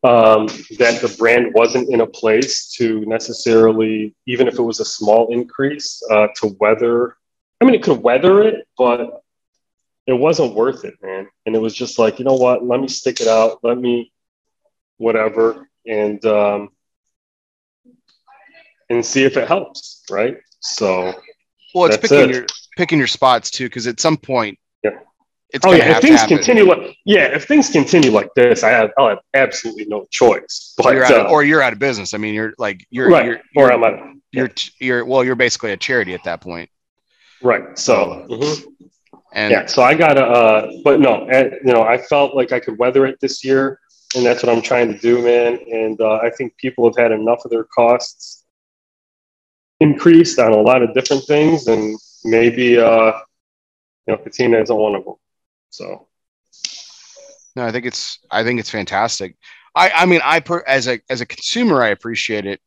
um, 0.04 0.46
that 0.78 1.00
the 1.00 1.14
brand 1.18 1.52
wasn't 1.54 1.88
in 1.92 2.00
a 2.00 2.06
place 2.06 2.70
to 2.76 3.04
necessarily, 3.06 4.14
even 4.26 4.46
if 4.46 4.58
it 4.58 4.62
was 4.62 4.80
a 4.80 4.84
small 4.84 5.32
increase, 5.32 6.02
uh, 6.10 6.28
to 6.36 6.56
weather. 6.60 7.16
I 7.60 7.64
mean, 7.64 7.74
it 7.74 7.82
could 7.82 8.00
weather 8.00 8.42
it, 8.42 8.66
but 8.76 9.22
it 10.06 10.12
wasn't 10.12 10.54
worth 10.54 10.84
it, 10.84 10.94
man. 11.02 11.28
And 11.46 11.56
it 11.56 11.58
was 11.58 11.74
just 11.74 11.98
like, 11.98 12.18
you 12.18 12.24
know 12.24 12.36
what? 12.36 12.64
Let 12.64 12.80
me 12.80 12.88
stick 12.88 13.20
it 13.20 13.28
out. 13.28 13.58
Let 13.62 13.76
me, 13.76 14.12
whatever. 14.98 15.68
And 15.86 16.24
um, 16.26 16.70
and 18.90 19.04
see 19.04 19.24
if 19.24 19.36
it 19.36 19.48
helps, 19.48 20.04
right? 20.10 20.38
So, 20.60 21.14
well, 21.74 21.86
it's 21.86 21.96
picking 21.96 22.30
it. 22.30 22.34
your 22.34 22.46
picking 22.76 22.98
your 22.98 23.06
spots 23.06 23.50
too, 23.50 23.66
because 23.66 23.86
at 23.86 24.00
some 24.00 24.16
point. 24.16 24.58
It's 25.50 25.64
oh 25.64 25.72
yeah, 25.72 25.96
if 25.96 26.02
things 26.02 26.22
continue 26.24 26.64
like 26.64 26.96
yeah, 27.06 27.24
if 27.34 27.46
things 27.46 27.70
continue 27.70 28.10
like 28.10 28.28
this, 28.34 28.62
I 28.62 28.68
have 28.70 28.90
I'll 28.98 29.08
have 29.08 29.20
absolutely 29.32 29.86
no 29.86 30.06
choice. 30.10 30.74
But 30.76 30.92
you're 30.92 31.04
uh, 31.04 31.30
or 31.30 31.42
you're 31.42 31.62
out 31.62 31.72
of 31.72 31.78
business. 31.78 32.12
I 32.12 32.18
mean, 32.18 32.34
you're 32.34 32.52
like 32.58 32.86
you're 32.90 33.08
right, 33.08 33.24
you're, 33.24 33.40
or 33.56 33.72
I'm 33.72 33.82
out. 33.82 34.14
You're 34.30 34.50
you're 34.78 35.04
well, 35.06 35.24
you're 35.24 35.36
basically 35.36 35.72
a 35.72 35.76
charity 35.76 36.12
at 36.14 36.24
that 36.24 36.40
point. 36.40 36.70
Right. 37.42 37.78
So. 37.78 38.26
Mm-hmm. 38.28 38.70
And 39.34 39.52
yeah, 39.52 39.66
so 39.66 39.82
I 39.82 39.92
got 39.92 40.16
a, 40.16 40.24
uh, 40.24 40.70
but 40.82 41.00
no, 41.00 41.28
and, 41.28 41.52
you 41.62 41.72
know, 41.74 41.82
I 41.82 41.98
felt 41.98 42.34
like 42.34 42.50
I 42.50 42.60
could 42.60 42.78
weather 42.78 43.04
it 43.04 43.20
this 43.20 43.44
year, 43.44 43.78
and 44.16 44.24
that's 44.24 44.42
what 44.42 44.50
I'm 44.50 44.62
trying 44.62 44.90
to 44.90 44.98
do, 44.98 45.22
man. 45.22 45.58
And 45.70 46.00
uh, 46.00 46.16
I 46.22 46.30
think 46.30 46.56
people 46.56 46.86
have 46.88 46.96
had 46.96 47.12
enough 47.12 47.44
of 47.44 47.50
their 47.50 47.64
costs 47.64 48.44
increased 49.80 50.38
on 50.38 50.52
a 50.52 50.60
lot 50.60 50.82
of 50.82 50.94
different 50.94 51.24
things, 51.24 51.66
and 51.66 51.98
maybe 52.24 52.78
uh, 52.78 53.12
you 54.06 54.14
know 54.14 54.16
patina 54.16 54.62
isn't 54.62 54.74
one 54.74 54.94
of 54.94 55.04
them. 55.04 55.14
So, 55.70 56.08
no, 57.56 57.64
I 57.64 57.72
think 57.72 57.86
it's 57.86 58.18
I 58.30 58.44
think 58.44 58.60
it's 58.60 58.70
fantastic. 58.70 59.36
I 59.74 59.90
I 59.90 60.06
mean 60.06 60.20
I 60.24 60.40
per, 60.40 60.62
as 60.66 60.88
a 60.88 61.00
as 61.10 61.20
a 61.20 61.26
consumer 61.26 61.82
I 61.82 61.88
appreciate 61.88 62.46
it, 62.46 62.60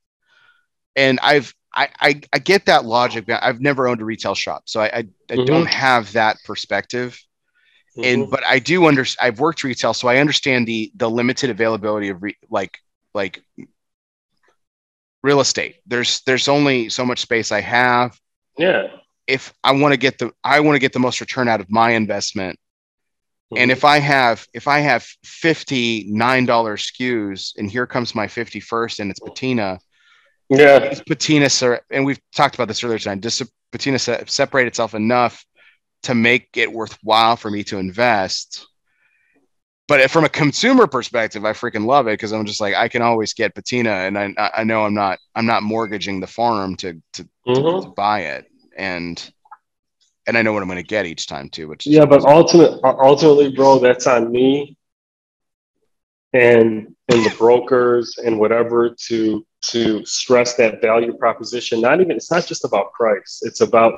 and 0.96 1.20
I've 1.22 1.54
I, 1.74 1.88
I, 2.02 2.22
I 2.34 2.40
get 2.40 2.66
that 2.66 2.84
logic. 2.84 3.30
I've 3.30 3.62
never 3.62 3.88
owned 3.88 4.02
a 4.02 4.06
retail 4.06 4.36
shop, 4.36 4.64
so 4.66 4.82
I 4.82 4.86
I, 4.86 4.98
I 4.98 5.02
mm-hmm. 5.02 5.46
don't 5.46 5.68
have 5.68 6.12
that 6.14 6.38
perspective. 6.46 7.20
Mm-hmm. 7.98 8.04
And 8.04 8.32
but 8.32 8.46
I 8.46 8.60
do 8.60 8.88
understand. 8.88 9.28
I've 9.28 9.40
worked 9.40 9.64
retail, 9.64 9.94
so 9.94 10.08
I 10.08 10.18
understand 10.18 10.68
the 10.68 10.92
the 10.96 11.10
limited 11.10 11.50
availability 11.50 12.10
of 12.10 12.22
re, 12.22 12.38
like 12.50 12.78
like 13.14 13.42
real 15.24 15.40
estate. 15.40 15.78
There's 15.86 16.22
there's 16.22 16.48
only 16.48 16.90
so 16.90 17.06
much 17.06 17.20
space 17.20 17.52
I 17.52 17.62
have. 17.62 18.20
Yeah. 18.58 18.88
If 19.28 19.54
I 19.64 19.72
want 19.74 19.94
to 19.94 19.98
get 19.98 20.18
the 20.18 20.32
I 20.44 20.60
want 20.62 20.76
to 20.76 20.80
get 20.80 20.94
the 20.94 21.00
most 21.00 21.22
return 21.22 21.48
out 21.48 21.62
of 21.62 21.70
my 21.70 21.92
investment. 21.92 22.60
Mm-hmm. 23.52 23.62
And 23.62 23.72
if 23.72 23.84
I 23.84 24.00
have 24.00 24.48
if 24.54 24.68
I 24.68 24.80
have 24.80 25.06
fifty 25.24 26.06
nine 26.10 26.46
dollar 26.46 26.78
SKUs 26.78 27.58
and 27.58 27.70
here 27.70 27.86
comes 27.86 28.16
my 28.16 28.28
51st 28.28 29.00
and 29.00 29.12
it's 29.12 29.20
patina. 29.20 29.80
Yeah. 30.50 30.78
it's 30.80 31.02
Patina 31.02 31.50
sir 31.50 31.80
and 31.90 32.06
we've 32.06 32.20
talked 32.36 32.56
about 32.56 32.68
this 32.68 32.84
earlier 32.84 33.00
tonight. 33.00 33.22
Does 33.22 33.42
patina 33.72 34.00
separate 34.00 34.68
itself 34.68 34.94
enough 34.94 35.46
to 36.04 36.14
make 36.14 36.50
it 36.56 36.72
worthwhile 36.72 37.38
for 37.38 37.50
me 37.50 37.64
to 37.66 37.78
invest? 37.78 38.68
but 39.92 40.10
from 40.10 40.24
a 40.24 40.30
consumer 40.30 40.88
perspective, 40.88 41.44
I 41.44 41.52
freaking 41.52 41.86
love 41.86 42.08
it 42.08 42.14
because 42.14 42.32
I'm 42.32 42.46
just 42.46 42.62
like 42.62 42.76
I 42.76 42.88
can 42.88 43.02
always 43.02 43.34
get 43.34 43.54
patina, 43.54 43.92
and 43.92 44.18
I 44.18 44.34
I 44.56 44.64
know 44.64 44.86
I'm 44.86 44.94
not 44.94 45.20
I'm 45.36 45.46
not 45.46 45.64
mortgaging 45.64 46.22
the 46.22 46.28
farm 46.28 46.78
to 46.78 46.94
to, 47.14 47.24
mm-hmm. 47.46 47.54
to, 47.54 47.82
to 47.82 47.94
buy 47.94 48.22
it, 48.22 48.46
and 48.78 49.34
and 50.28 50.38
I 50.38 50.42
know 50.42 50.54
what 50.54 50.62
I'm 50.62 50.70
going 50.70 50.78
to 50.78 50.84
get 50.84 51.06
each 51.06 51.28
time 51.28 51.50
too. 51.50 51.68
Which 51.68 51.86
yeah, 51.86 52.06
but 52.06 52.24
ultimately, 52.24 52.80
uh, 52.84 52.96
ultimately, 53.00 53.52
bro, 53.52 53.80
that's 53.80 54.08
on 54.08 54.32
me 54.32 54.78
and 56.34 56.96
and 57.10 57.26
the 57.26 57.36
brokers 57.38 58.18
and 58.18 58.40
whatever 58.40 58.96
to 59.08 59.46
to 59.62 60.06
stress 60.06 60.56
that 60.56 60.82
value 60.82 61.14
proposition. 61.18 61.82
Not 61.82 62.02
even 62.02 62.16
it's 62.16 62.32
not 62.32 62.46
just 62.46 62.66
about 62.66 62.94
price; 62.94 63.42
it's 63.44 63.62
about 63.62 63.94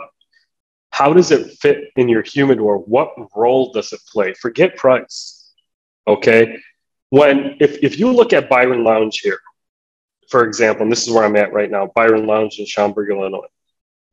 how 0.91 1.13
does 1.13 1.31
it 1.31 1.57
fit 1.59 1.85
in 1.95 2.07
your 2.07 2.21
humidor? 2.21 2.77
What 2.77 3.13
role 3.35 3.71
does 3.71 3.93
it 3.93 4.01
play? 4.11 4.33
Forget 4.33 4.75
price 4.75 5.43
Okay. 6.07 6.57
When, 7.09 7.57
if, 7.59 7.77
if 7.83 7.99
you 7.99 8.11
look 8.11 8.33
at 8.33 8.49
Byron 8.49 8.83
Lounge 8.83 9.19
here, 9.19 9.39
for 10.29 10.45
example, 10.45 10.83
and 10.83 10.91
this 10.91 11.07
is 11.07 11.13
where 11.13 11.23
I'm 11.23 11.35
at 11.35 11.53
right 11.53 11.69
now, 11.69 11.91
Byron 11.95 12.25
Lounge 12.25 12.57
in 12.59 12.65
Schaumburg, 12.65 13.09
Illinois. 13.11 13.47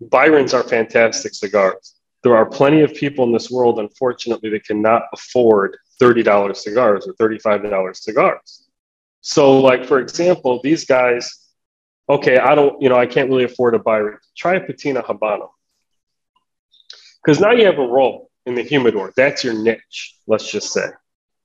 Byron's 0.01 0.55
are 0.55 0.63
fantastic 0.63 1.35
cigars. 1.35 1.95
There 2.23 2.37
are 2.37 2.47
plenty 2.47 2.83
of 2.83 2.95
people 2.95 3.25
in 3.25 3.33
this 3.33 3.51
world, 3.51 3.79
unfortunately, 3.79 4.51
that 4.51 4.65
cannot 4.65 5.03
afford 5.13 5.77
$30 6.01 6.57
cigars 6.57 7.09
or 7.09 7.15
$35 7.15 7.97
cigars. 7.97 8.69
So, 9.23 9.59
like, 9.59 9.85
for 9.85 10.01
example, 10.01 10.61
these 10.63 10.85
guys, 10.85 11.49
okay, 12.09 12.39
I 12.39 12.55
don't, 12.55 12.81
you 12.81 12.89
know, 12.89 12.97
I 12.97 13.07
can't 13.07 13.29
really 13.29 13.45
afford 13.45 13.75
a 13.75 13.79
buy, 13.79 14.03
Try 14.37 14.57
a 14.57 14.61
Patina 14.61 15.03
Habano. 15.03 15.51
Because 17.23 17.41
now 17.41 17.53
you 17.53 17.67
have 17.67 17.79
a 17.79 17.87
role 17.87 18.31
in 18.47 18.55
the 18.55 18.63
humidor. 18.63 19.13
That's 19.17 19.45
your 19.45 19.55
niche, 19.55 20.17
let's 20.27 20.51
just 20.51 20.73
say. 20.73 20.89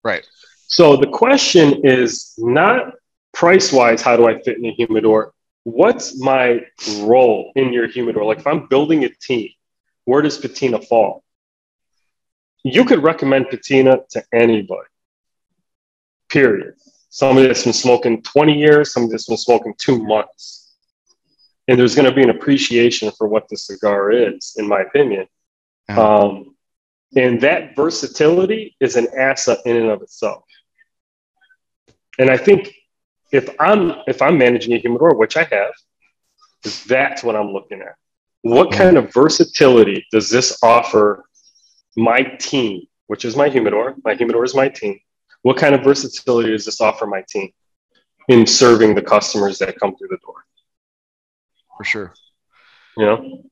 Right. 0.03 0.25
So 0.67 0.95
the 0.95 1.07
question 1.07 1.85
is 1.85 2.33
not 2.37 2.93
price 3.33 3.71
wise, 3.71 4.01
how 4.01 4.15
do 4.15 4.27
I 4.27 4.41
fit 4.41 4.57
in 4.57 4.65
a 4.65 4.71
humidor? 4.71 5.33
What's 5.63 6.19
my 6.19 6.61
role 7.01 7.51
in 7.55 7.73
your 7.73 7.87
humidor? 7.87 8.23
Like 8.23 8.39
if 8.39 8.47
I'm 8.47 8.67
building 8.67 9.03
a 9.03 9.09
team, 9.09 9.49
where 10.05 10.21
does 10.21 10.37
patina 10.37 10.81
fall? 10.81 11.23
You 12.63 12.85
could 12.85 13.03
recommend 13.03 13.49
patina 13.49 13.99
to 14.11 14.23
anybody, 14.33 14.89
period. 16.29 16.75
Somebody 17.09 17.47
that's 17.47 17.63
been 17.63 17.73
smoking 17.73 18.21
20 18.23 18.53
years, 18.57 18.91
somebody 18.93 19.11
that's 19.11 19.27
been 19.27 19.37
smoking 19.37 19.73
two 19.77 20.03
months. 20.03 20.73
and 21.67 21.79
there's 21.79 21.95
going 21.95 22.09
to 22.09 22.15
be 22.15 22.21
an 22.23 22.29
appreciation 22.29 23.11
for 23.17 23.27
what 23.27 23.47
the 23.49 23.57
cigar 23.57 24.11
is, 24.11 24.55
in 24.57 24.67
my 24.67 24.81
opinion. 24.81 25.27
Um, 26.01 26.55
and 27.15 27.41
that 27.41 27.75
versatility 27.75 28.75
is 28.79 28.95
an 28.95 29.07
asset 29.17 29.59
in 29.65 29.75
and 29.77 29.89
of 29.89 30.01
itself. 30.01 30.43
And 32.19 32.29
I 32.29 32.37
think 32.37 32.73
if 33.31 33.49
I'm 33.59 33.93
if 34.07 34.21
I'm 34.21 34.37
managing 34.37 34.73
a 34.73 34.77
humidor, 34.77 35.15
which 35.15 35.37
I 35.37 35.43
have, 35.43 35.73
that's 36.87 37.23
what 37.23 37.35
I'm 37.35 37.51
looking 37.51 37.81
at. 37.81 37.95
What 38.45 38.71
kind 38.71 38.95
of 38.95 39.11
versatility 39.11 40.05
does 40.11 40.29
this 40.29 40.59
offer 40.61 41.25
my 41.97 42.21
team, 42.21 42.83
which 43.07 43.25
is 43.25 43.35
my 43.35 43.49
humidor? 43.49 43.95
My 44.03 44.13
humidor 44.13 44.43
is 44.43 44.53
my 44.53 44.69
team. 44.69 44.99
What 45.41 45.57
kind 45.57 45.73
of 45.73 45.83
versatility 45.83 46.51
does 46.51 46.63
this 46.63 46.79
offer 46.79 47.07
my 47.07 47.23
team 47.27 47.49
in 48.27 48.45
serving 48.45 48.93
the 48.93 49.01
customers 49.01 49.57
that 49.57 49.79
come 49.79 49.95
through 49.95 50.09
the 50.09 50.19
door? 50.23 50.45
For 51.75 51.83
sure. 51.85 52.13
You 52.97 53.05
know? 53.07 53.43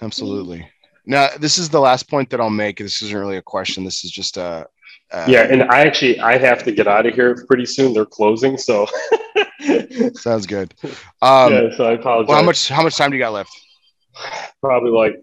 Absolutely. 0.00 0.70
Now, 1.04 1.28
this 1.38 1.58
is 1.58 1.68
the 1.68 1.80
last 1.80 2.08
point 2.08 2.30
that 2.30 2.40
I'll 2.40 2.48
make. 2.48 2.78
This 2.78 3.02
isn't 3.02 3.14
really 3.14 3.36
a 3.36 3.42
question. 3.42 3.84
This 3.84 4.04
is 4.04 4.10
just 4.10 4.38
a. 4.38 4.66
a 5.12 5.30
Yeah, 5.30 5.42
and 5.42 5.64
I 5.64 5.82
actually 5.82 6.18
I 6.18 6.38
have 6.38 6.62
to 6.62 6.72
get 6.72 6.88
out 6.88 7.04
of 7.04 7.14
here 7.14 7.44
pretty 7.46 7.66
soon. 7.66 7.92
They're 7.92 8.06
closing, 8.06 8.56
so 8.56 8.86
Sounds 10.14 10.46
good. 10.46 10.72
Um, 11.20 11.52
yeah. 11.52 11.76
So 11.76 11.84
I 11.84 11.92
apologize. 11.92 12.28
well, 12.28 12.38
how 12.38 12.42
much 12.42 12.70
how 12.70 12.82
much 12.82 12.96
time 12.96 13.10
do 13.10 13.18
you 13.18 13.22
got 13.22 13.34
left? 13.34 13.50
Probably 14.60 14.90
like 14.90 15.20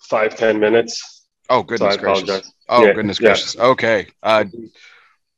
five 0.00 0.36
ten 0.36 0.58
minutes. 0.60 1.26
Oh 1.48 1.60
So 1.60 1.62
goodness 1.64 1.96
gracious! 1.96 2.22
apologize. 2.22 2.52
Oh 2.68 2.86
Yeah, 2.86 2.92
goodness 2.94 3.20
yeah. 3.20 3.28
gracious! 3.28 3.56
Okay, 3.58 4.06
uh, 4.22 4.44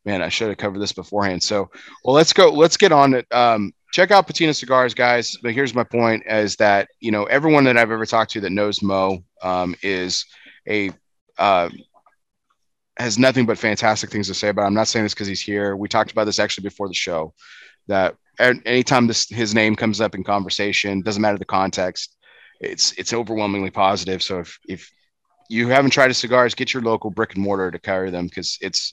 man, 0.05 0.23
I 0.23 0.29
should 0.29 0.49
have 0.49 0.59
covered 0.59 0.81
this 0.81 0.93
beforehand. 0.93 1.43
So, 1.43 1.70
well, 2.05 2.15
let's 2.15 2.33
go. 2.33 2.51
Let's 2.51 2.77
get 2.77 2.93
on 2.93 3.15
it. 3.15 3.27
Um, 3.33 3.73
check 3.93 4.11
out 4.11 4.27
Patina 4.27 4.55
Cigars, 4.55 4.95
guys. 4.95 5.37
But 5.43 5.53
here's 5.53 5.75
my 5.75 5.85
point: 5.85 6.25
is 6.27 6.57
that 6.57 6.89
you 7.01 7.11
know 7.11 7.25
everyone 7.25 7.65
that 7.65 7.77
I've 7.77 7.91
ever 7.91 8.07
talked 8.07 8.33
to 8.33 8.41
that 8.41 8.53
knows 8.53 8.83
Mo 8.83 9.23
um, 9.43 9.75
is 9.83 10.25
a 10.69 10.91
uh, 11.39 11.69
has 12.99 13.19
nothing 13.19 13.47
but 13.47 13.59
fantastic 13.59 14.11
things 14.11 14.27
to 14.29 14.35
say 14.35 14.49
about. 14.49 14.62
Him. 14.62 14.69
I'm 14.69 14.75
not 14.75 14.89
saying 14.89 15.05
this 15.05 15.15
because 15.15 15.29
he's 15.29 15.43
here. 15.43 15.77
We 15.77 15.89
talked 15.89 16.11
about 16.11 16.25
this 16.25 16.39
actually 16.39 16.62
before 16.62 16.89
the 16.89 16.95
show. 16.95 17.35
That 17.87 18.16
anytime 18.39 19.07
this 19.07 19.29
his 19.29 19.55
name 19.55 19.77
comes 19.77 20.01
up 20.01 20.15
in 20.15 20.25
conversation, 20.25 21.01
doesn't 21.03 21.23
matter 21.23 21.39
the 21.39 21.45
context, 21.45 22.16
it's 22.60 22.93
it's 22.93 23.12
overwhelmingly 23.12 23.70
positive. 23.70 24.22
So 24.22 24.40
if 24.40 24.59
if 24.68 24.93
you 25.48 25.68
haven't 25.68 25.90
tried 25.90 26.09
his 26.09 26.18
cigars, 26.18 26.55
get 26.55 26.74
your 26.74 26.82
local 26.82 27.10
brick 27.10 27.35
and 27.35 27.43
mortar 27.43 27.70
to 27.70 27.78
carry 27.78 28.10
them 28.10 28.26
because 28.26 28.59
it's 28.60 28.93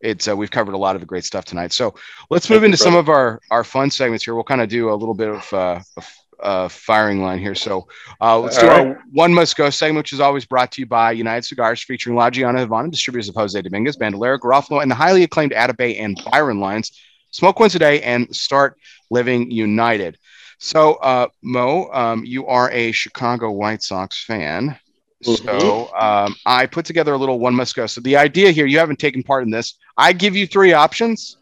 it's 0.00 0.28
uh, 0.28 0.36
we've 0.36 0.50
covered 0.50 0.74
a 0.74 0.78
lot 0.78 0.94
of 0.94 1.00
the 1.00 1.06
great 1.06 1.24
stuff 1.24 1.44
tonight. 1.44 1.72
So 1.72 1.94
let's 2.30 2.46
Thank 2.46 2.56
move 2.56 2.64
into 2.64 2.76
some 2.76 2.96
of 2.96 3.08
our 3.08 3.40
our 3.50 3.64
fun 3.64 3.90
segments 3.90 4.24
here. 4.24 4.34
We'll 4.34 4.44
kind 4.44 4.62
of 4.62 4.68
do 4.68 4.90
a 4.90 4.94
little 4.94 5.14
bit 5.14 5.28
of 5.28 5.52
uh, 5.52 5.80
a, 5.96 6.02
a 6.40 6.68
firing 6.68 7.22
line 7.22 7.38
here. 7.38 7.54
So 7.54 7.86
uh, 8.20 8.38
let's 8.38 8.58
do 8.58 8.68
All 8.68 8.86
our 8.86 9.02
one 9.12 9.32
must 9.34 9.56
go 9.56 9.68
segment, 9.70 10.04
which 10.04 10.12
is 10.12 10.20
always 10.20 10.44
brought 10.44 10.72
to 10.72 10.80
you 10.80 10.86
by 10.86 11.12
United 11.12 11.44
Cigars, 11.44 11.82
featuring 11.82 12.16
La 12.16 12.30
Gianna 12.30 12.60
Havana, 12.60 12.90
distributors 12.90 13.28
of 13.28 13.34
Jose 13.34 13.60
Dominguez, 13.60 13.96
Bandolero, 13.96 14.38
Garofalo, 14.38 14.82
and 14.82 14.90
the 14.90 14.94
highly 14.94 15.22
acclaimed 15.22 15.52
Atabey 15.52 16.00
and 16.00 16.20
Byron 16.30 16.60
lines. 16.60 16.98
Smoke 17.32 17.60
one 17.60 17.70
today 17.70 18.02
and 18.02 18.34
start 18.34 18.76
living 19.10 19.50
united. 19.52 20.18
So, 20.60 20.94
uh, 20.96 21.28
Mo, 21.42 21.88
um, 21.92 22.24
you 22.24 22.46
are 22.46 22.70
a 22.70 22.92
Chicago 22.92 23.50
White 23.50 23.82
Sox 23.82 24.24
fan. 24.24 24.78
So 25.22 25.90
um, 25.98 26.36
I 26.46 26.66
put 26.66 26.84
together 26.84 27.12
a 27.12 27.18
little 27.18 27.38
one 27.38 27.54
must 27.54 27.74
go. 27.74 27.86
So 27.86 28.00
the 28.00 28.16
idea 28.16 28.50
here, 28.50 28.66
you 28.66 28.78
haven't 28.78 28.98
taken 28.98 29.22
part 29.22 29.42
in 29.42 29.50
this. 29.50 29.76
I 29.96 30.12
give 30.12 30.36
you 30.36 30.46
three 30.46 30.72
options. 30.72 31.38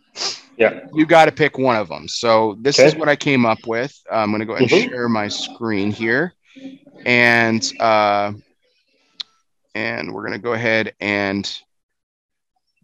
Yeah. 0.56 0.70
You 0.92 1.06
got 1.06 1.26
to 1.26 1.32
pick 1.32 1.58
one 1.58 1.76
of 1.76 1.88
them. 1.88 2.08
So 2.08 2.56
this 2.60 2.84
is 2.84 2.96
what 2.96 3.08
I 3.08 3.16
came 3.16 3.44
up 3.44 3.66
with. 3.66 3.92
I'm 4.10 4.30
going 4.30 4.40
to 4.40 4.46
go 4.46 4.52
ahead 4.52 4.62
and 4.62 4.70
Mhm. 4.70 4.88
share 4.88 5.08
my 5.08 5.28
screen 5.28 5.90
here, 5.90 6.34
and 7.04 7.62
uh, 7.80 8.32
and 9.74 10.12
we're 10.12 10.22
going 10.22 10.32
to 10.32 10.38
go 10.42 10.54
ahead 10.54 10.94
and 11.00 11.50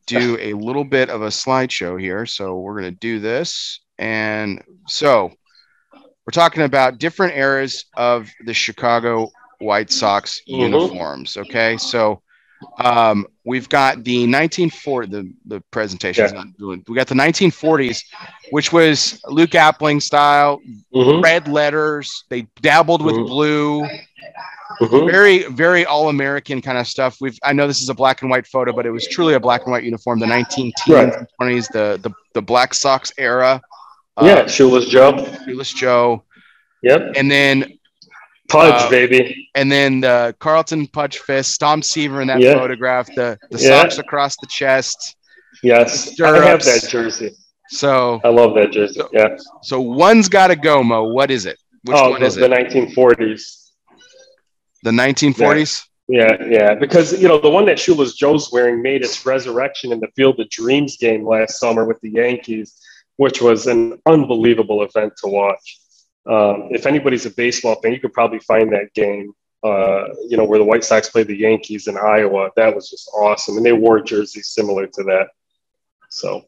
do 0.07 0.37
a 0.41 0.53
little 0.55 0.85
bit 0.85 1.11
of 1.11 1.23
a 1.23 1.29
slideshow 1.29 2.01
here. 2.01 2.27
So 2.27 2.59
we're 2.59 2.81
going 2.81 2.93
to 2.93 2.99
do 3.01 3.19
this, 3.21 3.81
and 3.99 4.63
so 4.87 5.33
we're 6.27 6.33
talking 6.33 6.63
about 6.63 6.99
different 6.99 7.37
eras 7.37 7.85
of 7.97 8.31
the 8.45 8.55
Chicago 8.55 9.31
White 9.59 9.91
Sox 9.91 10.41
Mhm. 10.49 10.59
uniforms. 10.59 11.37
Okay, 11.37 11.77
so 11.77 12.21
um, 12.79 13.27
we've 13.45 13.69
got 13.69 14.03
the 14.05 14.27
1940 14.27 15.09
the 15.11 15.33
the 15.47 15.61
presentation. 15.71 16.25
Yeah. 16.59 16.75
We 16.89 16.95
got 16.97 17.09
the 17.09 17.15
1940s, 17.15 18.03
which 18.53 18.73
was 18.73 19.21
Luke 19.27 19.51
Appling 19.51 20.01
style, 20.01 20.61
Mhm, 20.95 21.23
red 21.23 21.47
letters. 21.47 22.25
They 22.31 22.47
dabbled 22.63 23.03
with 23.05 23.17
Mhm. 23.17 23.27
blue. 23.27 23.89
mhm. 24.81 25.11
Very 25.11 25.43
very 25.51 25.85
all 25.85 26.09
American 26.09 26.61
kind 26.63 26.79
of 26.79 26.89
stuff. 26.89 27.19
We've 27.21 27.39
I 27.43 27.53
know 27.53 27.67
this 27.67 27.83
is 27.83 27.91
a 27.91 27.95
black 27.95 28.23
and 28.23 28.31
white 28.31 28.47
photo, 28.47 28.73
but 28.73 28.87
it 28.87 28.91
was 28.91 29.07
truly 29.07 29.35
a 29.35 29.41
black 29.41 29.63
and 29.65 29.71
white 29.73 29.85
uniform. 29.85 30.19
The 30.19 30.27
19 30.27 30.73
teens 30.85 31.15
Right. 31.15 31.27
20s, 31.39 31.69
the 31.69 31.99
the 32.03 32.11
the 32.33 32.43
Black 32.43 32.73
Sox 32.75 33.13
era. 33.19 33.61
Yeah, 34.23 34.47
Shoeless 34.47 34.87
Joe. 34.87 35.27
Shoeless 35.45 35.73
Joe, 35.73 36.23
Yep. 36.83 37.13
and 37.17 37.31
then 37.31 37.79
Pudge, 38.49 38.83
Uh, 38.83 38.91
baby. 38.91 39.49
and 39.55 39.73
then 39.73 40.01
the 40.01 40.35
Carlton 40.39 40.87
Pudge 40.87 41.19
Fisk, 41.19 41.59
Tom 41.59 41.83
Seaver 41.83 42.21
in 42.21 42.29
that 42.29 42.41
Yeah. 42.41 42.55
photograph, 42.55 43.07
the 43.15 43.39
the 43.51 43.59
Yeah. 43.59 43.83
socks 43.83 43.99
across 43.99 44.37
the 44.37 44.47
chest. 44.49 45.17
Yes. 45.63 46.21
I 46.21 46.45
have 46.47 46.63
that 46.65 46.87
jersey. 46.89 47.31
So 47.71 48.21
I 48.23 48.29
love 48.29 48.55
that 48.55 48.71
jersey. 48.71 49.01
So- 49.01 49.09
Yeah. 49.13 49.37
so 49.63 49.81
one's 49.81 50.29
got 50.29 50.49
to 50.49 50.57
go, 50.57 50.83
Mo. 50.83 51.05
What 51.05 51.31
is 51.31 51.47
it? 51.47 51.57
Which 51.85 51.97
oh, 51.99 52.11
one 52.11 52.21
the, 52.21 52.27
is 52.27 52.35
the 52.35 52.45
it? 52.45 52.51
1940s. 52.51 53.71
The 54.83 54.93
1940s. 54.93 55.85
Yeah, 56.07 56.37
yeah. 56.47 56.75
Because 56.75 57.19
you 57.21 57.27
know 57.29 57.39
the 57.41 57.49
one 57.49 57.65
that 57.67 57.79
Shoeless 57.79 58.13
Joe's 58.15 58.53
wearing 58.53 58.83
made 58.83 59.03
its 59.03 59.25
resurrection 59.25 59.91
in 59.91 60.01
the 60.01 60.09
Field 60.15 60.39
of 60.39 60.51
Dreams 60.51 60.99
game 60.99 61.27
last 61.27 61.59
summer 61.59 61.87
with 61.87 61.99
the 62.03 62.11
Yankees, 62.11 62.75
which 63.17 63.41
was 63.41 63.67
an 63.67 64.01
unbelievable 64.07 64.83
event 64.83 65.13
to 65.19 65.29
watch. 65.29 65.79
Um, 66.27 66.69
if 66.71 66.87
anybody's 66.87 67.27
a 67.27 67.31
baseball 67.31 67.81
fan, 67.83 67.93
you 67.93 68.01
could 68.01 68.13
probably 68.13 68.39
find 68.41 68.73
that 68.73 68.93
game. 68.95 69.33
Uh, 69.63 70.09
you 70.29 70.37
know 70.37 70.45
where 70.45 70.59
the 70.59 70.65
White 70.65 70.85
Sox 70.85 71.09
played 71.09 71.27
the 71.27 71.37
Yankees 71.37 71.87
in 71.87 71.97
Iowa. 71.97 72.51
That 72.57 72.75
was 72.75 72.91
just 72.91 73.11
awesome, 73.15 73.57
and 73.57 73.65
they 73.65 73.73
wore 73.73 74.01
jerseys 74.01 74.49
similar 74.49 74.87
to 74.87 75.03
that. 75.05 75.29
So 76.11 76.45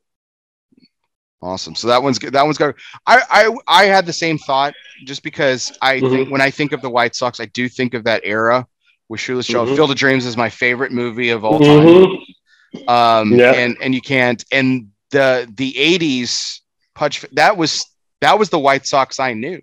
Awesome. 1.43 1.75
So 1.75 1.87
that 1.89 2.03
one's 2.03 2.19
good. 2.19 2.33
That 2.33 2.45
one's 2.45 2.57
got. 2.59 2.75
I 3.07 3.21
I 3.31 3.57
I 3.67 3.85
had 3.85 4.07
the 4.07 4.13
same 4.13 4.39
thought 4.39 4.75
just 5.05 5.23
because 5.23 5.71
I 5.83 6.01
Mhm. 6.01 6.11
think 6.11 6.31
when 6.31 6.41
I 6.41 6.51
think 6.51 6.73
of 6.73 6.81
the 6.81 6.91
White 6.91 7.15
Sox, 7.15 7.41
I 7.41 7.45
do 7.47 7.69
think 7.69 7.93
of 7.95 8.05
that 8.05 8.23
era 8.25 8.67
with 9.09 9.21
Shoeless 9.21 9.47
Joe. 9.47 9.65
Mhm. 9.67 9.77
Field 9.77 9.91
of 9.91 9.97
Dreams 9.97 10.25
is 10.27 10.37
my 10.37 10.49
favorite 10.49 10.93
movie 10.93 11.29
of 11.31 11.45
all 11.45 11.61
time. 11.61 11.87
Mhm. 11.87 12.89
Um, 12.89 13.33
Yeah. 13.39 13.53
and 13.53 13.77
and 13.81 13.95
you 13.95 14.01
can't. 14.01 14.43
And 14.51 14.91
the 15.11 15.51
the 15.57 15.73
80s 15.73 16.61
Pudge. 16.95 17.25
That 17.33 17.57
was 17.57 17.85
that 18.21 18.39
was 18.39 18.51
the 18.51 18.59
White 18.59 18.87
Sox 18.87 19.21
I 19.21 19.35
knew. 19.35 19.61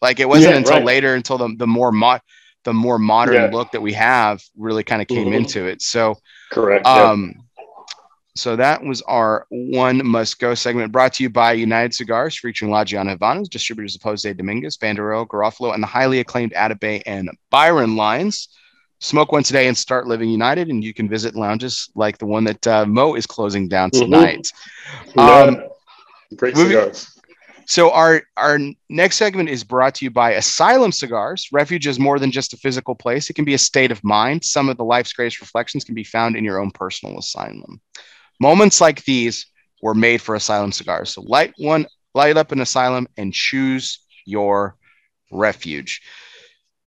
Like 0.00 0.18
it 0.20 0.28
wasn't 0.28 0.52
Yeah, 0.52 0.58
until 0.58 0.76
right. 0.76 0.84
later 0.84 1.14
until 1.14 1.38
the 1.38 1.54
the 1.56 1.66
more 1.66 1.92
mo- 1.92 2.18
the 2.64 2.72
more 2.72 2.98
modern 2.98 3.34
Yeah. 3.34 3.50
look 3.52 3.72
that 3.72 3.82
we 3.82 3.92
have 3.94 4.42
really 4.56 4.82
kind 4.84 5.00
of 5.02 5.08
came 5.08 5.28
Mhm. 5.28 5.34
into 5.36 5.66
it. 5.66 5.82
So 5.82 6.18
correct. 6.50 6.86
yeah. 6.86 7.10
um, 7.10 7.34
so 8.34 8.56
that 8.56 8.82
was 8.82 9.02
our 9.02 9.46
one 9.50 10.04
must 10.06 10.38
go 10.40 10.54
segment 10.54 10.90
brought 10.90 11.12
to 11.14 11.22
you 11.22 11.28
by 11.30 11.52
United 11.52 11.92
Cigars, 11.94 12.38
featuring 12.38 12.70
La 12.70 12.82
Gianna 12.84 13.16
Havanas, 13.16 13.48
distributors 13.50 13.94
of 13.94 14.02
Jose 14.02 14.32
Dominguez, 14.32 14.76
Bandero, 14.78 15.26
Garofalo, 15.26 15.74
and 15.74 15.82
the 15.82 15.86
highly 15.86 16.18
acclaimed 16.18 16.52
Atabey 16.52 17.02
and 17.04 17.30
Byron 17.50 17.94
lines. 17.94 18.48
Smoke 19.02 19.32
one 19.32 19.42
today 19.42 19.66
and 19.66 19.76
start 19.76 20.06
living 20.06 20.30
united, 20.30 20.68
and 20.68 20.82
you 20.82 20.94
can 20.94 21.08
visit 21.08 21.34
lounges 21.34 21.90
like 21.96 22.18
the 22.18 22.26
one 22.26 22.44
that 22.44 22.64
uh, 22.68 22.86
Mo 22.86 23.14
is 23.14 23.26
closing 23.26 23.66
down 23.68 23.90
Mhm. 23.90 23.98
tonight. 23.98 24.48
Yeah. 25.16 25.40
um, 25.42 25.62
Great 26.36 26.54
moving- 26.54 26.70
cigars. 26.70 27.08
So 27.66 27.90
our 27.90 28.22
our 28.36 28.58
next 28.88 29.16
segment 29.16 29.48
is 29.48 29.64
brought 29.64 29.96
to 29.96 30.04
you 30.04 30.10
by 30.10 30.32
Asylum 30.32 30.92
Cigars. 30.92 31.48
Refuge 31.52 31.86
is 31.88 31.98
more 31.98 32.18
than 32.20 32.30
just 32.30 32.52
a 32.52 32.56
physical 32.56 32.94
place; 32.94 33.28
it 33.28 33.34
can 33.34 33.44
be 33.44 33.54
a 33.54 33.58
state 33.58 33.90
of 33.90 34.02
mind. 34.04 34.44
Some 34.44 34.68
of 34.68 34.76
the 34.76 34.84
life's 34.84 35.12
greatest 35.12 35.40
reflections 35.40 35.82
can 35.84 35.94
be 35.96 36.04
found 36.04 36.36
in 36.36 36.44
your 36.44 36.58
own 36.60 36.70
personal 36.70 37.18
asylum. 37.18 37.80
Moments 38.40 38.80
like 38.80 39.04
these 39.04 39.46
were 39.80 39.94
made 39.94 40.20
for 40.22 40.34
Asylum 40.36 40.70
Cigars. 40.70 41.10
So 41.14 41.22
light 41.22 41.52
one, 41.58 41.86
light 42.14 42.36
up 42.36 42.52
an 42.52 42.60
asylum, 42.60 43.08
and 43.16 43.32
choose 43.34 43.98
your 44.26 44.76
refuge. 45.32 46.02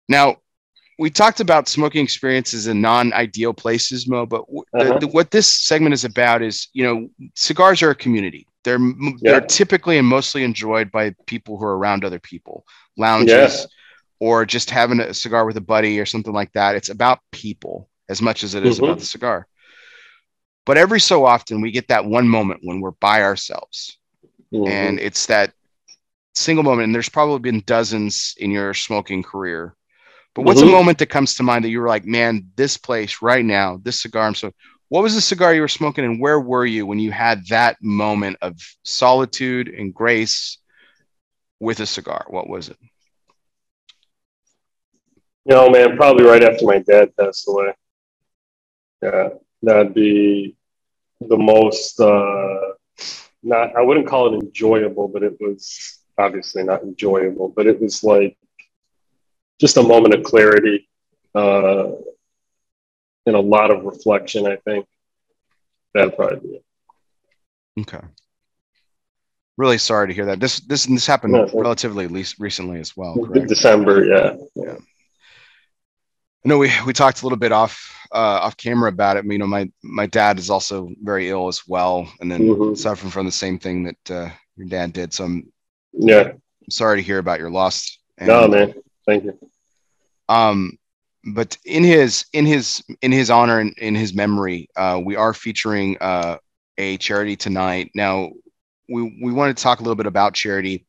Now, 0.08 0.36
we 0.98 1.10
talked 1.10 1.40
about 1.40 1.68
smoking 1.68 2.02
experiences 2.02 2.66
in 2.66 2.80
non-ideal 2.80 3.52
places, 3.52 4.08
Mo. 4.08 4.24
But 4.26 4.46
w- 4.46 4.64
Uh-huh. 4.72 4.98
the- 4.98 5.08
what 5.08 5.30
this 5.30 5.46
segment 5.46 5.92
is 5.92 6.04
about 6.04 6.42
is, 6.42 6.68
you 6.72 6.84
know, 6.84 7.08
cigars 7.34 7.82
are 7.82 7.90
a 7.90 7.94
community. 7.94 8.46
They're 8.64 8.76
m- 8.76 9.18
they're 9.20 9.40
typically 9.42 9.98
and 9.98 10.06
mostly 10.08 10.42
enjoyed 10.42 10.90
by 10.90 11.14
people 11.26 11.58
who 11.58 11.64
are 11.64 11.76
around 11.76 12.04
other 12.04 12.18
people, 12.18 12.66
lounges, 12.96 13.66
or 14.18 14.44
just 14.46 14.70
having 14.70 14.98
a 15.00 15.12
cigar 15.14 15.44
with 15.46 15.56
a 15.56 15.60
buddy 15.60 16.00
or 16.00 16.06
something 16.06 16.32
like 16.32 16.52
that. 16.54 16.74
It's 16.74 16.88
about 16.88 17.20
people 17.30 17.88
as 18.08 18.22
much 18.22 18.42
as 18.42 18.54
it 18.54 18.64
is 18.64 18.78
Mhm. 18.78 18.84
about 18.84 18.98
the 18.98 19.04
cigar. 19.04 19.46
But 20.64 20.78
every 20.78 21.00
so 21.00 21.24
often, 21.24 21.60
we 21.60 21.70
get 21.70 21.88
that 21.88 22.06
one 22.06 22.28
moment 22.28 22.60
when 22.64 22.80
we're 22.80 22.90
by 22.92 23.22
ourselves 23.22 23.98
Mhm. 24.52 24.66
and 24.68 24.98
it's 24.98 25.26
that 25.26 25.52
single 26.34 26.64
moment, 26.64 26.86
and 26.86 26.94
there's 26.94 27.08
probably 27.08 27.38
been 27.38 27.62
dozens 27.66 28.34
in 28.38 28.50
your 28.50 28.74
smoking 28.74 29.22
career, 29.22 29.74
but 30.36 30.44
what's 30.44 30.60
Mhm. 30.60 30.68
a 30.68 30.72
moment 30.72 30.98
that 30.98 31.06
comes 31.06 31.34
to 31.34 31.42
mind 31.42 31.64
that 31.64 31.70
you 31.70 31.80
were 31.80 31.88
like, 31.88 32.04
man, 32.04 32.50
this 32.56 32.76
place 32.76 33.22
right 33.22 33.44
now, 33.44 33.80
this 33.82 34.02
cigar, 34.02 34.26
I'm 34.26 34.34
so. 34.34 34.52
What 34.88 35.02
was 35.02 35.14
the 35.14 35.20
cigar 35.22 35.54
you 35.54 35.62
were 35.62 35.68
smoking, 35.68 36.04
and 36.04 36.20
where 36.20 36.38
were 36.38 36.66
you 36.66 36.84
when 36.84 36.98
you 36.98 37.10
had 37.10 37.48
that 37.48 37.78
moment 37.82 38.36
of 38.42 38.60
solitude 38.84 39.68
and 39.68 39.94
grace 39.94 40.58
with 41.58 41.80
a 41.80 41.86
cigar? 41.86 42.26
What 42.28 42.50
was 42.50 42.68
it? 42.68 42.76
You 45.46 45.54
know, 45.54 45.70
man, 45.70 45.96
probably 45.96 46.24
right 46.26 46.44
after 46.44 46.66
my 46.66 46.78
dad 46.80 47.16
passed 47.16 47.48
away. 47.48 47.72
Yeah, 49.02 49.30
that'd 49.62 49.94
be 49.94 50.54
the 51.20 51.38
most. 51.38 51.98
Uh, 51.98 52.74
not, 53.42 53.74
I 53.74 53.80
wouldn't 53.80 54.06
call 54.06 54.34
it 54.34 54.44
enjoyable, 54.44 55.08
but 55.08 55.22
it 55.22 55.40
was 55.40 55.98
obviously 56.18 56.62
not 56.62 56.82
enjoyable. 56.82 57.48
But 57.48 57.66
it 57.66 57.80
was 57.80 58.04
like 58.04 58.36
just 59.60 59.76
a 59.76 59.82
moment 59.82 60.14
of 60.14 60.22
clarity 60.24 60.88
uh, 61.34 61.86
and 63.26 63.36
a 63.36 63.40
lot 63.40 63.70
of 63.70 63.84
reflection. 63.84 64.46
I 64.46 64.56
think 64.56 64.86
that'd 65.94 66.16
probably 66.16 66.40
be 66.40 66.54
it. 66.56 66.62
Okay. 67.80 68.06
Really 69.56 69.78
sorry 69.78 70.08
to 70.08 70.14
hear 70.14 70.26
that. 70.26 70.40
This 70.40 70.60
this 70.60 70.84
this 70.84 71.06
happened 71.06 71.32
No, 71.32 71.48
relatively 71.54 72.08
least 72.08 72.38
recently 72.38 72.78
as 72.80 72.96
well. 72.96 73.14
Correct. 73.16 73.48
December, 73.48 74.04
yeah. 74.04 74.36
Yeah. 74.54 74.76
I 76.44 76.48
know 76.48 76.58
we, 76.58 76.70
we 76.86 76.92
talked 76.92 77.22
a 77.22 77.24
little 77.24 77.38
bit 77.38 77.52
off 77.52 77.92
uh, 78.12 78.44
off 78.44 78.56
camera 78.56 78.90
about 78.90 79.16
it. 79.16 79.24
You 79.24 79.38
know, 79.38 79.46
my 79.46 79.70
my 79.82 80.06
dad 80.06 80.38
is 80.38 80.50
also 80.50 80.90
very 81.02 81.30
ill 81.30 81.48
as 81.48 81.62
well, 81.66 82.06
and 82.20 82.30
then 82.30 82.42
Mhm. 82.42 82.76
suffering 82.76 83.10
from 83.10 83.26
the 83.26 83.32
same 83.32 83.58
thing 83.58 83.84
that 83.84 84.10
uh, 84.10 84.30
your 84.56 84.68
dad 84.68 84.92
did. 84.92 85.12
So 85.14 85.24
I'm 85.24 85.52
Yeah. 85.92 86.32
sorry 86.70 86.98
to 86.98 87.02
hear 87.02 87.18
about 87.18 87.40
your 87.40 87.50
loss. 87.50 87.98
And, 88.18 88.28
No, 88.28 88.46
man. 88.48 88.74
Thank 89.06 89.24
you. 89.24 89.38
Um, 90.28 90.78
but 91.34 91.56
in 91.64 91.82
his 91.84 92.24
in 92.32 92.46
his 92.46 92.82
in 93.02 93.12
his 93.12 93.30
honor 93.30 93.58
and 93.60 93.76
in 93.78 93.94
his 93.94 94.14
memory, 94.14 94.68
uh, 94.76 95.00
we 95.04 95.16
are 95.16 95.32
featuring 95.34 95.96
uh, 96.00 96.38
a 96.78 96.96
charity 96.98 97.36
tonight. 97.36 97.90
Now, 97.94 98.30
we 98.88 99.18
we 99.22 99.32
want 99.32 99.56
to 99.56 99.62
talk 99.62 99.80
a 99.80 99.82
little 99.82 99.96
bit 99.96 100.06
about 100.06 100.34
charity. 100.34 100.86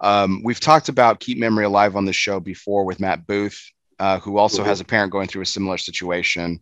Um, 0.00 0.42
we've 0.44 0.60
talked 0.60 0.88
about 0.88 1.20
Keep 1.20 1.38
Memory 1.38 1.64
Alive 1.64 1.96
on 1.96 2.04
the 2.04 2.12
show 2.12 2.40
before 2.40 2.84
with 2.84 3.00
Matt 3.00 3.26
Booth, 3.26 3.60
uh, 4.00 4.18
who 4.18 4.36
also 4.36 4.62
Mhm. 4.62 4.66
has 4.66 4.80
a 4.80 4.84
parent 4.84 5.12
going 5.12 5.28
through 5.28 5.42
a 5.42 5.46
similar 5.46 5.78
situation. 5.78 6.60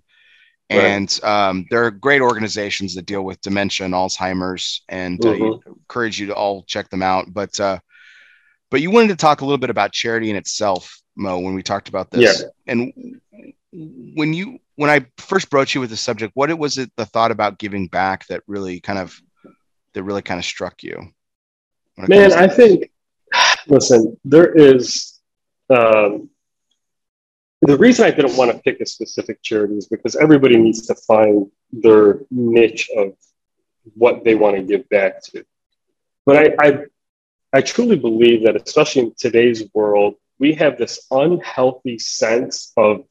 Right. 0.70 0.84
And 0.84 1.20
um, 1.24 1.66
there 1.70 1.84
are 1.84 1.90
great 1.90 2.20
organizations 2.20 2.94
that 2.94 3.06
deal 3.06 3.22
with 3.22 3.40
dementia 3.40 3.86
and 3.86 3.94
Alzheimer's, 3.94 4.82
and 4.88 5.24
uh, 5.24 5.32
Mhm. 5.32 5.60
encourage 5.66 6.20
you 6.20 6.26
to 6.26 6.34
all 6.34 6.64
check 6.64 6.90
them 6.90 7.02
out. 7.02 7.32
But 7.32 7.58
uh, 7.58 7.80
but 8.70 8.80
you 8.80 8.90
wanted 8.90 9.08
to 9.08 9.16
talk 9.16 9.40
a 9.40 9.44
little 9.44 9.58
bit 9.58 9.70
about 9.70 9.92
charity 9.92 10.30
in 10.30 10.36
itself, 10.36 11.00
Mo, 11.16 11.38
when 11.38 11.54
we 11.54 11.62
talked 11.62 11.88
about 11.88 12.10
this. 12.10 12.44
And 12.66 13.20
when 13.72 14.32
you 14.32 14.58
when 14.76 14.90
I 14.90 15.06
first 15.18 15.50
broached 15.50 15.74
you 15.74 15.80
with 15.80 15.90
the 15.90 15.96
subject, 15.96 16.32
what 16.34 16.50
it 16.50 16.58
was 16.58 16.78
it 16.78 16.90
the 16.96 17.04
thought 17.04 17.30
about 17.30 17.58
giving 17.58 17.86
back 17.88 18.26
that 18.28 18.42
really 18.46 18.80
kind 18.80 18.98
of 18.98 19.20
that 19.94 20.02
really 20.02 20.22
kind 20.22 20.38
of 20.38 20.44
struck 20.44 20.82
you? 20.82 21.12
Man, 21.96 22.32
I 22.32 22.46
this? 22.46 22.56
think, 22.56 22.90
listen, 23.66 24.16
there 24.24 24.52
is, 24.52 25.20
um, 25.68 26.30
the 27.62 27.76
reason 27.76 28.06
I 28.06 28.10
didn't 28.10 28.36
want 28.36 28.50
to 28.52 28.58
pick 28.58 28.80
a 28.80 28.86
specific 28.86 29.42
charity 29.42 29.76
is 29.76 29.86
because 29.86 30.16
everybody 30.16 30.56
needs 30.56 30.86
to 30.86 30.94
find 30.94 31.50
their 31.72 32.20
niche 32.30 32.88
of 32.96 33.12
what 33.94 34.24
they 34.24 34.34
want 34.34 34.56
to 34.56 34.62
give 34.62 34.88
back 34.88 35.22
to. 35.24 35.44
But 36.24 36.36
I, 36.36 36.54
I, 36.58 36.78
I 37.52 37.60
truly 37.62 37.96
believe 37.96 38.44
that, 38.44 38.56
especially 38.56 39.02
in 39.02 39.14
today's 39.18 39.64
world, 39.74 40.14
we 40.38 40.54
have 40.54 40.78
this 40.78 41.06
unhealthy 41.10 41.98
sense 41.98 42.72
of 42.76 43.04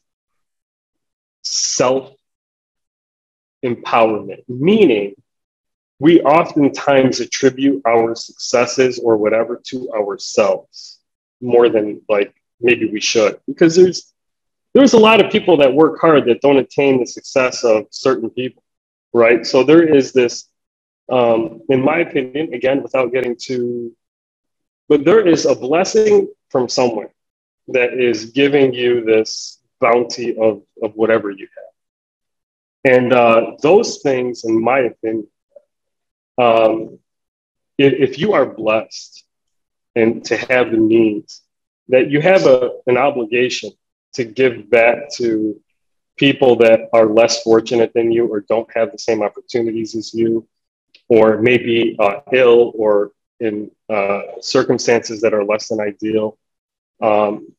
self 1.43 2.13
empowerment, 3.63 4.43
meaning 4.47 5.15
we 5.99 6.21
oftentimes 6.21 7.19
attribute 7.19 7.81
our 7.85 8.15
successes 8.15 8.99
or 8.99 9.17
whatever 9.17 9.61
to 9.67 9.91
ourselves 9.91 10.99
more 11.41 11.69
than 11.69 12.01
like 12.09 12.33
maybe 12.61 12.89
we 12.89 12.99
should 12.99 13.39
because 13.47 13.75
there's 13.75 14.13
there's 14.73 14.93
a 14.93 14.99
lot 14.99 15.23
of 15.23 15.31
people 15.31 15.57
that 15.57 15.73
work 15.73 15.99
hard 15.99 16.25
that 16.25 16.41
don't 16.41 16.57
attain 16.57 16.99
the 16.99 17.05
success 17.05 17.63
of 17.63 17.85
certain 17.91 18.29
people 18.29 18.61
right? 19.13 19.45
So 19.45 19.63
there 19.63 19.83
is 19.83 20.11
this 20.13 20.45
um, 21.11 21.61
in 21.69 21.81
my 21.81 21.99
opinion 21.99 22.53
again 22.53 22.83
without 22.83 23.11
getting 23.11 23.35
too 23.35 23.95
but 24.89 25.05
there 25.05 25.25
is 25.25 25.45
a 25.45 25.55
blessing 25.55 26.27
from 26.49 26.67
somewhere 26.67 27.13
that 27.69 27.93
is 27.93 28.31
giving 28.31 28.73
you 28.73 29.05
this 29.05 29.59
bounty 29.79 30.37
of 30.37 30.63
of 30.83 30.93
whatever 30.95 31.29
you 31.31 31.47
have. 31.57 32.95
And 32.95 33.13
uh, 33.13 33.51
those 33.61 34.01
things 34.01 34.43
in 34.43 34.61
my 34.61 34.79
opinion 34.79 35.27
um, 36.39 36.99
if, 37.77 38.17
you 38.17 38.33
are 38.33 38.45
blessed 38.45 39.23
and 39.95 40.23
to 40.25 40.37
have 40.37 40.71
the 40.71 40.77
means, 40.77 41.41
that 41.89 42.09
you 42.09 42.21
have 42.21 42.45
a, 42.45 42.71
an 42.87 42.97
obligation 42.97 43.71
to 44.13 44.23
give 44.23 44.69
back 44.69 45.11
to 45.15 45.59
people 46.17 46.57
that 46.57 46.89
are 46.93 47.07
less 47.07 47.41
fortunate 47.41 47.91
than 47.93 48.11
you 48.11 48.27
or 48.27 48.41
don't 48.41 48.69
have 48.73 48.91
the 48.91 48.97
same 48.97 49.21
opportunities 49.21 49.95
as 49.95 50.13
you, 50.13 50.47
or 51.07 51.41
maybe 51.41 51.95
uh, 51.99 52.19
ill 52.33 52.71
or 52.75 53.11
in 53.39 53.71
uh, 53.89 54.21
circumstances 54.41 55.21
that 55.21 55.33
are 55.33 55.43
less 55.43 55.67
than 55.69 55.79
ideal. 55.79 56.37
Um, 57.01 57.53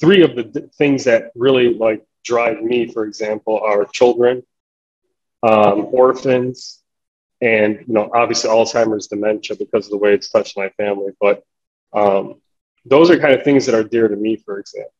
three 0.00 0.22
of 0.22 0.36
the 0.36 0.44
d- 0.44 0.66
things 0.76 1.04
that 1.04 1.32
really 1.34 1.74
like 1.74 2.04
drive 2.24 2.62
me, 2.62 2.86
for 2.86 3.04
example, 3.04 3.60
are 3.60 3.84
children, 3.86 4.42
um, 5.42 5.88
orphans, 5.92 6.84
and 7.44 7.84
you 7.86 7.94
know 7.94 8.10
obviously 8.14 8.50
alzheimer's 8.50 9.06
dementia 9.08 9.56
because 9.56 9.86
of 9.86 9.90
the 9.90 9.98
way 9.98 10.14
it's 10.14 10.30
touched 10.30 10.56
my 10.56 10.68
family 10.70 11.12
but 11.20 11.42
um, 11.92 12.40
those 12.84 13.10
are 13.10 13.18
kind 13.18 13.34
of 13.34 13.42
things 13.42 13.66
that 13.66 13.74
are 13.74 13.84
dear 13.84 14.08
to 14.08 14.16
me 14.16 14.36
for 14.36 14.58
example 14.58 14.92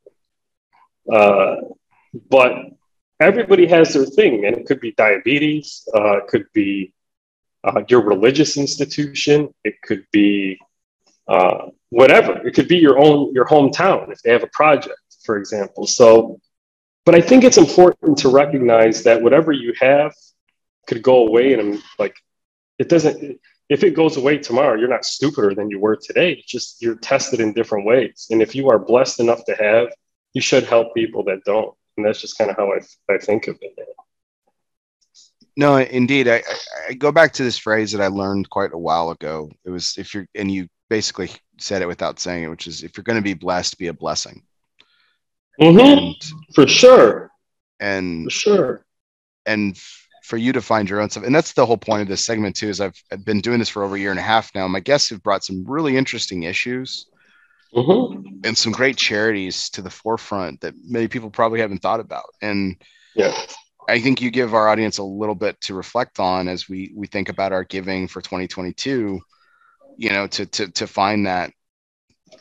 uh, 1.13 1.57
but 2.31 2.53
everybody 3.21 3.67
has 3.67 3.95
their 3.95 4.05
thing 4.05 4.45
and 4.45 4.57
it 4.57 4.67
could 4.67 4.81
be 4.81 4.93
diabetes 4.93 5.89
uh, 5.95 6.19
it 6.19 6.27
could 6.27 6.47
be 6.53 6.93
uh, 7.65 7.83
your 7.89 8.03
religious 8.03 8.57
institution. 8.57 9.53
It 9.65 9.81
could 9.83 10.05
be 10.13 10.59
uh, 11.29 11.69
whatever. 11.91 12.47
It 12.47 12.55
could 12.55 12.69
be 12.69 12.79
your 12.79 12.99
own 12.99 13.33
your 13.35 13.47
hometown 13.47 14.13
if 14.13 14.23
they 14.23 14.33
have 14.33 14.43
a 14.43 14.53
project 14.53 14.99
for 15.25 15.39
example. 15.39 15.87
So 15.87 16.41
but 17.05 17.15
i 17.15 17.21
think 17.21 17.45
it's 17.45 17.59
important 17.59 18.17
to 18.19 18.29
recognize 18.29 19.03
that 19.03 19.21
whatever 19.21 19.53
you 19.53 19.75
have 19.81 20.13
could 20.87 21.03
go 21.03 21.27
away 21.27 21.53
and 21.53 21.61
I'm 21.63 21.83
like 21.99 22.17
it 22.79 22.89
doesn't 22.89 23.41
if 23.69 23.83
it 23.83 23.95
goes 23.95 24.17
away 24.17 24.39
tomorrow 24.39 24.79
you're 24.79 24.89
not 24.89 25.05
stupider 25.05 25.55
than 25.55 25.71
you 25.71 25.81
were 25.81 25.97
today. 25.97 26.33
It's 26.33 26.51
just 26.51 26.83
you're 26.83 26.97
tested 26.97 27.41
in 27.41 27.53
different 27.53 27.87
ways. 27.87 28.29
And 28.31 28.43
if 28.43 28.55
you 28.55 28.69
are 28.71 28.79
blessed 28.79 29.21
enough 29.21 29.45
to 29.47 29.55
have 29.55 29.89
you 30.35 30.43
should 30.43 30.65
help 30.65 30.95
people 30.95 31.23
that 31.25 31.45
don't. 31.45 31.75
And 31.97 32.05
that's 32.05 32.21
just 32.21 32.37
kind 32.37 32.51
of 32.51 32.57
how 32.57 32.73
i, 32.73 32.81
I 33.13 33.19
think 33.19 33.49
of 33.49 33.57
it 33.61 33.75
No, 35.57 35.77
indeed. 35.77 36.29
I, 36.29 36.43
I, 36.89 36.95
go 36.95 37.13
back 37.13 37.33
to 37.35 37.45
this 37.45 37.59
phrase 37.59 37.93
that 37.93 38.01
I 38.01 38.09
learned 38.09 38.51
quite 38.51 38.73
a 38.73 38.79
while 38.79 39.11
ago. 39.11 39.51
It 39.65 39.71
was 39.71 39.95
if 39.99 40.13
you're, 40.13 40.27
and 40.35 40.51
you 40.51 40.69
basically 40.89 41.31
said 41.59 41.83
it 41.83 41.87
without 41.87 42.19
saying 42.19 42.45
it, 42.45 42.49
which 42.49 42.67
is 42.67 42.83
if 42.83 42.97
you're 42.97 43.05
going 43.05 43.19
to 43.19 43.23
be 43.23 43.35
blessed, 43.35 43.79
be 43.79 43.87
a 43.87 43.93
blessing. 43.93 44.43
mm-hmm. 45.61 45.79
And, 45.79 46.17
for 46.55 46.67
sure 46.67 47.31
and, 47.79 48.25
for 48.25 48.31
sure 48.31 48.87
and 49.47 49.79
for 50.25 50.37
you 50.37 50.53
to 50.53 50.61
find 50.61 50.91
your 50.91 51.01
own 51.01 51.11
stuff. 51.11 51.25
And 51.25 51.35
that's 51.35 51.53
the 51.53 51.67
whole 51.67 51.77
point 51.77 52.03
of 52.03 52.09
this 52.09 52.25
segment 52.25 52.57
too, 52.57 52.69
is 52.69 52.81
I've, 52.81 53.01
I've 53.13 53.25
been 53.25 53.41
doing 53.41 53.61
this 53.61 53.69
for 53.69 53.85
over 53.85 53.95
a 53.95 54.01
year 54.01 54.11
and 54.11 54.19
a 54.19 54.23
half 54.23 54.53
now. 54.55 54.67
My 54.67 54.81
guests 54.81 55.11
have 55.11 55.23
brought 55.23 55.45
some 55.45 55.65
really 55.69 55.97
interesting 55.97 56.45
issues 56.45 57.07
mm-hmm. 57.73 58.41
and 58.43 58.59
some 58.59 58.73
great 58.73 58.97
charities 58.97 59.69
to 59.71 59.83
the 59.83 59.91
forefront 59.91 60.63
that 60.63 60.75
many 60.83 61.07
people 61.07 61.31
probably 61.31 61.61
haven't 61.61 61.83
thought 61.83 62.01
about. 62.01 62.25
And 62.43 62.77
yeah 63.15 63.37
I 63.89 64.01
think 64.01 64.21
you 64.21 64.31
give 64.31 64.55
our 64.55 64.69
audience 64.69 64.99
a 64.99 65.05
little 65.05 65.35
bit 65.35 65.61
to 65.63 65.75
reflect 65.75 66.19
on 66.19 66.49
as 66.49 66.69
we 66.69 66.93
we 66.95 67.07
think 67.07 67.29
about 67.29 67.53
our 67.53 67.65
giving 67.65 68.09
for 68.09 68.21
2022. 68.21 69.21
You 69.97 70.11
know, 70.11 70.27
to 70.27 70.47
to 70.47 70.71
to 70.73 70.87
find 70.87 71.27
that 71.27 71.53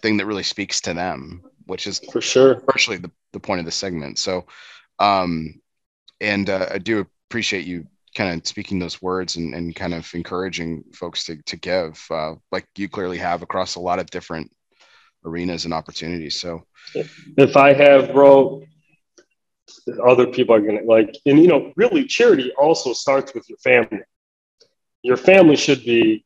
thing 0.02 0.18
that 0.18 0.26
really 0.26 0.44
speaks 0.44 0.82
to 0.82 0.94
them, 0.94 1.44
which 1.66 1.88
is 1.88 2.00
for 2.12 2.22
sure 2.22 2.56
partially 2.62 2.98
the, 2.98 3.12
the 3.32 3.40
point 3.40 3.60
of 3.60 3.66
the 3.66 3.72
segment. 3.72 4.18
So, 4.18 4.46
um, 5.00 5.62
and 6.22 6.50
uh, 6.50 6.68
I 6.72 6.78
do 6.78 7.06
appreciate 7.30 7.66
you 7.66 7.86
kind 8.16 8.40
of 8.40 8.48
speaking 8.48 8.80
those 8.80 9.02
words 9.02 9.36
and, 9.36 9.54
and 9.56 9.76
kind 9.76 9.94
of 9.94 10.10
encouraging 10.14 10.84
folks 10.94 11.26
to 11.26 11.42
to 11.44 11.58
give, 11.58 12.04
uh, 12.10 12.36
like 12.52 12.68
you 12.78 12.90
clearly 12.90 13.18
have 13.18 13.42
across 13.42 13.76
a 13.76 13.82
lot 13.82 14.00
of 14.00 14.10
different 14.10 14.52
arenas 15.26 15.66
and 15.66 15.74
opportunities. 15.74 16.40
So, 16.40 16.66
if 17.38 17.56
i 17.56 17.74
have 17.74 18.12
bro 18.12 18.64
other 20.06 20.28
people 20.28 20.54
are 20.56 20.62
gonna 20.62 20.82
like 20.86 21.16
and 21.26 21.40
you 21.40 21.48
know 21.48 21.72
really 21.76 22.06
charity 22.06 22.52
also 22.58 22.94
starts 22.94 23.34
with 23.34 23.48
your 23.50 23.58
family 23.60 24.02
your 25.04 25.18
family 25.18 25.56
should 25.56 25.84
be 25.84 26.26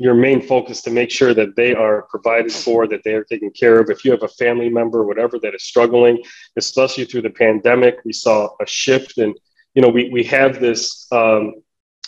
your 0.00 0.14
main 0.14 0.40
focus 0.40 0.80
to 0.80 0.90
make 0.90 1.10
sure 1.10 1.34
that 1.34 1.54
they 1.56 1.74
are 1.74 2.06
provided 2.08 2.50
for, 2.50 2.86
that 2.86 3.02
they 3.04 3.12
are 3.12 3.24
taken 3.24 3.50
care 3.50 3.78
of. 3.78 3.90
If 3.90 4.02
you 4.02 4.10
have 4.12 4.22
a 4.22 4.28
family 4.28 4.70
member, 4.70 5.04
whatever 5.04 5.38
that 5.40 5.54
is 5.54 5.62
struggling, 5.62 6.22
especially 6.56 7.04
through 7.04 7.20
the 7.20 7.30
pandemic, 7.30 7.98
we 8.02 8.14
saw 8.14 8.48
a 8.62 8.66
shift, 8.66 9.18
and 9.18 9.38
you 9.74 9.82
know 9.82 9.88
we 9.88 10.08
we 10.10 10.24
have 10.24 10.58
this. 10.58 11.06
Um, 11.12 11.56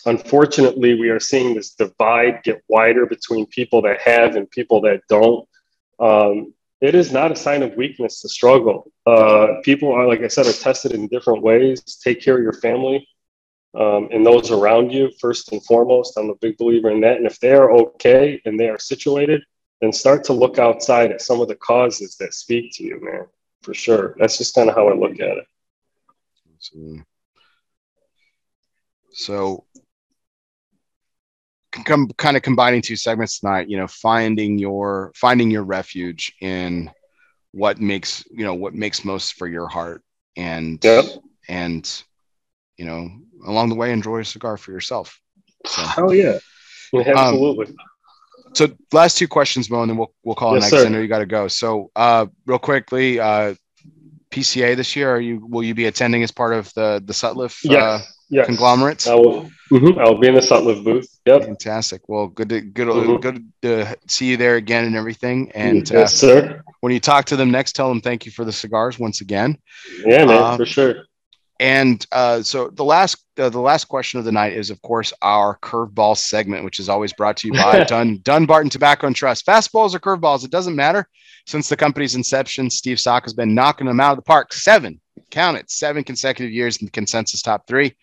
unfortunately, 0.06 0.98
we 0.98 1.10
are 1.10 1.20
seeing 1.20 1.54
this 1.54 1.74
divide 1.74 2.42
get 2.44 2.62
wider 2.66 3.04
between 3.04 3.44
people 3.46 3.82
that 3.82 4.00
have 4.00 4.36
and 4.36 4.50
people 4.50 4.80
that 4.82 5.02
don't. 5.10 5.46
Um, 6.00 6.54
it 6.82 6.94
is 6.94 7.12
not 7.12 7.32
a 7.32 7.36
sign 7.36 7.62
of 7.62 7.76
weakness 7.76 8.20
to 8.20 8.28
struggle. 8.28 8.92
Uh, 9.06 9.60
people 9.62 9.92
are, 9.92 10.06
like 10.06 10.20
I 10.20 10.28
said, 10.28 10.46
are 10.46 10.52
tested 10.52 10.92
in 10.92 11.06
different 11.06 11.42
ways. 11.42 11.80
Take 12.02 12.20
care 12.20 12.36
of 12.36 12.42
your 12.42 12.52
family 12.54 13.08
um, 13.74 14.08
and 14.10 14.26
those 14.26 14.50
around 14.50 14.92
you 14.92 15.10
first 15.20 15.52
and 15.52 15.64
foremost. 15.64 16.18
I'm 16.18 16.30
a 16.30 16.34
big 16.34 16.58
believer 16.58 16.90
in 16.90 17.00
that. 17.02 17.16
And 17.16 17.26
if 17.26 17.40
they 17.40 17.52
are 17.52 17.70
okay 17.72 18.42
and 18.44 18.58
they 18.58 18.68
are 18.68 18.78
situated, 18.78 19.42
then 19.80 19.92
start 19.92 20.24
to 20.24 20.32
look 20.32 20.58
outside 20.58 21.10
at 21.10 21.22
some 21.22 21.40
of 21.40 21.48
the 21.48 21.54
causes 21.54 22.16
that 22.16 22.34
speak 22.34 22.72
to 22.74 22.84
you, 22.84 23.00
man. 23.02 23.26
For 23.62 23.74
sure. 23.74 24.14
That's 24.18 24.38
just 24.38 24.54
kind 24.54 24.68
of 24.68 24.74
how 24.74 24.88
I 24.88 24.94
look 24.94 25.20
at 25.20 25.38
it. 25.38 25.46
So, 29.12 29.64
come 31.72 32.08
kind 32.18 32.36
of 32.36 32.42
combining 32.42 32.82
two 32.82 32.96
segments 32.96 33.40
tonight 33.40 33.68
you 33.68 33.76
know 33.76 33.86
finding 33.86 34.58
your 34.58 35.10
finding 35.14 35.50
your 35.50 35.64
refuge 35.64 36.32
in 36.40 36.90
what 37.52 37.80
makes 37.80 38.24
you 38.30 38.44
know 38.44 38.54
what 38.54 38.74
makes 38.74 39.04
most 39.04 39.34
for 39.34 39.48
your 39.48 39.66
heart 39.66 40.02
and 40.36 40.84
yep. 40.84 41.04
and 41.48 42.04
you 42.76 42.84
know 42.84 43.08
along 43.46 43.68
the 43.68 43.74
way 43.74 43.92
enjoy 43.92 44.18
a 44.18 44.24
cigar 44.24 44.56
for 44.56 44.72
yourself 44.72 45.18
so, 45.66 45.82
oh 45.98 46.12
yeah 46.12 46.38
absolutely 46.92 47.66
um, 47.66 47.74
so 48.54 48.68
last 48.92 49.16
two 49.16 49.28
questions 49.28 49.70
mo 49.70 49.82
and 49.82 49.90
then 49.90 49.96
we'll 49.96 50.14
we'll 50.24 50.34
call 50.34 50.54
yes, 50.54 50.64
it 50.68 50.74
next 50.74 50.82
sir. 50.82 50.86
i 50.86 50.90
know 50.90 51.00
you 51.00 51.08
got 51.08 51.18
to 51.18 51.26
go 51.26 51.48
so 51.48 51.90
uh 51.96 52.26
real 52.46 52.58
quickly 52.58 53.18
uh 53.18 53.54
pca 54.30 54.76
this 54.76 54.96
year 54.96 55.14
are 55.14 55.20
you 55.20 55.44
will 55.46 55.62
you 55.62 55.74
be 55.74 55.86
attending 55.86 56.22
as 56.22 56.30
part 56.30 56.54
of 56.54 56.72
the 56.74 57.02
the 57.04 57.12
sutliff 57.12 57.60
yes. 57.64 57.82
uh 57.82 58.00
yes. 58.32 58.46
conglomerates 58.46 59.06
I 59.06 59.14
will, 59.14 59.50
mm-hmm, 59.70 59.98
I'll 60.00 60.18
be 60.18 60.28
in 60.28 60.34
the 60.34 60.40
Sutliff 60.40 60.82
booth 60.82 61.12
Yep. 61.24 61.44
Fantastic. 61.44 62.08
Well, 62.08 62.26
good 62.26 62.48
to 62.48 62.60
good 62.60 62.88
mm-hmm. 62.88 63.16
good 63.18 63.52
to 63.62 63.96
see 64.08 64.30
you 64.30 64.36
there 64.36 64.56
again 64.56 64.84
and 64.84 64.96
everything. 64.96 65.52
And 65.52 65.88
yes, 65.88 65.92
uh, 65.92 66.06
sir. 66.06 66.62
When 66.80 66.92
you 66.92 66.98
talk 66.98 67.26
to 67.26 67.36
them 67.36 67.52
next, 67.52 67.76
tell 67.76 67.88
them 67.88 68.00
thank 68.00 68.26
you 68.26 68.32
for 68.32 68.44
the 68.44 68.52
cigars 68.52 68.98
once 68.98 69.20
again. 69.20 69.56
Yeah, 70.04 70.24
man, 70.24 70.42
uh, 70.42 70.56
for 70.56 70.66
sure. 70.66 71.04
And 71.60 72.04
uh, 72.10 72.42
so 72.42 72.70
the 72.70 72.82
last 72.82 73.24
uh, 73.38 73.50
the 73.50 73.60
last 73.60 73.84
question 73.84 74.18
of 74.18 74.24
the 74.24 74.32
night 74.32 74.54
is, 74.54 74.70
of 74.70 74.82
course, 74.82 75.12
our 75.22 75.58
curveball 75.60 76.16
segment, 76.16 76.64
which 76.64 76.80
is 76.80 76.88
always 76.88 77.12
brought 77.12 77.36
to 77.38 77.46
you 77.46 77.52
by 77.52 77.84
Dun 77.88 78.18
Dunbarton 78.22 78.70
Tobacco 78.70 79.06
and 79.06 79.14
Trust. 79.14 79.46
Fastballs 79.46 79.94
or 79.94 80.00
curveballs, 80.00 80.44
it 80.44 80.50
doesn't 80.50 80.74
matter. 80.74 81.06
Since 81.46 81.68
the 81.68 81.76
company's 81.76 82.16
inception, 82.16 82.68
Steve 82.68 82.98
Saka 82.98 83.26
has 83.26 83.34
been 83.34 83.54
knocking 83.54 83.86
them 83.86 84.00
out 84.00 84.12
of 84.12 84.16
the 84.16 84.22
park 84.22 84.52
seven, 84.52 85.00
count 85.30 85.56
it, 85.56 85.70
seven 85.70 86.02
consecutive 86.02 86.52
years 86.52 86.78
in 86.78 86.86
the 86.86 86.90
consensus 86.90 87.42
top 87.42 87.68
three. 87.68 87.94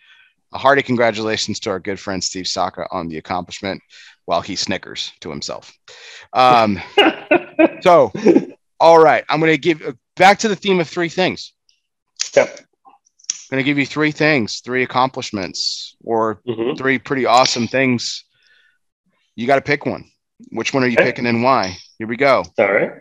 A 0.51 0.57
hearty 0.57 0.81
congratulations 0.81 1.59
to 1.61 1.69
our 1.69 1.79
good 1.79 1.99
friend 1.99 2.23
Steve 2.23 2.47
Saka 2.47 2.87
on 2.91 3.07
the 3.07 3.17
accomplishment 3.17 3.81
while 4.25 4.41
he 4.41 4.55
snickers 4.55 5.11
to 5.21 5.29
himself. 5.29 5.71
Um, 6.33 6.79
so, 7.81 8.11
all 8.79 8.99
right, 8.99 9.23
I'm 9.29 9.39
going 9.39 9.51
to 9.51 9.57
give 9.57 9.95
back 10.15 10.39
to 10.39 10.47
the 10.47 10.55
theme 10.55 10.79
of 10.79 10.87
three 10.87 11.09
things. 11.09 11.53
Yep. 12.35 12.59
I'm 13.51 13.55
going 13.55 13.63
to 13.63 13.69
give 13.69 13.79
you 13.79 13.85
three 13.85 14.11
things, 14.11 14.59
three 14.59 14.83
accomplishments, 14.83 15.95
or 16.03 16.41
mm-hmm. 16.47 16.75
three 16.75 16.99
pretty 16.99 17.25
awesome 17.25 17.67
things. 17.67 18.23
You 19.35 19.47
got 19.47 19.55
to 19.55 19.61
pick 19.61 19.85
one. 19.85 20.05
Which 20.51 20.73
one 20.73 20.83
are 20.83 20.87
you 20.87 20.97
okay. 20.97 21.05
picking 21.05 21.25
and 21.25 21.43
why? 21.43 21.77
Here 21.97 22.07
we 22.07 22.15
go. 22.15 22.43
All 22.57 22.71
right. 22.71 22.91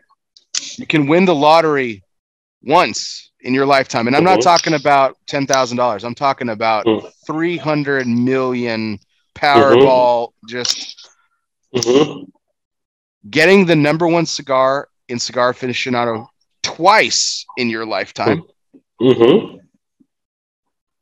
You 0.76 0.86
can 0.86 1.06
win 1.06 1.24
the 1.24 1.34
lottery 1.34 2.02
once 2.62 3.30
in 3.40 3.54
your 3.54 3.66
lifetime. 3.66 4.06
And 4.06 4.16
I'm 4.16 4.24
not 4.24 4.40
mm-hmm. 4.40 4.48
talking 4.48 4.74
about 4.74 5.16
ten 5.26 5.46
thousand 5.46 5.76
dollars. 5.76 6.04
I'm 6.04 6.14
talking 6.14 6.48
about 6.48 6.86
mm. 6.86 7.10
three 7.26 7.56
hundred 7.56 8.06
million 8.06 8.98
Powerball. 9.34 10.28
Mm-hmm. 10.28 10.48
Just 10.48 11.08
mm-hmm. 11.74 12.24
getting 13.30 13.66
the 13.66 13.76
number 13.76 14.06
one 14.06 14.26
cigar 14.26 14.88
in 15.08 15.18
Cigar 15.18 15.52
Aficionado 15.52 16.26
twice 16.62 17.46
in 17.56 17.70
your 17.70 17.86
lifetime, 17.86 18.42
mm-hmm. 19.00 19.56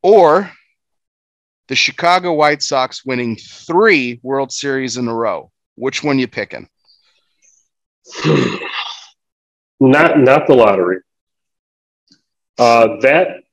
or 0.03 0.51
the 1.67 1.75
Chicago 1.75 2.33
White 2.33 2.61
Sox 2.61 3.05
winning 3.05 3.35
three 3.35 4.19
World 4.23 4.51
Series 4.51 4.97
in 4.97 5.07
a 5.07 5.13
row. 5.13 5.51
Which 5.75 6.03
one 6.03 6.19
you 6.19 6.27
picking? 6.27 6.69
not 9.79 10.19
not 10.19 10.47
the 10.47 10.55
lottery. 10.55 10.99
Uh, 12.57 12.97
that 13.01 13.43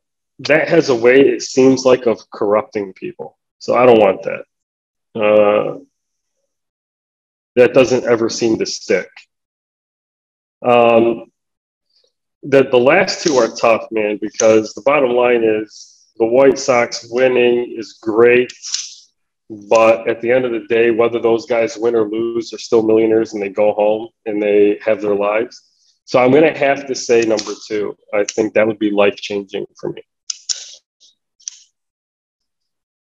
that 0.41 0.69
has 0.69 0.89
a 0.89 0.95
way 0.95 1.21
it 1.21 1.43
seems 1.43 1.85
like 1.85 2.07
of 2.07 2.19
corrupting 2.31 2.93
people. 2.95 3.39
So 3.59 3.75
I 3.75 3.87
don't 3.87 4.01
want 4.01 4.23
that. 4.25 4.45
Uh, 5.21 5.79
that 7.57 7.73
doesn't 7.73 8.05
ever 8.05 8.29
seem 8.29 8.59
to 8.59 8.67
stick. 8.67 9.09
Um, 10.65 11.27
that 12.45 12.71
the 12.71 12.79
last 12.79 13.23
two 13.23 13.37
are 13.37 13.49
tough, 13.49 13.87
man, 13.91 14.19
because 14.21 14.75
the 14.75 14.83
bottom 14.83 15.13
line 15.13 15.45
is 15.45 16.07
the 16.17 16.27
White 16.27 16.59
Sox 16.59 17.07
winning 17.11 17.75
is 17.77 17.99
great, 18.01 18.53
but 19.49 20.09
at 20.09 20.21
the 20.21 20.31
end 20.31 20.45
of 20.45 20.53
the 20.53 20.67
day, 20.69 20.91
whether 20.91 21.21
those 21.21 21.47
guys 21.47 21.77
win 21.77 21.95
or 21.95 22.09
lose, 22.09 22.51
they're 22.51 22.59
still 22.59 22.83
millionaires 22.83 23.35
and 23.35 23.43
they 23.43 23.49
go 23.49 23.73
home 23.73 24.09
and 24.27 24.43
they 24.43 24.79
have 24.85 25.01
their 25.01 25.15
lives. 25.15 25.63
So 26.07 26.23
I'm 26.23 26.31
going 26.31 26.53
to 26.53 26.59
have 26.59 26.87
to 26.87 26.95
say 26.95 27.23
number 27.23 27.53
two. 27.67 27.97
I 28.13 28.25
think 28.25 28.55
that 28.55 28.67
would 28.67 28.79
be 28.79 28.91
life 28.91 29.17
changing 29.17 29.67
for 29.79 29.91
me. 29.91 30.03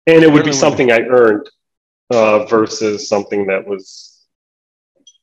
And 0.07 0.23
it 0.25 0.33
would 0.33 0.45
be 0.45 0.53
something 0.53 0.91
I 0.91 1.01
earned 1.01 1.49
uh, 2.11 2.47
versus 2.47 3.09
something 3.09 3.47
that 3.49 3.67
was, 3.67 4.25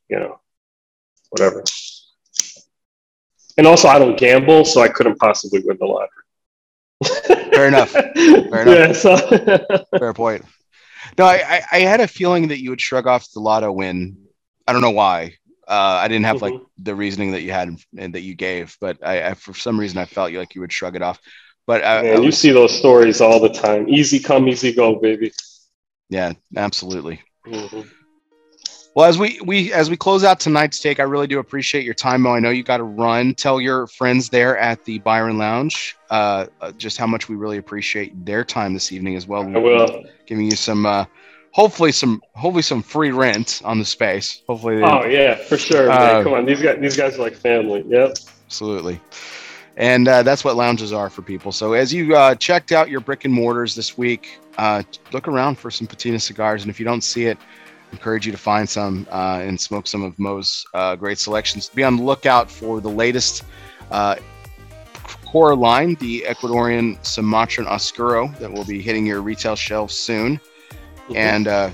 you 0.10 0.20
know, 0.20 0.40
whatever. 1.30 1.64
And 3.58 3.66
also, 3.66 3.88
I 3.88 3.98
don't 3.98 4.18
gamble, 4.18 4.66
so 4.66 4.82
I 4.82 4.90
couldn't 4.90 5.18
possibly 5.18 5.62
win 5.66 5.78
the 5.80 5.86
lottery. 5.86 6.10
Fair 7.52 7.68
enough. 7.68 7.90
Fair 7.92 8.62
enough. 8.62 8.68
Yeah, 8.68 8.92
so 8.94 9.86
Fair 10.00 10.14
point. 10.14 10.46
No, 11.18 11.26
I, 11.26 11.62
I 11.72 11.80
had 11.80 12.02
a 12.02 12.08
feeling 12.08 12.50
that 12.50 12.62
you 12.62 12.70
would 12.72 12.82
shrug 12.82 13.08
off 13.08 13.32
the 13.32 13.40
lotto 13.40 13.72
win. 13.72 14.18
I 14.68 14.74
don't 14.74 14.82
know 14.82 14.92
why. 14.92 15.36
Uh, 15.68 16.00
I 16.02 16.08
didn't 16.08 16.26
have 16.26 16.38
mm-hmm. 16.38 16.56
like 16.56 16.62
the 16.78 16.96
reasoning 16.96 17.32
that 17.32 17.42
you 17.42 17.52
had 17.52 17.76
and 17.98 18.14
that 18.14 18.22
you 18.22 18.36
gave, 18.36 18.78
but 18.80 18.98
I, 19.06 19.30
I, 19.30 19.34
for 19.34 19.54
some 19.54 19.80
reason 19.80 19.98
I 19.98 20.06
felt 20.06 20.32
like 20.34 20.56
you 20.56 20.62
would 20.62 20.72
shrug 20.72 20.96
it 20.96 21.02
off. 21.02 21.20
But 21.66 21.84
uh, 21.84 22.04
Man, 22.04 22.24
you 22.24 22.32
see 22.32 22.52
those 22.52 22.78
stories 22.78 23.22
all 23.22 23.40
the 23.40 23.50
time. 23.50 23.90
Easy 23.90 24.20
come, 24.20 24.48
easy 24.48 24.72
go, 24.72 24.96
baby. 24.96 25.32
Yeah, 26.10 26.34
absolutely. 26.56 27.22
Mm-hmm. 27.48 27.82
Well, 28.96 29.10
as 29.10 29.18
we 29.18 29.42
we 29.44 29.74
as 29.74 29.90
we 29.90 29.98
close 29.98 30.24
out 30.24 30.40
tonight's 30.40 30.80
take, 30.80 31.02
I 31.02 31.04
really 31.04 31.28
do 31.28 31.40
appreciate 31.40 31.84
your 31.84 31.94
time, 31.94 32.22
Mo. 32.22 32.32
I 32.32 32.40
know 32.40 32.50
you 32.50 32.64
got 32.64 32.78
to 32.78 32.84
run. 32.84 33.34
Tell 33.34 33.60
your 33.60 33.88
friends 33.88 34.30
there 34.30 34.58
at 34.58 34.86
the 34.86 35.00
Byron 35.00 35.38
Lounge 35.38 35.98
uh, 36.10 36.46
uh, 36.62 36.72
just 36.72 36.98
how 36.98 37.06
much 37.06 37.28
we 37.28 37.36
really 37.36 37.58
appreciate 37.58 38.26
their 38.26 38.46
time 38.46 38.74
this 38.74 38.94
evening 38.94 39.18
as 39.18 39.28
well. 39.28 39.44
I 39.54 39.60
will. 39.60 40.06
Giving 40.28 40.46
you 40.46 40.56
some 40.56 40.86
uh, 40.86 41.04
hopefully 41.56 41.94
some 41.94 42.22
hopefully 42.36 42.61
some 42.61 42.84
free 42.84 43.11
rent 43.11 43.61
on 43.64 43.80
the 43.80 43.86
space. 43.86 44.41
Hopefully. 44.45 44.82
Oh 44.84 45.06
yeah, 45.06 45.36
for 45.36 45.57
sure. 45.57 45.90
Uh, 45.90 46.22
Come 46.22 46.34
on, 46.34 46.45
these 46.45 46.61
guys 46.61 46.77
these 46.82 46.98
guys 46.98 47.18
are 47.18 47.22
like 47.22 47.36
family. 47.36 47.84
Yep. 47.88 48.18
Absolutely. 48.45 48.99
And 49.77 50.07
uh, 50.07 50.23
that's 50.23 50.44
what 50.44 50.56
lounges 50.56 50.94
are 50.94 51.10
for 51.10 51.22
people. 51.22 51.52
So 51.52 51.73
as 51.73 51.94
you 51.94 52.15
uh, 52.15 52.36
checked 52.36 52.72
out 52.72 52.90
your 52.90 52.99
brick 52.99 53.26
and 53.26 53.34
mortars 53.34 53.73
this 53.76 53.98
week, 53.98 54.40
uh, 54.57 54.84
look 55.11 55.27
around 55.27 55.57
for 55.57 55.72
some 55.72 55.88
patina 55.88 56.19
cigars, 56.19 56.61
and 56.61 56.69
if 56.69 56.80
you 56.80 56.86
don't 56.86 57.03
see 57.03 57.26
it, 57.26 57.38
encourage 57.91 58.26
you 58.26 58.32
to 58.32 58.38
find 58.38 58.69
some 58.69 59.07
uh, 59.11 59.40
and 59.41 59.60
smoke 59.60 59.88
some 59.88 60.03
of 60.03 60.18
Mo's 60.19 60.65
uh, 60.73 60.95
great 60.95 61.19
selections. 61.19 61.69
Be 61.69 61.84
on 61.84 61.98
the 61.98 62.03
lookout 62.03 62.52
for 62.52 62.82
the 62.82 62.90
latest 62.90 63.44
core 65.26 65.56
line, 65.56 65.95
the 65.95 66.26
Ecuadorian 66.27 67.03
Sumatran 67.06 67.68
Oscuro, 67.68 68.27
that 68.40 68.52
will 68.52 68.65
be 68.65 68.82
hitting 68.82 69.06
your 69.06 69.22
retail 69.22 69.56
shelves 69.56 69.94
soon 69.94 70.40
mm-hmm. 71.07 71.18
and 71.18 71.48
uh, 71.48 71.69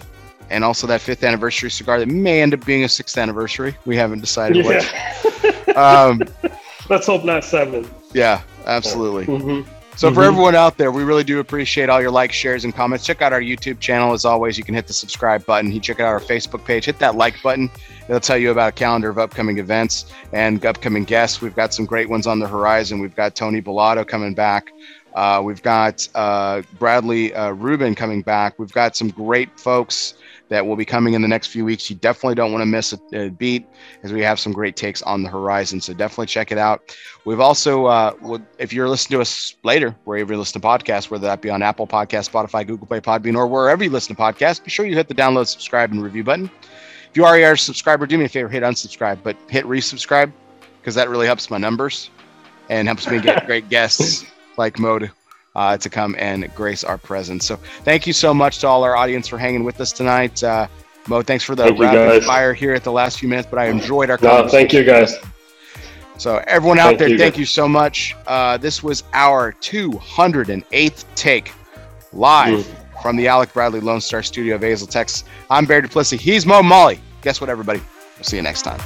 and 0.50 0.64
also 0.64 0.86
that 0.88 1.02
fifth 1.02 1.24
anniversary 1.24 1.72
cigar 1.72 2.00
that 2.00 2.08
may 2.08 2.42
end 2.42 2.54
up 2.54 2.66
being 2.66 2.84
a 2.84 2.90
sixth 2.90 3.18
anniversary. 3.18 3.76
We 3.86 3.96
haven't 3.96 4.20
decided 4.20 4.66
yeah. 4.66 4.68
which. 4.68 5.68
um, 5.76 6.22
Let's 6.90 7.08
hope 7.08 7.24
not 7.24 7.44
seven. 7.44 7.90
Yeah, 8.14 8.42
absolutely. 8.66 9.26
Mm-hmm. 9.26 9.70
So 9.96 10.08
mm-hmm. 10.08 10.16
for 10.16 10.24
everyone 10.24 10.56
out 10.56 10.78
there, 10.78 10.92
we 10.92 11.04
really 11.04 11.24
do 11.24 11.40
appreciate 11.40 11.90
all 11.90 12.02
your 12.02 12.12
likes, 12.12 12.36
shares, 12.36 12.66
and 12.66 12.74
comments. 12.74 13.06
Check 13.06 13.22
out 13.22 13.34
our 13.34 13.42
YouTube 13.42 13.80
channel. 13.80 14.14
As 14.14 14.26
always, 14.26 14.58
you 14.58 14.64
can 14.64 14.74
hit 14.74 14.88
the 14.88 14.94
subscribe 14.94 15.46
button. 15.46 15.72
You 15.72 15.80
check 15.80 16.00
out 16.00 16.08
our 16.08 16.20
Facebook 16.20 16.66
page. 16.66 16.86
Hit 16.86 17.00
that 17.00 17.16
like 17.16 17.42
button. 17.42 17.70
It'll 18.08 18.20
tell 18.20 18.38
you 18.38 18.52
about 18.52 18.70
a 18.70 18.72
calendar 18.72 19.10
of 19.10 19.18
upcoming 19.18 19.58
events 19.58 20.12
and 20.34 20.66
upcoming 20.66 21.04
guests. 21.04 21.42
We've 21.42 21.56
got 21.56 21.74
some 21.74 21.86
great 21.86 22.10
ones 22.10 22.26
on 22.26 22.40
the 22.40 22.48
horizon. 22.48 23.00
We've 23.00 23.16
got 23.16 23.36
Tony 23.36 23.62
Bellotto 23.62 24.08
coming 24.08 24.34
back. 24.34 24.72
Uh, 25.14 25.42
we've 25.44 25.62
got 25.62 26.08
uh, 26.16 26.62
Bradley 26.80 27.34
uh, 27.34 27.52
Rubin 27.52 27.96
coming 27.96 28.22
back. 28.22 28.58
We've 28.58 28.72
got 28.72 28.96
some 28.96 29.10
great 29.10 29.60
folks 29.60 30.16
that 30.50 30.66
will 30.66 30.76
be 30.76 30.86
coming 30.86 31.14
in 31.14 31.22
the 31.22 31.28
next 31.28 31.48
few 31.48 31.64
weeks. 31.64 31.90
You 31.90 31.96
definitely 31.96 32.36
don't 32.36 32.52
want 32.52 32.62
to 32.62 32.66
miss 32.66 32.94
a, 32.94 33.00
a 33.14 33.30
beat 33.30 33.66
as 34.04 34.12
we 34.12 34.22
have 34.22 34.40
some 34.40 34.52
great 34.52 34.76
takes 34.76 35.02
on 35.02 35.24
the 35.24 35.30
horizon. 35.30 35.80
So 35.80 35.94
definitely 35.94 36.26
check 36.28 36.52
it 36.52 36.58
out. 36.58 36.96
We've 37.24 37.40
also, 37.40 37.86
uh, 37.86 38.40
if 38.58 38.74
you're 38.74 38.90
listening 38.90 39.18
to 39.18 39.22
us 39.22 39.56
later, 39.64 39.96
wherever 40.04 40.34
you 40.34 40.40
listen 40.40 40.62
to 40.62 40.68
podcasts, 40.68 41.10
whether 41.10 41.28
that 41.28 41.42
be 41.42 41.50
on 41.50 41.62
Apple 41.62 41.88
Podcast, 41.88 42.30
Spotify, 42.30 42.68
Google 42.68 42.88
Play, 42.88 43.00
Podbean, 43.00 43.36
or 43.36 43.48
wherever 43.48 43.84
you 43.84 43.90
listen 43.90 44.16
to 44.16 44.22
podcasts, 44.22 44.64
be 44.64 44.70
sure 44.70 44.86
you 44.86 44.96
hit 44.96 45.08
the 45.08 45.16
download, 45.16 45.48
subscribe, 45.48 45.92
and 45.92 46.04
review 46.04 46.24
button. 46.24 46.52
If 47.10 47.18
you 47.18 47.26
already 47.26 47.44
are 47.44 47.54
a 47.54 47.58
subscriber, 47.58 48.06
do 48.06 48.18
me 48.18 48.26
a 48.26 48.30
favor, 48.30 48.50
hit 48.50 48.64
unsubscribe, 48.64 49.20
but 49.24 49.36
hit 49.50 49.66
resubscribe 49.66 50.32
because 50.82 50.96
that 50.96 51.10
really 51.10 51.28
helps 51.28 51.50
my 51.50 51.58
numbers 51.58 52.10
and 52.70 52.88
helps 52.88 53.10
me 53.10 53.20
get 53.20 53.46
great 53.46 53.70
guests 53.70 54.26
like 54.58 54.80
Mode 54.80 55.12
uh, 55.56 55.78
to 55.78 55.90
come 55.90 56.16
and 56.18 56.54
grace 56.56 56.84
our 56.84 56.98
presence. 56.98 57.46
So 57.46 57.58
thank 57.84 58.08
you 58.08 58.14
so 58.14 58.34
much 58.34 58.60
to 58.60 58.68
all 58.68 58.84
our 58.84 58.96
audience 58.96 59.28
for 59.28 59.38
hanging 59.38 59.64
with 59.64 59.80
us 59.82 59.92
tonight. 59.92 60.44
Uh, 60.44 60.68
Mo, 61.08 61.22
thanks 61.22 61.44
for 61.44 61.56
the 61.56 61.64
thank 61.64 61.80
rapid 61.80 62.24
fire 62.24 62.54
here 62.54 62.74
at 62.74 62.84
the 62.84 62.92
last 62.92 63.20
few 63.20 63.28
minutes, 63.28 63.48
but 63.50 63.60
I 63.60 63.66
enjoyed 63.66 64.10
our 64.10 64.20
no, 64.22 64.48
thank 64.48 64.72
you 64.72 64.84
guys. 64.84 65.16
So 66.18 66.44
everyone 66.48 66.78
out 66.78 66.90
thank 66.90 67.00
there, 67.00 67.08
you 67.10 67.18
thank 67.18 67.34
guys. 67.34 67.40
you 67.40 67.46
so 67.46 67.68
much. 67.68 68.16
Uh, 68.28 68.58
this 68.58 68.84
was 68.84 69.04
our 69.14 69.54
208th 69.54 71.06
take 71.16 71.52
live 72.14 72.60
mm. 72.60 73.02
from 73.02 73.16
the 73.16 73.28
Alec 73.28 73.52
Bradley 73.54 73.80
Lone 73.80 74.02
Star 74.02 74.22
Studio 74.22 74.56
of 74.56 74.62
Azle, 74.62 74.88
Texas. 74.88 75.24
I'm 75.50 75.66
Barry 75.66 75.82
Duplessis. 75.82 76.20
He's 76.20 76.46
Mo 76.46 76.62
Molly. 76.62 77.00
Guess 77.24 77.42
what, 77.42 77.50
everybody? 77.50 77.82
We'll 78.18 78.26
see 78.26 78.36
you 78.36 78.44
next 78.44 78.62
time. 78.62 78.80